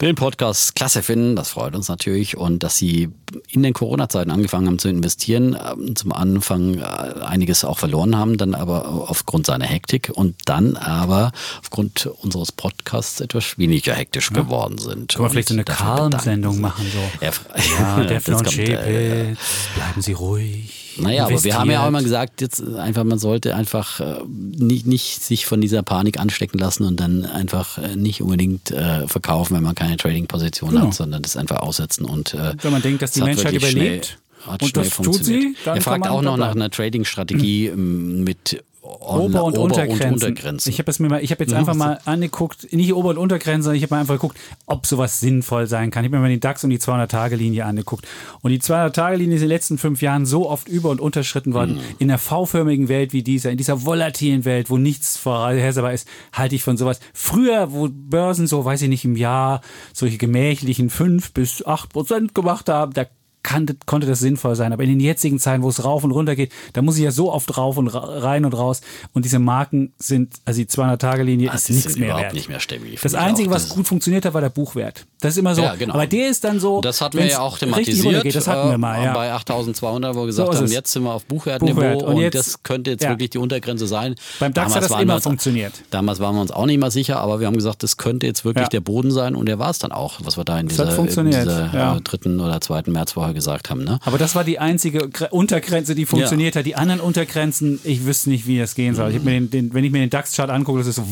den 0.00 0.14
Podcast 0.14 0.74
klasse 0.74 1.02
finden. 1.02 1.36
Das 1.36 1.50
freut 1.50 1.74
uns 1.74 1.88
natürlich. 1.88 2.36
Und 2.36 2.62
dass 2.62 2.76
sie 2.76 3.10
in 3.48 3.62
den 3.62 3.72
Corona-Zeiten 3.72 4.30
angefangen 4.30 4.66
haben 4.66 4.78
zu 4.78 4.88
investieren, 4.88 5.56
ähm, 5.56 5.94
zum 5.94 6.12
Anfang 6.12 6.78
äh, 6.78 6.82
einiges 6.82 7.64
auch 7.64 7.78
verloren 7.78 8.16
haben, 8.16 8.38
dann 8.38 8.54
aber 8.54 9.08
aufgrund 9.08 9.46
seiner 9.46 9.66
Hektik 9.66 10.10
und 10.12 10.36
dann 10.46 10.76
aber 10.76 11.32
aufgrund 11.60 12.06
unseres 12.06 12.50
Podcasts 12.52 13.20
etwas 13.20 13.58
weniger 13.58 13.94
hektisch 13.94 14.30
ja. 14.30 14.42
geworden 14.42 14.78
sind. 14.78 15.14
Können 15.14 15.26
wir 15.26 15.30
vielleicht 15.30 15.48
so 15.48 15.54
eine 15.54 15.64
Calm-Sendung 15.64 16.60
machen? 16.60 16.86
So. 16.92 17.24
Ja, 17.24 17.32
ja 17.78 18.36
und 18.36 18.52
Schäpitz, 18.52 18.86
äh, 18.86 19.34
bleiben 19.74 20.02
Sie 20.02 20.12
ruhig. 20.12 20.81
Naja, 20.96 21.26
aber 21.26 21.42
wir 21.42 21.58
haben 21.58 21.70
ja 21.70 21.84
auch 21.84 21.88
immer 21.88 22.02
gesagt, 22.02 22.40
jetzt 22.40 22.62
einfach, 22.62 23.04
man 23.04 23.18
sollte 23.18 23.54
einfach 23.54 24.00
äh, 24.00 24.16
nicht, 24.28 24.86
nicht 24.86 25.22
sich 25.22 25.46
von 25.46 25.60
dieser 25.60 25.82
Panik 25.82 26.18
anstecken 26.18 26.58
lassen 26.58 26.84
und 26.84 27.00
dann 27.00 27.24
einfach 27.24 27.78
äh, 27.78 27.96
nicht 27.96 28.22
unbedingt 28.22 28.70
äh, 28.70 29.06
verkaufen, 29.08 29.56
wenn 29.56 29.62
man 29.62 29.74
keine 29.74 29.96
Trading-Position 29.96 30.70
genau. 30.70 30.86
hat, 30.86 30.94
sondern 30.94 31.22
das 31.22 31.36
einfach 31.36 31.58
aussetzen 31.60 32.04
und 32.04 32.34
äh, 32.34 32.54
wenn 32.62 32.72
man 32.72 32.82
denkt, 32.82 33.02
dass 33.02 33.12
die 33.12 33.22
Menschheit 33.22 33.54
überlebt. 33.54 34.18
und 34.46 34.76
das 34.76 34.90
tut 34.90 35.24
sie. 35.24 35.56
Dann 35.64 35.76
er 35.76 35.82
fragt 35.82 36.08
auch 36.08 36.22
noch 36.22 36.36
nach 36.36 36.54
einer 36.54 36.70
Trading-Strategie 36.70 37.70
mhm. 37.70 38.24
mit 38.24 38.62
Ober- 38.82 39.44
und, 39.44 39.54
Ober 39.54 39.60
Untergrenzen. 39.60 40.06
und 40.06 40.12
Untergrenzen. 40.14 40.70
Ich 40.70 40.78
habe 40.80 40.90
es 40.90 40.98
mir 40.98 41.08
mal, 41.08 41.22
ich 41.22 41.30
habe 41.30 41.44
jetzt 41.44 41.54
einfach 41.54 41.74
mal 41.74 42.00
angeguckt, 42.04 42.72
nicht 42.72 42.92
Ober- 42.92 43.10
und 43.10 43.18
Untergrenzen, 43.18 43.62
sondern 43.62 43.76
ich 43.76 43.84
habe 43.84 43.94
mal 43.94 44.00
einfach 44.00 44.14
geguckt, 44.14 44.36
ob 44.66 44.86
sowas 44.86 45.20
sinnvoll 45.20 45.68
sein 45.68 45.92
kann. 45.92 46.04
Ich 46.04 46.08
habe 46.08 46.16
mir 46.16 46.22
mal 46.22 46.28
den 46.28 46.40
DAX 46.40 46.64
und 46.64 46.70
die 46.70 46.78
200-Tage-Linie 46.78 47.64
angeguckt. 47.64 48.08
Und 48.40 48.50
die 48.50 48.60
200-Tage-Linie 48.60 49.36
ist 49.36 49.42
in 49.42 49.48
den 49.48 49.54
letzten 49.54 49.78
fünf 49.78 50.02
Jahren 50.02 50.26
so 50.26 50.50
oft 50.50 50.68
über- 50.68 50.90
und 50.90 51.00
unterschritten 51.00 51.54
worden. 51.54 51.74
Mhm. 51.74 51.80
In 52.00 52.10
einer 52.10 52.18
V-förmigen 52.18 52.88
Welt 52.88 53.12
wie 53.12 53.22
dieser, 53.22 53.52
in 53.52 53.56
dieser 53.56 53.84
volatilen 53.84 54.44
Welt, 54.44 54.68
wo 54.68 54.78
nichts 54.78 55.16
vorhersehbar 55.16 55.92
ist, 55.92 56.08
halte 56.32 56.56
ich 56.56 56.64
von 56.64 56.76
sowas. 56.76 56.98
Früher, 57.12 57.72
wo 57.72 57.88
Börsen 57.88 58.48
so, 58.48 58.64
weiß 58.64 58.82
ich 58.82 58.88
nicht, 58.88 59.04
im 59.04 59.14
Jahr 59.14 59.60
solche 59.92 60.18
gemächlichen 60.18 60.90
fünf 60.90 61.32
bis 61.32 61.64
acht 61.64 61.92
Prozent 61.92 62.34
gemacht 62.34 62.68
haben, 62.68 62.92
da 62.94 63.06
kann, 63.42 63.66
konnte 63.86 64.06
das 64.06 64.20
sinnvoll 64.20 64.56
sein. 64.56 64.72
Aber 64.72 64.82
in 64.84 64.90
den 64.90 65.00
jetzigen 65.00 65.38
Zeiten, 65.38 65.62
wo 65.62 65.68
es 65.68 65.84
rauf 65.84 66.04
und 66.04 66.12
runter 66.12 66.36
geht, 66.36 66.52
da 66.72 66.82
muss 66.82 66.96
ich 66.96 67.04
ja 67.04 67.10
so 67.10 67.32
oft 67.32 67.56
rauf 67.56 67.76
und 67.76 67.88
rein 67.88 68.44
und 68.44 68.54
raus. 68.54 68.80
Und 69.12 69.24
diese 69.24 69.38
Marken 69.38 69.92
sind, 69.98 70.34
also 70.44 70.60
die 70.60 70.66
200-Tage-Linie 70.66 71.52
ist 71.52 71.70
nichts 71.70 71.96
mehr 71.96 72.16
wert. 72.16 72.34
nicht 72.34 72.48
mehr 72.48 72.60
stabil. 72.60 72.96
Das 73.02 73.14
Einzige, 73.14 73.50
auch, 73.50 73.54
was 73.54 73.68
gut 73.68 73.86
funktioniert 73.86 74.24
hat, 74.24 74.34
war 74.34 74.40
der 74.40 74.50
Buchwert. 74.50 75.06
Das 75.20 75.32
ist 75.32 75.38
immer 75.38 75.54
so. 75.54 75.62
Ja, 75.62 75.74
genau. 75.74 75.94
Aber 75.94 76.06
der 76.06 76.28
ist 76.30 76.44
dann 76.44 76.60
so. 76.60 76.80
Das 76.80 77.00
hatten 77.00 77.18
wir 77.18 77.26
ja 77.26 77.40
auch 77.40 77.58
thematisiert. 77.58 78.22
Geht, 78.22 78.34
das 78.34 78.46
hatten 78.46 78.70
wir 78.70 78.78
mal, 78.78 79.02
ja. 79.02 79.12
Bei 79.12 79.32
8200, 79.32 80.14
wo 80.14 80.20
wir 80.20 80.26
gesagt 80.26 80.52
so 80.52 80.58
haben, 80.58 80.66
jetzt 80.66 80.92
sind 80.92 81.04
wir 81.04 81.12
auf 81.12 81.24
Buchwertniveau 81.24 81.74
Buchwert. 81.74 82.02
und, 82.02 82.14
und 82.14 82.20
jetzt, 82.20 82.34
das 82.34 82.62
könnte 82.62 82.90
jetzt 82.90 83.02
ja. 83.02 83.10
wirklich 83.10 83.30
die 83.30 83.38
Untergrenze 83.38 83.86
sein. 83.86 84.14
Beim 84.40 84.52
DAX 84.52 84.72
damals 84.72 84.84
hat 84.84 84.90
das 84.90 85.02
immer 85.02 85.14
uns, 85.16 85.24
funktioniert. 85.24 85.72
Damals 85.90 86.20
waren 86.20 86.34
wir 86.34 86.40
uns 86.40 86.50
auch 86.50 86.66
nicht 86.66 86.78
mal 86.78 86.90
sicher, 86.90 87.18
aber 87.18 87.40
wir 87.40 87.46
haben 87.46 87.56
gesagt, 87.56 87.82
das 87.82 87.96
könnte 87.96 88.26
jetzt 88.26 88.44
wirklich 88.44 88.68
der 88.68 88.80
Boden 88.80 89.10
sein 89.10 89.34
und 89.34 89.46
der 89.46 89.58
war 89.58 89.70
es 89.70 89.78
dann 89.78 89.92
auch, 89.92 90.20
was 90.22 90.36
wir 90.36 90.44
da 90.44 90.58
in 90.58 90.68
dieser, 90.68 90.98
in 90.98 91.26
dieser 91.26 91.96
äh, 91.96 92.00
dritten 92.00 92.40
oder 92.40 92.60
zweiten 92.60 92.92
Märzwoche 92.92 93.31
gesagt 93.34 93.70
haben. 93.70 93.84
Ne? 93.84 93.98
Aber 94.04 94.18
das 94.18 94.34
war 94.34 94.44
die 94.44 94.58
einzige 94.58 95.08
Untergrenze, 95.30 95.94
die 95.94 96.06
funktioniert 96.06 96.54
ja. 96.54 96.60
hat. 96.60 96.66
Die 96.66 96.76
anderen 96.76 97.00
Untergrenzen, 97.00 97.80
ich 97.84 98.04
wüsste 98.04 98.30
nicht, 98.30 98.46
wie 98.46 98.58
das 98.58 98.74
gehen 98.74 98.94
soll. 98.94 99.14
Ich 99.14 99.22
mir 99.22 99.32
den, 99.32 99.50
den, 99.50 99.74
wenn 99.74 99.84
ich 99.84 99.92
mir 99.92 100.00
den 100.00 100.10
DAX-Chart 100.10 100.50
angucke, 100.50 100.78
das 100.78 100.88
ist 100.88 100.96
so. 100.96 101.06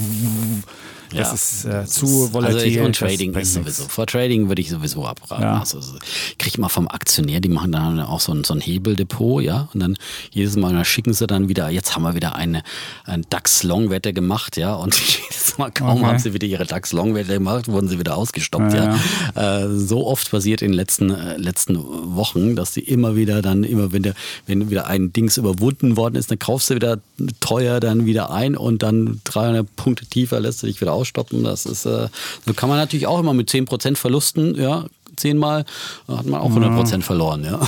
Das 1.15 1.65
ja, 1.65 1.81
ist 1.81 1.91
äh, 1.91 1.91
zu 1.91 2.33
volatil. 2.33 2.57
Also 2.57 2.67
ich, 2.67 2.81
und 2.81 2.97
Trading 2.97 3.35
ist 3.35 3.55
sowieso. 3.55 3.85
Vor 3.85 4.07
Trading 4.07 4.49
würde 4.49 4.63
ich 4.63 4.71
sowieso 4.71 5.05
abraten. 5.05 5.43
Ja. 5.43 5.61
Also, 5.61 5.79
also 5.79 5.95
kriege 6.39 6.49
ich 6.49 6.59
mal 6.59 6.69
vom 6.69 6.89
Aktionär, 6.89 7.41
die 7.41 7.49
machen 7.49 7.73
dann 7.73 8.01
auch 8.01 8.21
so 8.21 8.33
ein, 8.33 8.45
so 8.45 8.55
ein 8.55 8.61
Hebeldepot, 8.61 9.43
ja. 9.43 9.69
Und 9.75 9.81
dann 9.81 9.97
jedes 10.31 10.57
Mal 10.57 10.73
dann 10.73 10.85
schicken 10.85 11.13
sie 11.13 11.27
dann 11.27 11.49
wieder, 11.49 11.69
jetzt 11.69 11.95
haben 11.95 12.03
wir 12.03 12.15
wieder 12.15 12.37
eine, 12.37 12.63
eine 13.05 13.25
DAX-Long-Wette 13.29 14.13
gemacht, 14.13 14.57
ja. 14.57 14.75
Und 14.75 14.95
jedes 15.31 15.59
Mal 15.59 15.71
kaum 15.71 15.99
okay. 15.99 16.07
haben 16.07 16.19
sie 16.19 16.33
wieder 16.33 16.47
ihre 16.47 16.65
DAX-Long-Wette 16.65 17.35
gemacht, 17.35 17.69
wurden 17.69 17.89
sie 17.89 17.99
wieder 17.99 18.17
ausgestoppt, 18.17 18.73
ja. 18.73 18.97
ja. 19.35 19.65
Äh, 19.65 19.77
so 19.77 20.07
oft 20.07 20.31
passiert 20.31 20.63
in 20.63 20.69
den 20.69 20.77
letzten, 20.77 21.11
äh, 21.11 21.37
letzten 21.37 21.77
Wochen, 22.15 22.55
dass 22.55 22.73
die 22.73 22.81
immer 22.81 23.17
wieder 23.17 23.43
dann, 23.43 23.65
immer 23.65 23.93
wenn 23.93 24.03
der, 24.03 24.15
wenn 24.47 24.71
wieder 24.71 24.87
ein 24.87 25.13
Dings 25.13 25.37
überwunden 25.37 25.97
worden 25.97 26.15
ist, 26.15 26.31
dann 26.31 26.39
kaufst 26.39 26.71
du 26.71 26.75
wieder 26.77 26.99
teuer 27.41 27.81
dann 27.81 28.07
wieder 28.07 28.31
ein 28.31 28.57
und 28.57 28.83
dann 28.83 29.21
300 29.25 29.77
Punkte 29.77 30.07
tiefer 30.07 30.41
lässt 30.41 30.63
du 30.63 30.67
dich 30.67 30.81
wieder 30.81 30.93
ausstoppen. 31.01 31.45
Das 31.45 31.67
ist, 31.67 31.87
äh, 31.87 32.09
so 32.47 32.55
kann 32.55 32.69
man 32.69 32.79
natürlich 32.79 33.07
auch 33.07 33.19
immer 33.19 33.35
mit 33.35 33.51
10% 33.51 33.97
Verlusten, 33.97 34.55
ja, 34.61 34.85
zehnmal, 35.17 35.65
hat 36.09 36.27
man 36.27 36.41
auch 36.41 36.51
100% 36.51 36.93
ja. 36.93 37.01
verloren, 37.01 37.45
ja. 37.45 37.61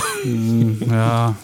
Ja. 0.89 1.35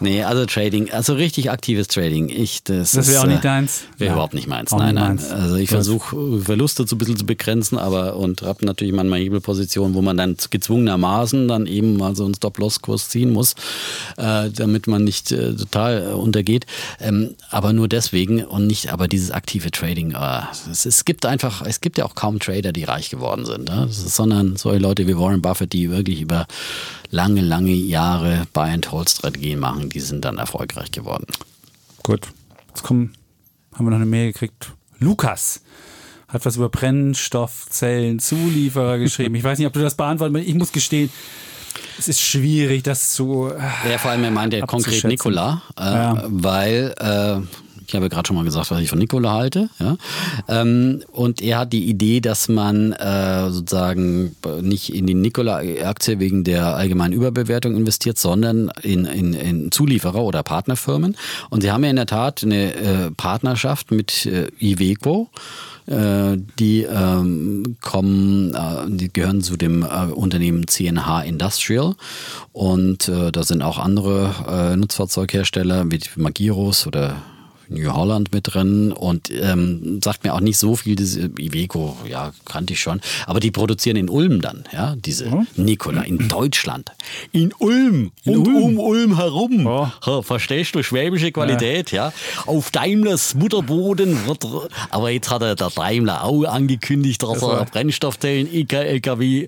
Nee, 0.00 0.22
also 0.22 0.46
Trading, 0.46 0.90
also 0.90 1.14
richtig 1.14 1.50
aktives 1.50 1.88
Trading. 1.88 2.28
Ich, 2.28 2.62
das 2.62 2.92
das 2.92 3.08
wäre 3.08 3.22
auch 3.22 3.26
nicht 3.26 3.40
äh, 3.40 3.42
deins? 3.42 3.82
Wäre 3.96 4.12
überhaupt 4.14 4.34
nicht 4.34 4.46
meins. 4.46 4.72
Auch 4.72 4.78
nein, 4.78 4.94
nein. 4.94 5.16
Meins. 5.16 5.30
Also 5.30 5.56
ich 5.56 5.68
versuche 5.68 6.40
Verluste 6.40 6.86
so 6.86 6.94
ein 6.94 6.98
bisschen 6.98 7.16
zu 7.16 7.26
begrenzen, 7.26 7.78
aber 7.78 8.16
und 8.16 8.42
habe 8.42 8.64
natürlich 8.64 8.92
manchmal 8.92 9.20
Hebelpositionen, 9.20 9.94
wo 9.94 10.02
man 10.02 10.16
dann 10.16 10.36
gezwungenermaßen 10.50 11.48
dann 11.48 11.66
eben 11.66 11.96
mal 11.96 12.14
so 12.14 12.24
einen 12.24 12.34
Stop-Loss-Kurs 12.34 13.08
ziehen 13.08 13.30
muss, 13.30 13.54
äh, 14.16 14.50
damit 14.50 14.86
man 14.86 15.04
nicht 15.04 15.32
äh, 15.32 15.54
total 15.54 16.10
äh, 16.10 16.12
untergeht. 16.12 16.66
Ähm, 17.00 17.34
aber 17.50 17.72
nur 17.72 17.88
deswegen 17.88 18.44
und 18.44 18.66
nicht 18.66 18.92
aber 18.92 19.08
dieses 19.08 19.30
aktive 19.30 19.70
Trading. 19.70 20.12
Äh, 20.12 20.42
es, 20.70 20.86
es, 20.86 21.04
gibt 21.04 21.26
einfach, 21.26 21.62
es 21.62 21.80
gibt 21.80 21.98
ja 21.98 22.04
auch 22.04 22.14
kaum 22.14 22.38
Trader, 22.38 22.72
die 22.72 22.84
reich 22.84 23.10
geworden 23.10 23.46
sind, 23.46 23.68
ne? 23.68 23.88
sondern 23.90 24.56
solche 24.56 24.80
Leute 24.80 25.06
wie 25.06 25.16
Warren 25.16 25.42
Buffett, 25.42 25.72
die 25.72 25.90
wirklich 25.90 26.20
über 26.20 26.46
lange, 27.10 27.40
lange 27.40 27.72
Jahre 27.72 28.46
Buy-and-Hold-Strategien 28.52 29.58
machen, 29.58 29.88
die 29.88 30.00
sind 30.00 30.24
dann 30.24 30.38
erfolgreich 30.38 30.90
geworden. 30.90 31.26
Gut, 32.02 32.28
jetzt 32.68 32.82
kommen, 32.82 33.14
haben 33.74 33.86
wir 33.86 33.90
noch 33.90 33.96
eine 33.96 34.06
Mail 34.06 34.32
gekriegt. 34.32 34.72
Lukas 34.98 35.62
hat 36.28 36.44
was 36.44 36.56
über 36.56 36.68
Brennstoffzellen, 36.68 38.18
Zulieferer 38.18 38.98
geschrieben. 38.98 39.34
Ich 39.34 39.44
weiß 39.44 39.58
nicht, 39.58 39.66
ob 39.66 39.72
du 39.72 39.80
das 39.80 39.94
beantworten 39.94 40.36
Ich 40.36 40.54
muss 40.54 40.72
gestehen, 40.72 41.10
es 41.98 42.08
ist 42.08 42.20
schwierig, 42.20 42.84
das 42.84 43.12
zu. 43.12 43.50
Ja, 43.88 43.98
vor 43.98 44.10
allem, 44.10 44.24
er 44.24 44.30
meint 44.30 44.52
ja 44.52 44.64
konkret 44.66 45.04
Nikola, 45.04 45.62
äh, 45.78 45.82
ja. 45.82 46.24
weil 46.28 46.94
äh, 46.98 47.40
ich 47.88 47.94
habe 47.94 48.10
gerade 48.10 48.26
schon 48.26 48.36
mal 48.36 48.44
gesagt, 48.44 48.70
was 48.70 48.80
ich 48.80 48.90
von 48.90 48.98
Nikola 48.98 49.32
halte. 49.32 49.70
Ja? 49.80 49.96
Ähm, 50.46 51.02
und 51.10 51.40
er 51.40 51.58
hat 51.58 51.72
die 51.72 51.88
Idee, 51.88 52.20
dass 52.20 52.48
man 52.48 52.92
äh, 52.92 53.50
sozusagen 53.50 54.36
nicht 54.60 54.94
in 54.94 55.06
die 55.06 55.14
Nikola-Aktie 55.14 56.20
wegen 56.20 56.44
der 56.44 56.76
allgemeinen 56.76 57.14
Überbewertung 57.14 57.74
investiert, 57.74 58.18
sondern 58.18 58.70
in, 58.82 59.06
in, 59.06 59.32
in 59.32 59.72
Zulieferer 59.72 60.22
oder 60.22 60.42
Partnerfirmen. 60.42 61.16
Und 61.48 61.62
sie 61.62 61.72
haben 61.72 61.82
ja 61.82 61.88
in 61.88 61.96
der 61.96 62.06
Tat 62.06 62.42
eine 62.44 62.74
äh, 62.74 63.10
Partnerschaft 63.10 63.90
mit 63.90 64.26
äh, 64.26 64.48
Iveco 64.60 65.30
äh, 65.86 66.36
die 66.58 66.82
ähm, 66.82 67.76
kommen, 67.80 68.54
äh, 68.54 68.84
die 68.88 69.10
gehören 69.10 69.40
zu 69.40 69.56
dem 69.56 69.82
äh, 69.82 70.12
Unternehmen 70.12 70.68
CNH 70.68 71.22
Industrial 71.22 71.94
und 72.52 73.08
äh, 73.08 73.32
da 73.32 73.42
sind 73.42 73.62
auch 73.62 73.78
andere 73.78 74.34
äh, 74.46 74.76
Nutzfahrzeughersteller 74.76 75.90
wie 75.90 76.00
Magiros 76.16 76.86
oder 76.86 77.16
New 77.68 77.92
Holland 77.92 78.32
mit 78.32 78.54
drin 78.54 78.92
und 78.92 79.30
ähm, 79.30 80.00
sagt 80.02 80.24
mir 80.24 80.34
auch 80.34 80.40
nicht 80.40 80.58
so 80.58 80.76
viel. 80.76 80.96
Diese 80.96 81.30
Iveco, 81.38 81.96
ja, 82.08 82.32
kannte 82.44 82.72
ich 82.72 82.80
schon. 82.80 83.00
Aber 83.26 83.40
die 83.40 83.50
produzieren 83.50 83.96
in 83.96 84.08
Ulm 84.08 84.40
dann, 84.40 84.64
ja, 84.72 84.94
diese 84.96 85.28
mhm. 85.28 85.46
Nikola 85.56 86.02
in 86.02 86.28
Deutschland. 86.28 86.92
In 87.32 87.52
Ulm 87.58 88.10
in 88.24 88.36
und 88.36 88.46
Ulm. 88.46 88.62
um 88.62 88.78
Ulm 88.78 89.16
herum. 89.16 89.66
Oh. 89.66 90.22
verstehst 90.22 90.74
du, 90.74 90.82
schwäbische 90.82 91.32
Qualität, 91.32 91.92
ja. 91.92 92.08
ja. 92.08 92.12
Auf 92.46 92.70
Daimlers 92.70 93.34
Mutterboden 93.34 94.26
wird, 94.26 94.46
aber 94.90 95.10
jetzt 95.10 95.30
hat 95.30 95.42
er 95.42 95.54
der 95.54 95.70
Daimler 95.70 96.24
auch 96.24 96.44
angekündigt, 96.44 97.22
dass 97.22 97.42
er 97.42 97.64
Brennstoffzellen 97.64 98.48
LKW 98.52 99.46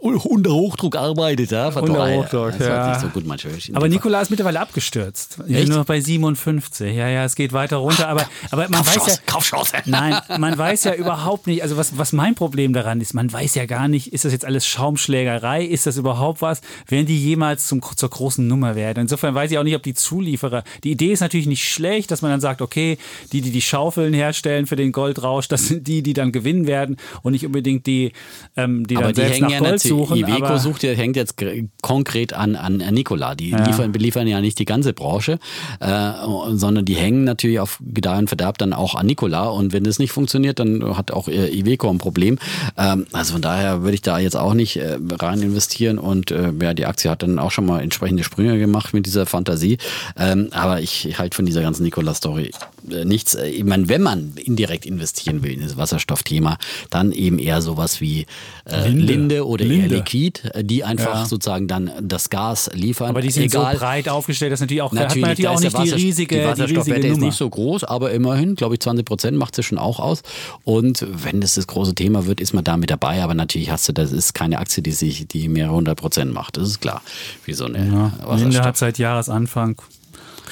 unter 0.00 0.52
Hochdruck 0.52 0.96
arbeitet, 0.96 1.50
ja. 1.50 1.68
Unter 1.68 2.14
Hochdruck, 2.14 2.60
ja. 2.60 2.98
So 2.98 3.08
gut, 3.08 3.24
aber 3.72 3.88
Nikola 3.88 4.20
ist 4.20 4.30
mittlerweile 4.30 4.60
abgestürzt. 4.60 5.38
Ich 5.46 5.54
bin 5.54 5.68
nur 5.68 5.78
noch 5.78 5.84
bei 5.86 6.00
57. 6.00 6.94
Ja, 6.94 7.08
ja, 7.08 7.24
es 7.24 7.34
geht 7.36 7.43
weiter 7.52 7.76
runter, 7.76 8.08
aber, 8.08 8.26
aber 8.50 8.68
man 8.68 8.86
weiß 8.86 9.06
ja. 9.06 9.14
Kaufchance. 9.26 9.72
Nein, 9.86 10.16
man 10.38 10.56
weiß 10.56 10.84
ja 10.84 10.94
überhaupt 10.94 11.46
nicht, 11.46 11.62
also 11.62 11.76
was, 11.76 11.98
was 11.98 12.12
mein 12.12 12.34
Problem 12.34 12.72
daran 12.72 13.00
ist, 13.00 13.14
man 13.14 13.32
weiß 13.32 13.54
ja 13.54 13.66
gar 13.66 13.88
nicht, 13.88 14.12
ist 14.12 14.24
das 14.24 14.32
jetzt 14.32 14.44
alles 14.44 14.66
Schaumschlägerei? 14.66 15.64
Ist 15.64 15.86
das 15.86 15.96
überhaupt 15.96 16.42
was? 16.42 16.60
Werden 16.88 17.06
die 17.06 17.22
jemals 17.22 17.68
zum, 17.68 17.80
zur 17.82 18.10
großen 18.10 18.46
Nummer 18.46 18.74
werden? 18.74 19.02
Insofern 19.02 19.34
weiß 19.34 19.50
ich 19.50 19.58
auch 19.58 19.64
nicht, 19.64 19.76
ob 19.76 19.82
die 19.82 19.94
Zulieferer. 19.94 20.64
Die 20.82 20.92
Idee 20.92 21.12
ist 21.12 21.20
natürlich 21.20 21.46
nicht 21.46 21.68
schlecht, 21.68 22.10
dass 22.10 22.22
man 22.22 22.30
dann 22.30 22.40
sagt, 22.40 22.62
okay, 22.62 22.98
die, 23.32 23.40
die 23.40 23.50
die 23.50 23.62
Schaufeln 23.62 24.14
herstellen 24.14 24.66
für 24.66 24.76
den 24.76 24.92
Goldrausch, 24.92 25.48
das 25.48 25.66
sind 25.66 25.86
die, 25.86 26.02
die 26.02 26.12
dann 26.12 26.32
gewinnen 26.32 26.66
werden 26.66 26.96
und 27.22 27.32
nicht 27.32 27.46
unbedingt 27.46 27.86
die, 27.86 28.12
ähm, 28.56 28.86
die 28.86 28.96
aber 28.96 29.12
dann 29.12 29.14
die 29.14 29.20
selbst 29.20 29.40
nach 29.40 29.50
ja 29.50 29.58
Gold 29.58 29.80
suchen. 29.80 30.16
Iveco 30.16 30.58
sucht, 30.58 30.82
hängt 30.82 31.16
jetzt 31.16 31.36
konkret 31.82 32.32
an, 32.32 32.56
an 32.56 32.78
Nikola. 32.78 33.34
Die 33.34 33.50
ja. 33.50 33.64
liefern, 33.64 33.92
beliefern 33.92 34.26
ja 34.26 34.40
nicht 34.40 34.58
die 34.58 34.64
ganze 34.64 34.92
Branche, 34.92 35.38
äh, 35.80 36.12
sondern 36.52 36.84
die 36.84 36.94
hängen 36.94 37.24
natürlich 37.34 37.60
auf 37.60 37.78
Gedeih 37.80 38.18
und 38.18 38.28
Verderb 38.28 38.58
dann 38.58 38.72
auch 38.72 38.94
an 38.94 39.06
Nikola. 39.06 39.48
Und 39.48 39.72
wenn 39.72 39.84
das 39.84 39.98
nicht 39.98 40.12
funktioniert, 40.12 40.58
dann 40.58 40.96
hat 40.96 41.10
auch 41.10 41.28
Iveco 41.28 41.90
ein 41.90 41.98
Problem. 41.98 42.38
Ähm, 42.76 43.06
also 43.12 43.32
von 43.32 43.42
daher 43.42 43.82
würde 43.82 43.94
ich 43.94 44.02
da 44.02 44.18
jetzt 44.18 44.36
auch 44.36 44.54
nicht 44.54 44.76
äh, 44.76 44.98
rein 45.12 45.42
investieren. 45.42 45.98
Und 45.98 46.30
äh, 46.30 46.52
ja, 46.60 46.74
die 46.74 46.86
Aktie 46.86 47.10
hat 47.10 47.22
dann 47.22 47.38
auch 47.38 47.50
schon 47.50 47.66
mal 47.66 47.82
entsprechende 47.82 48.24
Sprünge 48.24 48.58
gemacht 48.58 48.94
mit 48.94 49.06
dieser 49.06 49.26
Fantasie. 49.26 49.78
Ähm, 50.18 50.48
aber 50.52 50.80
ich 50.80 51.18
halte 51.18 51.36
von 51.36 51.46
dieser 51.46 51.62
ganzen 51.62 51.82
Nikola-Story 51.84 52.50
äh, 52.90 53.04
nichts. 53.04 53.34
Äh, 53.34 53.48
ich 53.48 53.64
meine, 53.64 53.88
wenn 53.88 54.02
man 54.02 54.32
indirekt 54.36 54.86
investieren 54.86 55.42
will 55.42 55.52
in 55.52 55.62
das 55.62 55.76
Wasserstoffthema, 55.76 56.58
dann 56.90 57.12
eben 57.12 57.38
eher 57.38 57.62
sowas 57.62 58.00
wie 58.00 58.26
äh, 58.64 58.88
Linde. 58.88 59.12
Linde. 59.12 59.46
oder 59.46 59.64
Linde. 59.64 59.94
eher 59.94 60.02
Liquid, 60.02 60.40
äh, 60.52 60.64
die 60.64 60.84
einfach 60.84 61.14
ja. 61.14 61.26
sozusagen 61.26 61.68
dann 61.68 61.90
das 62.00 62.30
Gas 62.30 62.70
liefern. 62.74 63.08
Aber 63.08 63.20
die 63.20 63.30
sind 63.30 63.44
egal. 63.44 63.74
so 63.74 63.78
breit 63.78 64.08
aufgestellt, 64.08 64.52
dass 64.52 64.60
natürlich 64.60 64.82
auch, 64.82 64.92
natürlich, 64.92 65.10
hat 65.10 65.20
man 65.20 65.30
natürlich 65.30 65.48
auch 65.48 65.60
nicht 65.60 65.78
die 65.78 66.02
riesige, 66.02 66.38
die 66.38 66.44
Wasserstoffwerte 66.44 67.06
ist 67.06 67.18
nicht 67.24 67.36
so 67.36 67.48
groß, 67.48 67.84
aber 67.84 68.12
immerhin, 68.12 68.54
glaube 68.54 68.74
ich, 68.74 68.80
20 68.80 69.04
Prozent 69.04 69.36
macht 69.36 69.56
sie 69.56 69.62
schon 69.62 69.78
auch 69.78 70.00
aus. 70.00 70.22
Und 70.64 71.06
wenn 71.08 71.40
das 71.40 71.54
das 71.54 71.66
große 71.66 71.94
Thema 71.94 72.26
wird, 72.26 72.40
ist 72.40 72.52
man 72.52 72.64
da 72.64 72.76
mit 72.76 72.90
dabei. 72.90 73.22
Aber 73.22 73.34
natürlich 73.34 73.70
hast 73.70 73.88
du, 73.88 73.92
das 73.92 74.12
ist 74.12 74.34
keine 74.34 74.58
Aktie, 74.58 74.82
die 74.82 74.92
sich, 74.92 75.26
die 75.28 75.48
mehrere 75.48 75.74
hundert 75.74 75.98
Prozent 75.98 76.32
macht. 76.32 76.56
Das 76.56 76.68
ist 76.68 76.80
klar. 76.80 77.02
Wie 77.44 77.52
so 77.52 77.66
eine 77.66 78.12
ja, 78.24 78.34
Linde 78.36 78.62
hat 78.62 78.76
seit 78.76 78.98
Jahresanfang 78.98 79.76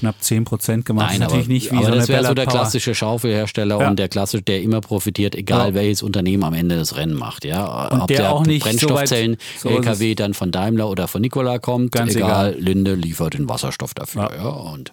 knapp 0.02 0.16
10 0.20 0.44
Prozent 0.44 0.84
gemacht. 0.84 1.12
Nein, 1.12 1.22
aber, 1.22 1.36
nicht 1.36 1.70
wie 1.70 1.76
aber 1.76 1.86
so 1.86 1.94
das 1.94 2.08
wäre 2.08 2.26
so 2.26 2.34
der 2.34 2.46
klassische 2.46 2.94
Schaufelhersteller 2.94 3.80
ja. 3.80 3.88
und 3.88 3.98
der 3.98 4.08
klassische, 4.08 4.42
der 4.42 4.60
immer 4.60 4.80
profitiert, 4.80 5.36
egal 5.36 5.68
ja. 5.68 5.74
welches 5.74 6.02
Unternehmen 6.02 6.42
am 6.42 6.54
Ende 6.54 6.76
das 6.76 6.96
Rennen 6.96 7.14
macht. 7.14 7.44
Ja, 7.44 7.88
und 7.88 8.00
ob 8.02 8.08
der, 8.08 8.18
der 8.18 8.32
auch 8.32 8.44
nicht 8.44 8.64
Brennstoffzellen 8.64 9.36
so 9.56 9.68
weit, 9.68 9.74
so 9.74 9.80
LKW 9.80 10.14
dann 10.16 10.34
von 10.34 10.50
Daimler 10.50 10.88
oder 10.88 11.06
von 11.06 11.20
Nikola 11.20 11.58
kommt, 11.58 11.92
Ganz 11.92 12.16
egal, 12.16 12.50
egal. 12.50 12.60
Linde 12.60 12.94
liefert 12.94 13.34
den 13.34 13.48
Wasserstoff 13.48 13.94
dafür. 13.94 14.30
Ja. 14.32 14.42
ja 14.42 14.48
und 14.48 14.92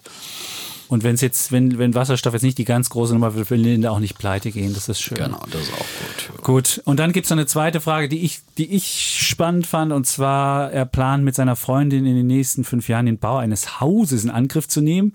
und 0.90 1.04
wenn 1.04 1.14
es 1.14 1.20
jetzt, 1.20 1.52
wenn, 1.52 1.78
wenn 1.78 1.94
Wasserstoff 1.94 2.32
jetzt 2.32 2.42
nicht 2.42 2.58
die 2.58 2.64
ganz 2.64 2.90
große 2.90 3.12
Nummer 3.12 3.36
wird, 3.36 3.48
will 3.50 3.60
Linde 3.60 3.92
auch 3.92 4.00
nicht 4.00 4.18
pleite 4.18 4.50
gehen. 4.50 4.74
Das 4.74 4.88
ist 4.88 5.00
schön. 5.00 5.18
Genau, 5.18 5.40
das 5.48 5.62
ist 5.62 5.72
auch 5.72 5.76
gut. 5.78 6.42
Gut. 6.42 6.82
Und 6.84 6.98
dann 6.98 7.12
gibt 7.12 7.26
es 7.26 7.30
noch 7.30 7.36
eine 7.36 7.46
zweite 7.46 7.80
Frage, 7.80 8.08
die 8.08 8.24
ich, 8.24 8.40
die 8.58 8.74
ich 8.74 9.16
spannend 9.20 9.68
fand. 9.68 9.92
Und 9.92 10.08
zwar, 10.08 10.72
er 10.72 10.86
plant 10.86 11.22
mit 11.22 11.36
seiner 11.36 11.54
Freundin 11.54 12.06
in 12.06 12.16
den 12.16 12.26
nächsten 12.26 12.64
fünf 12.64 12.88
Jahren 12.88 13.06
den 13.06 13.18
Bau 13.18 13.36
eines 13.36 13.80
Hauses 13.80 14.24
in 14.24 14.30
Angriff 14.30 14.66
zu 14.66 14.80
nehmen. 14.80 15.14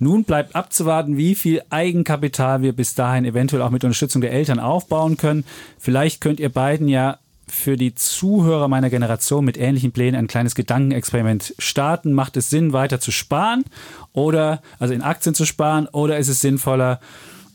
Nun 0.00 0.24
bleibt 0.24 0.56
abzuwarten, 0.56 1.16
wie 1.16 1.36
viel 1.36 1.62
Eigenkapital 1.70 2.62
wir 2.62 2.72
bis 2.72 2.96
dahin 2.96 3.24
eventuell 3.24 3.62
auch 3.62 3.70
mit 3.70 3.84
Unterstützung 3.84 4.22
der 4.22 4.32
Eltern 4.32 4.58
aufbauen 4.58 5.16
können. 5.16 5.44
Vielleicht 5.78 6.20
könnt 6.20 6.40
ihr 6.40 6.48
beiden 6.48 6.88
ja 6.88 7.18
für 7.52 7.76
die 7.76 7.94
Zuhörer 7.94 8.66
meiner 8.66 8.88
Generation 8.88 9.44
mit 9.44 9.58
ähnlichen 9.58 9.92
Plänen 9.92 10.18
ein 10.18 10.26
kleines 10.26 10.54
Gedankenexperiment 10.54 11.54
starten? 11.58 12.14
Macht 12.14 12.36
es 12.38 12.48
Sinn, 12.48 12.72
weiter 12.72 12.98
zu 12.98 13.12
sparen 13.12 13.64
oder 14.12 14.62
also 14.78 14.94
in 14.94 15.02
Aktien 15.02 15.34
zu 15.34 15.44
sparen 15.44 15.86
oder 15.86 16.16
ist 16.16 16.28
es 16.28 16.40
sinnvoller, 16.40 16.98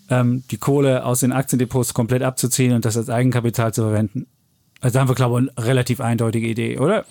ähm, 0.09 0.43
die 0.51 0.57
Kohle 0.57 1.03
aus 1.03 1.21
den 1.21 1.31
Aktiendepots 1.31 1.95
komplett 1.95 2.21
abzuziehen 2.21 2.73
und 2.73 2.85
das 2.85 2.95
als 2.95 3.09
Eigenkapital 3.09 3.73
zu 3.73 3.81
verwenden? 3.81 4.27
Also 4.82 4.93
da 4.93 4.99
haben 5.01 5.09
wir, 5.09 5.15
glaube 5.15 5.41
ich, 5.41 5.57
eine 5.57 5.67
relativ 5.67 6.01
eindeutige 6.01 6.47
Idee, 6.47 6.78
oder? 6.78 7.05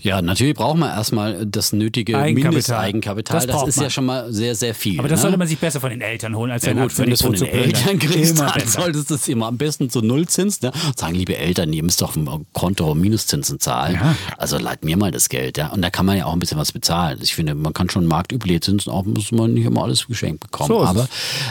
Ja, 0.00 0.22
natürlich 0.22 0.54
braucht 0.54 0.78
man 0.78 0.90
erstmal 0.90 1.44
das 1.44 1.72
nötige 1.72 2.16
Eigenkapital. 2.16 2.50
Mindesteigenkapital. 2.50 3.46
Das, 3.46 3.46
das 3.46 3.68
ist 3.68 3.76
man. 3.76 3.84
ja 3.84 3.90
schon 3.90 4.06
mal 4.06 4.32
sehr, 4.32 4.54
sehr 4.54 4.74
viel. 4.74 4.98
Aber 5.00 5.08
das 5.08 5.18
ne? 5.18 5.22
sollte 5.22 5.38
man 5.38 5.48
sich 5.48 5.58
besser 5.58 5.80
von 5.80 5.90
den 5.90 6.00
Eltern 6.00 6.36
holen, 6.36 6.52
als 6.52 6.64
ja, 6.64 6.72
gut, 6.72 6.96
wenn 6.98 7.06
du 7.06 7.12
es 7.12 7.22
von 7.22 7.32
den 7.32 7.46
Eltern 7.46 7.98
kriegst, 7.98 8.38
dann 8.38 8.66
solltest 8.66 9.10
du 9.10 9.14
es 9.14 9.26
immer 9.26 9.46
am 9.46 9.58
besten 9.58 9.90
zu 9.90 10.00
Nullzins. 10.00 10.62
Ne? 10.62 10.70
Sagen, 10.96 11.14
liebe 11.14 11.36
Eltern, 11.36 11.72
ihr 11.72 11.82
müsst 11.82 12.00
doch 12.00 12.14
ein 12.14 12.46
Konto 12.52 12.94
Minuszinsen 12.94 13.58
zahlen. 13.58 13.96
Ja. 13.96 14.14
Also 14.36 14.58
leiht 14.58 14.84
mir 14.84 14.96
mal 14.96 15.10
das 15.10 15.28
Geld. 15.28 15.58
Ja? 15.58 15.68
Und 15.68 15.82
da 15.82 15.90
kann 15.90 16.06
man 16.06 16.16
ja 16.16 16.26
auch 16.26 16.32
ein 16.32 16.38
bisschen 16.38 16.58
was 16.58 16.72
bezahlen. 16.72 17.18
Ich 17.20 17.34
finde, 17.34 17.54
man 17.56 17.72
kann 17.72 17.90
schon 17.90 18.06
marktübliche 18.06 18.60
Zinsen 18.60 18.92
auch, 18.92 19.04
muss 19.04 19.32
man 19.32 19.54
nicht 19.54 19.64
immer 19.64 19.82
alles 19.82 20.06
geschenkt 20.06 20.40
bekommen. 20.40 20.68
So 20.68 20.84
Aber 20.84 21.08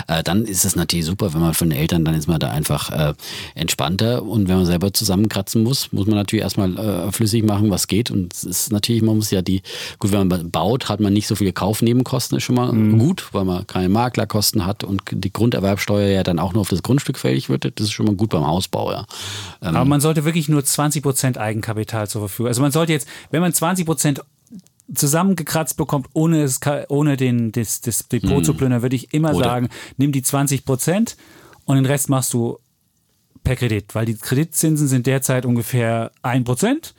äh, 0.07 0.23
dann 0.23 0.45
ist 0.45 0.63
es 0.63 0.75
natürlich 0.75 1.05
super, 1.05 1.33
wenn 1.33 1.41
man 1.41 1.53
von 1.53 1.69
den 1.69 1.77
Eltern, 1.77 2.05
dann 2.05 2.15
ist 2.15 2.27
man 2.27 2.39
da 2.39 2.49
einfach 2.49 2.91
äh, 2.91 3.13
entspannter. 3.55 4.23
Und 4.23 4.47
wenn 4.47 4.55
man 4.55 4.65
selber 4.65 4.93
zusammenkratzen 4.93 5.56
muss, 5.63 5.91
muss 5.91 6.07
man 6.07 6.15
natürlich 6.15 6.43
erstmal 6.43 6.77
äh, 6.77 7.11
flüssig 7.11 7.43
machen, 7.43 7.69
was 7.69 7.87
geht. 7.87 8.11
Und 8.11 8.33
es 8.33 8.43
ist 8.43 8.71
natürlich, 8.71 9.01
man 9.01 9.15
muss 9.15 9.31
ja 9.31 9.41
die, 9.41 9.61
gut, 9.99 10.11
wenn 10.11 10.27
man 10.27 10.51
baut, 10.51 10.89
hat 10.89 10.99
man 10.99 11.13
nicht 11.13 11.27
so 11.27 11.35
viele 11.35 11.53
Kaufnebenkosten, 11.53 12.37
ist 12.37 12.43
schon 12.43 12.55
mal 12.55 12.71
mhm. 12.71 12.99
gut, 12.99 13.29
weil 13.31 13.45
man 13.45 13.67
keine 13.67 13.89
Maklerkosten 13.89 14.65
hat 14.65 14.83
und 14.83 15.01
die 15.11 15.31
Grunderwerbsteuer 15.31 16.09
ja 16.09 16.23
dann 16.23 16.39
auch 16.39 16.53
nur 16.53 16.61
auf 16.61 16.69
das 16.69 16.83
Grundstück 16.83 17.17
fällig 17.17 17.49
wird. 17.49 17.65
Das 17.65 17.87
ist 17.87 17.91
schon 17.91 18.05
mal 18.05 18.15
gut 18.15 18.29
beim 18.29 18.45
Hausbau, 18.45 18.91
ja. 18.91 19.05
Ähm, 19.61 19.75
Aber 19.75 19.85
man 19.85 20.01
sollte 20.01 20.25
wirklich 20.25 20.49
nur 20.49 20.63
20 20.63 21.03
Prozent 21.03 21.37
Eigenkapital 21.37 22.07
zur 22.07 22.21
Verfügung. 22.21 22.47
Also 22.47 22.61
man 22.61 22.71
sollte 22.71 22.93
jetzt, 22.93 23.07
wenn 23.31 23.41
man 23.41 23.53
20 23.53 23.85
Prozent 23.85 24.21
zusammengekratzt 24.93 25.77
bekommt, 25.77 26.07
ohne, 26.13 26.43
es, 26.43 26.59
ohne 26.87 27.17
den, 27.17 27.51
das, 27.51 27.81
das 27.81 28.07
Depot 28.07 28.39
mhm. 28.39 28.43
zu 28.43 28.53
plündern, 28.53 28.81
würde 28.81 28.95
ich 28.95 29.13
immer 29.13 29.33
Oder 29.33 29.45
sagen, 29.45 29.69
nimm 29.97 30.11
die 30.11 30.21
20 30.21 30.65
Prozent 30.65 31.17
und 31.65 31.75
den 31.75 31.85
Rest 31.85 32.09
machst 32.09 32.33
du 32.33 32.59
per 33.47 33.55
Kredit, 33.55 33.95
weil 33.95 34.05
die 34.05 34.15
Kreditzinsen 34.15 34.89
sind 34.89 35.07
derzeit 35.07 35.45
ungefähr 35.45 36.11
ein 36.21 36.43
Prozent 36.43 36.93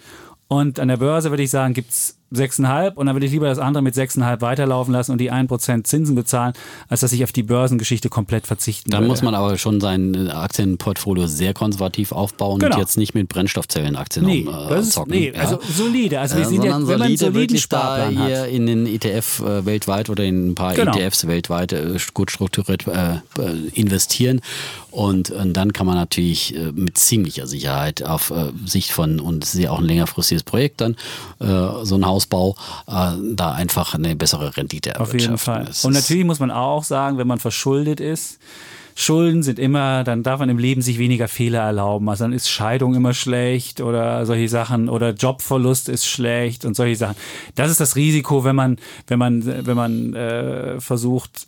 und 0.49 0.81
an 0.81 0.89
der 0.89 0.97
Börse 0.97 1.29
würde 1.29 1.43
ich 1.43 1.51
sagen, 1.51 1.75
gibt 1.75 1.91
es 1.91 2.17
6,5 2.35 2.95
und 2.95 3.07
dann 3.07 3.15
würde 3.15 3.27
ich 3.27 3.33
lieber 3.33 3.47
das 3.47 3.59
andere 3.59 3.83
mit 3.83 3.95
6,5 3.95 4.41
weiterlaufen 4.41 4.93
lassen 4.93 5.13
und 5.13 5.19
die 5.19 5.33
1% 5.33 5.85
Zinsen 5.85 6.15
bezahlen, 6.15 6.53
als 6.89 7.01
dass 7.01 7.13
ich 7.13 7.25
auf 7.25 7.33
die 7.33 7.43
Börsengeschichte 7.43 8.09
komplett 8.09 8.47
verzichten 8.47 8.91
Dann 8.91 9.01
würde. 9.01 9.11
muss 9.11 9.23
man 9.23 9.35
aber 9.35 9.57
schon 9.57 9.81
sein 9.81 10.31
Aktienportfolio 10.31 11.27
sehr 11.27 11.55
konservativ 11.55 12.13
aufbauen 12.13 12.61
genau. 12.61 12.77
und 12.77 12.81
jetzt 12.81 12.99
nicht 12.99 13.15
mit 13.15 13.29
Brennstoffzellenaktien 13.29 14.27
nee, 14.27 14.47
umzocken. 14.47 15.13
Äh, 15.13 15.17
nee, 15.17 15.33
ja. 15.35 15.41
also 15.41 15.59
solide. 15.71 16.21
Also 16.21 16.37
wir 16.37 16.47
sind 16.47 16.65
ja, 16.65 16.77
wenn 16.77 16.87
solide, 16.87 16.99
man 16.99 17.17
soliden 17.17 17.35
wirklich 17.35 17.69
da 17.69 18.09
hier 18.09 18.47
in 18.47 18.67
den 18.67 18.87
ETF 18.87 19.41
äh, 19.41 19.67
weltweit 19.67 20.11
oder 20.11 20.25
in 20.25 20.51
ein 20.51 20.55
paar 20.55 20.75
genau. 20.75 20.97
ETFs 20.97 21.27
weltweit 21.27 21.73
äh, 21.73 21.97
gut 22.13 22.31
strukturiert 22.31 22.87
äh, 22.87 23.21
investieren 23.73 24.41
und, 24.99 25.31
und, 25.31 25.55
dann 25.55 25.73
kann 25.73 25.87
man 25.87 25.97
natürlich 25.97 26.55
äh, 26.55 26.73
mit 26.73 26.99
ziemlicher 26.99 27.47
Sicherheit 27.47 28.03
auf 28.03 28.31
äh, 28.31 28.53
Sicht 28.67 28.91
von, 28.91 29.19
und 29.19 29.45
es 29.45 29.55
ist 29.55 29.61
ja 29.61 29.71
auch 29.71 29.79
ein 29.79 29.85
längerfristiges 29.85 30.43
Projekt 30.43 30.81
dann, 30.81 30.97
so 31.39 31.95
ein 31.95 32.05
Haus 32.05 32.19
Ausbau 32.19 32.57
äh, 32.89 33.13
da 33.35 33.53
einfach 33.53 33.95
eine 33.95 34.17
bessere 34.17 34.57
Rendite 34.57 34.91
erwirtschaften. 34.91 35.35
Auf 35.35 35.47
jeden 35.47 35.73
Fall. 35.73 35.89
Und 35.89 35.93
natürlich 35.93 36.25
muss 36.25 36.41
man 36.41 36.51
auch 36.51 36.85
sagen, 36.85 37.17
wenn 37.19 37.27
man 37.27 37.39
verschuldet 37.39 38.01
ist, 38.01 38.39
Schulden 38.97 39.45
sind 39.45 39.61
immer, 39.61 40.03
dann 40.03 40.25
darf 40.25 40.41
man 40.41 40.49
im 40.49 40.59
Leben 40.59 40.83
sich 40.83 40.99
weniger 40.99 41.29
Fehler 41.29 41.61
erlauben. 41.61 42.09
Also 42.09 42.25
dann 42.25 42.33
ist 42.33 42.51
Scheidung 42.51 42.97
immer 42.97 43.15
schlecht 43.15 43.81
oder 43.81 44.27
solche 44.27 44.49
Sachen 44.49 44.89
oder 44.89 45.11
Jobverlust 45.11 45.89
ist 45.89 46.07
schlecht 46.07 46.65
und 46.65 46.75
solche 46.75 46.97
Sachen. 46.97 47.15
Das 47.55 47.71
ist 47.71 47.79
das 47.79 47.95
Risiko, 47.95 48.43
wenn 48.43 48.57
man, 48.57 48.77
wenn 49.07 49.21
man, 49.21 49.67
wenn 49.67 49.77
man 49.77 50.15
äh, 50.15 50.81
versucht, 50.81 51.47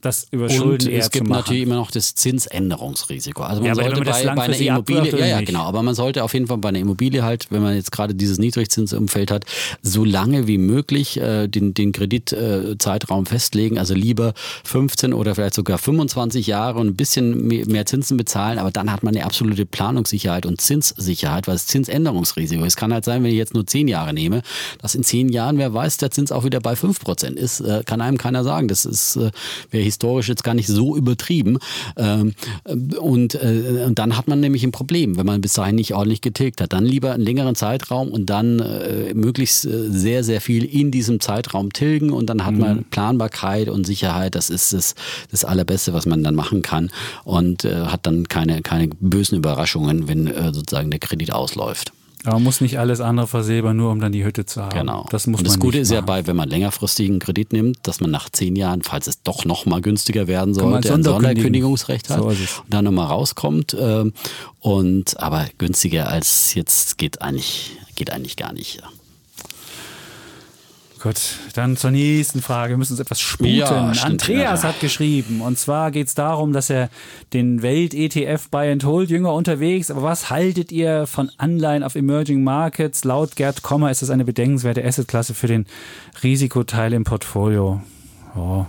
das 0.00 0.26
über 0.30 0.48
Schulden 0.48 0.88
und 0.88 0.94
es 0.94 1.10
gibt 1.10 1.28
natürlich 1.28 1.62
immer 1.62 1.76
noch 1.76 1.90
das 1.90 2.14
Zinsänderungsrisiko. 2.14 3.42
Also 3.42 3.60
man 3.60 3.68
ja, 3.68 3.74
sollte 3.74 4.00
bei, 4.00 4.34
bei 4.34 4.42
einer 4.42 4.56
Immobilie, 4.56 5.18
ja, 5.18 5.26
ja, 5.26 5.40
genau, 5.40 5.62
aber 5.64 5.82
man 5.82 5.94
sollte 5.94 6.24
auf 6.24 6.32
jeden 6.34 6.46
Fall 6.46 6.58
bei 6.58 6.70
einer 6.70 6.78
Immobilie 6.78 7.22
halt, 7.22 7.46
wenn 7.50 7.62
man 7.62 7.74
jetzt 7.74 7.92
gerade 7.92 8.14
dieses 8.14 8.38
Niedrigzinsumfeld 8.38 9.30
hat, 9.30 9.44
so 9.82 10.04
lange 10.04 10.46
wie 10.46 10.58
möglich 10.58 11.18
äh, 11.18 11.48
den, 11.48 11.74
den 11.74 11.92
Kreditzeitraum 11.92 13.24
äh, 13.24 13.28
festlegen, 13.28 13.78
also 13.78 13.94
lieber 13.94 14.34
15 14.64 15.12
oder 15.12 15.34
vielleicht 15.34 15.54
sogar 15.54 15.78
25 15.78 16.46
Jahre 16.46 16.78
und 16.78 16.88
ein 16.88 16.96
bisschen 16.96 17.46
mehr 17.46 17.86
Zinsen 17.86 18.16
bezahlen, 18.16 18.58
aber 18.58 18.70
dann 18.70 18.90
hat 18.90 19.02
man 19.02 19.14
eine 19.14 19.24
absolute 19.24 19.66
Planungssicherheit 19.66 20.46
und 20.46 20.60
Zinssicherheit, 20.60 21.46
weil 21.46 21.54
das 21.54 21.66
Zinsänderungsrisiko, 21.66 22.64
es 22.64 22.76
kann 22.76 22.92
halt 22.92 23.04
sein, 23.04 23.22
wenn 23.22 23.30
ich 23.30 23.36
jetzt 23.36 23.54
nur 23.54 23.66
10 23.66 23.88
Jahre 23.88 24.12
nehme, 24.14 24.42
dass 24.80 24.94
in 24.94 25.02
10 25.02 25.28
Jahren, 25.28 25.58
wer 25.58 25.74
weiß, 25.74 25.98
der 25.98 26.10
Zins 26.10 26.32
auch 26.32 26.44
wieder 26.44 26.60
bei 26.60 26.74
5% 26.74 27.34
ist, 27.34 27.60
äh, 27.60 27.82
kann 27.84 28.00
einem 28.00 28.18
keiner 28.18 28.44
sagen. 28.44 28.68
Das 28.68 28.84
ist, 28.84 29.16
äh, 29.16 29.30
wer 29.70 29.80
historisch 29.90 30.28
jetzt 30.28 30.44
gar 30.44 30.54
nicht 30.54 30.68
so 30.68 30.96
übertrieben. 30.96 31.58
Ähm, 31.96 32.34
und, 33.00 33.34
äh, 33.34 33.84
und 33.86 33.98
dann 33.98 34.16
hat 34.16 34.28
man 34.28 34.40
nämlich 34.40 34.64
ein 34.64 34.72
Problem, 34.72 35.16
wenn 35.16 35.26
man 35.26 35.40
bis 35.40 35.54
dahin 35.54 35.74
nicht 35.74 35.94
ordentlich 35.94 36.20
getilgt 36.20 36.60
hat. 36.60 36.72
Dann 36.72 36.84
lieber 36.84 37.12
einen 37.12 37.24
längeren 37.24 37.54
Zeitraum 37.54 38.08
und 38.08 38.26
dann 38.26 38.60
äh, 38.60 39.14
möglichst 39.14 39.64
äh, 39.64 39.90
sehr, 39.90 40.24
sehr 40.24 40.40
viel 40.40 40.64
in 40.64 40.90
diesem 40.90 41.20
Zeitraum 41.20 41.72
tilgen 41.72 42.10
und 42.10 42.26
dann 42.26 42.44
hat 42.44 42.54
mhm. 42.54 42.60
man 42.60 42.84
Planbarkeit 42.84 43.68
und 43.68 43.86
Sicherheit. 43.86 44.34
Das 44.34 44.50
ist 44.50 44.72
das, 44.72 44.94
das 45.30 45.44
Allerbeste, 45.44 45.92
was 45.92 46.06
man 46.06 46.22
dann 46.22 46.34
machen 46.34 46.62
kann 46.62 46.90
und 47.24 47.64
äh, 47.64 47.86
hat 47.86 48.06
dann 48.06 48.28
keine, 48.28 48.62
keine 48.62 48.88
bösen 49.00 49.38
Überraschungen, 49.38 50.08
wenn 50.08 50.30
sozusagen 50.52 50.90
der 50.90 51.00
Kredit 51.00 51.32
ausläuft. 51.32 51.92
Aber 52.24 52.34
man 52.34 52.42
muss 52.44 52.60
nicht 52.60 52.78
alles 52.78 53.00
andere 53.00 53.26
versäbern, 53.26 53.76
nur 53.76 53.90
um 53.90 54.00
dann 54.00 54.12
die 54.12 54.24
Hütte 54.24 54.44
zu 54.44 54.62
haben. 54.62 54.78
Genau. 54.78 55.06
Das 55.10 55.26
muss 55.26 55.40
und 55.40 55.46
das 55.46 55.54
man 55.54 55.60
Gute 55.60 55.78
ist 55.78 55.90
ja 55.90 55.98
machen. 56.00 56.06
bei, 56.06 56.26
wenn 56.26 56.36
man 56.36 56.48
längerfristigen 56.48 57.18
Kredit 57.18 57.52
nimmt, 57.52 57.78
dass 57.86 58.00
man 58.00 58.10
nach 58.10 58.28
zehn 58.28 58.56
Jahren, 58.56 58.82
falls 58.82 59.06
es 59.06 59.22
doch 59.22 59.44
noch 59.44 59.64
mal 59.66 59.80
günstiger 59.80 60.26
werden 60.26 60.52
sollte, 60.54 60.92
ein. 60.92 61.02
Sonderkündigungsrecht 61.02 62.10
hat 62.10 62.18
So 62.18 62.24
und 62.26 62.38
dann 62.68 62.84
nochmal 62.84 63.06
rauskommt. 63.06 63.76
ähm, 63.78 64.12
Und 64.60 65.18
aber 65.18 65.46
günstiger 65.58 66.08
als 66.08 66.54
jetzt 66.54 66.98
geht 66.98 67.22
eigentlich, 67.22 67.72
geht 67.94 68.12
eigentlich 68.12 68.36
gar 68.36 68.52
nicht. 68.52 68.76
Ja. 68.76 68.88
Gut, 71.02 71.38
dann 71.54 71.78
zur 71.78 71.92
nächsten 71.92 72.42
Frage. 72.42 72.74
Wir 72.74 72.76
müssen 72.76 72.92
uns 72.92 73.00
etwas 73.00 73.20
sputen. 73.20 73.54
Ja, 73.54 73.94
stimmt, 73.94 74.22
Andreas 74.22 74.62
ja. 74.62 74.68
hat 74.68 74.80
geschrieben. 74.80 75.40
Und 75.40 75.58
zwar 75.58 75.90
geht 75.92 76.08
es 76.08 76.14
darum, 76.14 76.52
dass 76.52 76.68
er 76.68 76.90
den 77.32 77.62
Welt-ETF 77.62 78.50
Buy 78.50 78.70
and 78.70 78.84
Hold 78.84 79.08
jünger 79.08 79.32
unterwegs. 79.32 79.90
Aber 79.90 80.02
was 80.02 80.28
haltet 80.28 80.70
ihr 80.72 81.06
von 81.06 81.30
Anleihen 81.38 81.84
auf 81.84 81.94
Emerging 81.94 82.44
Markets? 82.44 83.04
Laut 83.04 83.34
Gerd 83.36 83.62
Kommer 83.62 83.90
ist 83.90 84.02
das 84.02 84.10
eine 84.10 84.26
bedenkenswerte 84.26 84.84
Assetklasse 84.84 85.32
für 85.32 85.46
den 85.46 85.64
Risikoteil 86.22 86.92
im 86.92 87.04
Portfolio. 87.04 87.80
Oh. 88.36 88.66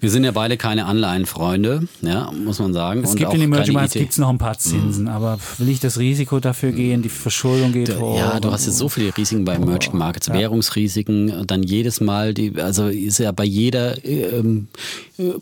Wir 0.00 0.10
sind 0.10 0.24
ja 0.24 0.30
beide 0.32 0.56
keine 0.56 0.86
Anleihenfreunde, 0.86 1.88
ja, 2.02 2.30
muss 2.32 2.58
man 2.58 2.72
sagen. 2.72 3.02
Es 3.04 3.10
und 3.10 3.16
gibt 3.16 3.32
in 3.34 3.40
den 3.40 3.52
Emerging 3.52 3.74
Markets 3.74 3.94
gibt's 3.94 4.18
noch 4.18 4.28
ein 4.28 4.38
paar 4.38 4.58
Zinsen, 4.58 5.08
aber 5.08 5.38
will 5.58 5.68
ich 5.68 5.80
das 5.80 5.98
Risiko 5.98 6.40
dafür 6.40 6.72
gehen? 6.72 7.02
Die 7.02 7.08
Verschuldung 7.08 7.72
geht 7.72 7.98
hoch. 7.98 8.16
Ja, 8.18 8.40
du 8.40 8.50
hast 8.50 8.66
jetzt 8.66 8.78
so 8.78 8.88
viele 8.88 9.16
Risiken 9.16 9.44
bei 9.44 9.54
Emerging 9.54 9.96
Markets, 9.96 10.30
Währungsrisiken, 10.30 11.46
dann 11.46 11.62
jedes 11.62 12.00
Mal, 12.00 12.34
die, 12.34 12.60
also 12.60 12.86
ist 12.88 13.18
ja 13.18 13.32
bei 13.32 13.44
jeder 13.44 14.02
ähm, 14.04 14.68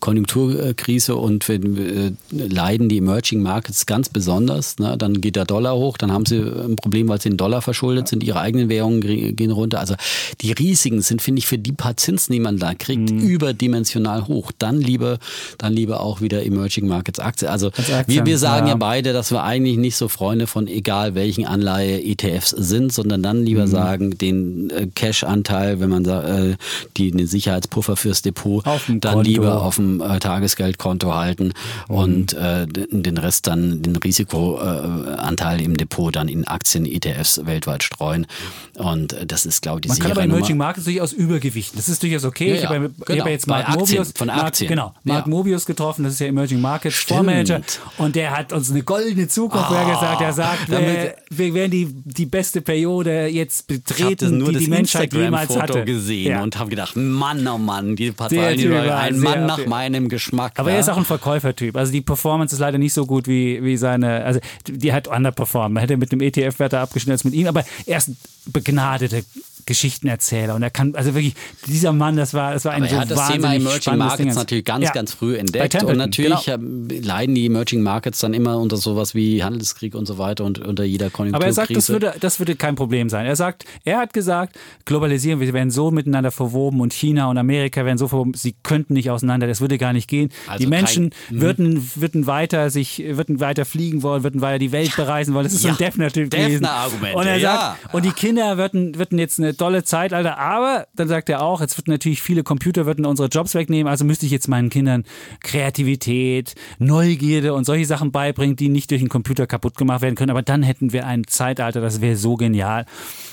Konjunkturkrise 0.00 1.16
und 1.16 1.48
wenn, 1.48 1.76
äh, 1.76 2.12
leiden 2.30 2.88
die 2.88 2.98
Emerging 2.98 3.42
Markets 3.42 3.86
ganz 3.86 4.08
besonders. 4.08 4.78
Ne? 4.78 4.96
Dann 4.96 5.20
geht 5.20 5.36
der 5.36 5.44
Dollar 5.44 5.76
hoch, 5.76 5.98
dann 5.98 6.12
haben 6.12 6.26
sie 6.26 6.38
ein 6.38 6.76
Problem, 6.76 7.08
weil 7.08 7.20
sie 7.20 7.28
in 7.28 7.36
Dollar 7.36 7.62
verschuldet 7.62 8.08
sind, 8.08 8.22
ihre 8.24 8.40
eigenen 8.40 8.68
Währungen 8.68 9.00
gehen 9.36 9.50
runter. 9.50 9.80
Also 9.80 9.94
die 10.40 10.52
Risiken 10.52 11.02
sind, 11.02 11.20
finde 11.22 11.40
ich, 11.40 11.46
für 11.46 11.58
die 11.58 11.72
paar 11.72 11.96
Zinsen, 11.96 12.32
die 12.32 12.40
man 12.40 12.58
da 12.58 12.74
kriegt, 12.74 13.10
Mhm. 13.10 13.20
überdimensional 13.20 14.15
hoch. 14.26 14.52
Dann 14.58 14.80
lieber, 14.80 15.18
dann 15.58 15.72
lieber 15.72 16.00
auch 16.00 16.20
wieder 16.20 16.44
Emerging 16.44 16.88
Markets 16.88 17.18
Aktien. 17.18 17.50
Also 17.50 17.70
Als 17.76 17.92
Aktien, 17.92 18.24
wir, 18.24 18.26
wir 18.26 18.38
sagen 18.38 18.66
ja. 18.66 18.72
ja. 18.72 18.78
beide, 18.78 19.12
dass 19.12 19.30
wir 19.30 19.42
eigentlich 19.42 19.76
nicht 19.76 19.96
so 19.96 20.08
Freunde 20.08 20.46
von 20.46 20.66
egal 20.66 21.14
welchen 21.14 21.46
Anleihe-ETFs 21.46 22.50
sind, 22.50 22.92
sondern 22.92 23.22
dann 23.22 23.44
lieber 23.44 23.66
Mhm. 23.66 23.70
sagen, 23.70 24.18
den 24.18 24.70
äh, 24.70 24.86
Cash-Anteil, 24.94 25.80
wenn 25.80 25.90
man 25.90 26.04
äh, 26.04 26.56
die, 26.96 27.10
den 27.10 27.26
Sicherheitspuffer 27.26 27.96
fürs 27.96 28.22
Depot, 28.22 28.64
dann 28.64 29.00
Konto. 29.00 29.20
lieber 29.20 29.62
auf 29.62 29.76
dem 29.76 30.00
äh, 30.00 30.18
Tagesgeldkonto 30.18 31.14
halten 31.14 31.52
und 31.88 32.32
äh, 32.34 32.66
den 32.66 33.18
Rest 33.18 33.46
dann, 33.46 33.82
den 33.82 33.96
Risikoanteil 33.96 35.60
im 35.60 35.76
Depot 35.76 36.14
dann 36.14 36.28
in 36.28 36.46
Aktien, 36.46 36.86
ETFs 36.86 37.44
weltweit 37.44 37.82
streuen. 37.82 38.26
Und 38.74 39.12
äh, 39.12 39.26
das 39.26 39.46
ist, 39.46 39.62
glaube 39.62 39.80
ich, 39.80 39.82
die 39.82 39.88
Man 39.88 39.98
kann 39.98 40.10
aber 40.12 40.22
Nummer. 40.22 40.38
Emerging 40.38 40.56
Markets 40.56 40.84
durchaus 40.84 41.12
übergewichten. 41.12 41.76
Das 41.76 41.88
ist 41.88 42.02
durchaus 42.02 42.24
okay. 42.24 42.48
Ja, 42.48 42.54
ich 42.54 42.62
ja, 42.62 42.68
habe 42.68 42.84
ja, 42.84 42.90
ich 42.90 43.06
genau. 43.06 43.20
habe 43.20 43.30
jetzt 43.30 43.46
Bei 43.46 43.62
Mark 43.62 43.80
Aktien, 43.80 44.05
Mobius, 44.08 44.18
von 44.18 44.26
Mark, 44.28 44.42
Aktien. 44.44 44.68
genau, 44.68 44.94
Mark 45.04 45.26
Ja. 45.26 45.30
Mobius 45.30 45.66
getroffen. 45.66 46.04
Das 46.04 46.14
ist 46.14 46.20
ja 46.20 46.26
Emerging 46.26 46.60
Markets. 46.60 46.96
Fondsmanager. 46.96 47.60
Und 47.98 48.16
der 48.16 48.36
hat 48.36 48.52
uns 48.52 48.70
eine 48.70 48.82
goldene 48.82 49.28
Zukunft 49.28 49.66
vorhergesagt. 49.66 50.20
Er 50.20 50.32
sagt, 50.32 50.68
wir, 50.68 50.78
damit- 50.80 51.14
wir 51.30 51.54
werden 51.54 51.70
die, 51.70 51.86
die 52.04 52.26
beste 52.26 52.60
Periode 52.60 53.26
jetzt 53.26 53.66
betreten, 53.66 54.44
die 54.44 54.58
die 54.58 54.66
Menschheit 54.68 55.12
jemals 55.12 55.50
Instagram-Foto 55.50 55.78
hatte. 55.80 55.84
gesehen 55.84 56.30
Ja. 56.30 56.42
und 56.42 56.58
habe 56.58 56.70
gedacht, 56.70 56.96
Mann, 56.96 57.46
oh 57.48 57.58
Mann, 57.58 57.96
die 57.96 58.12
Partei, 58.12 58.56
die 58.56 58.70
war 58.70 58.98
ein 58.98 59.18
Mann 59.18 59.46
nach 59.46 59.64
meinem 59.66 60.08
Geschmack. 60.08 60.52
Aber 60.56 60.70
ja. 60.70 60.76
er 60.76 60.80
ist 60.80 60.88
auch 60.88 60.96
ein 60.96 61.04
Verkäufertyp. 61.04 61.76
Also 61.76 61.92
die 61.92 62.00
Performance 62.00 62.54
ist 62.54 62.60
leider 62.60 62.78
nicht 62.78 62.92
so 62.94 63.06
gut 63.06 63.26
wie, 63.28 63.62
wie 63.62 63.76
seine, 63.76 64.24
also 64.24 64.40
die 64.66 64.92
hat 64.92 65.08
underperformed. 65.08 65.74
Man 65.74 65.80
hätte 65.80 65.96
mit 65.96 66.12
dem 66.12 66.20
ETF-Wert 66.20 66.74
abgeschnitten 66.74 67.12
als 67.12 67.24
mit 67.24 67.34
ihm, 67.34 67.46
aber 67.46 67.64
er 67.86 67.98
ist 67.98 68.08
ein 68.08 68.16
begnadeter 68.46 69.18
Geschichtenerzähler 69.66 70.54
und 70.54 70.62
er 70.62 70.70
kann, 70.70 70.94
also 70.94 71.14
wirklich, 71.14 71.34
dieser 71.66 71.92
Mann, 71.92 72.16
das 72.16 72.34
war, 72.34 72.52
das 72.52 72.64
war 72.64 72.72
ein 72.72 72.82
Aber 72.82 72.88
so 72.88 72.94
er 72.96 73.00
hat 73.02 73.10
das 73.10 73.28
Thema 73.28 73.54
Emerging 73.54 73.96
Markets 73.96 74.34
natürlich 74.36 74.64
ganz, 74.64 74.84
Ja. 74.84 74.92
ganz 74.92 75.12
früh 75.12 75.36
entdeckt. 75.36 75.82
Und 75.82 75.96
natürlich 75.96 76.44
genau. 76.46 76.86
leiden 77.02 77.34
die 77.34 77.46
Emerging 77.46 77.82
Markets 77.82 78.20
dann 78.20 78.32
immer 78.34 78.58
unter 78.58 78.76
sowas 78.76 79.14
wie 79.14 79.42
Handelskrieg 79.42 79.94
und 79.94 80.06
so 80.06 80.18
weiter 80.18 80.44
und 80.44 80.58
unter 80.58 80.84
jeder 80.84 81.10
Aber 81.14 81.44
er 81.46 81.52
sagt, 81.52 81.76
das 81.76 81.88
würde, 81.88 82.14
das 82.20 82.38
würde 82.38 82.56
kein 82.56 82.74
Problem 82.74 83.08
sein. 83.08 83.26
Er 83.26 83.36
sagt, 83.36 83.64
er 83.84 83.98
hat 83.98 84.12
gesagt, 84.12 84.56
Globalisierung, 84.84 85.40
wir 85.40 85.52
werden 85.52 85.70
so 85.70 85.90
miteinander 85.90 86.30
verwoben 86.30 86.80
und 86.80 86.92
China 86.92 87.28
und 87.28 87.38
Amerika 87.38 87.84
werden 87.84 87.98
so 87.98 88.08
verwoben, 88.08 88.34
sie 88.34 88.54
könnten 88.62 88.94
nicht 88.94 89.10
auseinander, 89.10 89.46
das 89.46 89.60
würde 89.60 89.78
gar 89.78 89.92
nicht 89.92 90.08
gehen. 90.08 90.30
Also 90.46 90.58
die 90.62 90.66
Menschen 90.68 91.10
kein- 91.10 91.40
würden, 91.40 91.90
würden 91.96 92.26
weiter 92.26 92.70
sich, 92.70 93.02
würden 93.06 93.40
weiter 93.40 93.64
fliegen 93.64 94.02
wollen, 94.02 94.22
würden 94.22 94.40
weiter 94.40 94.58
die 94.58 94.72
Welt 94.72 94.94
bereisen 94.96 95.34
wollen. 95.34 95.44
Das 95.44 95.52
ist 95.52 95.62
so 95.62 95.68
ein 95.68 95.76
Ja, 95.78 95.86
Defner-Typ 95.86 96.30
gewesen. 96.30 96.50
Defner-Argumente, 96.62 97.16
Und 97.18 97.26
er 97.26 97.40
sagt, 97.40 97.78
ja. 97.84 97.90
und 97.92 98.04
die 98.04 98.10
Kinder 98.12 98.56
würden, 98.58 98.96
würden 98.96 99.18
jetzt 99.18 99.38
eine 99.40 99.55
tolle 99.56 99.84
Zeitalter, 99.84 100.38
aber 100.38 100.86
dann 100.94 101.08
sagt 101.08 101.28
er 101.28 101.42
auch, 101.42 101.60
jetzt 101.60 101.76
wird 101.76 101.88
natürlich 101.88 102.22
viele 102.22 102.42
Computer 102.42 102.86
würden 102.86 103.06
unsere 103.06 103.28
Jobs 103.28 103.54
wegnehmen, 103.54 103.88
also 103.90 104.04
müsste 104.04 104.26
ich 104.26 104.32
jetzt 104.32 104.48
meinen 104.48 104.70
Kindern 104.70 105.04
Kreativität, 105.40 106.54
Neugierde 106.78 107.54
und 107.54 107.64
solche 107.64 107.86
Sachen 107.86 108.12
beibringen, 108.12 108.56
die 108.56 108.68
nicht 108.68 108.90
durch 108.90 109.00
einen 109.00 109.08
Computer 109.08 109.46
kaputt 109.46 109.76
gemacht 109.76 110.02
werden 110.02 110.14
können. 110.14 110.30
Aber 110.30 110.42
dann 110.42 110.62
hätten 110.62 110.92
wir 110.92 111.06
ein 111.06 111.26
Zeitalter, 111.26 111.80
das 111.80 112.00
wäre 112.00 112.16
so 112.16 112.36
genial. 112.36 112.84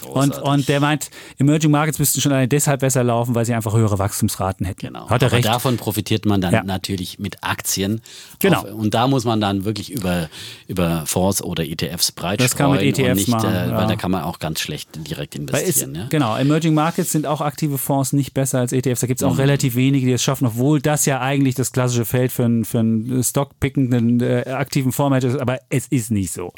Und, 0.10 0.38
und 0.42 0.68
der 0.70 0.80
meint, 0.80 1.10
Emerging 1.40 1.72
Markets 1.72 2.00
müssten 2.00 2.22
schon 2.22 2.32
allein 2.32 2.50
deshalb 2.50 2.80
besser 2.82 3.04
laufen, 3.04 3.36
weil 3.36 3.46
sie 3.46 3.54
einfach 3.54 3.74
höhere 3.74 4.00
Wachstumsraten 4.00 4.66
hätten. 4.66 4.88
Genau. 4.88 5.10
Hat 5.10 5.22
er 5.22 5.28
Aber 5.28 5.38
recht. 5.38 5.46
davon 5.48 5.78
profitiert 5.78 6.26
man 6.26 6.40
dann 6.42 6.54
Ja. 6.54 6.64
natürlich 6.64 7.20
mit 7.20 7.44
Aktien. 7.44 8.02
Genau. 8.40 8.62
Auf, 8.62 8.72
und 8.74 8.94
da 8.94 9.08
muss 9.08 9.26
man 9.26 9.42
dann 9.42 9.66
wirklich 9.66 9.92
über, 9.92 10.30
über 10.68 11.04
Fonds 11.06 11.42
oder 11.44 11.66
ETFs 11.66 12.12
breit 12.12 12.40
Das 12.42 12.56
kann 12.56 12.70
man 12.70 12.80
mit 12.80 12.98
ETFs 12.98 13.16
nicht, 13.16 13.28
machen, 13.30 13.50
äh, 13.54 13.70
ja. 13.70 13.78
weil 13.78 13.88
da 13.88 13.96
kann 13.96 14.12
man 14.12 14.24
auch 14.24 14.40
ganz 14.40 14.60
schlecht 14.60 14.90
direkt 15.08 15.36
Weil 15.36 15.62
es, 15.64 15.82
investieren. 15.82 15.96
ja? 15.96 16.08
Genau, 16.14 16.38
Emerging 16.38 16.76
Markets 16.76 17.12
sind 17.12 17.26
auch 17.26 17.42
aktive 17.42 17.80
Fonds 17.80 18.14
nicht 18.14 18.36
besser 18.36 18.60
als 18.60 18.72
ETFs. 18.72 19.02
Da 19.02 19.08
gibt 19.08 19.20
es 19.20 19.24
auch 19.24 19.40
relativ 19.40 19.74
wenige, 19.74 20.06
die 20.06 20.12
das 20.12 20.22
schaffen, 20.22 20.46
obwohl 20.46 20.80
das 20.80 21.08
ja 21.08 21.20
eigentlich 21.22 21.56
das 21.56 21.72
klassische 21.72 22.06
Feld 22.06 22.32
für 22.32 22.46
einen, 22.46 22.66
für 22.66 22.82
einen 22.82 23.24
stockpickenden 23.24 24.22
äh, 24.22 24.44
aktiven 24.52 24.92
Fondsmanager 24.92 25.30
ist, 25.30 25.42
aber 25.42 25.58
es 25.70 25.88
ist 25.88 26.12
nicht 26.12 26.32
so. 26.32 26.54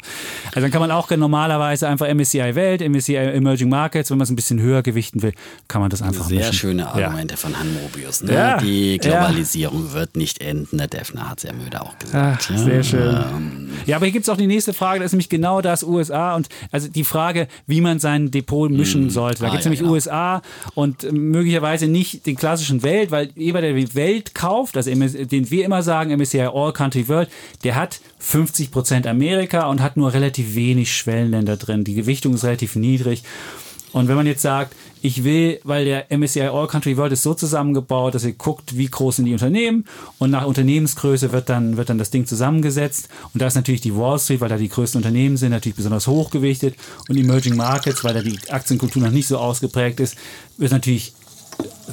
Also 0.48 0.60
dann 0.60 0.70
kann 0.70 0.82
man 0.82 0.90
auch 0.90 1.08
normalerweise 1.08 1.88
einfach 1.88 2.06
MSCI 2.06 2.54
Welt, 2.54 2.86
MSCI 2.86 3.14
Emerging 3.16 3.70
Markets, 3.70 4.10
wenn 4.10 4.18
man 4.18 4.24
es 4.24 4.30
ein 4.30 4.36
bisschen 4.36 4.60
höher 4.60 4.82
gewichten 4.82 5.22
will, 5.22 5.32
kann 5.68 5.80
man 5.80 5.88
das 5.88 6.02
einfach 6.02 6.26
Sehr 6.26 6.36
mischen. 6.40 6.52
schöne 6.52 6.82
Ja. 6.82 6.88
Argumente 6.88 7.38
von 7.38 7.58
Han 7.58 7.72
Mobius. 7.82 8.22
Ne? 8.24 8.34
Ja, 8.34 8.58
Die 8.58 8.96
ja. 8.96 8.98
Globalisierung 8.98 9.94
wird 9.94 10.18
nicht 10.18 10.42
enden. 10.42 10.76
Der 10.76 10.88
Defner 10.88 11.30
hat 11.30 11.38
es 11.38 11.44
ja 11.44 11.54
müde 11.54 11.80
auch 11.80 11.94
Ach, 11.94 11.98
gesagt. 12.38 12.50
ja. 12.50 12.58
sehr 12.58 12.82
schön. 12.82 13.16
Ähm, 13.34 13.70
Ja, 13.86 13.96
aber 13.96 14.04
hier 14.04 14.12
gibt 14.12 14.24
es 14.24 14.28
auch 14.28 14.36
die 14.36 14.46
nächste 14.48 14.74
Frage, 14.74 14.98
das 15.00 15.06
ist 15.06 15.12
nämlich 15.12 15.30
genau 15.30 15.62
das 15.62 15.82
USA 15.82 16.34
und 16.36 16.50
also 16.72 16.88
die 16.88 17.04
Frage, 17.04 17.48
wie 17.66 17.80
man 17.80 17.98
sein 18.00 18.30
Depot 18.30 18.70
mischen 18.70 19.08
sollte. 19.08 19.45
Da 19.46 19.52
Ah, 19.52 19.52
gibt 19.52 19.60
es 19.60 19.64
ja, 19.64 19.68
nämlich 19.70 19.80
genau. 19.80 19.92
USA 19.92 20.42
und 20.74 21.04
äh, 21.04 21.12
möglicherweise 21.12 21.86
nicht 21.88 22.26
den 22.26 22.36
klassischen 22.36 22.82
Welt, 22.82 23.10
weil 23.10 23.30
jeder, 23.36 23.60
der 23.60 23.72
die 23.74 23.94
Welt 23.94 24.34
kauft, 24.34 24.76
also 24.76 24.90
den 24.90 25.50
wir 25.50 25.64
immer 25.64 25.82
sagen, 25.82 26.16
MSCI 26.16 26.40
All 26.52 26.72
Country 26.72 27.08
World, 27.08 27.28
der 27.64 27.76
hat 27.76 28.00
50% 28.22 29.06
Amerika 29.06 29.68
und 29.68 29.80
hat 29.80 29.96
nur 29.96 30.12
relativ 30.12 30.54
wenig 30.54 30.94
Schwellenländer 30.96 31.56
drin. 31.56 31.84
Die 31.84 31.94
Gewichtung 31.94 32.34
ist 32.34 32.44
relativ 32.44 32.76
niedrig. 32.76 33.22
Und 33.92 34.08
wenn 34.08 34.16
man 34.16 34.26
jetzt 34.26 34.42
sagt, 34.42 34.74
ich 35.00 35.24
will, 35.24 35.60
weil 35.62 35.84
der 35.84 36.06
MSCI 36.10 36.42
All 36.42 36.66
Country 36.66 36.96
World 36.96 37.12
ist 37.12 37.22
so 37.22 37.34
zusammengebaut, 37.34 38.14
dass 38.14 38.24
ihr 38.24 38.32
guckt, 38.32 38.76
wie 38.76 38.86
groß 38.86 39.16
sind 39.16 39.26
die 39.26 39.32
Unternehmen 39.32 39.84
und 40.18 40.30
nach 40.30 40.44
Unternehmensgröße 40.44 41.32
wird 41.32 41.48
dann, 41.48 41.76
wird 41.76 41.88
dann 41.88 41.98
das 41.98 42.10
Ding 42.10 42.26
zusammengesetzt. 42.26 43.08
Und 43.32 43.40
da 43.40 43.46
ist 43.46 43.54
natürlich 43.54 43.80
die 43.80 43.94
Wall 43.94 44.18
Street, 44.18 44.40
weil 44.40 44.48
da 44.48 44.56
die 44.56 44.68
größten 44.68 44.98
Unternehmen 44.98 45.36
sind, 45.36 45.50
natürlich 45.50 45.76
besonders 45.76 46.06
hochgewichtet. 46.06 46.74
Und 47.08 47.16
Emerging 47.16 47.56
Markets, 47.56 48.02
weil 48.02 48.14
da 48.14 48.22
die 48.22 48.38
Aktienkultur 48.50 49.02
noch 49.02 49.10
nicht 49.10 49.28
so 49.28 49.38
ausgeprägt 49.38 50.00
ist, 50.00 50.16
wird 50.58 50.72
natürlich 50.72 51.14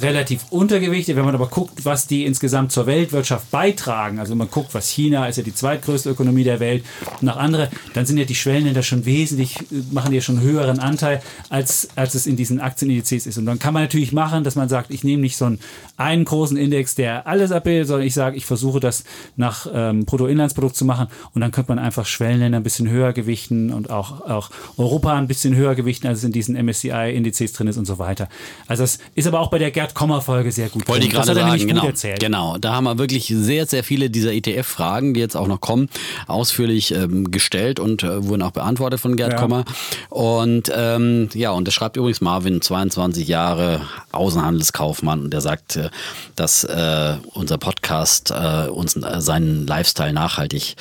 relativ 0.00 0.46
untergewichtet. 0.50 1.16
Wenn 1.16 1.24
man 1.24 1.34
aber 1.34 1.48
guckt, 1.48 1.84
was 1.84 2.06
die 2.06 2.24
insgesamt 2.24 2.72
zur 2.72 2.86
Weltwirtschaft 2.86 3.50
beitragen, 3.50 4.18
also 4.18 4.34
man 4.34 4.50
guckt, 4.50 4.74
was 4.74 4.88
China 4.88 5.26
ist 5.26 5.36
ja 5.36 5.42
die 5.42 5.54
zweitgrößte 5.54 6.10
Ökonomie 6.10 6.44
der 6.44 6.60
Welt 6.60 6.84
und 7.20 7.24
nach 7.24 7.36
andere, 7.36 7.70
dann 7.94 8.06
sind 8.06 8.18
ja 8.18 8.24
die 8.24 8.34
Schwellenländer 8.34 8.82
schon 8.82 9.04
wesentlich, 9.06 9.58
machen 9.90 10.12
ja 10.12 10.20
schon 10.20 10.40
höheren 10.40 10.78
Anteil, 10.78 11.22
als, 11.48 11.88
als 11.96 12.14
es 12.14 12.26
in 12.26 12.36
diesen 12.36 12.60
Aktienindizes 12.60 13.26
ist. 13.26 13.38
Und 13.38 13.46
dann 13.46 13.58
kann 13.58 13.74
man 13.74 13.82
natürlich 13.82 14.12
machen, 14.12 14.44
dass 14.44 14.56
man 14.56 14.68
sagt, 14.68 14.90
ich 14.90 15.04
nehme 15.04 15.22
nicht 15.22 15.36
so 15.36 15.46
einen, 15.46 15.60
einen 15.96 16.24
großen 16.24 16.56
Index, 16.56 16.94
der 16.94 17.26
alles 17.26 17.52
abbildet, 17.52 17.88
sondern 17.88 18.06
ich 18.06 18.14
sage, 18.14 18.36
ich 18.36 18.46
versuche 18.46 18.80
das 18.80 19.04
nach 19.36 19.66
ähm, 19.72 20.04
Bruttoinlandsprodukt 20.04 20.76
zu 20.76 20.84
machen 20.84 21.08
und 21.34 21.40
dann 21.40 21.52
könnte 21.52 21.70
man 21.70 21.78
einfach 21.78 22.06
Schwellenländer 22.06 22.58
ein 22.58 22.62
bisschen 22.62 22.88
höher 22.88 23.12
gewichten 23.12 23.72
und 23.72 23.90
auch, 23.90 24.28
auch 24.28 24.50
Europa 24.76 25.16
ein 25.16 25.28
bisschen 25.28 25.54
höher 25.54 25.74
gewichten, 25.74 26.06
als 26.06 26.18
es 26.18 26.24
in 26.24 26.32
diesen 26.32 26.56
MSCI-Indizes 26.56 27.52
drin 27.52 27.68
ist 27.68 27.76
und 27.76 27.86
so 27.86 27.98
weiter. 27.98 28.28
Also 28.66 28.82
das 28.82 28.98
ist 29.14 29.26
aber 29.26 29.40
auch 29.40 29.50
bei 29.50 29.58
der 29.58 29.70
Gerd 29.84 29.94
Gerd 29.94 29.94
Kommer 29.94 30.22
Folge 30.22 30.50
sehr 30.50 30.70
gut. 30.70 30.88
Wollte 30.88 31.04
ich 31.04 31.12
gerade 31.12 31.38
er 31.38 31.46
sagen, 31.46 31.66
genau. 31.66 31.90
Genau, 32.18 32.58
da 32.58 32.74
haben 32.74 32.84
wir 32.84 32.98
wirklich 32.98 33.26
sehr, 33.26 33.66
sehr 33.66 33.84
viele 33.84 34.08
dieser 34.08 34.32
ETF-Fragen, 34.32 35.12
die 35.12 35.20
jetzt 35.20 35.36
auch 35.36 35.46
noch 35.46 35.60
kommen, 35.60 35.90
ausführlich 36.26 36.92
ähm, 36.92 37.30
gestellt 37.30 37.80
und 37.80 38.02
äh, 38.02 38.26
wurden 38.26 38.40
auch 38.40 38.52
beantwortet 38.52 39.00
von 39.00 39.16
Gerd 39.16 39.32
Ja. 39.32 39.38
Kommer. 39.38 39.64
Und 40.08 40.72
ähm, 40.74 41.28
ja, 41.34 41.50
und 41.50 41.68
das 41.68 41.74
schreibt 41.74 41.98
übrigens 41.98 42.22
Marvin, 42.22 42.62
22 42.62 43.28
Jahre 43.28 43.82
Außenhandelskaufmann, 44.12 45.24
und 45.24 45.30
der 45.32 45.42
sagt, 45.42 45.76
äh, 45.76 45.90
dass 46.34 46.64
äh, 46.64 47.16
unser 47.34 47.58
Podcast 47.58 48.30
äh, 48.30 48.68
uns 48.68 48.96
äh, 48.96 49.20
seinen 49.20 49.66
Lifestyle 49.66 50.14
nachhaltig 50.14 50.76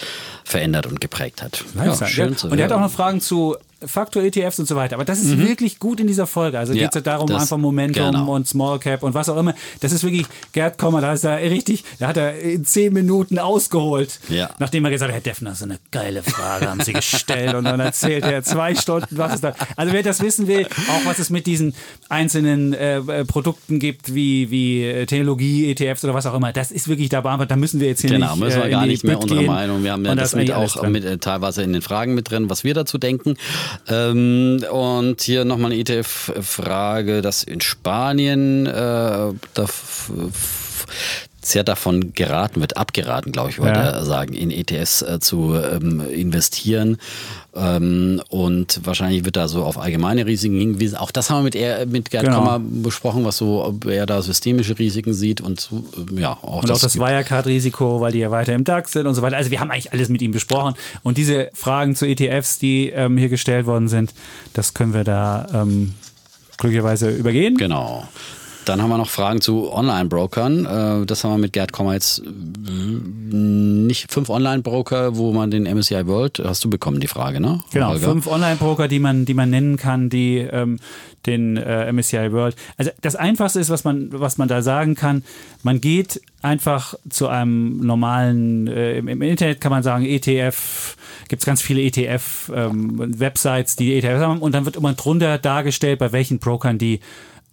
verändert 0.46 0.88
und 0.88 1.02
geprägt 1.02 1.42
hat. 1.42 1.64
Lifestyle, 1.74 2.10
schön 2.10 2.30
ja. 2.32 2.38
zu 2.38 2.48
Und 2.48 2.58
er 2.58 2.66
hat 2.66 2.72
auch 2.72 2.80
noch 2.80 2.92
Fragen 2.92 3.20
zu 3.20 3.58
Faktor-ETFs 3.88 4.60
und 4.60 4.68
so 4.68 4.76
weiter. 4.76 4.96
Aber 4.96 5.06
das 5.06 5.20
ist 5.20 5.38
wirklich 5.38 5.80
gut 5.80 6.00
in 6.00 6.08
dieser 6.08 6.28
Folge. 6.28 6.60
Also 6.60 6.74
Mhm. 6.74 6.80
Ja, 6.80 6.86
geht 6.88 6.96
es 6.96 7.04
darum, 7.04 7.28
das- 7.28 7.44
einfach 7.44 7.58
Momentum 7.58 8.12
genau. 8.12 8.34
und 8.34 8.48
Small 8.48 8.80
Cap 8.80 9.04
und 9.04 9.14
was 9.14 9.30
auch 9.30 9.38
immer. 9.38 9.54
Das 9.82 9.92
ist 9.92 10.04
wirklich, 10.04 10.26
Gerd 10.52 10.78
Kommer, 10.78 11.02
da 11.02 11.14
ist 11.14 11.24
er 11.24 11.38
richtig, 11.40 11.84
da 12.00 12.08
hat 12.08 12.18
er 12.18 12.40
in 12.40 12.66
zehn 12.66 12.94
Minuten 12.94 13.40
ausgeholt. 13.40 14.20
Ja. 14.30 14.50
Nachdem 14.60 14.86
er 14.86 14.92
gesagt 14.92 15.10
hat, 15.12 15.16
Herr 15.16 15.22
Defner, 15.22 15.56
so 15.56 15.66
eine 15.66 15.80
geile 15.92 16.24
Frage 16.24 16.70
haben 16.70 16.82
Sie 16.82 16.94
gestellt. 16.94 17.54
und 17.54 17.66
dann 17.66 17.80
erzählt 17.80 18.24
er 18.24 18.44
zwei 18.44 18.76
Stunden, 18.76 19.18
was 19.18 19.36
es 19.36 19.42
da. 19.42 19.54
Also 19.76 19.94
wer 19.94 20.04
das 20.04 20.22
wissen 20.22 20.48
will, 20.48 20.66
auch 20.66 21.06
was 21.06 21.20
es 21.20 21.30
mit 21.30 21.46
diesen 21.48 21.74
einzelnen 22.10 22.74
äh, 22.74 22.98
äh, 22.98 23.26
Produkten 23.26 23.80
gibt, 23.80 24.14
wie, 24.14 24.50
wie 24.52 24.84
äh, 24.84 25.06
Technologie, 25.06 25.70
ETFs 25.72 26.04
oder 26.04 26.14
was 26.14 26.26
auch 26.26 26.34
immer, 26.36 26.54
das 26.54 26.72
ist 26.72 26.88
wirklich 26.88 27.10
da 27.10 27.22
beantwortet. 27.22 27.52
Da 27.52 27.56
müssen 27.56 27.80
wir 27.80 27.88
jetzt 27.88 28.02
hier 28.02 28.10
Genau, 28.12 28.32
nicht 28.32 28.40
müssen 28.44 28.58
wir 28.60 28.66
äh, 28.66 28.70
gar 28.70 28.86
nicht 28.86 29.04
mehr 29.04 29.20
unsere 29.20 29.40
gehen. 29.42 29.48
Meinung. 29.48 29.84
Wir 29.84 29.92
haben 29.92 30.06
ja 30.06 30.16
das 30.16 30.30
ist 30.30 30.36
mit 30.36 30.52
auch 30.52 30.84
mit, 30.88 31.04
äh, 31.06 31.18
teilweise 31.18 31.64
in 31.64 31.74
den 31.74 31.82
Fragen 31.82 32.14
mit 32.14 32.30
drin, 32.30 32.50
was 32.50 32.64
wir 32.64 32.74
dazu 32.74 32.98
denken. 32.98 33.36
Ähm, 33.88 34.64
und 34.72 35.22
hier 35.22 35.46
nochmal 35.46 35.72
eine 35.72 35.82
ETF-Frage, 35.82 37.22
dass 37.22 37.44
in 37.44 37.62
Spanien 37.62 38.66
äh, 38.66 38.72
da 38.72 39.66
sehr 41.46 41.64
davon 41.64 42.14
geraten 42.14 42.62
wird, 42.62 42.78
abgeraten, 42.78 43.32
glaube 43.32 43.50
ich, 43.50 43.60
wollte 43.60 43.80
Ja. 43.80 43.90
er 43.92 44.06
sagen, 44.06 44.34
in 44.34 44.52
ETFs 44.52 45.02
äh, 45.02 45.20
zu 45.20 45.56
ähm, 45.56 46.02
investieren. 46.12 46.98
Ähm, 47.56 48.22
und 48.30 48.80
wahrscheinlich 48.84 49.26
wird 49.26 49.36
da 49.36 49.48
so 49.48 49.64
auf 49.64 49.78
allgemeine 49.78 50.26
Risiken 50.26 50.58
hingewiesen. 50.58 50.98
Auch 50.98 51.12
das 51.12 51.30
haben 51.30 51.40
wir 51.40 51.44
mit, 51.44 51.56
er, 51.56 51.86
mit 51.86 52.10
Gerd 52.10 52.24
Genau. 52.26 52.38
Kommer 52.40 52.60
besprochen, 52.60 53.26
was 53.26 53.38
so, 53.38 53.64
ob 53.64 53.86
er 53.86 54.06
da 54.06 54.22
systemische 54.22 54.78
Risiken 54.80 55.14
sieht 55.14 55.40
und 55.42 55.60
so, 55.60 55.84
äh, 56.18 56.22
ja, 56.22 56.32
auch 56.42 56.64
Und 56.64 56.72
auch 56.72 56.80
das 56.80 56.98
Wirecard-Risiko, 56.98 58.02
weil 58.02 58.12
die 58.12 58.20
ja 58.20 58.32
weiter 58.32 58.54
im 58.54 58.64
DAX 58.64 58.94
sind 58.94 59.06
und 59.06 59.14
so 59.16 59.22
weiter. 59.22 59.38
Also 59.38 59.52
wir 59.52 59.60
haben 59.60 59.70
eigentlich 59.70 59.92
alles 59.94 60.10
mit 60.10 60.22
ihm 60.22 60.32
besprochen. 60.32 60.74
Und 61.04 61.18
diese 61.18 61.50
Fragen 61.54 61.96
zu 61.96 62.06
ETFs, 62.08 62.58
die 62.58 62.90
ähm, 62.90 63.18
hier 63.18 63.30
gestellt 63.30 63.66
worden 63.68 63.88
sind, 63.88 64.14
das 64.54 64.74
können 64.74 64.94
wir 64.94 65.04
da 65.04 65.48
ähm, 65.54 65.94
glücklicherweise 66.58 67.10
übergehen. 67.10 67.56
Genau. 67.58 68.08
Dann 68.66 68.82
haben 68.82 68.90
wir 68.90 68.98
noch 68.98 69.10
Fragen 69.10 69.42
zu 69.42 69.72
Online-Brokern. 69.72 70.66
Äh, 71.02 71.06
Das 71.06 71.24
haben 71.24 71.32
wir 71.32 71.38
mit 71.38 71.54
Gerd 71.54 71.72
Kommer 71.72 71.94
jetzt 71.94 72.20
äh, 72.20 72.30
nicht 73.34 74.12
fünf 74.12 74.30
Online-Broker, 74.30 75.18
wo 75.18 75.34
man 75.34 75.52
den 75.52 75.64
MSCI 75.64 76.08
World, 76.08 76.42
hast 76.44 76.64
du 76.64 76.70
bekommen 76.70 77.00
die 77.00 77.08
Frage, 77.08 77.40
ne? 77.40 77.60
Genau, 77.72 77.90
Holger? 77.90 78.10
fünf 78.10 78.28
Online-Broker, 78.28 78.88
die 78.88 79.00
man, 79.00 79.26
die 79.26 79.34
man 79.34 79.50
nennen 79.50 79.78
kann, 79.78 80.10
die 80.10 80.38
ähm, 80.38 80.80
den 81.26 81.58
äh, 81.58 81.92
MSCI 81.92 82.32
World. 82.32 82.56
Also 82.78 82.92
das 83.02 83.16
Einfachste 83.16 83.60
ist, 83.60 83.70
was 83.70 83.84
man, 83.84 84.10
was 84.12 84.38
man 84.38 84.48
da 84.48 84.62
sagen 84.62 84.96
kann, 84.96 85.24
man 85.64 85.82
geht 85.82 86.22
einfach 86.42 86.96
zu 87.10 87.28
einem 87.28 87.80
normalen, 87.86 88.68
äh, 88.68 88.98
im, 88.98 89.08
im 89.08 89.22
Internet 89.22 89.62
kann 89.62 89.72
man 89.72 89.84
sagen, 89.84 90.06
ETF, 90.06 90.98
gibt 91.30 91.42
es 91.42 91.46
ganz 91.46 91.62
viele 91.62 91.82
ETF-Websites, 91.82 93.76
die 93.76 93.96
ETFs 93.96 94.22
haben 94.22 94.42
und 94.42 94.54
dann 94.54 94.66
wird 94.66 94.76
immer 94.76 94.94
drunter 94.94 95.38
dargestellt, 95.38 96.00
bei 96.00 96.12
welchen 96.12 96.40
Brokern 96.40 96.78
die 96.78 97.00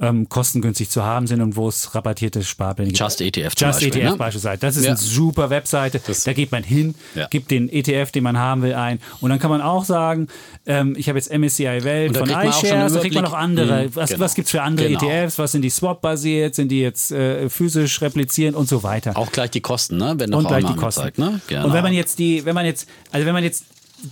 ähm, 0.01 0.29
kostengünstig 0.29 0.89
zu 0.91 1.05
haben 1.05 1.27
sind 1.27 1.43
und 1.43 1.57
wo 1.57 1.69
es 1.69 1.95
rabattierte 1.95 2.43
Sparpläne 2.43 2.89
gibt. 2.89 2.99
Just 2.99 3.21
ETF 3.21 3.55
zum 3.55 3.69
Just 3.69 3.81
Beispiel, 3.81 4.01
ETF 4.03 4.11
ne? 4.13 4.17
beispielsweise. 4.17 4.59
Das 4.61 4.77
ist 4.77 4.85
Ja. 4.85 4.91
eine 4.93 4.99
super 4.99 5.51
Webseite. 5.51 6.01
da 6.25 6.33
geht 6.33 6.51
man 6.53 6.63
hin, 6.63 6.95
Ja. 7.15 7.27
gibt 7.29 7.51
den 7.51 7.69
ETF, 7.69 8.11
den 8.11 8.23
man 8.25 8.39
haben 8.39 8.63
will, 8.63 8.75
ein. 8.75 8.99
Und 9.21 9.31
dann 9.31 9.39
kann 9.39 9.51
man 9.51 9.61
auch 9.61 9.85
sagen, 9.85 10.29
ähm, 10.67 10.95
ich 10.97 11.09
habe 11.09 11.19
jetzt 11.19 11.31
MSCI 11.31 11.85
Welt 11.85 12.17
von 12.17 12.31
auch 12.31 12.45
iShares, 12.45 12.95
da 12.95 13.01
kriegt 13.01 13.15
man 13.15 13.25
noch 13.25 13.31
Überblick. 13.33 13.61
andere. 13.61 13.83
Mhm, 13.89 13.97
was 13.97 14.11
genau. 14.11 14.21
was 14.25 14.35
gibt 14.35 14.47
es 14.47 14.51
für 14.53 14.63
andere 14.63 14.89
Genau. 14.89 15.05
ETFs? 15.07 15.39
Was 15.39 15.53
sind 15.53 15.63
die 15.63 15.71
Swap-basiert? 15.71 16.55
Sind 16.55 16.69
die 16.71 16.81
jetzt 16.81 17.13
äh, 17.13 17.49
physisch 17.51 18.01
replizierend 18.01 18.57
und 18.57 18.69
so 18.69 18.83
weiter? 18.83 19.17
Auch 19.17 19.31
gleich 19.33 19.51
die 19.51 19.61
Kosten, 19.61 19.99
ne? 19.99 20.15
Wenn 20.17 20.33
und 20.33 20.47
gleich 20.49 20.65
die 20.65 20.75
Kosten. 20.77 21.03
angezeigt, 21.03 21.19
ne? 21.19 21.41
Genau. 21.49 21.67
Und 21.67 21.73
wenn 21.75 21.83
man 21.83 21.93
jetzt 21.93 22.19
die, 22.19 22.45
wenn 22.45 22.55
man 22.55 22.65
jetzt, 22.65 22.89
also 23.13 23.27
wenn 23.27 23.35
man 23.35 23.45
jetzt 23.45 23.65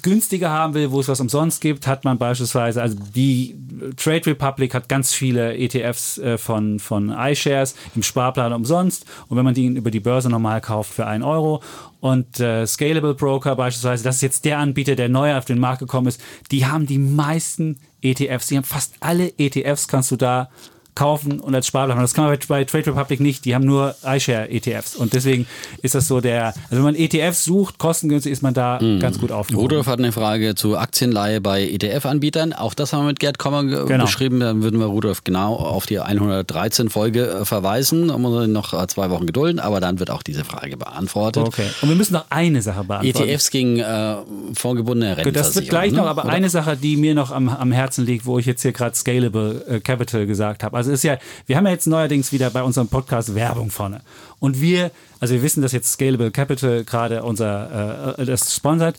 günstiger 0.02 0.50
haben 0.50 0.74
will, 0.74 0.90
wo 0.90 1.00
es 1.00 1.08
was 1.08 1.20
umsonst 1.20 1.60
gibt, 1.60 1.86
hat 1.86 2.04
man 2.04 2.18
beispielsweise, 2.18 2.82
also 2.82 2.96
die 3.14 3.56
Trade 3.96 4.26
Republic 4.26 4.74
hat 4.74 4.88
ganz 4.88 5.12
viele 5.12 5.56
ETFs 5.56 6.18
äh, 6.18 6.38
von, 6.38 6.78
von 6.78 7.10
iShares 7.10 7.74
im 7.94 8.02
Sparplan 8.02 8.52
umsonst. 8.52 9.06
Und 9.28 9.36
wenn 9.36 9.44
man 9.44 9.54
die 9.54 9.66
über 9.66 9.90
die 9.90 10.00
Börse 10.00 10.28
normal 10.28 10.60
kauft 10.60 10.92
für 10.92 11.06
einen 11.06 11.22
Euro 11.22 11.62
und 12.00 12.40
äh, 12.40 12.66
Scalable 12.66 13.14
Broker 13.14 13.56
beispielsweise, 13.56 14.04
das 14.04 14.16
ist 14.16 14.22
jetzt 14.22 14.44
der 14.44 14.58
Anbieter, 14.58 14.96
der 14.96 15.08
neu 15.08 15.36
auf 15.36 15.44
den 15.44 15.58
Markt 15.58 15.80
gekommen 15.80 16.06
ist, 16.06 16.20
die 16.50 16.66
haben 16.66 16.86
die 16.86 16.98
meisten 16.98 17.78
ETFs, 18.02 18.48
die 18.48 18.56
haben 18.56 18.64
fast 18.64 18.94
alle 19.00 19.32
ETFs, 19.38 19.88
kannst 19.88 20.10
du 20.10 20.16
da 20.16 20.48
kaufen 20.98 21.38
und 21.40 21.54
als 21.54 21.66
Sparplan. 21.68 21.96
Und 21.96 22.02
Das 22.02 22.12
kann 22.12 22.24
man 22.26 22.36
bei, 22.48 22.64
Trade 22.64 22.86
Republic 22.88 23.20
nicht. 23.20 23.44
Die 23.44 23.54
haben 23.54 23.64
nur 23.64 23.94
iShare-ETFs. 24.04 24.96
Und 24.96 25.12
deswegen 25.12 25.46
ist 25.82 25.94
das 25.94 26.08
so 26.08 26.20
der, 26.20 26.46
also 26.46 26.56
wenn 26.70 26.82
man 26.82 26.94
ETFs 26.96 27.44
sucht, 27.44 27.78
kostengünstig, 27.78 28.32
ist 28.32 28.42
man 28.42 28.52
da 28.54 28.78
Mhm. 28.82 28.98
ganz 29.00 29.18
gut 29.20 29.30
aufgehoben. 29.32 29.62
Rudolf 29.62 29.86
hat 29.86 29.98
eine 30.00 30.10
Frage 30.12 30.54
zu 30.56 30.76
Aktienleihe 30.76 31.40
bei 31.40 31.62
ETF-Anbietern. 31.68 32.52
Auch 32.52 32.74
das 32.74 32.92
haben 32.92 33.02
wir 33.02 33.06
mit 33.08 33.20
Gerd 33.20 33.38
Kommer 33.38 33.62
ge- 33.64 33.86
Genau. 33.86 34.04
beschrieben. 34.04 34.40
Dann 34.40 34.62
würden 34.62 34.80
wir 34.80 34.86
Rudolf 34.86 35.22
genau 35.24 35.54
auf 35.54 35.86
die 35.86 36.00
113 36.00 36.88
Folge 36.90 37.28
äh, 37.28 37.44
verweisen. 37.44 38.08
Da 38.08 38.18
muss 38.18 38.48
noch 38.48 38.74
äh, 38.74 38.86
zwei 38.88 39.08
Wochen 39.10 39.26
gedulden, 39.26 39.60
aber 39.60 39.80
dann 39.80 40.00
wird 40.00 40.10
auch 40.10 40.22
diese 40.24 40.44
Frage 40.44 40.76
beantwortet. 40.76 41.44
Okay. 41.46 41.68
Und 41.82 41.88
wir 41.90 41.96
müssen 41.96 42.14
noch 42.14 42.26
eine 42.30 42.60
Sache 42.60 42.82
beantworten. 42.84 43.28
ETFs 43.28 43.50
gegen 43.50 43.78
äh, 43.78 44.16
vorgebundene 44.54 45.16
Rentenversicherung. 45.16 45.32
das 45.34 45.54
wird 45.54 45.68
gleich 45.68 45.92
ne? 45.92 45.98
noch, 45.98 46.06
aber 46.06 46.24
Oder? 46.24 46.32
eine 46.32 46.50
Sache, 46.50 46.76
die 46.76 46.96
mir 46.96 47.14
noch 47.14 47.30
am, 47.30 47.48
am 47.48 47.72
Herzen 47.72 48.04
liegt, 48.04 48.26
wo 48.26 48.38
ich 48.38 48.46
jetzt 48.46 48.62
hier 48.62 48.72
gerade 48.72 48.94
Scalable 48.96 49.64
äh, 49.68 49.80
Capital 49.80 50.26
gesagt 50.26 50.62
habe. 50.64 50.76
Also 50.76 50.87
ist 50.88 51.04
ja, 51.04 51.18
wir 51.46 51.56
haben 51.56 51.66
ja 51.66 51.72
jetzt 51.72 51.86
neuerdings 51.86 52.32
wieder 52.32 52.50
bei 52.50 52.62
unserem 52.62 52.88
Podcast 52.88 53.34
Werbung 53.34 53.70
vorne. 53.70 54.00
Und 54.40 54.60
wir, 54.60 54.90
also 55.20 55.34
wir 55.34 55.42
wissen, 55.42 55.62
dass 55.62 55.72
jetzt 55.72 55.92
Scalable 55.92 56.30
Capital 56.30 56.84
gerade 56.84 57.22
unser 57.22 58.18
äh, 58.18 58.24
das 58.24 58.54
sponsert. 58.54 58.96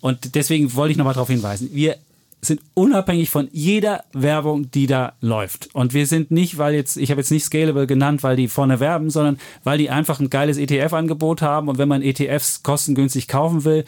Und 0.00 0.34
deswegen 0.34 0.74
wollte 0.74 0.92
ich 0.92 0.98
nochmal 0.98 1.14
darauf 1.14 1.28
hinweisen. 1.28 1.70
Wir 1.72 1.96
sind 2.44 2.60
unabhängig 2.74 3.30
von 3.30 3.48
jeder 3.52 4.04
Werbung, 4.12 4.70
die 4.70 4.86
da 4.86 5.14
läuft. 5.20 5.74
Und 5.74 5.94
wir 5.94 6.06
sind 6.06 6.30
nicht, 6.30 6.58
weil 6.58 6.74
jetzt, 6.74 6.96
ich 6.96 7.10
habe 7.10 7.20
jetzt 7.20 7.30
nicht 7.30 7.44
Scalable 7.44 7.86
genannt, 7.86 8.22
weil 8.22 8.36
die 8.36 8.48
vorne 8.48 8.80
werben, 8.80 9.10
sondern 9.10 9.38
weil 9.64 9.78
die 9.78 9.90
einfach 9.90 10.20
ein 10.20 10.30
geiles 10.30 10.58
ETF-Angebot 10.58 11.42
haben. 11.42 11.68
Und 11.68 11.78
wenn 11.78 11.88
man 11.88 12.02
ETFs 12.02 12.62
kostengünstig 12.62 13.28
kaufen 13.28 13.64
will, 13.64 13.84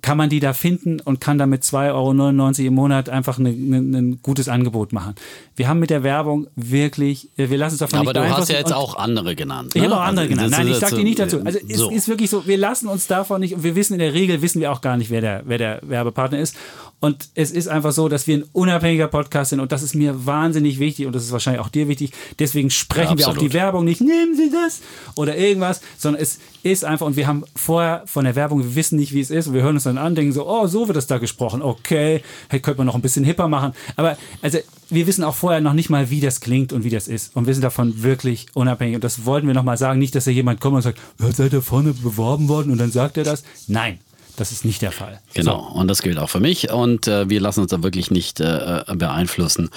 kann 0.00 0.16
man 0.16 0.30
die 0.30 0.38
da 0.38 0.52
finden 0.52 1.00
und 1.00 1.20
kann 1.20 1.38
damit 1.38 1.64
2,99 1.64 1.88
Euro 1.92 2.68
im 2.68 2.74
Monat 2.74 3.08
einfach 3.08 3.38
ein 3.38 3.42
ne, 3.42 3.82
ne, 3.82 3.98
ein 3.98 4.22
gutes 4.22 4.48
Angebot 4.48 4.92
machen. 4.92 5.14
Wir 5.56 5.68
haben 5.68 5.80
mit 5.80 5.90
der 5.90 6.04
Werbung 6.04 6.46
wirklich, 6.54 7.30
wir 7.36 7.56
lassen 7.58 7.74
uns 7.74 7.80
davon 7.80 8.00
Aber 8.00 8.12
nicht 8.12 8.30
du 8.30 8.36
hast 8.36 8.48
ja 8.48 8.58
jetzt 8.58 8.72
auch 8.72 8.96
andere 8.96 9.34
genannt. 9.34 9.72
ich 9.74 9.82
ne? 9.82 9.88
habe 9.88 9.96
auch 9.96 10.04
andere 10.06 10.26
Also, 10.26 10.36
genannt. 10.36 10.54
Nein, 10.56 10.68
ich 10.68 10.76
sage 10.76 10.96
dir 10.96 11.04
nicht 11.04 11.18
dazu. 11.18 11.40
Also 11.44 11.58
es 11.68 11.78
so. 11.78 11.90
ist 11.90 12.08
wirklich 12.08 12.30
so, 12.30 12.46
wir 12.46 12.58
lassen 12.58 12.86
uns 12.86 13.08
davon 13.08 13.40
nicht, 13.40 13.54
und 13.54 13.64
wir 13.64 13.74
wissen 13.74 13.94
in 13.94 13.98
der 13.98 14.14
Regel, 14.14 14.40
wissen 14.40 14.60
wir 14.60 14.70
auch 14.70 14.80
gar 14.80 14.96
nicht, 14.96 15.10
wer 15.10 15.20
der, 15.20 15.42
wer 15.46 15.58
der 15.58 15.80
Werbepartner 15.82 16.38
ist. 16.38 16.56
Und 17.00 17.28
es 17.34 17.50
ist 17.50 17.68
einfach 17.68 17.92
so, 17.92 18.08
dass 18.08 18.26
wir 18.26 18.38
ein 18.38 18.44
unabhängiger 18.52 19.06
Podcast 19.06 19.50
sind 19.50 19.60
und 19.60 19.70
das 19.70 19.82
ist 19.82 19.94
mir 19.94 20.26
wahnsinnig 20.26 20.78
wichtig 20.78 21.06
und 21.06 21.14
das 21.14 21.24
ist 21.24 21.32
wahrscheinlich 21.32 21.60
auch 21.60 21.68
dir 21.68 21.86
wichtig. 21.86 22.12
Deswegen 22.38 22.70
sprechen 22.70 23.18
Ja, 23.18 23.18
wir 23.18 23.28
auch 23.28 23.36
die 23.36 23.52
Werbung 23.52 23.84
nicht, 23.84 24.00
nehmen 24.00 24.34
Sie 24.34 24.50
das 24.50 24.80
oder 25.14 25.36
irgendwas, 25.36 25.80
sondern 25.96 26.20
es 26.20 26.38
ist 26.64 26.84
einfach, 26.84 27.06
und 27.06 27.16
wir 27.16 27.26
haben 27.26 27.44
vorher 27.54 28.02
von 28.06 28.24
der 28.24 28.34
Werbung, 28.34 28.62
wir 28.62 28.74
wissen 28.74 28.98
nicht, 28.98 29.12
wie 29.12 29.20
es 29.20 29.30
ist 29.30 29.46
und 29.46 29.54
wir 29.54 29.62
hören 29.62 29.76
uns 29.76 29.84
dann 29.84 29.98
an, 29.98 30.14
denken 30.14 30.32
so, 30.32 30.48
oh, 30.48 30.66
so 30.66 30.88
wird 30.88 30.96
das 30.96 31.06
da 31.06 31.18
gesprochen, 31.18 31.62
okay, 31.62 32.22
hey, 32.48 32.60
könnte 32.60 32.78
man 32.78 32.86
noch 32.86 32.96
ein 32.96 33.02
bisschen 33.02 33.24
hipper 33.24 33.48
machen. 33.48 33.72
Aber 33.94 34.16
also 34.42 34.58
wir 34.90 35.06
wissen 35.06 35.22
auch 35.22 35.34
vorher 35.34 35.60
noch 35.60 35.74
nicht 35.74 35.90
mal, 35.90 36.10
wie 36.10 36.20
das 36.20 36.40
klingt 36.40 36.72
und 36.72 36.82
wie 36.82 36.90
das 36.90 37.08
ist. 37.08 37.36
Und 37.36 37.46
wir 37.46 37.54
sind 37.54 37.62
davon 37.62 38.02
wirklich 38.02 38.46
unabhängig. 38.54 38.94
Und 38.96 39.04
das 39.04 39.26
wollten 39.26 39.46
wir 39.46 39.54
nochmal 39.54 39.76
sagen. 39.76 39.98
Nicht, 39.98 40.14
dass 40.14 40.24
da 40.24 40.30
jemand 40.30 40.60
kommt 40.60 40.76
und 40.76 40.82
sagt, 40.82 40.98
ja, 41.20 41.30
seid 41.30 41.52
ihr 41.52 41.62
vorne 41.62 41.92
beworben 41.92 42.48
worden 42.48 42.72
und 42.72 42.78
dann 42.78 42.90
sagt 42.90 43.18
er 43.18 43.24
das. 43.24 43.44
Nein, 43.66 43.98
das 44.38 44.52
ist 44.52 44.64
nicht 44.64 44.82
der 44.82 44.92
Fall. 44.92 45.20
Genau, 45.34 45.70
und 45.74 45.88
das 45.88 46.02
gilt 46.02 46.18
auch 46.18 46.30
für 46.30 46.40
mich. 46.40 46.70
Und 46.70 47.08
äh, 47.08 47.28
wir 47.28 47.40
lassen 47.40 47.60
uns 47.62 47.70
da 47.70 47.82
wirklich 47.82 48.10
nicht 48.10 48.40
äh, 48.40 48.84
beeinflussen. 48.94 49.70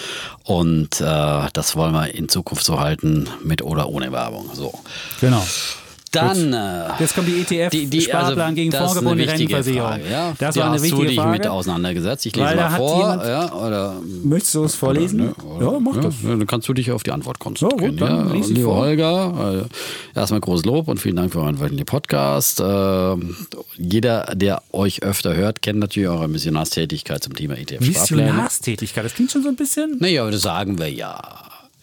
Und 0.43 1.01
äh, 1.01 1.47
das 1.53 1.75
wollen 1.75 1.93
wir 1.93 2.13
in 2.13 2.29
Zukunft 2.29 2.63
so 2.63 2.79
halten, 2.79 3.27
mit 3.43 3.61
oder 3.63 3.89
ohne 3.89 4.11
Werbung. 4.11 4.49
So. 4.53 4.73
Genau. 5.19 5.43
Dann. 6.11 6.53
Äh, 6.53 6.89
Jetzt 6.99 7.15
kommt 7.15 7.27
die 7.27 7.39
ETF-Sparplan 7.41 8.53
gegen 8.55 8.71
das 8.71 8.79
ist 8.81 8.97
eine 8.97 9.07
fondgebundene 9.07 9.31
wichtige 9.31 9.55
Rentenversicherung. 9.55 9.89
Frage, 9.91 10.11
Ja, 10.11 10.33
Das 10.37 10.53
Die 10.53 10.59
war 10.59 10.65
eine 10.67 10.75
hast 10.75 10.83
wichtige 10.83 11.01
du 11.03 11.07
dich 11.07 11.17
Frage. 11.17 11.31
mit 11.31 11.47
auseinandergesetzt. 11.47 12.25
Ich 12.25 12.35
lese 12.35 12.47
Weil 12.47 12.55
mal 12.57 12.69
vor. 12.77 12.97
jemand- 12.99 13.25
ja, 13.25 13.53
oder, 13.53 13.95
Möchtest 14.23 14.55
du 14.55 14.63
es 14.65 14.75
vorlesen? 14.75 15.17
Ne, 15.19 15.33
oder, 15.35 15.71
ja, 15.73 15.79
mach 15.79 15.95
ja, 15.95 16.01
das. 16.01 16.15
Dann 16.23 16.47
kannst 16.47 16.67
du 16.67 16.73
dich 16.73 16.91
auf 16.91 17.03
die 17.03 17.11
Antwort 17.11 17.39
konzentrieren. 17.39 17.81
Ja, 17.83 17.89
gut, 17.89 18.01
dann 18.01 18.27
ja. 18.27 18.33
lies 18.33 18.49
ich 18.49 18.55
Lieber 18.57 18.69
vor. 18.69 18.77
Holger, 18.77 19.67
äh, 20.15 20.19
erstmal 20.19 20.41
großes 20.41 20.65
Lob 20.65 20.87
und 20.89 20.99
vielen 20.99 21.15
Dank 21.15 21.31
für 21.31 21.39
euren 21.39 21.59
wöchentlichen 21.59 21.85
Podcast. 21.85 22.59
Äh, 22.59 23.15
jeder, 23.77 24.33
der 24.35 24.61
euch 24.73 25.03
öfter 25.03 25.35
hört, 25.35 25.61
kennt 25.61 25.79
natürlich 25.79 26.09
eure 26.09 26.27
Missionarstätigkeit 26.27 27.23
zum 27.23 27.35
Thema 27.35 27.55
ETF-Sparpläne. 27.57 28.23
Missionarstätigkeit, 28.25 29.05
das 29.05 29.13
klingt 29.13 29.31
schon 29.31 29.43
so 29.43 29.49
ein 29.49 29.55
bisschen. 29.55 29.97
Naja, 29.99 30.21
aber 30.23 30.31
das 30.31 30.41
sagen 30.41 30.77
wir 30.77 30.91
ja. 30.91 31.19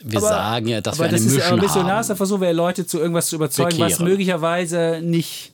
Wir 0.03 0.21
sagen 0.21 0.69
ja, 0.69 0.81
dass 0.81 0.95
aber 1.01 1.05
wir 1.05 1.09
eine 1.09 1.17
das 1.19 1.27
ist 1.27 1.33
ja 1.33 1.39
Mission 1.39 1.59
ein 1.59 1.65
missionarster 1.65 2.13
haben. 2.13 2.17
Versuch, 2.19 2.41
Leute 2.53 2.87
zu 2.87 2.99
irgendwas 2.99 3.27
zu 3.29 3.37
überzeugen, 3.37 3.79
was 3.79 3.93
Bekehren. 3.93 4.07
möglicherweise 4.09 5.01
nicht. 5.03 5.53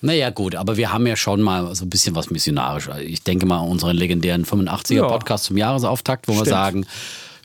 Naja, 0.00 0.28
gut, 0.30 0.54
aber 0.54 0.76
wir 0.76 0.92
haben 0.92 1.06
ja 1.06 1.16
schon 1.16 1.40
mal 1.40 1.74
so 1.74 1.84
ein 1.86 1.90
bisschen 1.90 2.14
was 2.14 2.30
missionarisch. 2.30 2.88
Ich 3.00 3.22
denke 3.22 3.46
mal 3.46 3.58
an 3.60 3.68
unseren 3.68 3.96
legendären 3.96 4.44
85er 4.44 4.94
Ja. 4.94 5.08
Podcast 5.08 5.44
zum 5.44 5.56
Jahresauftakt, 5.56 6.28
wo 6.28 6.32
wir 6.32 6.36
Stimmt. 6.40 6.48
sagen, 6.50 6.86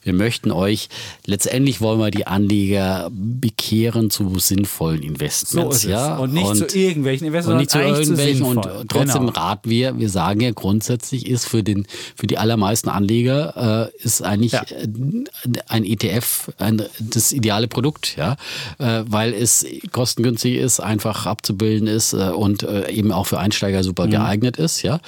wir 0.09 0.15
möchten 0.17 0.51
euch, 0.51 0.89
letztendlich 1.27 1.81
wollen 1.81 1.99
wir 1.99 2.09
die 2.09 2.25
Anleger 2.25 3.09
bekehren 3.11 4.09
zu 4.09 4.39
sinnvollen 4.39 5.01
So 5.01 5.07
Investments. 5.07 5.77
es. 5.77 5.83
ja? 5.83 6.17
Und 6.17 6.33
nicht 6.33 6.55
zu 6.55 6.65
irgendwelchen 6.77 7.27
Investments, 7.27 7.51
und 7.53 7.57
nicht 7.57 7.69
zu 7.71 7.79
irgendwelchen. 7.79 8.41
Und 8.43 8.63
sinnvoll. 8.63 8.85
trotzdem 8.87 9.27
Genau. 9.27 9.31
raten 9.33 9.69
wir, 9.69 9.99
wir 9.99 10.09
sagen 10.09 10.41
ja 10.41 10.49
grundsätzlich 10.51 11.27
ist 11.27 11.45
für, 11.45 11.61
den, 11.61 11.85
für 12.15 12.25
die 12.25 12.37
allermeisten 12.39 12.89
Anleger 12.89 13.91
äh, 13.99 14.03
ist 14.03 14.23
eigentlich 14.23 14.53
Ja. 14.53 14.63
äh, 14.63 14.87
ein 15.67 15.85
ETF 15.85 16.51
ein, 16.57 16.81
das 16.99 17.31
ideale 17.31 17.67
Produkt, 17.67 18.15
ja, 18.17 18.35
äh, 18.79 19.03
weil 19.07 19.33
es 19.33 19.65
kostengünstig 19.91 20.55
ist, 20.55 20.79
einfach 20.79 21.27
abzubilden 21.27 21.87
ist 21.87 22.13
äh, 22.13 22.29
und 22.29 22.63
äh, 22.63 22.89
eben 22.89 23.11
auch 23.11 23.27
für 23.27 23.37
Einsteiger 23.39 23.83
super 23.83 24.07
Mhm. 24.07 24.11
geeignet 24.11 24.57
ist, 24.57 24.81
ja. 24.81 24.99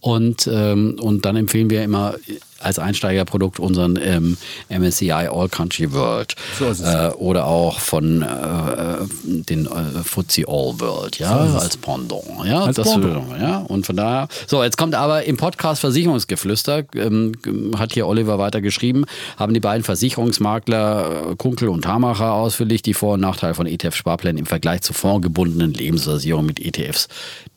Und, 0.00 0.48
ähm, 0.52 0.96
und 1.00 1.24
dann 1.24 1.36
empfehlen 1.36 1.70
wir 1.70 1.84
immer 1.84 2.14
als 2.62 2.78
Einsteigerprodukt 2.78 3.58
unseren 3.60 3.98
ähm, 4.02 4.36
MSCI 4.68 5.10
All 5.12 5.48
Country 5.48 5.92
World 5.92 6.34
So 6.58 6.66
ist 6.68 6.80
es. 6.80 6.86
äh, 6.94 7.08
oder 7.16 7.46
auch 7.46 7.78
von 7.80 8.22
äh, 8.22 8.26
äh, 8.26 8.96
den 9.24 9.66
äh, 9.66 10.02
FTSE 10.04 10.44
All 10.48 10.78
World, 10.80 11.18
ja, 11.18 11.36
als 11.38 11.76
Pendant, 11.76 12.22
ja, 12.44 12.60
Als 12.64 12.76
das 12.76 12.92
Pendant. 12.92 13.40
ja, 13.40 13.58
und 13.58 13.86
von 13.86 13.96
daher. 13.96 14.28
So, 14.46 14.62
jetzt 14.62 14.76
kommt 14.78 14.94
aber 14.94 15.24
im 15.24 15.36
Podcast 15.36 15.80
Versicherungsgeflüster, 15.80 16.84
ähm, 16.94 17.32
hat 17.78 17.92
hier 17.92 18.06
Oliver 18.06 18.38
weiter 18.38 18.60
geschrieben, 18.60 19.04
haben 19.36 19.54
die 19.54 19.60
beiden 19.60 19.84
Versicherungsmakler 19.84 21.30
äh, 21.32 21.36
Kunkel 21.36 21.68
und 21.68 21.86
Hamacher 21.86 22.32
ausführlich 22.32 22.82
die 22.82 22.94
Vor- 22.94 23.14
und 23.14 23.20
Nachteile 23.20 23.54
von 23.54 23.66
ETF-Sparplänen 23.66 24.38
im 24.38 24.46
Vergleich 24.46 24.82
zu 24.82 24.92
fondgebundenen 24.92 25.72
Lebensversicherungen 25.74 26.46
mit 26.46 26.60
ETFs 26.60 27.08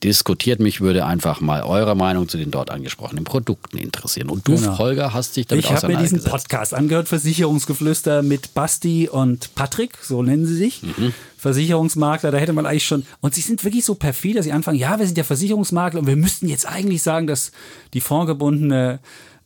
diskutiert. 0.04 0.60
Mich 0.60 0.82
würde 0.82 1.06
einfach 1.06 1.42
mal 1.42 1.64
eure 1.64 1.96
Meinung 1.96 2.28
zu 2.28 2.38
den 2.38 2.52
dort 2.52 2.70
angesprochenen 2.72 3.24
Produkten 3.24 3.78
interessieren. 3.78 4.30
Und 4.30 4.48
du, 4.48 4.56
Genau. 4.56 4.78
Holger, 4.78 4.95
hast 4.98 5.36
dich 5.36 5.48
damit 5.48 5.66
Ich 5.66 5.72
habe 5.72 5.88
mir 5.88 5.98
diesen. 5.98 6.24
Podcast 6.24 6.74
angehört, 6.74 7.08
Versicherungsgeflüster 7.08 8.22
mit 8.24 8.54
Basti 8.54 9.10
und 9.10 9.54
Patrick, 9.56 9.98
so 10.02 10.24
nennen 10.24 10.46
sie 10.46 10.56
sich. 10.56 10.82
Mhm. 10.84 11.14
Versicherungsmakler, 11.38 12.32
da 12.32 12.38
hätte 12.38 12.54
man 12.54 12.66
eigentlich 12.66 12.86
schon. 12.86 13.06
Und 13.22 13.36
sie 13.36 13.42
sind 13.42 13.64
wirklich 13.64 13.86
so 13.86 13.96
perfide, 13.96 14.38
dass 14.38 14.46
sie 14.46 14.52
anfangen, 14.52 14.78
ja, 14.80 14.98
wir 14.98 15.06
sind 15.06 15.18
ja 15.18 15.24
Versicherungsmakler 15.24 16.00
und 16.00 16.08
wir 16.08 16.16
müssten 16.16 16.48
jetzt 16.48 16.68
eigentlich 16.68 17.04
sagen, 17.04 17.28
dass 17.28 17.52
die 17.94 18.02
fondgebundene 18.02 19.00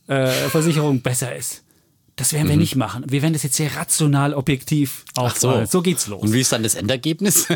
äh, 0.06 0.26
Versicherung 0.48 1.00
besser 1.02 1.34
ist. 1.34 1.62
Das 2.16 2.34
werden 2.34 2.48
wir 2.48 2.56
nicht 2.56 2.76
machen. 2.76 3.04
Wir 3.08 3.22
werden 3.22 3.32
das 3.32 3.44
jetzt 3.44 3.56
sehr 3.56 3.74
rational, 3.76 4.34
objektiv 4.34 5.04
Mhm. 5.16 5.22
Ach 5.22 5.22
aufbauen. 5.34 5.66
So 5.66 5.80
geht's 5.80 6.06
los. 6.06 6.22
Und 6.22 6.32
wie 6.32 6.40
ist 6.40 6.52
dann 6.52 6.62
das 6.62 6.74
Endergebnis? 6.74 7.46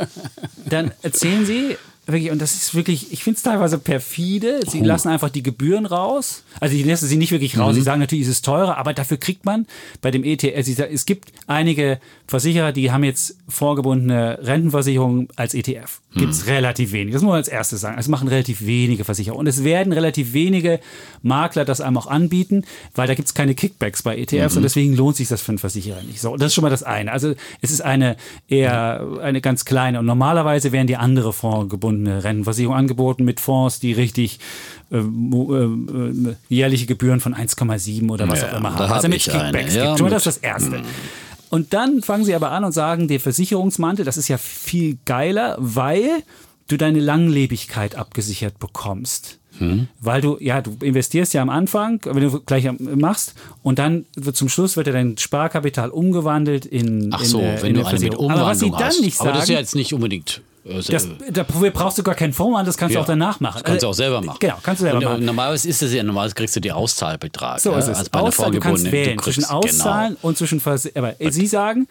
dann 0.66 0.92
erzählen 1.02 1.44
sie 1.44 1.76
wirklich, 2.12 2.30
und 2.30 2.40
das 2.40 2.54
ist 2.54 2.74
wirklich, 2.74 3.12
ich 3.12 3.22
finde 3.22 3.36
es 3.36 3.42
teilweise 3.42 3.78
perfide, 3.78 4.60
sie 4.66 4.80
lassen 4.80 5.08
einfach 5.08 5.30
die 5.30 5.42
Gebühren 5.42 5.86
raus. 5.86 6.42
Also 6.60 6.74
die 6.74 6.82
lassen 6.82 7.06
sie 7.06 7.16
nicht 7.16 7.32
wirklich 7.32 7.58
raus, 7.58 7.74
sie 7.74 7.82
sagen 7.82 8.00
natürlich, 8.00 8.24
es 8.24 8.30
ist 8.30 8.44
teurer, 8.44 8.76
aber 8.76 8.94
dafür 8.94 9.16
kriegt 9.16 9.44
man 9.44 9.66
bei 10.00 10.10
dem 10.10 10.24
ETF, 10.24 10.56
also 10.56 10.82
es 10.82 11.06
gibt 11.06 11.32
einige 11.46 12.00
Versicherer, 12.26 12.72
die 12.72 12.90
haben 12.90 13.04
jetzt 13.04 13.36
vorgebundene 13.48 14.38
Rentenversicherungen 14.42 15.28
als 15.36 15.54
ETF. 15.54 16.00
Gibt 16.18 16.32
es 16.32 16.46
relativ 16.46 16.92
wenig. 16.92 17.12
Das 17.14 17.22
muss 17.22 17.28
man 17.30 17.36
als 17.38 17.48
erstes 17.48 17.80
sagen. 17.80 17.96
Es 17.98 18.08
machen 18.08 18.28
relativ 18.28 18.64
wenige 18.66 19.04
Versicherer. 19.04 19.36
Und 19.36 19.46
es 19.46 19.64
werden 19.64 19.92
relativ 19.92 20.32
wenige 20.32 20.80
Makler 21.22 21.64
das 21.64 21.80
einem 21.80 21.96
auch 21.98 22.06
anbieten, 22.06 22.64
weil 22.94 23.06
da 23.06 23.14
gibt 23.14 23.28
es 23.28 23.34
keine 23.34 23.54
Kickbacks 23.54 24.02
bei 24.02 24.16
ETFs 24.18 24.56
und 24.56 24.62
deswegen 24.62 24.94
lohnt 24.94 25.16
sich 25.16 25.28
das 25.28 25.40
für 25.40 25.52
einen 25.52 25.58
Versicherer 25.58 26.02
nicht. 26.02 26.20
So, 26.20 26.36
das 26.36 26.48
ist 26.48 26.54
schon 26.54 26.62
mal 26.62 26.70
das 26.70 26.82
eine. 26.82 27.12
Also 27.12 27.34
es 27.60 27.70
ist 27.70 27.80
eine 27.80 28.16
eher 28.48 29.06
eine 29.22 29.40
ganz 29.40 29.64
kleine. 29.64 29.98
Und 29.98 30.06
normalerweise 30.06 30.72
werden 30.72 30.86
die 30.86 30.96
andere 30.96 31.32
fondgebundene 31.32 32.24
Rentenversicherung 32.24 32.74
angeboten 32.76 33.24
mit 33.24 33.40
Fonds, 33.40 33.80
die 33.80 33.92
richtig 33.92 34.38
äh, 34.90 34.96
äh, 34.98 35.00
äh, 35.00 36.34
jährliche 36.48 36.86
Gebühren 36.86 37.20
von 37.20 37.34
1,7 37.34 38.08
oder 38.10 38.28
was 38.28 38.40
Ja, 38.40 38.48
auch 38.52 38.56
immer 38.58 38.74
haben. 38.74 38.88
hab 38.88 38.96
Also 38.96 39.08
mit 39.08 39.28
eine. 39.28 39.52
Kickbacks 39.52 39.74
Ja, 39.74 39.86
gibt. 39.86 39.98
Schon 39.98 40.06
mal 40.08 40.10
das 40.14 40.26
ist 40.26 40.36
das 40.36 40.42
Erste. 40.42 40.82
Und 41.50 41.72
dann 41.72 42.02
fangen 42.02 42.24
sie 42.24 42.34
aber 42.34 42.50
an 42.50 42.64
und 42.64 42.72
sagen, 42.72 43.08
der 43.08 43.20
Versicherungsmantel, 43.20 44.04
das 44.04 44.16
ist 44.16 44.28
ja 44.28 44.38
viel 44.38 44.98
geiler, 45.04 45.56
weil 45.58 46.22
du 46.68 46.76
deine 46.76 47.00
Langlebigkeit 47.00 47.94
abgesichert 47.94 48.58
bekommst. 48.58 49.38
Hm. 49.58 49.88
Weil 50.00 50.20
du, 50.20 50.36
ja, 50.40 50.60
du 50.60 50.76
investierst 50.80 51.34
ja 51.34 51.42
am 51.42 51.50
Anfang, 51.50 52.00
wenn 52.04 52.22
du 52.22 52.40
gleich 52.40 52.68
machst, 52.78 53.34
und 53.62 53.78
dann 53.78 54.06
wird 54.14 54.36
zum 54.36 54.48
Schluss 54.48 54.76
wird 54.76 54.86
ja 54.86 54.92
dein 54.92 55.18
Sparkapital 55.18 55.90
umgewandelt 55.90 56.64
in. 56.64 57.10
Ach 57.12 57.22
in, 57.22 57.26
so, 57.26 57.40
äh, 57.40 57.62
wenn 57.62 57.70
in 57.70 57.74
du 57.74 57.80
der 57.80 57.88
eine 57.88 57.98
mit 57.98 58.14
Versicherung. 58.14 58.30
Aber 58.30 58.46
was 58.46 58.60
sie 58.60 58.66
Umwandlung 58.66 58.80
dann 58.80 58.88
hast. 58.88 59.00
nicht 59.00 59.20
Aber 59.20 59.32
das 59.32 59.42
ist 59.42 59.48
ja 59.48 59.54
sagen, 59.54 59.64
jetzt 59.64 59.74
nicht 59.74 59.92
unbedingt. 59.94 60.42
Äh, 60.68 60.82
das, 60.92 61.08
da 61.30 61.42
brauchst 61.44 61.98
du 61.98 62.02
gar 62.02 62.14
keinen 62.14 62.32
Fonds 62.32 62.58
an, 62.58 62.66
das 62.66 62.76
kannst 62.76 62.94
Ja. 62.94 63.00
du 63.00 63.02
auch 63.04 63.06
danach 63.08 63.40
machen. 63.40 63.62
Kannst 63.64 63.82
du 63.82 63.86
Also, 63.86 63.88
auch 63.88 63.94
selber 63.94 64.20
machen. 64.20 64.38
Genau, 64.40 64.56
kannst 64.62 64.80
du 64.80 64.84
selber 64.84 64.98
und, 64.98 65.04
machen. 65.04 65.16
Und 65.18 65.24
normalerweise 65.24 65.68
ist 65.68 65.82
es 65.82 65.92
ja, 65.92 66.02
normalerweise 66.02 66.34
kriegst 66.34 66.56
du 66.56 66.60
die 66.60 66.72
Auszahlbetrag. 66.72 67.60
So 67.60 67.72
ja, 67.72 67.78
ist 67.78 67.88
es. 67.88 67.98
als 67.98 68.08
bei 68.10 68.18
einer 68.18 68.28
Auszahlen, 68.28 68.52
du 68.52 68.60
kannst 68.60 68.90
wählen 68.90 69.16
Du 69.16 69.22
zwischen 69.24 69.42
kriegst- 69.42 69.48
genau. 69.50 69.58
Auszahlen 69.60 70.16
und 70.22 70.36
zwischen 70.38 70.60
Vers 70.60 70.88
Aber 70.94 71.14
Sie 71.30 71.46
sagen, 71.46 71.88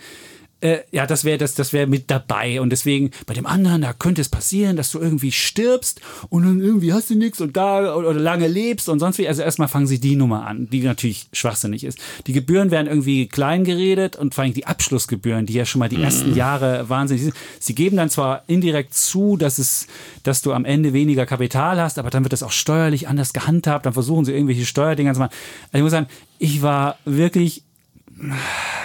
äh, 0.60 0.80
ja, 0.92 1.06
das 1.06 1.24
wäre 1.24 1.38
das, 1.38 1.54
das 1.54 1.72
wär 1.72 1.86
mit 1.86 2.10
dabei. 2.10 2.60
Und 2.62 2.72
deswegen, 2.72 3.12
bei 3.28 3.34
dem 3.34 3.46
anderen, 3.46 3.82
da 3.82 3.94
könnte 3.94 4.22
es 4.22 4.30
passieren, 4.30 4.76
dass 4.76 4.92
du 4.92 5.00
irgendwie 5.00 5.32
stirbst 5.32 6.02
und 6.30 6.44
dann 6.44 6.62
irgendwie 6.62 6.94
hast 6.94 7.10
du 7.10 7.16
nichts 7.16 7.40
und 7.42 7.56
da 7.56 7.96
oder, 7.96 8.10
oder 8.10 8.20
lange 8.20 8.48
lebst 8.48 8.90
und 8.90 9.00
sonst 9.00 9.20
wie. 9.20 9.28
Also 9.28 9.44
erstmal 9.44 9.68
fangen 9.68 9.86
sie 9.86 10.00
die 10.00 10.16
Nummer 10.16 10.48
an, 10.48 10.68
die 10.70 10.82
natürlich 10.82 11.28
schwachsinnig 11.32 11.84
ist. 11.84 12.00
Die 12.26 12.34
Gebühren 12.34 12.72
werden 12.72 12.88
irgendwie 12.88 13.28
klein 13.28 13.64
geredet 13.64 14.16
und 14.16 14.34
vor 14.34 14.44
allem 14.44 14.54
die 14.54 14.66
Abschlussgebühren, 14.66 15.46
die 15.46 15.54
ja 15.54 15.66
schon 15.66 15.80
mal 15.80 15.90
die 15.90 16.02
ersten 16.02 16.36
Jahre 16.36 16.90
wahnsinnig 16.90 17.24
sind. 17.24 17.36
Sie 17.60 17.76
geben 17.76 17.98
dann 17.98 18.10
zwar 18.10 18.44
indirekt 18.48 18.96
zu, 18.96 19.38
dass 19.38 19.60
es, 19.60 19.86
dass 20.24 20.42
du 20.42 20.54
am 20.54 20.66
Ende 20.66 20.92
weniger 20.94 21.28
Kapital 21.28 21.80
hast, 21.80 22.00
aber 22.00 22.10
dann 22.10 22.24
wird 22.24 22.34
das 22.34 22.44
auch 22.44 22.52
steuerlich 22.52 23.08
anders 23.08 23.32
gehandhabt. 23.34 23.86
Dann 23.86 23.94
versuchen 23.94 24.26
sie 24.26 24.34
irgendwelche 24.34 24.66
Steuerdinger 24.66 25.14
zu 25.14 25.20
machen. 25.20 25.34
Also 25.72 25.78
ich 25.78 25.84
muss 25.84 25.92
sagen, 25.92 26.08
ich 26.40 26.62
war 26.64 26.98
wirklich, 27.06 27.64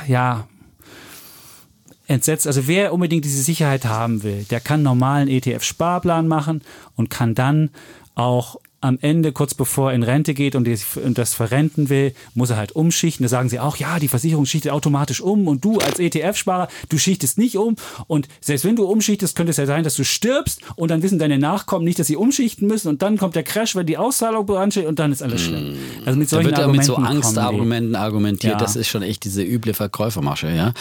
ja, 0.06 0.46
entsetzt. 2.06 2.46
Also 2.46 2.66
wer 2.66 2.92
unbedingt 2.92 3.24
diese 3.24 3.42
Sicherheit 3.42 3.84
haben 3.84 4.22
will, 4.22 4.44
der 4.44 4.60
kann 4.60 4.82
normalen 4.82 5.28
ETF-Sparplan 5.28 6.28
machen 6.28 6.62
und 6.96 7.10
kann 7.10 7.34
dann 7.34 7.70
auch 8.14 8.56
am 8.82 8.98
Ende, 9.00 9.32
kurz 9.32 9.54
bevor 9.54 9.90
er 9.90 9.94
in 9.94 10.02
Rente 10.02 10.34
geht 10.34 10.54
und 10.54 10.68
das- 10.68 11.32
verrenten 11.34 11.88
will, 11.88 12.14
muss 12.34 12.50
er 12.50 12.56
halt 12.58 12.72
umschichten. 12.72 13.24
Da 13.24 13.28
sagen 13.28 13.48
sie 13.48 13.58
auch, 13.60 13.76
ja, 13.76 13.98
die 13.98 14.08
Versicherung 14.08 14.44
schichtet 14.44 14.72
automatisch 14.72 15.20
um 15.20 15.48
und 15.48 15.64
du 15.64 15.78
als 15.78 15.98
ETF-Sparer, 15.98 16.68
du 16.88 16.98
schichtest 16.98 17.38
nicht 17.38 17.56
um. 17.56 17.76
Und 18.08 18.28
selbst 18.40 18.64
wenn 18.64 18.76
du 18.76 18.84
umschichtest, 18.84 19.34
könnte 19.36 19.50
es 19.50 19.56
ja 19.56 19.66
sein, 19.66 19.84
dass 19.84 19.94
du 19.94 20.04
stirbst 20.04 20.60
und 20.76 20.90
dann 20.90 21.02
wissen 21.02 21.18
deine 21.18 21.38
Nachkommen 21.38 21.84
nicht, 21.84 21.98
dass 21.98 22.08
sie 22.08 22.16
umschichten 22.16 22.68
müssen 22.68 22.88
und 22.88 23.00
dann 23.02 23.16
kommt 23.16 23.34
der 23.36 23.44
Crash, 23.44 23.74
wenn 23.76 23.86
die 23.86 23.96
Auszahlung 23.96 24.48
ansteht 24.50 24.86
und 24.86 24.98
dann 24.98 25.12
ist 25.12 25.22
alles 25.22 25.40
schlimm. 25.42 25.76
Also 26.04 26.18
mit 26.18 26.26
Da 26.26 26.36
solchen 26.36 26.50
wird 26.50 26.58
ja 26.58 26.66
mit 26.66 26.84
so. 26.84 26.96
Angstargumenten 26.96 27.94
argumentiert. 27.94 28.54
Ja. 28.54 28.58
Das 28.58 28.76
ist 28.76 28.88
schon 28.88 29.02
echt 29.02 29.24
diese 29.24 29.42
üble 29.42 29.72
Verkäufermasche, 29.74 30.50
ja. 30.50 30.72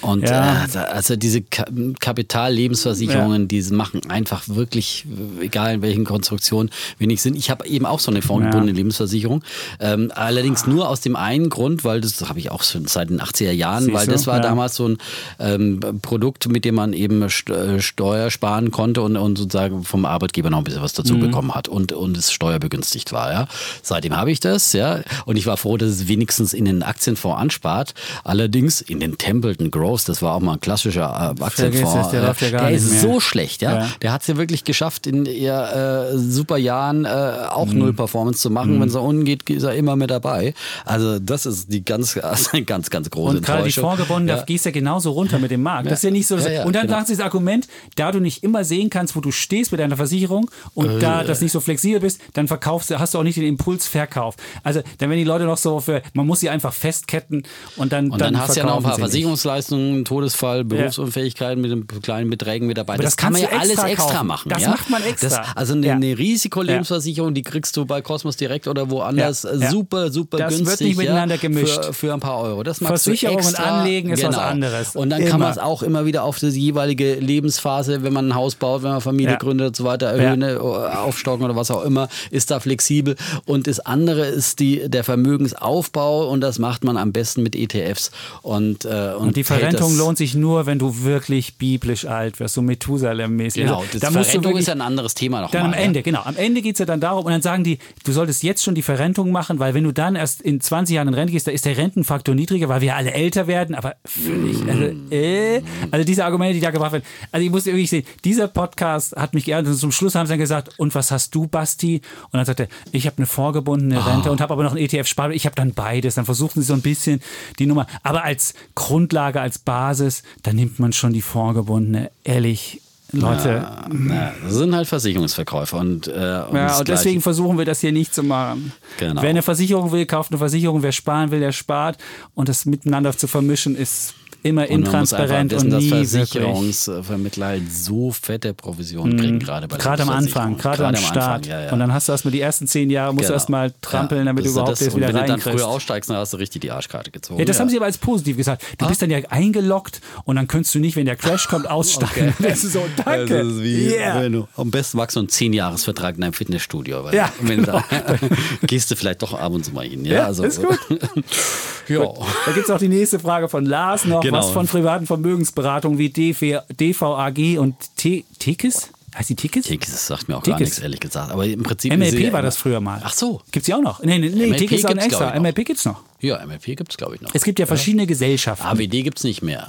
Und 0.00 0.22
Ja. 0.22 0.64
Äh, 0.64 0.68
da- 0.72 0.82
also 0.84 1.14
diese 1.16 1.42
Ka 1.42 1.64
Kapitallebensversicherungen, 2.00 3.48
die 3.48 3.60
machen 3.70 4.00
einfach 4.08 4.48
wirklich, 4.48 5.04
egal 5.40 5.74
in 5.74 5.82
welchen 5.82 6.04
Konstruktionen, 6.04 6.70
wenig 6.98 7.20
Sinn. 7.22 7.34
Ich 7.34 7.49
habe 7.50 7.66
eben 7.66 7.86
auch 7.86 8.00
so 8.00 8.10
eine 8.10 8.22
fondgebundene 8.22 8.72
Ja. 8.72 8.76
Lebensversicherung. 8.76 9.42
Ähm, 9.80 10.10
allerdings 10.14 10.66
nur 10.66 10.88
aus 10.88 11.00
dem 11.00 11.16
einen 11.16 11.48
Grund, 11.50 11.84
weil 11.84 12.00
das 12.00 12.20
habe 12.28 12.38
ich 12.38 12.50
auch 12.50 12.62
schon 12.62 12.86
seit 12.86 13.10
den 13.10 13.20
80er 13.20 13.50
Jahren, 13.52 13.84
Siehst 13.84 13.94
weil 13.96 14.06
du? 14.06 14.12
das 14.12 14.26
war 14.26 14.36
Ja. 14.36 14.42
damals 14.42 14.76
so 14.76 14.88
ein 14.88 14.98
ähm, 15.38 15.80
Produkt, 16.02 16.48
mit 16.48 16.64
dem 16.64 16.74
man 16.76 16.92
eben 16.92 17.22
äh, 17.22 17.80
Steuer 17.80 18.30
sparen 18.30 18.70
konnte 18.70 19.02
und, 19.02 19.16
und 19.16 19.36
sozusagen 19.38 19.84
vom 19.84 20.04
Arbeitgeber 20.04 20.50
noch 20.50 20.58
ein 20.58 20.64
bisschen 20.64 20.82
was 20.82 20.92
dazu 20.92 21.14
Mhm. 21.14 21.20
bekommen 21.20 21.54
hat 21.54 21.68
und, 21.68 21.92
und 21.92 22.16
es 22.16 22.32
steuerbegünstigt 22.32 23.12
war. 23.12 23.32
Ja. 23.32 23.48
Seitdem 23.82 24.16
habe 24.16 24.30
ich 24.30 24.40
das, 24.40 24.72
ja. 24.72 25.00
Und 25.26 25.36
ich 25.36 25.46
war 25.46 25.56
froh, 25.56 25.76
dass 25.76 25.88
es 25.90 26.08
wenigstens 26.08 26.52
in 26.52 26.64
den 26.64 26.82
Aktienfonds 26.82 27.40
anspart. 27.40 27.94
Allerdings 28.24 28.80
in 28.80 29.00
den 29.00 29.18
Templeton 29.18 29.70
Growth, 29.70 30.08
das 30.08 30.22
war 30.22 30.34
auch 30.34 30.40
mal 30.40 30.54
ein 30.54 30.60
klassischer 30.60 31.34
äh, 31.38 31.42
Aktienfonds. 31.42 32.10
der 32.10 32.22
äh, 32.30 32.50
der 32.50 32.70
ist 32.70 32.90
mehr. 32.90 33.00
so 33.00 33.20
schlecht, 33.20 33.62
ja. 33.62 33.80
Ja. 33.80 33.88
Der 34.02 34.12
hat 34.12 34.22
es 34.22 34.26
ja 34.28 34.36
wirklich 34.36 34.64
geschafft, 34.64 35.06
in 35.06 35.26
eher 35.26 36.10
äh, 36.12 36.18
super 36.18 36.56
Jahren 36.58 37.04
äh, 37.04 37.08
auch 37.48 37.66
Mhm. 37.66 37.78
null 37.78 37.92
Performance 37.92 38.40
zu 38.40 38.50
machen. 38.50 38.80
Wenn 38.80 38.88
es 38.88 38.94
nach 38.94 39.02
unten 39.02 39.24
geht, 39.24 39.48
ist 39.50 39.62
er 39.62 39.74
immer 39.74 39.96
mit 39.96 40.10
dabei. 40.10 40.54
Also 40.84 41.18
das 41.18 41.46
ist 41.46 41.72
die 41.72 41.84
ganz, 41.84 42.18
ganz, 42.66 42.90
ganz 42.90 43.10
große 43.10 43.36
Und 43.38 43.44
gerade 43.46 43.64
die. 43.64 43.72
Vorgebunden, 43.72 44.26
da 44.28 44.36
Ja. 44.38 44.42
gehst 44.44 44.64
ja 44.64 44.70
genauso 44.70 45.10
runter 45.12 45.38
mit 45.38 45.50
dem 45.50 45.62
Markt. 45.62 45.86
Das 45.90 46.00
ist 46.00 46.02
ja 46.04 46.10
nicht 46.10 46.26
so. 46.26 46.36
Ja, 46.36 46.50
ja, 46.50 46.64
und 46.64 46.74
dann 46.74 46.86
genau. 46.86 46.98
sagt 46.98 47.08
sie 47.08 47.16
das 47.16 47.24
Argument, 47.24 47.66
da 47.96 48.12
du 48.12 48.20
nicht 48.20 48.42
immer 48.42 48.64
sehen 48.64 48.90
kannst, 48.90 49.16
wo 49.16 49.20
du 49.20 49.30
stehst 49.30 49.72
mit 49.72 49.80
deiner 49.80 49.96
Versicherung 49.96 50.50
und 50.74 51.00
da 51.02 51.24
das 51.24 51.40
nicht 51.40 51.52
so 51.52 51.60
flexibel 51.60 52.00
bist, 52.00 52.20
dann 52.34 52.48
verkaufst 52.48 52.90
du, 52.90 52.98
hast 52.98 53.14
du 53.14 53.18
auch 53.18 53.22
nicht 53.22 53.36
den 53.36 53.44
Impulsverkauf. 53.46 54.36
Also 54.62 54.80
dann 54.98 55.10
wenn 55.10 55.18
die 55.18 55.24
Leute 55.24 55.44
noch 55.44 55.56
so 55.58 55.80
für, 55.80 56.02
man 56.14 56.26
muss 56.26 56.40
sie 56.40 56.48
einfach 56.50 56.72
festketten 56.72 57.44
und 57.76 57.92
dann 57.92 58.10
Und 58.10 58.20
dann, 58.20 58.38
hast 58.38 58.56
du 58.56 58.60
ja 58.60 58.66
noch 58.66 58.76
ein 58.78 58.82
paar. 58.82 58.98
Versicherungsleistungen, 58.98 60.04
Todesfall, 60.04 60.64
Berufsunfähigkeit 60.64 61.56
mit 61.58 61.70
den 61.70 61.86
kleinen 61.86 62.30
Beträgen 62.30 62.66
mit 62.66 62.76
dabei. 62.78 62.96
Das, 62.96 63.04
das 63.06 63.16
kann 63.16 63.32
man 63.32 63.42
ja 63.42 63.48
du 63.48 63.56
alles 63.58 63.70
extra 63.72 63.88
extra 63.88 64.12
kaufen. 64.14 64.26
machen. 64.26 64.48
Das 64.48 64.62
ja? 64.62 64.70
macht 64.70 64.90
man 64.90 65.02
extra. 65.04 65.28
Das, 65.28 65.56
also 65.56 65.72
eine, 65.74 65.86
Ja. 65.86 65.94
eine 65.94 66.18
Risikolebensversicherung, 66.18 67.29
Verrechnung, 67.30 67.34
die 67.34 67.42
kriegst 67.42 67.76
du 67.76 67.84
bei 67.86 68.00
Cosmos 68.02 68.36
direkt 68.36 68.66
oder 68.68 68.90
woanders 68.90 69.42
Ja, 69.44 69.54
ja. 69.54 69.70
super, 69.70 70.10
super 70.10 70.38
Das 70.38 70.56
günstig. 70.56 70.68
wird 70.70 70.80
nicht 70.88 70.98
miteinander 70.98 71.34
ja, 71.36 71.40
gemischt. 71.40 71.84
Für, 71.84 71.92
für 71.92 72.14
ein 72.14 72.20
paar 72.20 72.40
Euro. 72.40 72.62
Das 72.62 72.80
magst 72.80 73.04
Versicherung 73.04 73.40
du 73.40 73.48
und 73.48 73.58
Anlegen 73.60 74.10
ist 74.10 74.22
was 74.22 74.30
genau. 74.34 74.42
anderes. 74.46 74.96
Und 74.96 75.10
dann 75.10 75.20
kann 75.20 75.28
Immer. 75.36 75.38
man 75.38 75.50
es 75.52 75.58
auch 75.58 75.82
immer 75.82 76.04
wieder 76.06 76.24
auf 76.24 76.38
die 76.38 76.48
jeweilige 76.48 77.14
Lebensphase, 77.14 78.02
wenn 78.02 78.12
man 78.12 78.28
ein 78.28 78.34
Haus 78.34 78.54
baut, 78.54 78.82
wenn 78.82 78.90
man 78.90 79.00
Familie 79.00 79.32
Ja. 79.32 79.38
gründet 79.38 79.68
und 79.68 79.76
so 79.76 79.84
weiter, 79.84 80.06
erhöhen, 80.08 80.42
äh, 80.42 80.56
aufstocken 80.56 81.44
oder 81.44 81.56
was 81.56 81.70
auch 81.70 81.84
immer, 81.84 82.08
ist 82.30 82.50
da 82.50 82.60
flexibel. 82.60 83.16
Und 83.46 83.66
das 83.66 83.80
andere 83.80 84.26
ist 84.26 84.60
die, 84.60 84.88
der 84.88 85.04
Vermögensaufbau 85.04 86.28
und 86.28 86.40
das 86.40 86.58
macht 86.58 86.84
man 86.84 86.96
am 86.96 87.12
besten 87.12 87.42
mit 87.42 87.54
ETFs. 87.56 88.10
Und, 88.42 88.84
äh, 88.84 89.12
und, 89.16 89.28
Und 89.28 89.36
die 89.36 89.44
Verrentung 89.44 89.90
das- 89.90 89.98
lohnt 89.98 90.18
sich 90.18 90.34
nur, 90.34 90.66
wenn 90.66 90.78
du 90.78 91.02
wirklich 91.02 91.56
biblisch 91.56 92.04
alt 92.06 92.40
wirst, 92.40 92.54
so 92.54 92.62
Methusalem-mäßig. 92.62 93.62
Genau, 93.62 93.78
Also, 93.80 93.88
das 93.92 94.00
da 94.00 94.06
musst 94.10 94.18
du 94.18 94.24
Verrentung 94.24 94.44
wirklich, 94.44 94.60
ist 94.62 94.68
ja 94.68 94.74
ein 94.74 94.80
anderes 94.80 95.14
Thema 95.14 95.40
noch 95.40 95.50
Dann 95.50 95.62
am 95.64 95.70
mal, 95.70 95.76
ja. 95.78 95.82
Ende, 95.84 96.02
genau. 96.02 96.22
Am 96.24 96.36
Ende 96.36 96.62
geht 96.62 96.74
es 96.74 96.78
ja 96.80 96.86
dann 96.86 97.00
darum, 97.20 97.26
und 97.26 97.32
dann 97.32 97.42
sagen 97.42 97.64
die, 97.64 97.78
du 98.04 98.12
solltest 98.12 98.42
jetzt 98.42 98.62
schon 98.64 98.74
die 98.74 98.82
Verrentung 98.82 99.30
machen, 99.30 99.58
weil 99.58 99.74
wenn 99.74 99.84
du 99.84 99.92
dann 99.92 100.16
erst 100.16 100.40
in 100.42 100.60
20 100.60 100.96
Jahren 100.96 101.08
in 101.08 101.14
Rente 101.14 101.32
gehst, 101.32 101.46
da 101.46 101.50
ist 101.52 101.64
der 101.64 101.76
Rentenfaktor 101.76 102.34
niedriger, 102.34 102.68
weil 102.68 102.80
wir 102.80 102.96
alle 102.96 103.12
älter 103.12 103.46
werden, 103.46 103.74
aber 103.74 103.96
völlig, 104.04 104.56
also, 104.68 104.84
äh, 105.10 105.62
also 105.90 106.04
diese 106.04 106.24
Argumente, 106.24 106.54
die 106.54 106.60
da 106.60 106.70
gebracht 106.70 106.92
werden. 106.92 107.04
Also 107.30 107.44
ich 107.44 107.50
muss 107.52 107.66
wirklich 107.66 107.90
sehen, 107.90 108.04
dieser 108.24 108.48
Podcast 108.48 109.14
hat 109.16 109.34
mich 109.34 109.44
geärgert 109.44 109.72
und 109.72 109.78
zum 109.78 109.92
Schluss 109.92 110.14
haben 110.14 110.26
sie 110.26 110.32
dann 110.32 110.38
gesagt, 110.40 110.78
und 110.78 110.94
was 110.94 111.10
hast 111.10 111.34
du, 111.34 111.46
Basti? 111.46 112.00
Und 112.24 112.34
dann 112.34 112.44
sagt 112.44 112.60
er, 112.60 112.68
ich 112.92 113.06
habe 113.06 113.18
eine 113.18 113.26
vorgebundene 113.26 114.00
Ah. 114.00 114.06
Rente 114.06 114.30
und 114.30 114.40
habe 114.40 114.52
aber 114.52 114.62
noch 114.62 114.72
einen 114.72 114.84
ETF-Spar. 114.84 115.30
Ich 115.32 115.44
habe 115.46 115.54
dann 115.56 115.74
beides. 115.74 116.14
Dann 116.14 116.24
versuchen 116.24 116.60
sie 116.60 116.66
so 116.66 116.74
ein 116.74 116.80
bisschen 116.82 117.20
die 117.58 117.66
Nummer. 117.66 117.86
Aber 118.02 118.24
als 118.24 118.54
Grundlage, 118.74 119.40
als 119.40 119.58
Basis, 119.58 120.22
da 120.42 120.52
nimmt 120.52 120.78
man 120.78 120.92
schon 120.92 121.12
die 121.12 121.22
vorgebundene. 121.22 122.10
Ehrlich, 122.24 122.80
Leute, 123.12 123.66
Ja, 124.08 124.32
das 124.42 124.54
sind 124.54 124.74
halt 124.74 124.86
Versicherungsverkäufer 124.86 125.78
und, 125.78 126.06
äh, 126.06 126.20
ja, 126.20 126.78
und 126.78 126.88
deswegen 126.88 127.20
versuchen 127.20 127.58
wir 127.58 127.64
das 127.64 127.80
hier 127.80 127.92
nicht 127.92 128.14
zu 128.14 128.22
machen. 128.22 128.72
Genau. 128.98 129.20
Wer 129.22 129.30
eine 129.30 129.42
Versicherung 129.42 129.90
will, 129.92 130.06
kauft 130.06 130.30
eine 130.30 130.38
Versicherung. 130.38 130.82
Wer 130.82 130.92
sparen 130.92 131.30
will, 131.30 131.40
der 131.40 131.52
spart. 131.52 131.98
Und 132.34 132.48
das 132.48 132.66
miteinander 132.66 133.16
zu 133.16 133.26
vermischen, 133.26 133.74
ist 133.76 134.14
immer 134.42 134.62
und 134.62 134.68
intransparent 134.68 135.52
wissen, 135.52 135.66
und 135.66 135.70
dass 135.72 135.82
nie 135.82 135.90
wirklich. 135.90 136.10
Versicherungsvermittler 136.10 137.46
halt 137.46 137.72
so 137.72 138.10
fette 138.12 138.54
Provisionen 138.54 139.16
kriegen, 139.18 139.38
gerade 139.38 139.68
bei 139.68 139.76
der 139.76 139.82
Gerade 139.84 140.02
am. 140.02 140.08
Anfang, 140.10 140.56
gerade 140.58 140.86
am 140.86 140.96
Start. 140.96 141.16
Anfang, 141.46 141.50
ja, 141.50 141.64
ja. 141.66 141.72
Und 141.72 141.78
dann 141.80 141.92
hast 141.92 142.08
du 142.08 142.12
erstmal 142.12 142.32
die 142.32 142.40
ersten 142.40 142.66
zehn 142.66 142.90
Jahre, 142.90 143.12
musst 143.12 143.24
du 143.24 143.28
Genau. 143.28 143.34
erstmal 143.34 143.72
trampeln, 143.80 144.26
damit 144.26 144.44
das 144.44 144.52
du 144.52 144.58
überhaupt 144.60 144.80
das, 144.80 144.88
und 144.88 144.96
wieder 144.96 145.08
wenn 145.08 145.14
du 145.14 145.20
dann 145.20 145.30
reinkriegst. 145.30 145.58
früher 145.58 145.68
aussteigst, 145.68 146.10
dann 146.10 146.16
hast 146.16 146.32
du 146.32 146.36
richtig 146.38 146.62
die 146.62 146.70
Arschkarte 146.70 147.10
gezogen. 147.10 147.38
Ja, 147.38 147.44
das 147.44 147.60
haben 147.60 147.68
sie 147.68 147.76
aber 147.76 147.86
als 147.86 147.98
positiv 147.98 148.36
gesagt. 148.36 148.62
Du 148.78 148.86
bist 148.88 149.02
dann 149.02 149.10
ja 149.10 149.18
eingeloggt 149.30 150.00
und 150.24 150.36
dann 150.36 150.48
könntest 150.48 150.74
du 150.74 150.78
nicht, 150.78 150.96
wenn 150.96 151.06
der 151.06 151.16
Crash 151.16 151.46
kommt, 151.48 151.68
aussteigen. 151.70 152.34
Das 152.38 152.64
ist 152.64 152.72
so, 152.72 152.84
danke. 153.04 153.38
Das 153.38 153.46
ist 153.46 153.62
wie, 153.62 153.90
Yeah. 153.90 154.22
wenn 154.22 154.32
du, 154.32 154.48
am 154.56 154.70
besten 154.70 154.96
magst 154.98 155.16
du 155.16 155.20
einen 155.20 155.28
10-Jahres-Vertrag 155.28 156.16
in 156.16 156.22
einem 156.22 156.32
Fitnessstudio. 156.32 157.04
Weil 157.04 157.14
Ja, 157.14 157.32
wenn 157.40 157.58
du 157.58 157.64
da, 157.66 157.84
gehst 158.66 158.90
du 158.90 158.96
vielleicht 158.96 159.22
doch 159.22 159.34
ab 159.34 159.52
und 159.52 159.64
zu 159.64 159.72
mal 159.72 159.84
hin. 159.86 160.04
Ja, 160.04 160.14
Ja, 160.14 160.26
also, 160.26 160.44
ist 160.44 160.62
gut. 160.62 160.78
ja. 161.88 161.98
Da 162.46 162.52
gibt 162.52 162.64
es 162.66 162.70
auch 162.70 162.78
die 162.78 162.88
nächste 162.88 163.18
Frage 163.18 163.48
von 163.48 163.64
Lars 163.64 164.04
noch. 164.04 164.22
Genau. 164.30 164.42
Was 164.44 164.50
von 164.50 164.66
privaten 164.66 165.06
Vermögensberatungen 165.06 165.98
wie 165.98 166.10
DV, 166.10 166.62
DVAG 166.70 167.58
und 167.58 167.74
T 167.96 168.24
Tikis? 168.38 168.90
Heißt 169.16 169.30
die? 169.30 169.34
Tikis, 169.34 169.66
das 169.66 170.06
sagt 170.06 170.28
mir 170.28 170.36
auch 170.36 170.42
gar 170.42 170.56
Tikis. 170.56 170.68
nichts, 170.70 170.78
ehrlich 170.78 171.00
gesagt. 171.00 171.32
Aber 171.32 171.44
im 171.44 171.62
Prinzip. 171.62 171.92
MLP 171.96 172.32
war 172.32 172.42
das 172.42 172.56
früher 172.56 172.80
mal. 172.80 173.00
Ach 173.02 173.12
so. 173.12 173.40
Gibt's 173.50 173.68
ja 173.68 173.76
auch 173.76 173.82
noch. 173.82 174.02
Nee, 174.02 174.18
nee, 174.18 174.28
nee 174.28 174.44
ein 174.44 174.52
gibt's, 174.52 174.84
extra. 174.84 175.38
MLP 175.38 175.64
gibt's 175.64 175.84
noch. 175.84 176.02
Ja, 176.20 176.44
MLP 176.46 176.76
gibt 176.76 176.92
es, 176.92 176.96
glaube 176.96 177.16
ich, 177.16 177.20
noch. 177.20 177.30
Es 177.34 177.42
gibt 177.42 177.58
ja 177.58 177.66
verschiedene 177.66 178.06
Gesellschaften. 178.06 178.66
AWD 178.66 179.02
gibt 179.02 179.18
es 179.18 179.24
nicht 179.24 179.42
mehr. 179.42 179.68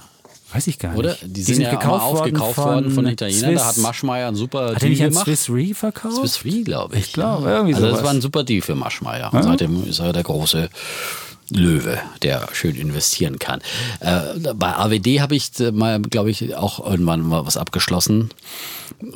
Weiß 0.54 0.68
ich 0.68 0.78
gar 0.80 0.90
nicht. 0.90 1.00
Oder? 1.00 1.16
Die, 1.24 1.44
sind, 1.44 1.62
ja 1.62 1.72
gekauft 1.72 2.04
aufgekauft 2.04 2.58
worden 2.58 2.92
von 2.92 3.08
Italienern. 3.08 3.56
Da 3.56 3.66
hat 3.66 3.74
Swiss- 3.76 3.84
Maschmeyer 3.84 4.28
einen 4.28 4.36
super 4.36 4.76
Hat 4.76 4.82
Deal 4.82 4.90
nicht 4.90 5.02
gemacht. 5.02 5.26
Swiss 5.26 5.50
Re 5.50 5.74
verkauft? 5.74 6.18
Swiss 6.18 6.44
Re, 6.46 6.64
glaube 6.64 6.96
ich. 6.98 7.08
Ich 7.08 7.14
glaube, 7.14 7.50
irgendwie 7.50 7.74
also 7.74 7.88
sowas. 7.88 8.00
das 8.00 8.06
war 8.06 8.14
ein 8.14 8.22
super 8.22 8.44
Deal 8.44 8.62
für 8.62 8.76
Maschmeyer. 8.76 9.34
Und 9.34 9.44
seitdem 9.44 9.88
ist 9.88 10.00
er 10.00 10.12
der 10.12 10.24
große 10.24 10.70
Löwe, 11.52 12.00
der 12.24 12.48
schön 12.54 12.76
investieren 12.76 13.40
kann. 13.40 13.60
Äh, 14.00 14.54
bei 14.56 14.76
AWD 14.76 15.20
habe 15.22 15.36
ich 15.36 15.60
äh, 15.60 15.72
mal, 15.72 16.00
glaube 16.02 16.32
ich, 16.32 16.56
auch 16.56 16.86
irgendwann 16.86 17.22
mal 17.22 17.46
was 17.46 17.58
abgeschlossen. 17.58 18.30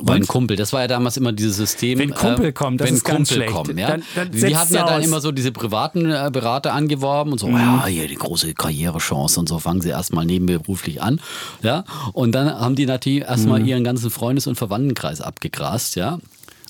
Bei 0.02 0.14
einem 0.14 0.26
Kumpel, 0.26 0.56
das 0.56 0.72
war 0.72 0.80
ja 0.80 0.88
damals 0.88 1.16
immer 1.16 1.32
dieses 1.32 1.56
System. 1.56 1.98
Wenn 1.98 2.12
Kumpel 2.14 2.46
äh, 2.46 2.52
kommt, 2.52 2.80
das 2.80 2.88
wenn 2.88 2.94
ist 2.96 3.04
ganz 3.04 3.28
Kumpel 3.28 3.34
schlecht. 3.36 3.52
kommen, 3.52 3.78
ja. 3.78 3.88
Dann- 3.88 4.02
dann 4.14 4.30
die 4.32 4.38
setzt 4.40 4.56
hatten 4.56 4.74
ja 4.74 4.84
dann 4.86 5.00
aus. 5.00 5.06
immer 5.06 5.20
so 5.20 5.32
diese 5.32 5.52
privaten 5.52 6.10
äh, 6.10 6.30
Berater 6.32 6.72
angeworben 6.72 7.32
und 7.32 7.38
so, 7.38 7.46
Mhm. 7.48 7.56
ja, 7.56 7.86
hier 7.86 8.08
die 8.08 8.16
große 8.16 8.52
Karrierechance 8.54 9.38
und 9.38 9.48
so, 9.48 9.58
fangen 9.58 9.80
sie 9.82 9.90
erstmal 9.90 10.24
nebenberuflich 10.24 11.02
an. 11.02 11.20
Ja. 11.62 11.84
Und 12.12 12.32
dann 12.32 12.48
haben 12.58 12.74
die 12.74 12.86
natürlich 12.86 13.22
erstmal 13.22 13.60
Mhm. 13.60 13.66
ihren 13.66 13.84
ganzen 13.84 14.10
Freundes- 14.10 14.46
und 14.46 14.56
Verwandtenkreis 14.56 15.20
abgegrast, 15.20 15.94
ja. 15.96 16.18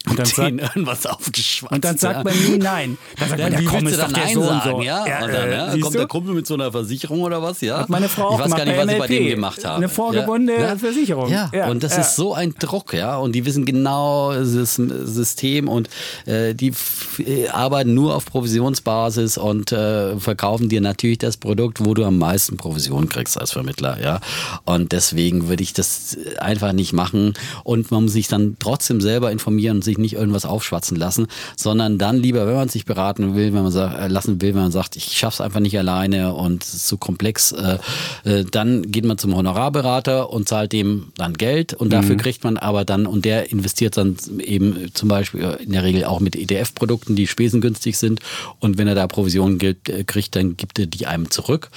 Und 0.09 0.19
dann 0.19 0.27
sagt- 0.27 0.61
irgendwas 0.61 1.05
aufgeschwatzt. 1.07 1.73
Und 1.73 1.85
dann 1.85 1.99
sagt 1.99 2.17
ja. 2.19 2.25
man 2.25 2.35
nie 2.45 2.59
nein. 2.59 2.99
Dann 3.19 3.29
sagt 3.29 3.41
Ja, 3.41 3.47
man, 3.47 3.53
der 3.53 3.61
wie 3.61 3.65
komm, 3.65 3.87
ist 3.87 3.93
du 3.97 4.01
doch 4.01 4.05
dann 4.07 4.15
der 4.15 4.25
Nein 4.25 4.35
so 4.35 4.43
sagen, 4.43 4.71
so. 4.71 4.83
ja? 4.83 5.07
Ja, 5.07 5.25
und 5.25 5.33
dann, 5.33 5.49
äh, 5.49 5.53
ja, 5.53 5.71
siehst 5.73 5.83
kommt 5.83 5.95
du? 5.95 5.99
der 5.99 6.07
Kumpel 6.07 6.35
mit 6.35 6.47
so 6.47 6.55
einer 6.55 6.71
Versicherung 6.73 7.21
oder 7.23 7.43
was, 7.43 7.61
ja? 7.61 7.79
Hat 7.79 7.89
meine 7.89 8.09
Frau 8.09 8.35
Ich 8.35 8.39
weiß 8.45 8.55
gar 8.55 8.65
nicht, 8.65 8.77
was 8.79 8.91
ich 8.93 8.99
bei 8.99 9.07
dem 9.09 9.27
gemacht 9.29 9.65
habe. 9.65 9.77
Eine 9.77 9.89
vorgebundene 9.89 10.61
ja? 10.61 10.77
Versicherung. 10.77 11.29
Ja, 11.31 11.51
Ja, 11.53 11.69
und 11.69 11.83
das 11.83 11.95
ja. 11.97 12.03
ist 12.03 12.17
so 12.17 12.35
ein 12.35 12.55
Druck, 12.59 12.95
ja. 12.95 13.17
Und 13.17 13.33
die 13.33 13.45
wissen 13.45 13.65
genau 13.65 14.33
das 14.33 14.75
System 14.77 15.69
und 15.69 15.89
äh, 16.27 16.55
die 16.55 16.73
äh, 17.19 17.49
arbeiten 17.49 17.95
nur 17.95 18.15
auf 18.15 18.27
Provisionsbasis 18.27 19.39
und 19.39 19.73
äh, 19.73 20.19
verkaufen 20.19 20.69
dir 20.69 20.81
natürlich 20.81 21.19
das 21.19 21.37
Produkt, 21.37 21.85
wo 21.85 21.95
du 21.95 22.05
am 22.05 22.19
meisten 22.19 22.57
Provision 22.57 23.09
kriegst 23.09 23.39
als 23.41 23.53
Vermittler, 23.53 24.01
ja. 24.01 24.21
Und 24.65 24.93
deswegen 24.93 25.49
würde 25.49 25.63
ich 25.63 25.73
das 25.73 26.17
einfach 26.39 26.73
nicht 26.73 26.93
machen 26.93 27.35
und 27.65 27.91
man 27.91 28.05
muss 28.05 28.13
sich 28.13 28.29
dann 28.29 28.57
trotzdem 28.59 29.01
selber 29.01 29.31
informieren 29.33 29.79
und 29.79 29.83
sich 29.85 29.96
nicht 29.99 30.15
irgendwas 30.15 30.45
aufschwatzen 30.45 30.97
lassen, 30.97 31.27
sondern 31.57 31.99
dann 31.99 32.17
lieber, 32.17 32.47
wenn 32.47 32.55
man 32.55 32.69
sich 32.69 32.85
beraten 32.85 33.35
will, 33.35 33.53
wenn 33.53 33.63
man 33.63 33.73
sagt, 33.73 33.99
äh, 33.99 34.09
lassen 34.09 34.41
will, 34.41 34.55
wenn 34.55 34.63
man 34.63 34.73
sagt, 34.73 34.97
ich 34.97 35.17
schaff's 35.17 35.41
einfach 35.41 35.61
nicht 35.61 35.79
alleine 35.79 36.35
und 36.35 36.63
es 36.63 36.75
ist 36.75 36.89
zu 36.89 36.97
komplex, 36.97 37.53
äh, 37.53 37.79
äh, 38.25 38.45
dann 38.45 38.91
geht 38.91 39.05
man 39.05 39.19
zum 39.19 39.35
Honorarberater 39.35 40.31
und 40.31 40.49
zahlt 40.49 40.73
dem 40.73 41.13
dann 41.17 41.35
Geld 41.35 41.75
und 41.75 41.93
dafür 41.93 42.17
kriegt 42.17 42.45
man 42.45 42.57
aber 42.57 42.85
dann, 42.85 43.07
und 43.07 43.25
der 43.25 43.51
investiert 43.51 43.97
dann 43.97 44.17
eben 44.39 44.91
zum 44.95 45.09
Beispiel 45.09 45.59
in 45.61 45.73
der 45.73 45.85
Regel 45.85 46.05
auch 46.05 46.21
mit 46.21 46.37
ETF-Produkten, 46.37 47.17
die 47.17 47.27
spesengünstig 47.27 47.99
sind. 47.99 48.21
Und 48.61 48.79
wenn 48.79 48.89
er 48.89 48.95
da 48.95 49.07
Provisionen 49.07 49.59
gibt, 49.59 49.89
äh, 49.89 50.05
kriegt, 50.05 50.37
dann 50.37 50.57
gibt 50.57 50.79
er 50.79 50.87
die 50.87 51.07
einem 51.07 51.31
zurück 51.31 51.71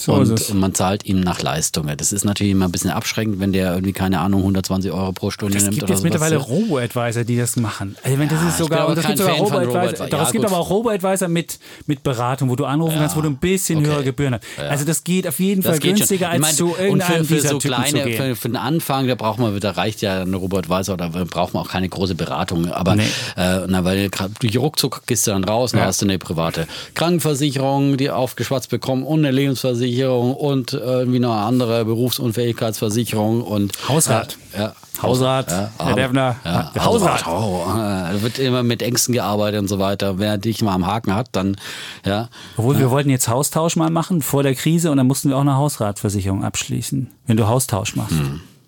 So 0.00 0.12
und, 0.14 0.30
es. 0.30 0.50
und 0.50 0.58
man 0.58 0.74
zahlt 0.74 1.04
ihm 1.06 1.20
nach 1.20 1.42
Leistung. 1.42 1.90
Das 1.96 2.12
ist 2.12 2.24
natürlich 2.24 2.52
immer 2.52 2.66
ein 2.66 2.72
bisschen 2.72 2.90
abschreckend, 2.90 3.40
wenn 3.40 3.52
der 3.52 3.72
irgendwie, 3.72 3.92
keine 3.92 4.20
Ahnung, 4.20 4.40
120 4.42 4.90
Euro 4.92 5.12
pro 5.12 5.30
Stunde 5.30 5.56
Es 5.56 5.62
nimmt 5.64 5.74
gibt 5.74 5.84
oder 5.84 5.94
jetzt 5.94 6.02
mittlerweile 6.04 6.36
Robo-Advisor, 6.36 7.24
die 7.24 7.36
das 7.36 7.56
machen. 7.56 7.96
Also 8.02 8.18
wenn 8.18 8.28
das 8.28 8.40
Ja, 8.42 8.48
ist 8.48 8.58
sogar, 8.58 8.94
das 8.94 9.06
gibt 9.06 9.18
sogar 9.18 9.36
Robo-Advisor. 9.36 10.06
Doch, 10.08 10.18
Ja, 10.18 10.24
es 10.26 10.32
gibt 10.32 10.44
aber 10.44 10.58
auch 10.58 10.70
Robo-Advisor 10.70 11.28
mit, 11.28 11.58
mit 11.86 12.02
Beratung, 12.02 12.48
wo 12.50 12.56
du 12.56 12.64
anrufen 12.64 12.96
kannst, 12.98 13.16
wo 13.16 13.20
du 13.20 13.28
ein 13.30 13.36
bisschen 13.38 13.78
Okay. 13.78 13.86
höhere 13.86 14.04
Gebühren 14.04 14.34
hast. 14.34 14.42
Ja. 14.58 14.64
Also 14.68 14.84
das 14.84 15.02
geht 15.04 15.26
auf 15.26 15.38
jeden 15.40 15.62
Fall 15.62 15.72
Das 15.72 15.80
geht 15.80 15.96
günstiger, 15.96 16.32
schon. 16.32 16.44
als 16.44 16.56
zu 16.56 16.64
meine, 16.66 16.76
und 16.76 16.84
irgendeinem 16.84 17.16
für, 17.18 17.24
für 17.24 17.34
dieser 17.34 17.48
so 17.50 17.58
Typen 17.58 17.74
kleine, 17.76 17.98
zu 18.02 18.08
gehen. 18.08 18.16
für, 18.16 18.36
für 18.36 18.48
den 18.48 18.56
Anfang, 18.56 19.06
da 19.08 19.14
braucht 19.14 19.38
man, 19.38 19.58
da 19.60 19.70
reicht 19.72 20.02
ja 20.02 20.20
eine 20.22 20.36
Robo-Advisor, 20.36 20.96
da 20.96 21.08
braucht 21.08 21.54
man 21.54 21.62
auch 21.64 21.68
keine 21.70 21.88
große 21.88 22.14
Beratung. 22.14 22.70
Aber 22.70 22.96
Nee. 22.96 23.04
äh, 23.36 23.60
na, 23.66 23.84
weil 23.84 24.10
durch 24.40 24.56
ruckzuck 24.58 25.02
gehst 25.06 25.26
du 25.26 25.30
dann 25.32 25.44
raus 25.44 25.72
und 25.72 25.78
Ja. 25.80 25.86
hast 25.86 26.02
du 26.02 26.06
eine 26.06 26.18
private 26.18 26.66
Krankenversicherung, 26.94 27.96
die 27.96 28.10
aufgeschwatzt 28.10 28.68
bekommen 28.70 29.02
und 29.04 29.20
eine 29.20 29.30
Lebensversicherung 29.30 29.85
und 29.86 30.72
irgendwie 30.72 31.18
noch 31.18 31.32
eine 31.32 31.42
andere 31.42 31.84
Berufsunfähigkeitsversicherung 31.84 33.42
und 33.42 33.72
Hausrat. 33.88 34.38
Äh, 34.52 34.60
ja. 34.60 34.72
Hausrat, 35.02 35.50
ja, 35.50 35.70
Herr 35.78 35.94
Defner. 35.94 36.36
Ja, 36.44 36.70
Der 36.74 36.84
Hausrat. 36.84 37.26
Oh, 37.26 37.62
äh, 37.66 37.76
da 37.76 38.22
wird 38.22 38.38
immer 38.38 38.62
mit 38.62 38.82
Ängsten 38.82 39.12
gearbeitet 39.12 39.60
und 39.60 39.68
so 39.68 39.78
weiter. 39.78 40.18
Wer 40.18 40.38
dich 40.38 40.62
mal 40.62 40.72
am 40.72 40.86
Haken 40.86 41.14
hat, 41.14 41.28
dann 41.32 41.56
ja. 42.04 42.28
Obwohl, 42.56 42.78
wir 42.78 42.90
wollten 42.90 43.10
jetzt 43.10 43.28
Haustausch 43.28 43.76
mal 43.76 43.90
machen 43.90 44.22
vor 44.22 44.42
der 44.42 44.54
Krise 44.54 44.90
und 44.90 44.96
dann 44.96 45.06
mussten 45.06 45.28
wir 45.28 45.36
auch 45.36 45.42
eine 45.42 45.56
Hausratversicherung 45.56 46.44
abschließen, 46.44 47.10
wenn 47.26 47.36
du 47.36 47.46
Haustausch 47.46 47.94
machst. 47.96 48.16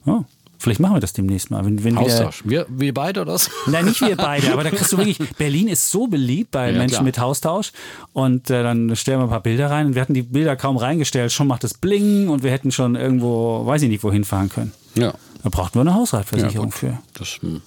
Ja, 0.05 0.25
vielleicht 0.59 0.81
machen 0.81 0.97
wir 0.97 1.01
das 1.01 1.13
demnächst 1.13 1.51
mal. 1.51 1.65
Wenn, 1.65 1.83
wenn 1.85 1.93
wieder- 1.95 2.01
Hm. 2.01 2.07
Austausch. 2.07 2.43
Wir, 2.45 2.67
wir 2.69 2.93
beide 2.95 3.23
oder 3.23 3.35
was? 3.35 3.51
Nein, 3.67 3.87
nicht 3.87 4.01
wir 4.01 4.17
beide, 4.17 4.53
aber 4.53 4.65
da 4.65 4.71
kriegst 4.71 4.93
du 4.93 4.99
wirklich. 4.99 5.19
Berlin 5.39 5.69
ist 5.69 5.91
so 5.91 6.07
beliebt 6.07 6.51
bei 6.51 6.71
Ja, 6.71 6.79
Menschen 6.79 6.95
klar. 6.95 7.03
mit 7.05 7.19
Haustausch. 7.19 7.73
Und 8.13 8.51
äh, 8.51 8.63
dann 8.63 8.95
stellen 8.97 9.21
wir 9.21 9.25
ein 9.25 9.31
paar 9.31 9.43
Bilder 9.43 9.71
rein. 9.71 9.87
Und 9.87 9.95
wir 9.95 10.03
hatten 10.03 10.15
die 10.15 10.23
Bilder 10.23 10.57
kaum 10.57 10.77
reingestellt. 10.77 11.33
Schon 11.33 11.47
macht 11.47 11.65
es 11.65 11.75
Bling 11.75 12.29
und 12.29 12.43
wir 12.43 12.51
hätten 12.51 12.71
schon 12.73 12.95
irgendwo, 12.97 13.65
weiß 13.67 13.83
ich 13.83 13.89
nicht, 13.89 14.03
wohin 14.05 14.25
fahren 14.25 14.49
können. 14.49 14.73
Ja. 14.95 15.15
Da 15.43 15.49
brauchten 15.51 15.75
wir 15.77 15.83
eine 15.83 15.95
Hausratversicherung 15.95 16.71
Ja, 16.71 16.77
für. 16.77 16.99
Das, 17.15 17.29
hm. 17.41 17.63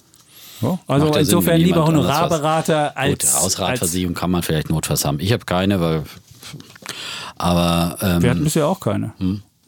Ja, 0.60 0.78
also 0.86 1.06
Macht 1.06 1.14
Sinn, 1.14 1.22
insofern 1.24 1.54
wenn 1.54 1.60
lieber 1.62 1.86
Honorarberater 1.86 2.96
als. 2.96 3.10
Gut, 3.32 3.42
Hausratversicherung 3.42 4.14
kann 4.14 4.30
man 4.30 4.42
vielleicht 4.42 4.70
notfalls 4.70 5.04
haben. 5.04 5.18
Ich 5.18 5.32
habe 5.32 5.44
keine, 5.44 5.80
weil. 5.80 6.04
Aber. 7.36 7.96
Ähm, 8.00 8.22
wir 8.22 8.30
hatten 8.30 8.44
bisher 8.44 8.66
auch 8.68 8.78
keine. 8.80 9.12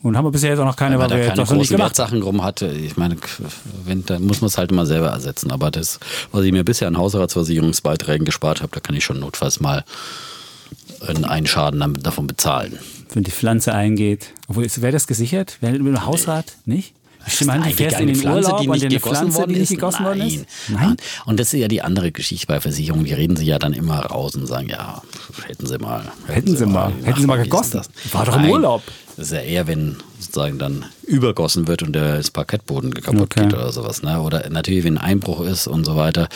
Und 0.05 0.19
haben 0.19 0.27
wir 0.27 0.31
bisher 0.33 0.51
jetzt 0.51 0.59
auch 0.59 0.67
noch 0.67 0.77
keine, 0.77 0.97
wenn 0.97 1.01
weil 1.01 1.09
man 1.09 1.17
da 1.17 1.17
wir 1.17 1.29
keine 1.29 1.41
noch 1.41 1.51
nicht 1.53 1.71
großen. 1.71 1.79
Wertsachen 1.79 2.23
rum 2.23 2.45
hatte, 2.45 2.67
ich 2.67 2.99
meine, 2.99 3.17
wenn, 3.87 4.05
dann 4.05 4.23
muss 4.25 4.43
man 4.43 4.49
es 4.49 4.59
halt 4.59 4.71
immer 4.71 4.85
selber 4.85 5.09
ersetzen. 5.09 5.51
Aber 5.51 5.71
das, 5.71 5.99
was 6.31 6.45
ich 6.45 6.53
mir 6.53 6.63
bisher 6.63 6.89
an 6.89 6.99
Hausratsversicherungsbeiträgen 6.99 8.27
gespart 8.27 8.61
habe, 8.61 8.71
da 8.71 8.81
kann 8.81 8.95
ich 8.95 9.03
schon 9.03 9.19
notfalls 9.19 9.61
mal 9.61 9.83
einen 11.01 11.47
Schaden 11.47 12.03
davon 12.03 12.27
bezahlen. 12.27 12.79
Wenn 13.15 13.25
die 13.25 13.31
Pflanze 13.31 13.73
eingeht. 13.73 14.27
Obwohl, 14.47 14.67
wäre 14.77 14.93
das 14.93 15.07
gesichert? 15.07 15.57
Wäre 15.63 15.73
mit 15.79 15.87
dem 15.87 16.05
Hausrat 16.05 16.57
nicht? 16.67 16.93
Ich 17.27 17.43
meine, 17.47 17.61
du 17.61 17.65
Eigentlich 17.65 17.77
fährst 17.77 17.97
in 17.97 18.03
eine 18.03 18.13
den 18.13 18.21
Pflanze, 18.21 18.49
Urlaub 18.51 18.61
die 18.61 18.69
nicht 18.69 18.85
eine 18.85 18.95
gegossen 18.95 19.17
Pflanze, 19.17 19.39
worden 19.39 19.49
die 19.49 19.61
nicht 19.61 19.71
ist? 19.71 19.77
gegossen 19.79 20.05
worden 20.05 20.21
ist? 20.21 20.47
Nein. 20.69 20.79
Nein. 20.89 20.97
Und 21.25 21.41
das 21.41 21.55
ist 21.55 21.61
ja 21.61 21.69
die 21.69 21.81
andere 21.81 22.13
Geschichte 22.13 22.47
bei 22.47 22.61
Versicherungen. 22.61 23.07
Die 23.07 23.15
reden 23.15 23.37
sich 23.37 23.47
ja 23.47 23.59
dann 23.59 23.73
immer 23.73 24.01
raus 24.05 24.35
und 24.35 24.47
sagen, 24.47 24.69
ja, 24.69 25.01
hätten 25.47 25.65
sie 25.67 25.79
mal. 25.79 26.13
Hätten 26.27 26.55
sie 26.55 26.67
mal. 26.67 26.93
Hätten 27.03 27.23
sie 27.23 27.27
mal 27.27 27.35
Ach, 27.35 27.39
wie 27.39 27.43
ist 27.43 27.51
gegossen. 27.51 27.81
das? 28.03 28.13
War 28.13 28.27
doch 28.27 28.37
im 28.37 28.43
Nein. 28.43 28.51
Urlaub. 28.51 28.83
Das 29.17 29.27
ist 29.27 29.33
ja 29.33 29.41
eher, 29.41 29.67
wenn 29.69 29.97
sozusagen 30.19 30.59
dann 30.59 30.87
übergossen 31.05 31.69
wird 31.69 31.83
und 31.83 31.93
der 31.93 32.17
das 32.17 32.31
Parkettboden 32.33 32.93
kaputt 32.95 33.21
Okay. 33.23 33.45
geht 33.45 33.55
oder 33.55 33.71
sowas. 33.71 34.03
Ne? 34.03 34.21
Oder 34.21 34.49
natürlich, 34.51 34.83
wenn 34.85 34.99
ein 34.99 35.05
Einbruch 35.05 35.41
ist 35.43 35.67
und 35.69 35.85
so 35.85 35.95
weiter. 35.97 36.29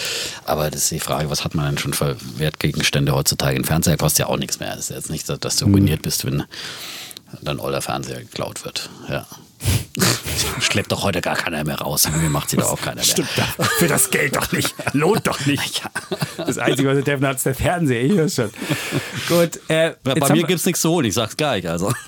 Aber 0.45 0.71
das 0.71 0.83
ist 0.83 0.91
die 0.93 1.01
Frage, 1.01 1.29
was 1.31 1.45
hat 1.45 1.55
man 1.57 1.67
denn 1.67 1.79
schon 1.79 1.93
für 1.95 2.17
Wertgegenstände 2.37 3.13
heutzutage? 3.15 3.57
Ein 3.57 3.65
Fernseher 3.65 3.97
kostet 3.97 4.21
ja 4.21 4.27
auch 4.27 4.37
nichts 4.37 4.61
mehr. 4.61 4.73
Es 4.75 4.91
ist 4.91 4.91
jetzt 4.91 5.11
nicht, 5.11 5.27
so, 5.27 5.37
dass 5.37 5.57
du 5.57 5.67
Mhm. 5.67 5.75
ruiniert 5.75 6.03
bist, 6.03 6.25
wenn 6.25 6.45
dann 7.43 7.59
euer 7.59 7.81
Fernseher 7.83 8.21
geklaut 8.21 8.65
wird. 8.65 8.89
Ja. 9.09 9.27
Schleppt 10.61 10.93
doch 10.93 11.03
heute 11.03 11.21
gar 11.21 11.37
keiner 11.37 11.65
mehr 11.65 11.81
raus. 11.81 12.09
Mir 12.11 12.29
macht 12.31 12.51
sie 12.51 12.57
doch 12.57 12.73
auch 12.73 12.81
keiner 12.81 12.97
mehr. 12.97 13.05
Stimmt, 13.05 13.29
doch. 13.37 13.65
für 13.79 13.89
das 13.89 14.11
Geld 14.11 14.37
doch 14.37 14.51
nicht. 14.53 14.75
Lohnt 14.93 15.27
doch 15.27 15.45
nicht. 15.47 15.83
Das 16.37 16.57
Einzige, 16.57 16.89
was 16.89 16.95
der 16.95 17.17
Devin 17.17 17.27
hat, 17.27 17.37
ist 17.37 17.47
der 17.47 17.55
Fernseher. 17.55 18.05
Ich 18.05 18.13
höre 18.13 18.29
schon. 18.29 18.51
Gut. 19.29 19.59
Äh, 19.69 19.95
Ja, 20.07 20.15
bei 20.15 20.33
mir 20.33 20.45
gibt 20.45 20.61
es 20.61 20.65
nichts 20.67 20.81
zu 20.81 20.91
holen, 20.91 21.05
ich 21.07 21.15
sag's 21.15 21.37
gleich. 21.37 21.69
Also. 21.69 21.93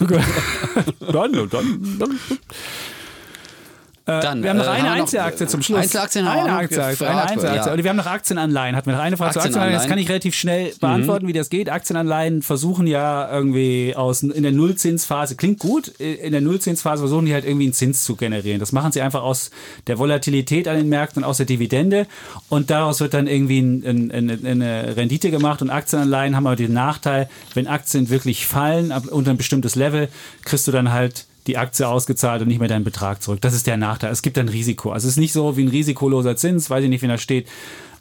dann, 1.00 1.32
dann, 1.50 1.96
dann. 1.98 2.20
Äh, 4.18 4.22
Dann, 4.22 4.42
wir 4.42 4.50
haben 4.50 4.56
noch 4.56 4.64
äh, 4.66 4.68
eine 4.68 4.78
haben 4.78 4.84
noch- 4.98 5.02
Einzelaktien 5.04 5.48
zum 5.48 5.62
Schluss. 5.62 5.78
Einzelaktien 5.80 6.28
haben 6.28 6.38
eine 6.40 6.48
noch 6.52 6.58
Aktie, 6.58 6.76
für- 6.96 7.08
eine 7.08 7.22
Einzelaktie. 7.22 7.66
ja. 7.66 7.72
Und 7.72 7.82
wir 7.84 7.90
haben 7.90 7.96
noch 7.96 8.06
Aktienanleihen. 8.06 8.76
Hatten 8.76 8.86
wir 8.90 8.94
noch 8.96 9.02
eine 9.02 9.16
Frage 9.16 9.32
zu 9.34 9.38
Aktienanleihen? 9.40 9.74
Das 9.78 9.88
kann 9.88 9.98
ich 9.98 10.08
relativ 10.08 10.34
schnell 10.34 10.72
beantworten, 10.80 11.26
wie 11.28 11.32
das 11.32 11.50
geht. 11.50 11.70
Aktienanleihen 11.70 12.42
versuchen 12.42 12.86
ja 12.86 13.30
irgendwie 13.32 13.94
aus 13.96 14.22
in 14.22 14.42
der 14.42 14.52
Nullzinsphase, 14.52 15.36
klingt 15.36 15.58
gut, 15.58 15.88
in 15.88 16.32
der 16.32 16.40
Nullzinsphase 16.40 17.02
versuchen 17.02 17.26
die 17.26 17.32
halt 17.34 17.44
irgendwie 17.44 17.64
einen 17.64 17.72
Zins 17.72 18.04
zu 18.04 18.16
generieren. 18.16 18.60
Das 18.60 18.72
machen 18.72 18.92
sie 18.92 19.00
einfach 19.00 19.22
aus 19.22 19.50
der 19.86 19.98
Volatilität 19.98 20.68
an 20.68 20.76
den 20.76 20.88
Märkten 20.88 21.22
und 21.22 21.28
aus 21.28 21.36
der 21.38 21.46
Dividende. 21.46 22.06
Und 22.48 22.70
daraus 22.70 23.00
wird 23.00 23.14
dann 23.14 23.26
irgendwie 23.26 23.60
ein, 23.60 23.84
ein, 23.86 24.10
ein, 24.30 24.46
eine 24.46 24.96
Rendite 24.96 25.30
gemacht. 25.30 25.62
Und 25.62 25.70
Aktienanleihen 25.70 26.36
haben 26.36 26.46
aber 26.46 26.56
den 26.56 26.72
Nachteil, 26.72 27.28
wenn 27.54 27.66
Aktien 27.66 28.10
wirklich 28.10 28.46
fallen 28.46 28.92
unter 28.92 29.30
ein 29.30 29.36
bestimmtes 29.36 29.74
Level, 29.76 30.08
kriegst 30.44 30.66
du 30.66 30.72
dann 30.72 30.92
halt 30.92 31.26
die 31.50 31.58
Aktie 31.58 31.86
ausgezahlt 31.86 32.42
und 32.42 32.48
nicht 32.48 32.60
mehr 32.60 32.68
deinen 32.68 32.84
Betrag 32.84 33.22
zurück. 33.22 33.40
Das 33.40 33.54
ist 33.54 33.66
der 33.66 33.76
Nachteil. 33.76 34.12
Es 34.12 34.22
gibt 34.22 34.38
ein 34.38 34.48
Risiko. 34.48 34.92
Also 34.92 35.08
es 35.08 35.14
ist 35.14 35.20
nicht 35.20 35.32
so 35.32 35.56
wie 35.56 35.64
ein 35.64 35.68
risikoloser 35.68 36.36
Zins, 36.36 36.70
weiß 36.70 36.84
ich 36.84 36.88
nicht, 36.88 37.02
wie 37.02 37.08
da 37.08 37.18
steht. 37.18 37.48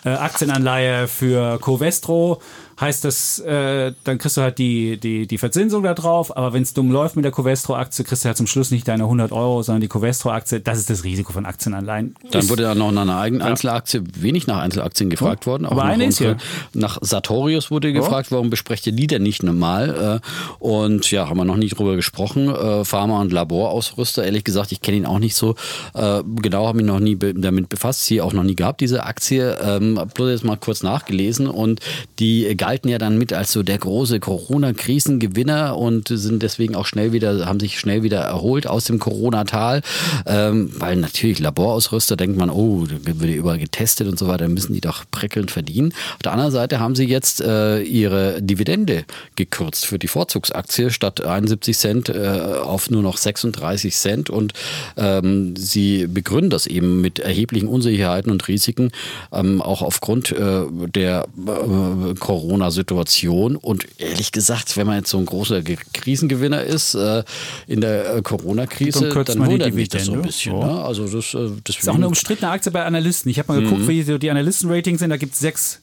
Äh, 0.05 0.09
Aktienanleihe 0.09 1.07
für 1.07 1.57
Covestro 1.59 2.41
heißt 2.79 3.03
das, 3.03 3.39
äh, 3.39 3.93
dann 4.03 4.17
kriegst 4.17 4.37
du 4.37 4.41
halt 4.41 4.57
die, 4.57 4.97
die, 4.97 5.27
die 5.27 5.37
Verzinsung 5.37 5.83
da 5.83 5.93
drauf, 5.93 6.35
aber 6.37 6.53
wenn 6.53 6.63
es 6.63 6.73
dumm 6.73 6.91
läuft 6.91 7.15
mit 7.15 7.25
der 7.25 7.31
Covestro-Aktie, 7.31 8.05
kriegst 8.05 8.23
du 8.23 8.27
halt 8.27 8.37
zum 8.37 8.47
Schluss 8.47 8.71
nicht 8.71 8.87
deine 8.87 9.03
100 9.03 9.31
Euro, 9.31 9.61
sondern 9.63 9.81
die 9.81 9.87
Covestro-Aktie. 9.87 10.59
Das 10.61 10.77
ist 10.77 10.89
das 10.89 11.03
Risiko 11.03 11.33
von 11.33 11.45
Aktienanleihen. 11.45 12.15
Dann 12.31 12.41
Ist- 12.41 12.49
wurde 12.49 12.63
ja 12.63 12.75
noch 12.75 12.91
nach 12.91 13.01
einer 13.03 13.17
eigenen 13.19 13.41
Einzelaktie, 13.41 14.03
wenig 14.17 14.47
nach 14.47 14.59
Einzelakien 14.59 15.09
gefragt 15.09 15.45
worden. 15.45 15.65
aber 15.65 15.83
nach 15.85 15.97
unsere-. 16.05 16.37
Nach 16.73 16.97
Sartorius 17.01 17.71
wurde 17.71 17.91
gefragt, 17.93 18.31
warum 18.31 18.49
besprecht 18.49 18.87
ihr 18.87 18.93
die 18.93 19.07
denn 19.07 19.23
nicht 19.23 19.43
normal? 19.43 20.21
Äh, 20.23 20.27
Und 20.63 21.09
ja, 21.11 21.27
haben 21.29 21.37
wir 21.37 21.45
noch 21.45 21.57
nie 21.57 21.69
drüber 21.69 21.95
gesprochen. 21.95 22.49
Äh, 22.49 22.85
Pharma- 22.85 23.21
und 23.21 23.31
Laborausrüster, 23.33 24.23
ehrlich 24.23 24.43
gesagt, 24.43 24.71
ich 24.71 24.81
kenne 24.81 24.97
ihn 24.97 25.05
auch 25.05 25.19
nicht 25.19 25.35
so 25.35 25.55
äh, 25.93 26.21
genau, 26.41 26.67
habe 26.67 26.77
mich 26.77 26.85
noch 26.85 26.99
nie 26.99 27.17
damit 27.17 27.69
befasst, 27.69 28.05
sie 28.05 28.21
auch 28.21 28.33
noch 28.33 28.43
nie 28.43 28.55
gehabt, 28.55 28.81
diese 28.81 29.03
Aktie. 29.03 29.57
Ähm, 29.61 29.97
hab 29.99 30.13
bloß 30.13 30.29
jetzt 30.29 30.43
mal 30.45 30.57
kurz 30.57 30.83
nachgelesen 30.83 31.47
und 31.47 31.79
die 32.19 32.55
galten 32.69 32.89
ja 32.89 32.99
dann 32.99 33.17
mit 33.17 33.33
als 33.33 33.51
so 33.51 33.63
der 33.63 33.79
große 33.79 34.19
Corona-Krisengewinner 34.19 35.75
und 35.75 36.07
sind 36.07 36.43
deswegen 36.43 36.75
auch 36.75 36.85
schnell 36.85 37.13
wieder, 37.13 37.47
haben 37.47 37.59
sich 37.59 37.79
schnell 37.79 38.03
wieder 38.03 38.19
erholt 38.19 38.67
aus 38.67 38.83
dem 38.83 38.99
Corona-Tal, 38.99 39.81
ähm, 40.27 40.71
weil 40.77 40.95
natürlich 40.97 41.39
Laborausrüster 41.39 42.15
denkt 42.15 42.37
man, 42.37 42.51
oh, 42.51 42.85
da 42.85 43.19
wird 43.19 43.33
überall 43.33 43.57
getestet 43.57 44.07
und 44.07 44.19
so 44.19 44.27
weiter, 44.27 44.47
müssen 44.47 44.73
die 44.73 44.81
doch 44.81 45.03
prickelnd 45.09 45.49
verdienen. 45.49 45.95
Auf 46.13 46.21
der 46.21 46.31
anderen 46.33 46.51
Seite 46.51 46.79
haben 46.79 46.93
sie 46.93 47.05
jetzt 47.05 47.41
äh, 47.41 47.81
ihre 47.81 48.39
Dividende 48.39 49.03
gekürzt 49.35 49.87
für 49.87 49.97
die 49.97 50.07
Vorzugsaktie 50.07 50.91
statt 50.91 51.25
71 51.25 51.75
Cent 51.75 52.09
äh, 52.09 52.27
auf 52.61 52.91
nur 52.91 53.01
noch 53.01 53.17
36 53.17 53.95
Cent 53.95 54.29
und 54.29 54.53
ähm, 54.95 55.55
sie 55.55 56.05
begründen 56.05 56.51
das 56.51 56.67
eben 56.67 57.01
mit 57.01 57.17
erheblichen 57.17 57.67
Unsicherheiten 57.67 58.31
und 58.31 58.47
Risiken, 58.47 58.91
ähm, 59.31 59.59
auch 59.59 59.81
aufgrund 59.81 60.31
äh, 60.33 60.65
der 60.69 61.25
äh, 61.47 62.13
Corona-Situation. 62.59 63.55
Und 63.55 63.87
ehrlich 63.97 64.31
gesagt, 64.31 64.75
wenn 64.77 64.87
man 64.87 64.97
jetzt 64.97 65.09
so 65.09 65.17
ein 65.17 65.25
großer 65.25 65.61
Ge- 65.61 65.77
Krisengewinner 65.93 66.63
ist 66.63 66.93
äh, 66.95 67.23
in 67.67 67.81
der 67.81 68.15
äh, 68.17 68.21
Corona-Krise, 68.21 69.09
Dann 69.09 69.25
dann, 69.25 69.45
wundert 69.45 69.73
mich 69.73 69.89
das 69.89 70.05
so 70.05 70.13
ein 70.13 70.21
bisschen. 70.21 70.57
Ja. 70.59 70.65
Ne? 70.73 70.81
Also 70.83 71.07
das, 71.07 71.33
äh, 71.33 71.49
Das 71.63 71.77
ist 71.77 71.89
auch 71.89 71.95
eine 71.95 72.07
umstrittene 72.07 72.51
Aktie 72.51 72.71
bei 72.71 72.83
Analysten. 72.83 73.29
Ich 73.31 73.39
habe 73.39 73.53
mal 73.53 73.61
Mhm. 73.61 73.65
geguckt, 73.69 73.87
wie 73.87 74.03
so 74.03 74.17
die 74.17 74.29
Analysten-Ratings 74.29 74.99
sind. 74.99 75.09
Da 75.09 75.17
gibt 75.17 75.33
es 75.33 75.39
sechs 75.39 75.81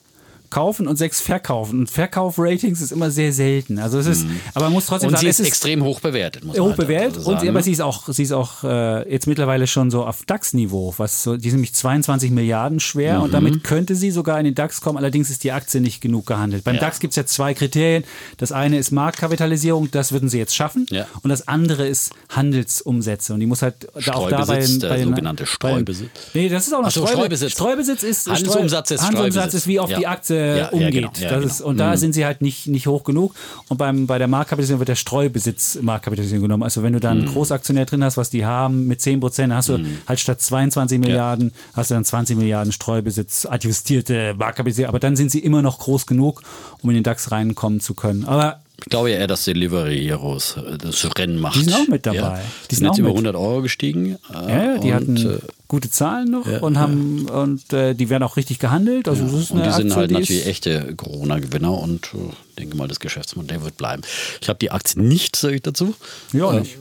kaufen 0.50 0.86
und 0.88 0.96
sechs 0.96 1.20
verkaufen. 1.20 1.80
Und 1.80 1.90
Verkauf-Ratings 1.90 2.80
ist 2.80 2.92
immer 2.92 3.10
sehr 3.10 3.32
selten. 3.32 3.78
Also 3.78 3.98
es 3.98 4.06
ist, 4.06 4.26
aber 4.54 4.66
man 4.66 4.72
muss 4.74 4.86
trotzdem 4.86 5.08
Mhm. 5.10 5.14
und 5.14 5.20
sagen, 5.20 5.32
sie 5.32 5.42
ist 5.42 5.46
extrem 5.48 5.84
hoch 5.84 6.00
bewertet. 6.00 6.44
Muss 6.44 6.56
man 6.56 6.64
hoch 6.64 6.68
halt 6.70 6.76
bewertet 6.78 7.16
also 7.18 7.30
und 7.30 7.40
sie, 7.40 7.48
aber 7.48 7.58
ne? 7.58 7.64
sie 7.64 7.72
ist 7.72 7.80
auch, 7.80 8.08
sie 8.08 8.22
ist 8.22 8.32
auch 8.32 8.64
äh, 8.64 9.10
jetzt 9.12 9.26
mittlerweile 9.26 9.66
schon 9.66 9.90
so 9.90 10.04
auf 10.04 10.24
DAX-Niveau, 10.26 10.94
was 10.96 11.22
so, 11.22 11.36
die 11.36 11.50
sind 11.50 11.58
nämlich 11.58 11.74
22 11.74 12.30
Milliarden 12.30 12.80
schwer 12.80 13.18
Mhm. 13.18 13.24
und 13.24 13.34
damit 13.34 13.64
könnte 13.64 13.94
sie 13.94 14.10
sogar 14.10 14.38
in 14.38 14.44
den 14.44 14.54
DAX 14.54 14.80
kommen. 14.80 14.98
Allerdings 14.98 15.30
ist 15.30 15.44
die 15.44 15.52
Aktie 15.52 15.80
nicht 15.80 16.00
genug 16.00 16.26
gehandelt. 16.26 16.64
Beim 16.64 16.76
Ja. 16.76 16.80
DAX 16.82 17.00
gibt 17.00 17.12
es 17.12 17.16
ja 17.16 17.26
zwei 17.26 17.54
Kriterien. 17.54 18.04
Das 18.36 18.52
eine 18.52 18.78
ist 18.78 18.90
Marktkapitalisierung, 18.92 19.90
das 19.90 20.12
würden 20.12 20.28
sie 20.28 20.38
jetzt 20.38 20.54
schaffen. 20.54 20.86
Ja. 20.90 21.06
Und 21.22 21.30
das 21.30 21.48
andere 21.48 21.86
ist 21.86 22.12
Handelsumsätze. 22.30 23.34
Und 23.34 23.40
die 23.40 23.46
muss 23.46 23.62
halt 23.62 23.88
da 24.04 24.12
auch 24.14 24.28
da 24.30 24.38
bei, 24.44 24.44
Streubesitz, 24.44 24.70
den- 24.72 24.80
der 24.80 24.88
bei 24.88 24.96
den- 24.98 25.08
sogenannte 25.08 25.42
bei 25.44 25.48
Streubesitz. 25.50 26.08
Nee, 26.34 26.48
das 26.48 26.66
ist 26.66 26.72
auch 26.72 26.82
noch 26.82 26.90
so, 26.90 27.00
Streube, 27.06 27.16
Streubesitz. 27.36 27.52
Streubesitz 27.52 28.02
ist 28.02 28.26
Handelsumsatz 28.28 28.90
ist 28.90 29.02
Handelsumsatz 29.02 29.54
ist 29.54 29.66
wie 29.66 29.80
auf 29.80 29.90
Ja. 29.90 29.98
die 29.98 30.06
Aktie 30.06 30.35
Ja, 30.36 30.56
ja, 30.56 30.68
umgeht. 30.68 30.92
genau. 30.92 31.10
Ja, 31.18 31.28
das 31.28 31.30
genau. 31.40 31.46
ist, 31.46 31.60
und 31.62 31.76
da 31.78 31.96
sind 31.96 32.12
sie 32.14 32.24
halt 32.24 32.42
nicht, 32.42 32.66
nicht 32.66 32.86
hoch 32.86 33.04
genug. 33.04 33.34
Und 33.68 33.76
beim, 33.78 34.06
bei 34.06 34.18
der 34.18 34.28
Marktkapitalisierung 34.28 34.80
wird 34.80 34.88
der 34.88 34.94
Streubesitz 34.96 35.78
Marktkapitalisierung 35.80 36.42
genommen. 36.42 36.62
Also 36.62 36.82
wenn 36.82 36.92
du 36.92 37.00
da 37.00 37.10
einen 37.10 37.22
Mhm. 37.22 37.32
Großaktionär 37.32 37.86
drin 37.86 38.04
hast, 38.04 38.16
was 38.16 38.30
die 38.30 38.44
haben, 38.44 38.86
mit 38.86 39.00
10 39.00 39.20
Prozent, 39.20 39.52
hast 39.52 39.68
du 39.68 39.78
halt 40.06 40.20
statt 40.20 40.40
22 40.40 40.98
Milliarden, 40.98 41.52
hast 41.74 41.90
du 41.90 41.94
dann 41.94 42.04
20 42.04 42.36
Milliarden 42.36 42.72
Streubesitz, 42.72 43.46
adjustierte 43.46 44.34
Marktkapitalisierung. 44.38 44.88
Aber 44.90 45.00
dann 45.00 45.16
sind 45.16 45.30
sie 45.30 45.38
immer 45.40 45.62
noch 45.62 45.78
groß 45.78 46.06
genug, 46.06 46.42
um 46.82 46.90
in 46.90 46.94
den 46.96 47.02
DAX 47.02 47.30
reinkommen 47.32 47.80
zu 47.80 47.94
können. 47.94 48.24
Aber 48.24 48.60
Ich 48.78 48.90
glaube 48.90 49.10
ja 49.10 49.16
eher, 49.18 49.26
dass 49.26 49.44
Delivery 49.44 50.04
Heroes 50.04 50.56
äh, 50.58 50.76
das 50.78 51.04
Rennen 51.18 51.40
macht. 51.40 51.56
Die 51.56 51.64
sind 51.64 51.74
auch 51.74 51.88
mit 51.88 52.04
dabei. 52.06 52.16
Ja. 52.18 52.40
Die 52.70 52.74
sind 52.74 52.84
sind 52.84 52.86
jetzt 52.88 52.98
über 52.98 53.08
mit. 53.08 53.16
100 53.16 53.34
Euro 53.36 53.62
gestiegen. 53.62 54.16
äh, 54.32 54.34
ja, 54.34 54.64
ja, 54.74 54.78
die 54.78 54.88
und, 54.88 54.94
hatten 54.94 55.16
äh, 55.16 55.38
gute 55.66 55.90
Zahlen 55.90 56.30
noch 56.30 56.46
ja, 56.46 56.60
und 56.60 56.78
haben 56.78 57.26
und 57.28 57.72
äh, 57.72 57.94
die 57.94 58.10
werden 58.10 58.22
auch 58.22 58.36
richtig 58.36 58.58
gehandelt. 58.58 59.08
Also 59.08 59.24
das 59.24 59.32
ist 59.32 59.50
Und 59.50 59.60
eine 59.62 59.68
die 59.70 59.74
sind 59.76 59.86
Aktie, 59.92 59.96
halt 59.96 60.10
die 60.10 60.14
natürlich 60.14 60.46
echte 60.46 60.94
Corona-Gewinner 60.94 61.72
und 61.78 62.06
äh, 62.14 62.58
denke 62.58 62.76
mal, 62.76 62.86
das 62.86 63.00
Geschäftsmodell 63.00 63.62
wird 63.62 63.76
bleiben. 63.76 64.02
Ich 64.40 64.48
habe 64.48 64.58
die 64.58 64.70
Aktie 64.70 65.00
nicht, 65.02 65.36
sage 65.36 65.56
ich 65.56 65.62
dazu. 65.62 65.94
Ja, 66.32 66.44
auch 66.44 66.52
Äh, 66.52 66.60
nicht. 66.60 66.76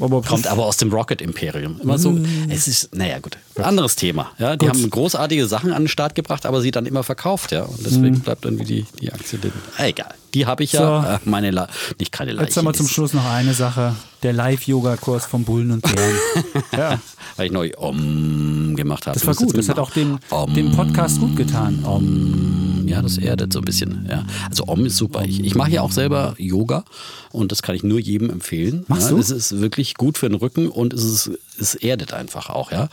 Aber 0.00 0.22
Kommt 0.22 0.46
aber 0.46 0.66
aus 0.66 0.76
dem 0.76 0.92
Rocket 0.92 1.20
Imperium. 1.22 1.80
Immer 1.80 1.98
so, 1.98 2.10
Mm. 2.12 2.26
es 2.50 2.68
ist, 2.68 2.94
naja, 2.94 3.18
gut. 3.18 3.38
Anderes 3.56 3.96
Thema. 3.96 4.30
Ja, 4.38 4.56
die 4.56 4.66
Gut. 4.66 4.74
haben 4.76 4.90
großartige 4.90 5.46
Sachen 5.46 5.72
an 5.72 5.82
den 5.82 5.88
Start 5.88 6.14
gebracht, 6.14 6.46
aber 6.46 6.60
sie 6.60 6.70
dann 6.70 6.86
immer 6.86 7.02
verkauft, 7.02 7.52
ja. 7.52 7.62
Und 7.64 7.84
deswegen 7.84 8.20
bleibt 8.20 8.44
dann 8.44 8.58
wie 8.58 8.64
die, 8.64 8.86
die 9.00 9.12
Aktie 9.12 9.38
drin. 9.38 9.52
Ah, 9.76 9.84
egal. 9.86 10.14
Die 10.34 10.46
habe 10.46 10.64
ich 10.64 10.72
ja, 10.72 11.00
Mm. 11.00 11.04
So. 11.04 11.08
äh, 11.10 11.18
meine, 11.24 11.50
La 11.50 11.68
nicht 11.98 12.12
keine 12.12 12.32
Leiche. 12.32 12.46
Jetzt 12.48 12.56
haben 12.56 12.64
wir 12.64 12.72
zum 12.74 12.88
Schluss 12.88 13.12
noch 13.12 13.24
eine 13.30 13.52
Sache. 13.54 13.94
Der 14.22 14.32
Live-Yoga-Kurs 14.32 15.26
vom 15.26 15.44
Bullen 15.44 15.70
und 15.72 15.82
Bären. 15.82 16.14
ja, 16.76 16.98
Weil 17.36 17.46
ich 17.46 17.52
neu 17.52 17.70
Om 17.76 18.74
gemacht 18.76 19.06
habe. 19.06 19.18
das 19.18 19.26
war 19.26 19.34
gut. 19.34 19.56
Das 19.56 19.68
hat 19.68 19.78
auch 19.78 19.90
dem, 19.90 20.18
dem 20.54 20.72
Podcast 20.72 21.18
gut 21.20 21.36
getan. 21.36 21.84
Om. 21.84 22.71
Ja, 22.92 23.00
das 23.00 23.16
erdet 23.16 23.52
so 23.52 23.60
ein 23.60 23.64
bisschen. 23.64 24.06
Ja. 24.10 24.26
Also 24.50 24.64
Om 24.66 24.84
ist 24.84 24.98
super. 24.98 25.24
Ich, 25.24 25.42
ich 25.42 25.54
mache 25.54 25.70
ja 25.70 25.80
auch 25.80 25.92
selber 25.92 26.34
Yoga 26.36 26.84
und 27.30 27.50
das 27.50 27.62
kann 27.62 27.74
ich 27.74 27.82
nur 27.82 27.98
jedem 27.98 28.28
empfehlen. 28.28 28.84
Machst 28.88 29.08
ja, 29.08 29.16
du? 29.16 29.18
Es 29.18 29.30
ist 29.30 29.60
wirklich 29.60 29.94
gut 29.94 30.18
für 30.18 30.28
den 30.28 30.36
Rücken 30.36 30.68
und 30.68 30.92
es, 30.92 31.04
ist, 31.04 31.30
es 31.58 31.74
erdet 31.74 32.12
einfach 32.12 32.50
auch, 32.50 32.70
ja. 32.70 32.88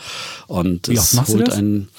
Und 0.47 0.87
Wie 0.87 0.93
es 0.93 1.13
machst 1.13 1.33
du 1.33 1.37
holt 1.37 1.49
das? 1.49 1.55
einen 1.55 1.89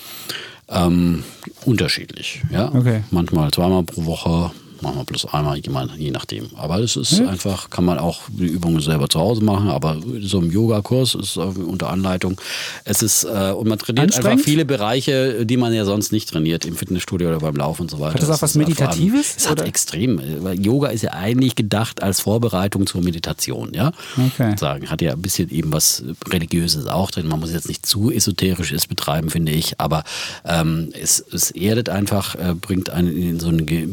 ähm, 0.68 1.24
unterschiedlich. 1.66 2.43
Ja. 2.51 2.74
Okay. 2.74 3.05
Manchmal 3.10 3.51
zweimal 3.51 3.82
pro 3.82 4.06
Woche. 4.06 4.51
Manchmal 4.82 5.05
plus 5.05 5.27
einmal, 5.27 5.59
je 5.97 6.11
nachdem. 6.11 6.51
Aber 6.57 6.78
es 6.78 6.97
ist 6.97 7.20
einfach, 7.20 7.70
kann 7.70 7.85
man 7.85 7.98
auch 7.98 8.20
die 8.28 8.47
Übungen 8.47 8.81
selber 8.81 9.09
zu 9.09 9.20
Hause 9.20 9.43
machen, 9.44 9.69
aber 9.69 9.98
so 10.20 10.39
ein 10.39 10.51
Yoga-Kurs 10.51 11.15
ist 11.15 11.36
unter 11.36 11.90
Anleitung. 11.90 12.40
Es 12.85 13.02
ist, 13.02 13.24
äh, 13.24 13.52
und 13.52 13.69
man 13.69 13.78
trainiert 13.78 14.15
einfach 14.16 14.39
viele 14.39 14.65
Bereiche, 14.65 15.44
die 15.44 15.57
man 15.57 15.73
ja 15.73 15.85
sonst 15.85 16.12
nicht 16.12 16.28
trainiert, 16.31 16.65
im 16.65 16.77
Fitnessstudio 16.77 17.28
oder 17.28 17.40
beim 17.40 17.57
Laufen 17.57 17.82
und 17.82 17.90
so 17.90 18.01
weiter. 18.01 18.15
Hat 18.15 18.23
das 18.23 18.31
auch 18.31 18.43
was 18.43 18.55
Meditatives, 18.55 19.35
es 19.36 19.48
hat 19.48 19.61
extrem, 19.61 20.20
weil 20.43 20.61
Yoga 20.61 20.89
ist 20.89 21.02
ja 21.02 21.12
eigentlich 21.12 21.55
gedacht 21.55 22.02
als 22.02 22.20
Vorbereitung 22.20 22.86
zur 22.86 23.02
Meditation, 23.02 23.73
ja. 23.74 23.93
Okay. 24.16 24.57
Sagen, 24.57 24.90
hat 24.90 25.02
ja 25.02 25.12
ein 25.12 25.23
bisschen 25.23 25.51
eben 25.51 25.73
was 25.73 26.02
Religiöses 26.28 26.86
auch 26.86 27.11
drin. 27.11 27.28
Man 27.28 27.40
muss 27.40 27.52
jetzt 27.52 27.69
nicht 27.69 27.86
zu 27.86 28.11
esoterisch 28.11 28.73
es 28.73 28.86
betreiben, 28.86 29.31
finde 29.31 29.52
ich, 29.52 29.78
aber 29.78 30.05
ähm, 30.44 30.93
es, 31.01 31.24
es 31.32 31.51
erdet 31.51 31.89
einfach, 31.89 32.35
äh, 32.35 32.55
bringt 32.55 32.90
einen 32.90 33.16
in 33.16 33.40
so 33.40 33.48
einen 33.48 33.66
ge 33.66 33.89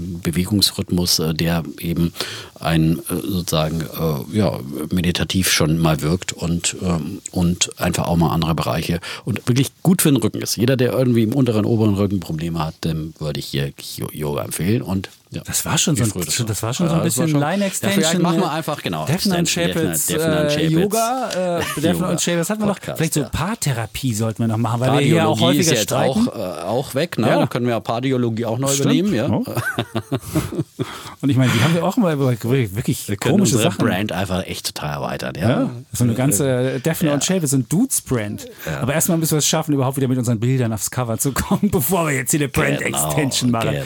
Bewegungsrhythmus, 0.78 1.20
äh, 1.20 1.34
der 1.34 1.64
eben 1.80 2.14
ein 2.60 3.00
äh, 3.10 3.16
sozusagen 3.16 3.82
äh, 3.82 4.38
ja, 4.38 4.60
meditativ 4.92 5.50
schon 5.50 5.78
mal 5.78 6.02
wirkt 6.02 6.34
und, 6.34 6.76
ähm, 6.82 7.22
und 7.32 7.80
einfach 7.80 8.08
auch 8.08 8.16
mal 8.16 8.34
andere 8.34 8.56
Bereiche 8.56 9.00
und 9.26 9.48
wirklich 9.48 9.72
gut 9.84 10.02
für 10.02 10.12
den 10.12 10.18
Rücken 10.18 10.42
ist. 10.42 10.58
Jeder, 10.58 10.78
der 10.78 10.94
irgendwie 10.94 11.24
im 11.24 11.34
unteren, 11.34 11.66
oberen 11.66 11.96
Rücken 11.96 12.20
Probleme 12.20 12.60
hat, 12.60 12.84
dem 12.84 13.14
würde 13.20 13.40
ich 13.40 13.48
hier 13.48 13.74
Yoga 14.12 14.44
empfehlen 14.44 14.82
und 14.82 15.10
ja. 15.32 15.42
Das 15.46 15.66
war 15.66 15.78
schon 15.78 15.96
so 15.96 16.04
ein, 16.04 16.12
das 16.26 16.44
das 16.46 16.64
war 16.64 16.74
schon 16.74 16.88
so 16.88 16.94
ein 16.94 17.00
Ja, 17.00 17.04
bisschen 17.04 17.28
schon- 17.30 17.40
Line 17.40 17.62
Ja, 17.62 17.68
Extension. 17.68 18.02
vielleicht 18.04 18.20
machen 18.20 18.40
wir 18.40 18.52
einfach, 18.52 18.82
genau, 18.82 19.06
Defner 19.06 19.40
und 19.40 19.50
Chapels 19.50 20.10
äh. 20.10 20.68
Yoga. 20.68 21.60
Äh, 21.60 21.82
Defner 21.82 22.10
und 22.10 22.22
Chapels 22.22 22.50
hatten 22.50 22.62
wir 22.62 22.68
noch. 22.68 22.80
Vielleicht 22.80 23.14
so 23.14 23.22
ja. 23.22 23.30
Paartherapie 23.30 24.14
sollten 24.14 24.40
wir 24.44 24.48
noch 24.48 24.58
machen, 24.58 24.80
weil 24.80 24.94
wir 25.00 25.06
hier 25.06 25.28
auch 25.28 25.40
häufiger 25.42 25.62
ist 25.64 25.70
jetzt 25.72 25.84
streiten. 25.84 26.28
auch, 26.30 26.36
äh, 26.36 26.62
auch 26.64 26.96
weg, 26.96 27.18
ne? 27.18 27.28
Ja. 27.28 27.40
Dann 27.40 27.50
können 27.50 27.66
wir 27.66 27.74
ja 27.74 27.80
Pardiologie 27.80 28.46
auch 28.46 28.58
neu 28.58 28.68
Stimmt. 28.70 28.94
übernehmen, 28.94 29.14
ja. 29.14 29.30
Oh. 29.30 29.44
Und 31.22 31.30
ich 31.30 31.36
meine, 31.38 31.52
die 31.52 31.62
haben 31.64 31.74
wir 31.74 31.84
auch 31.84 31.98
mal 31.98 32.18
wirklich 32.20 33.08
Wir 33.10 33.18
komische 33.18 33.56
unsere 33.56 33.64
Sachen. 33.72 33.86
Brand 33.86 34.12
einfach 34.12 34.44
echt 34.46 34.68
total 34.76 34.94
erweitern, 34.94 35.34
ja. 35.40 35.50
Ja, 35.50 35.70
so 35.92 36.04
eine 36.04 36.14
ganze 36.14 36.80
Defner 36.80 37.14
und 37.14 37.24
Chapels 37.26 37.54
und 37.54 37.72
Dudes 37.72 38.02
Brand. 38.02 38.46
Aber 38.82 38.94
erstmal 38.94 39.18
müssen 39.18 39.32
wir 39.32 39.40
es 39.40 39.48
schaffen, 39.48 39.74
überhaupt 39.74 39.98
wieder 39.98 40.08
mit 40.08 40.18
unseren 40.18 40.40
Bildern 40.40 40.72
aufs 40.74 40.92
Cover 40.92 41.18
zu 41.18 41.32
kommen, 41.32 41.70
bevor 41.72 42.08
wir 42.08 42.16
jetzt 42.16 42.32
hier 42.32 42.40
eine 42.40 42.50
Brand 42.50 42.80
Genau, 42.80 43.08
Extension 43.08 43.52
machen. 43.52 43.72
Genau. 43.72 43.84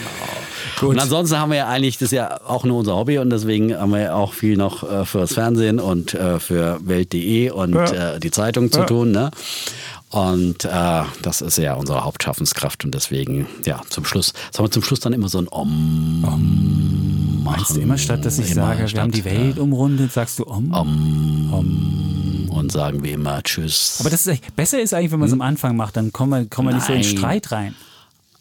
Gut. 0.82 0.90
Und 0.96 1.00
ansonsten 1.00 1.38
haben 1.40 1.52
wir 1.52 1.58
ja 1.60 1.68
eigentlich, 1.68 1.98
das 1.98 2.08
ist 2.08 2.12
ja 2.14 2.42
auch 2.46 2.64
nur 2.64 2.80
unser 2.80 2.96
Hobby 2.96 3.20
und 3.20 3.30
deswegen 3.30 3.74
haben 3.78 3.92
wir 3.92 4.00
ja 4.02 4.14
auch 4.16 4.34
viel 4.34 4.58
noch 4.58 4.84
äh, 4.84 5.06
fürs 5.06 5.34
Fernsehen 5.34 5.80
und 5.80 6.14
äh, 6.16 6.40
für 6.40 6.80
Welt.de 6.84 7.52
und 7.52 7.74
Ja. 7.74 8.16
äh, 8.16 8.20
die 8.20 8.32
Zeitung 8.32 8.72
zu 8.72 8.80
Ja. 8.82 8.86
tun. 8.88 9.12
Ne? 9.12 9.30
Und 10.10 10.66
äh, 10.66 11.04
das 11.22 11.42
ist 11.42 11.58
ja 11.58 11.76
unsere 11.76 12.04
Hauptschaffenskraft 12.04 12.84
und 12.84 12.94
deswegen, 12.96 13.48
ja, 13.64 13.80
zum 13.90 14.04
Schluss, 14.06 14.34
sollen 14.52 14.68
wir 14.68 14.72
zum 14.72 14.84
Schluss 14.84 15.00
dann 15.00 15.14
immer 15.14 15.30
so 15.30 15.38
ein 15.38 15.48
Om, 15.50 16.20
machen. 16.22 17.42
Meinst 17.44 17.76
du 17.76 17.80
immer 17.80 17.98
statt, 17.98 18.26
dass 18.26 18.38
ich 18.40 18.52
Immer 18.52 18.62
sage, 18.68 18.80
wir 18.82 18.88
statt, 18.88 19.02
haben 19.04 19.12
die 19.12 19.24
Welt 19.24 19.58
umrundet, 19.60 20.12
sagst 20.12 20.40
du 20.40 20.44
um? 20.44 20.72
Und 22.50 22.72
sagen 22.72 23.04
wie 23.04 23.12
immer 23.12 23.42
Tschüss. 23.44 23.98
Aber 24.00 24.10
das 24.10 24.28
ist 24.28 24.56
besser 24.56 24.82
ist 24.82 24.94
eigentlich, 24.94 25.12
wenn 25.12 25.20
man 25.20 25.28
es 25.28 25.34
am 25.34 25.42
Anfang 25.42 25.76
macht, 25.76 25.96
dann 25.96 26.12
kommen 26.12 26.32
wir, 26.32 26.50
kommen 26.50 26.70
wir 26.70 26.76
nicht 26.76 26.88
so 26.88 26.94
in. 26.94 27.04
Streit 27.04 27.52
rein. 27.52 27.76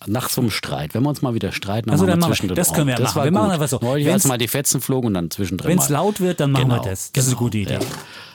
Nach 0.07 0.31
so 0.31 0.41
einem 0.41 0.51
Streit, 0.51 0.95
wenn 0.95 1.03
wir 1.03 1.11
uns 1.11 1.21
mal 1.21 1.35
wieder 1.35 1.53
streiten, 1.53 1.91
Also 1.91 2.05
machen 2.05 2.11
dann 2.13 2.19
machen 2.21 2.31
wir- 2.31 2.35
zwischendrin 2.37 2.57
das 2.57 2.73
können 2.73 2.87
wir 2.89 2.97
Om. 2.97 3.03
machen. 3.03 3.17
war 3.17 3.25
Wir 3.25 3.31
machen 3.33 3.51
einfach 3.51 3.69
so. 3.69 3.79
Neulich, 3.83 4.07
Wenn's- 4.07 4.15
als 4.15 4.29
mal 4.29 4.39
die 4.39 4.49
Fetzen 4.49 4.81
flogen 4.81 5.09
und 5.09 5.15
dann 5.15 5.31
zwischendrin 5.31 5.71
Wenn 5.71 5.79
es 5.79 5.89
laut 5.91 6.21
wird, 6.21 6.41
dann 6.41 6.53
machen 6.53 6.69
Genau, 6.71 6.83
wir 6.83 6.91
das. 6.91 7.13
Das 7.13 7.25
ist 7.25 7.29
eine 7.31 7.37
genau, 7.37 7.45
gute 7.47 7.59
Idee. 7.59 7.75
ja. 7.75 7.81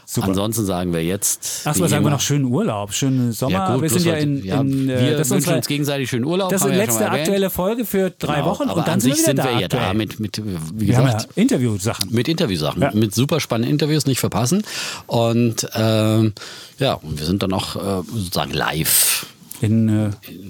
Super. 0.08 0.28
Ansonsten 0.28 0.66
sagen 0.66 0.94
wir 0.94 1.04
jetzt. 1.04 1.66
Erstmal 1.66 1.88
wie 1.88 1.92
sagen 1.92 2.06
wir 2.06 2.12
noch 2.12 2.22
schönen 2.22 2.46
Urlaub, 2.46 2.94
schönen 2.94 3.32
Sommer. 3.32 3.54
Ja, 3.54 3.74
gut, 3.74 3.82
wir 3.82 3.90
sind 3.90 4.06
ja 4.06 4.14
in, 4.14 4.46
ja, 4.46 4.62
in 4.62 4.88
äh, 4.88 5.02
wir 5.02 5.18
das 5.18 5.32
wünschen 5.32 5.56
uns 5.56 5.66
gegenseitig 5.66 6.08
schönen 6.12 6.26
Urlaub. 6.26 6.52
das 6.52 6.62
ist 6.62 6.68
die 6.68 6.74
ja 6.74 6.78
letzte 6.84 7.04
erwähnt. 7.06 7.22
aktuelle 7.22 7.50
Folge 7.50 7.86
für 7.86 8.12
drei 8.12 8.36
Genau, 8.36 8.46
Wochen 8.52 8.70
Aber 8.70 8.78
und 8.82 8.88
dann 8.88 8.94
an 8.96 9.00
sich 9.00 9.16
sind 9.16 9.38
wir 9.38 9.44
sind 9.44 9.52
wir 9.62 9.68
da 9.68 9.78
ja 9.80 9.88
da 9.88 9.94
mit, 9.96 10.20
mit, 10.20 10.40
wie 10.76 10.96
haben 10.96 11.08
ja 11.08 11.14
gesagt, 11.14 11.36
Interviewsachen. 11.36 12.10
mit 12.14 12.28
Interviewsachen, 12.28 12.82
Ja. 12.84 12.92
mit 12.94 13.16
super 13.16 13.40
spannenden 13.40 13.72
Interviews, 13.72 14.06
nicht 14.06 14.20
verpassen. 14.20 14.62
Und 15.08 15.68
ähm, 15.74 16.34
ja, 16.78 16.94
und 16.94 17.18
wir 17.18 17.26
sind 17.26 17.42
dann 17.42 17.52
auch 17.54 17.76
äh, 17.76 18.04
sozusagen 18.14 18.52
live. 18.54 19.26
In 19.62 19.88
äh, 19.88 20.10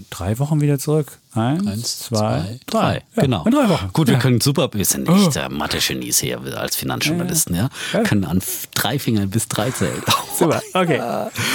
drei 0.10 0.40
Wochen 0.40 0.62
wieder 0.62 0.80
zurück. 0.80 1.20
Eins, 1.34 2.00
zwei, 2.00 2.60
drei. 2.66 3.04
Ja, 3.16 3.22
genau. 3.24 3.44
In 3.46 3.52
drei 3.52 3.70
Wochen. 3.70 3.90
Gut, 3.94 4.08
wir 4.08 4.16
Ja. 4.16 4.20
können 4.20 4.42
super, 4.42 4.70
wir 4.74 4.86
sind 4.86 5.08
echt 5.08 5.36
äh, 5.36 5.48
Mathe-Genies 5.50 6.20
hier 6.20 6.40
als 6.58 6.76
Finanzjournalisten, 6.76 7.56
ja. 7.56 7.70
Können 8.04 8.26
an 8.26 8.42
drei 8.74 8.98
Fingern 8.98 9.30
bis 9.30 9.48
drei 9.48 9.70
zählen. 9.72 10.02
Super, 10.38 10.62
okay. 10.74 11.02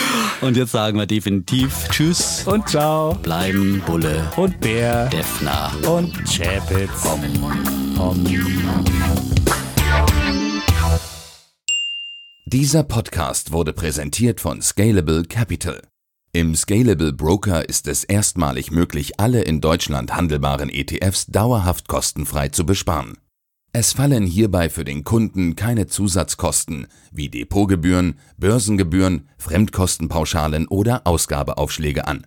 Und 0.43 0.57
jetzt 0.57 0.73
sagen 0.73 0.97
wir 0.99 1.07
definitiv 1.07 1.89
Tschüss, 1.91 2.45
Und 2.47 2.69
ciao. 2.69 3.15
bleiben 3.15 3.83
Bulle, 3.85 4.31
Und 4.37 4.61
Bär. 4.61 5.07
Defner. 5.07 5.73
Und 5.89 6.13
Chapitz. 6.25 6.91
Dieser 12.47 12.83
Podcast 12.83 13.53
wurde 13.53 13.73
präsentiert 13.73 14.41
von 14.41 14.61
Scalable 14.63 15.25
Capital. 15.25 15.83
Im 16.32 16.55
Scalable 16.55 17.12
Broker 17.12 17.69
ist 17.69 17.89
es 17.89 18.05
erstmalig 18.05 18.70
möglich, 18.70 19.19
alle 19.19 19.43
in 19.43 19.61
Deutschland 19.61 20.15
handelbaren 20.15 20.69
ETFs 20.69 21.27
dauerhaft 21.27 21.89
kostenfrei 21.89 22.51
zu 22.51 22.65
besparen. 22.65 23.19
Es 23.73 23.94
fallen 23.94 24.27
hierbei 24.27 24.70
für 24.70 24.85
den 24.85 25.02
Kunden 25.02 25.57
keine 25.57 25.89
Zusatzkosten 25.89 26.86
wie 27.11 27.31
Depotgebühren, 27.31 28.15
Börsengebühren, 28.39 29.28
Fremdkostenpauschalen 29.39 30.69
oder 30.69 31.05
Ausgabeaufschläge 31.05 32.07
an. 32.07 32.24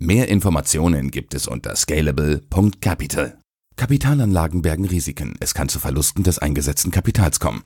Mehr 0.00 0.28
Informationen 0.28 1.10
gibt 1.10 1.34
es 1.34 1.46
unter 1.46 1.76
scalable.capital. 1.76 3.38
Kapitalanlagen 3.76 4.62
bergen 4.62 4.86
Risiken. 4.86 5.34
Es 5.40 5.52
kann 5.52 5.68
zu 5.68 5.78
Verlusten 5.78 6.22
des 6.22 6.38
eingesetzten 6.38 6.90
Kapitals 6.90 7.38
kommen. 7.38 7.60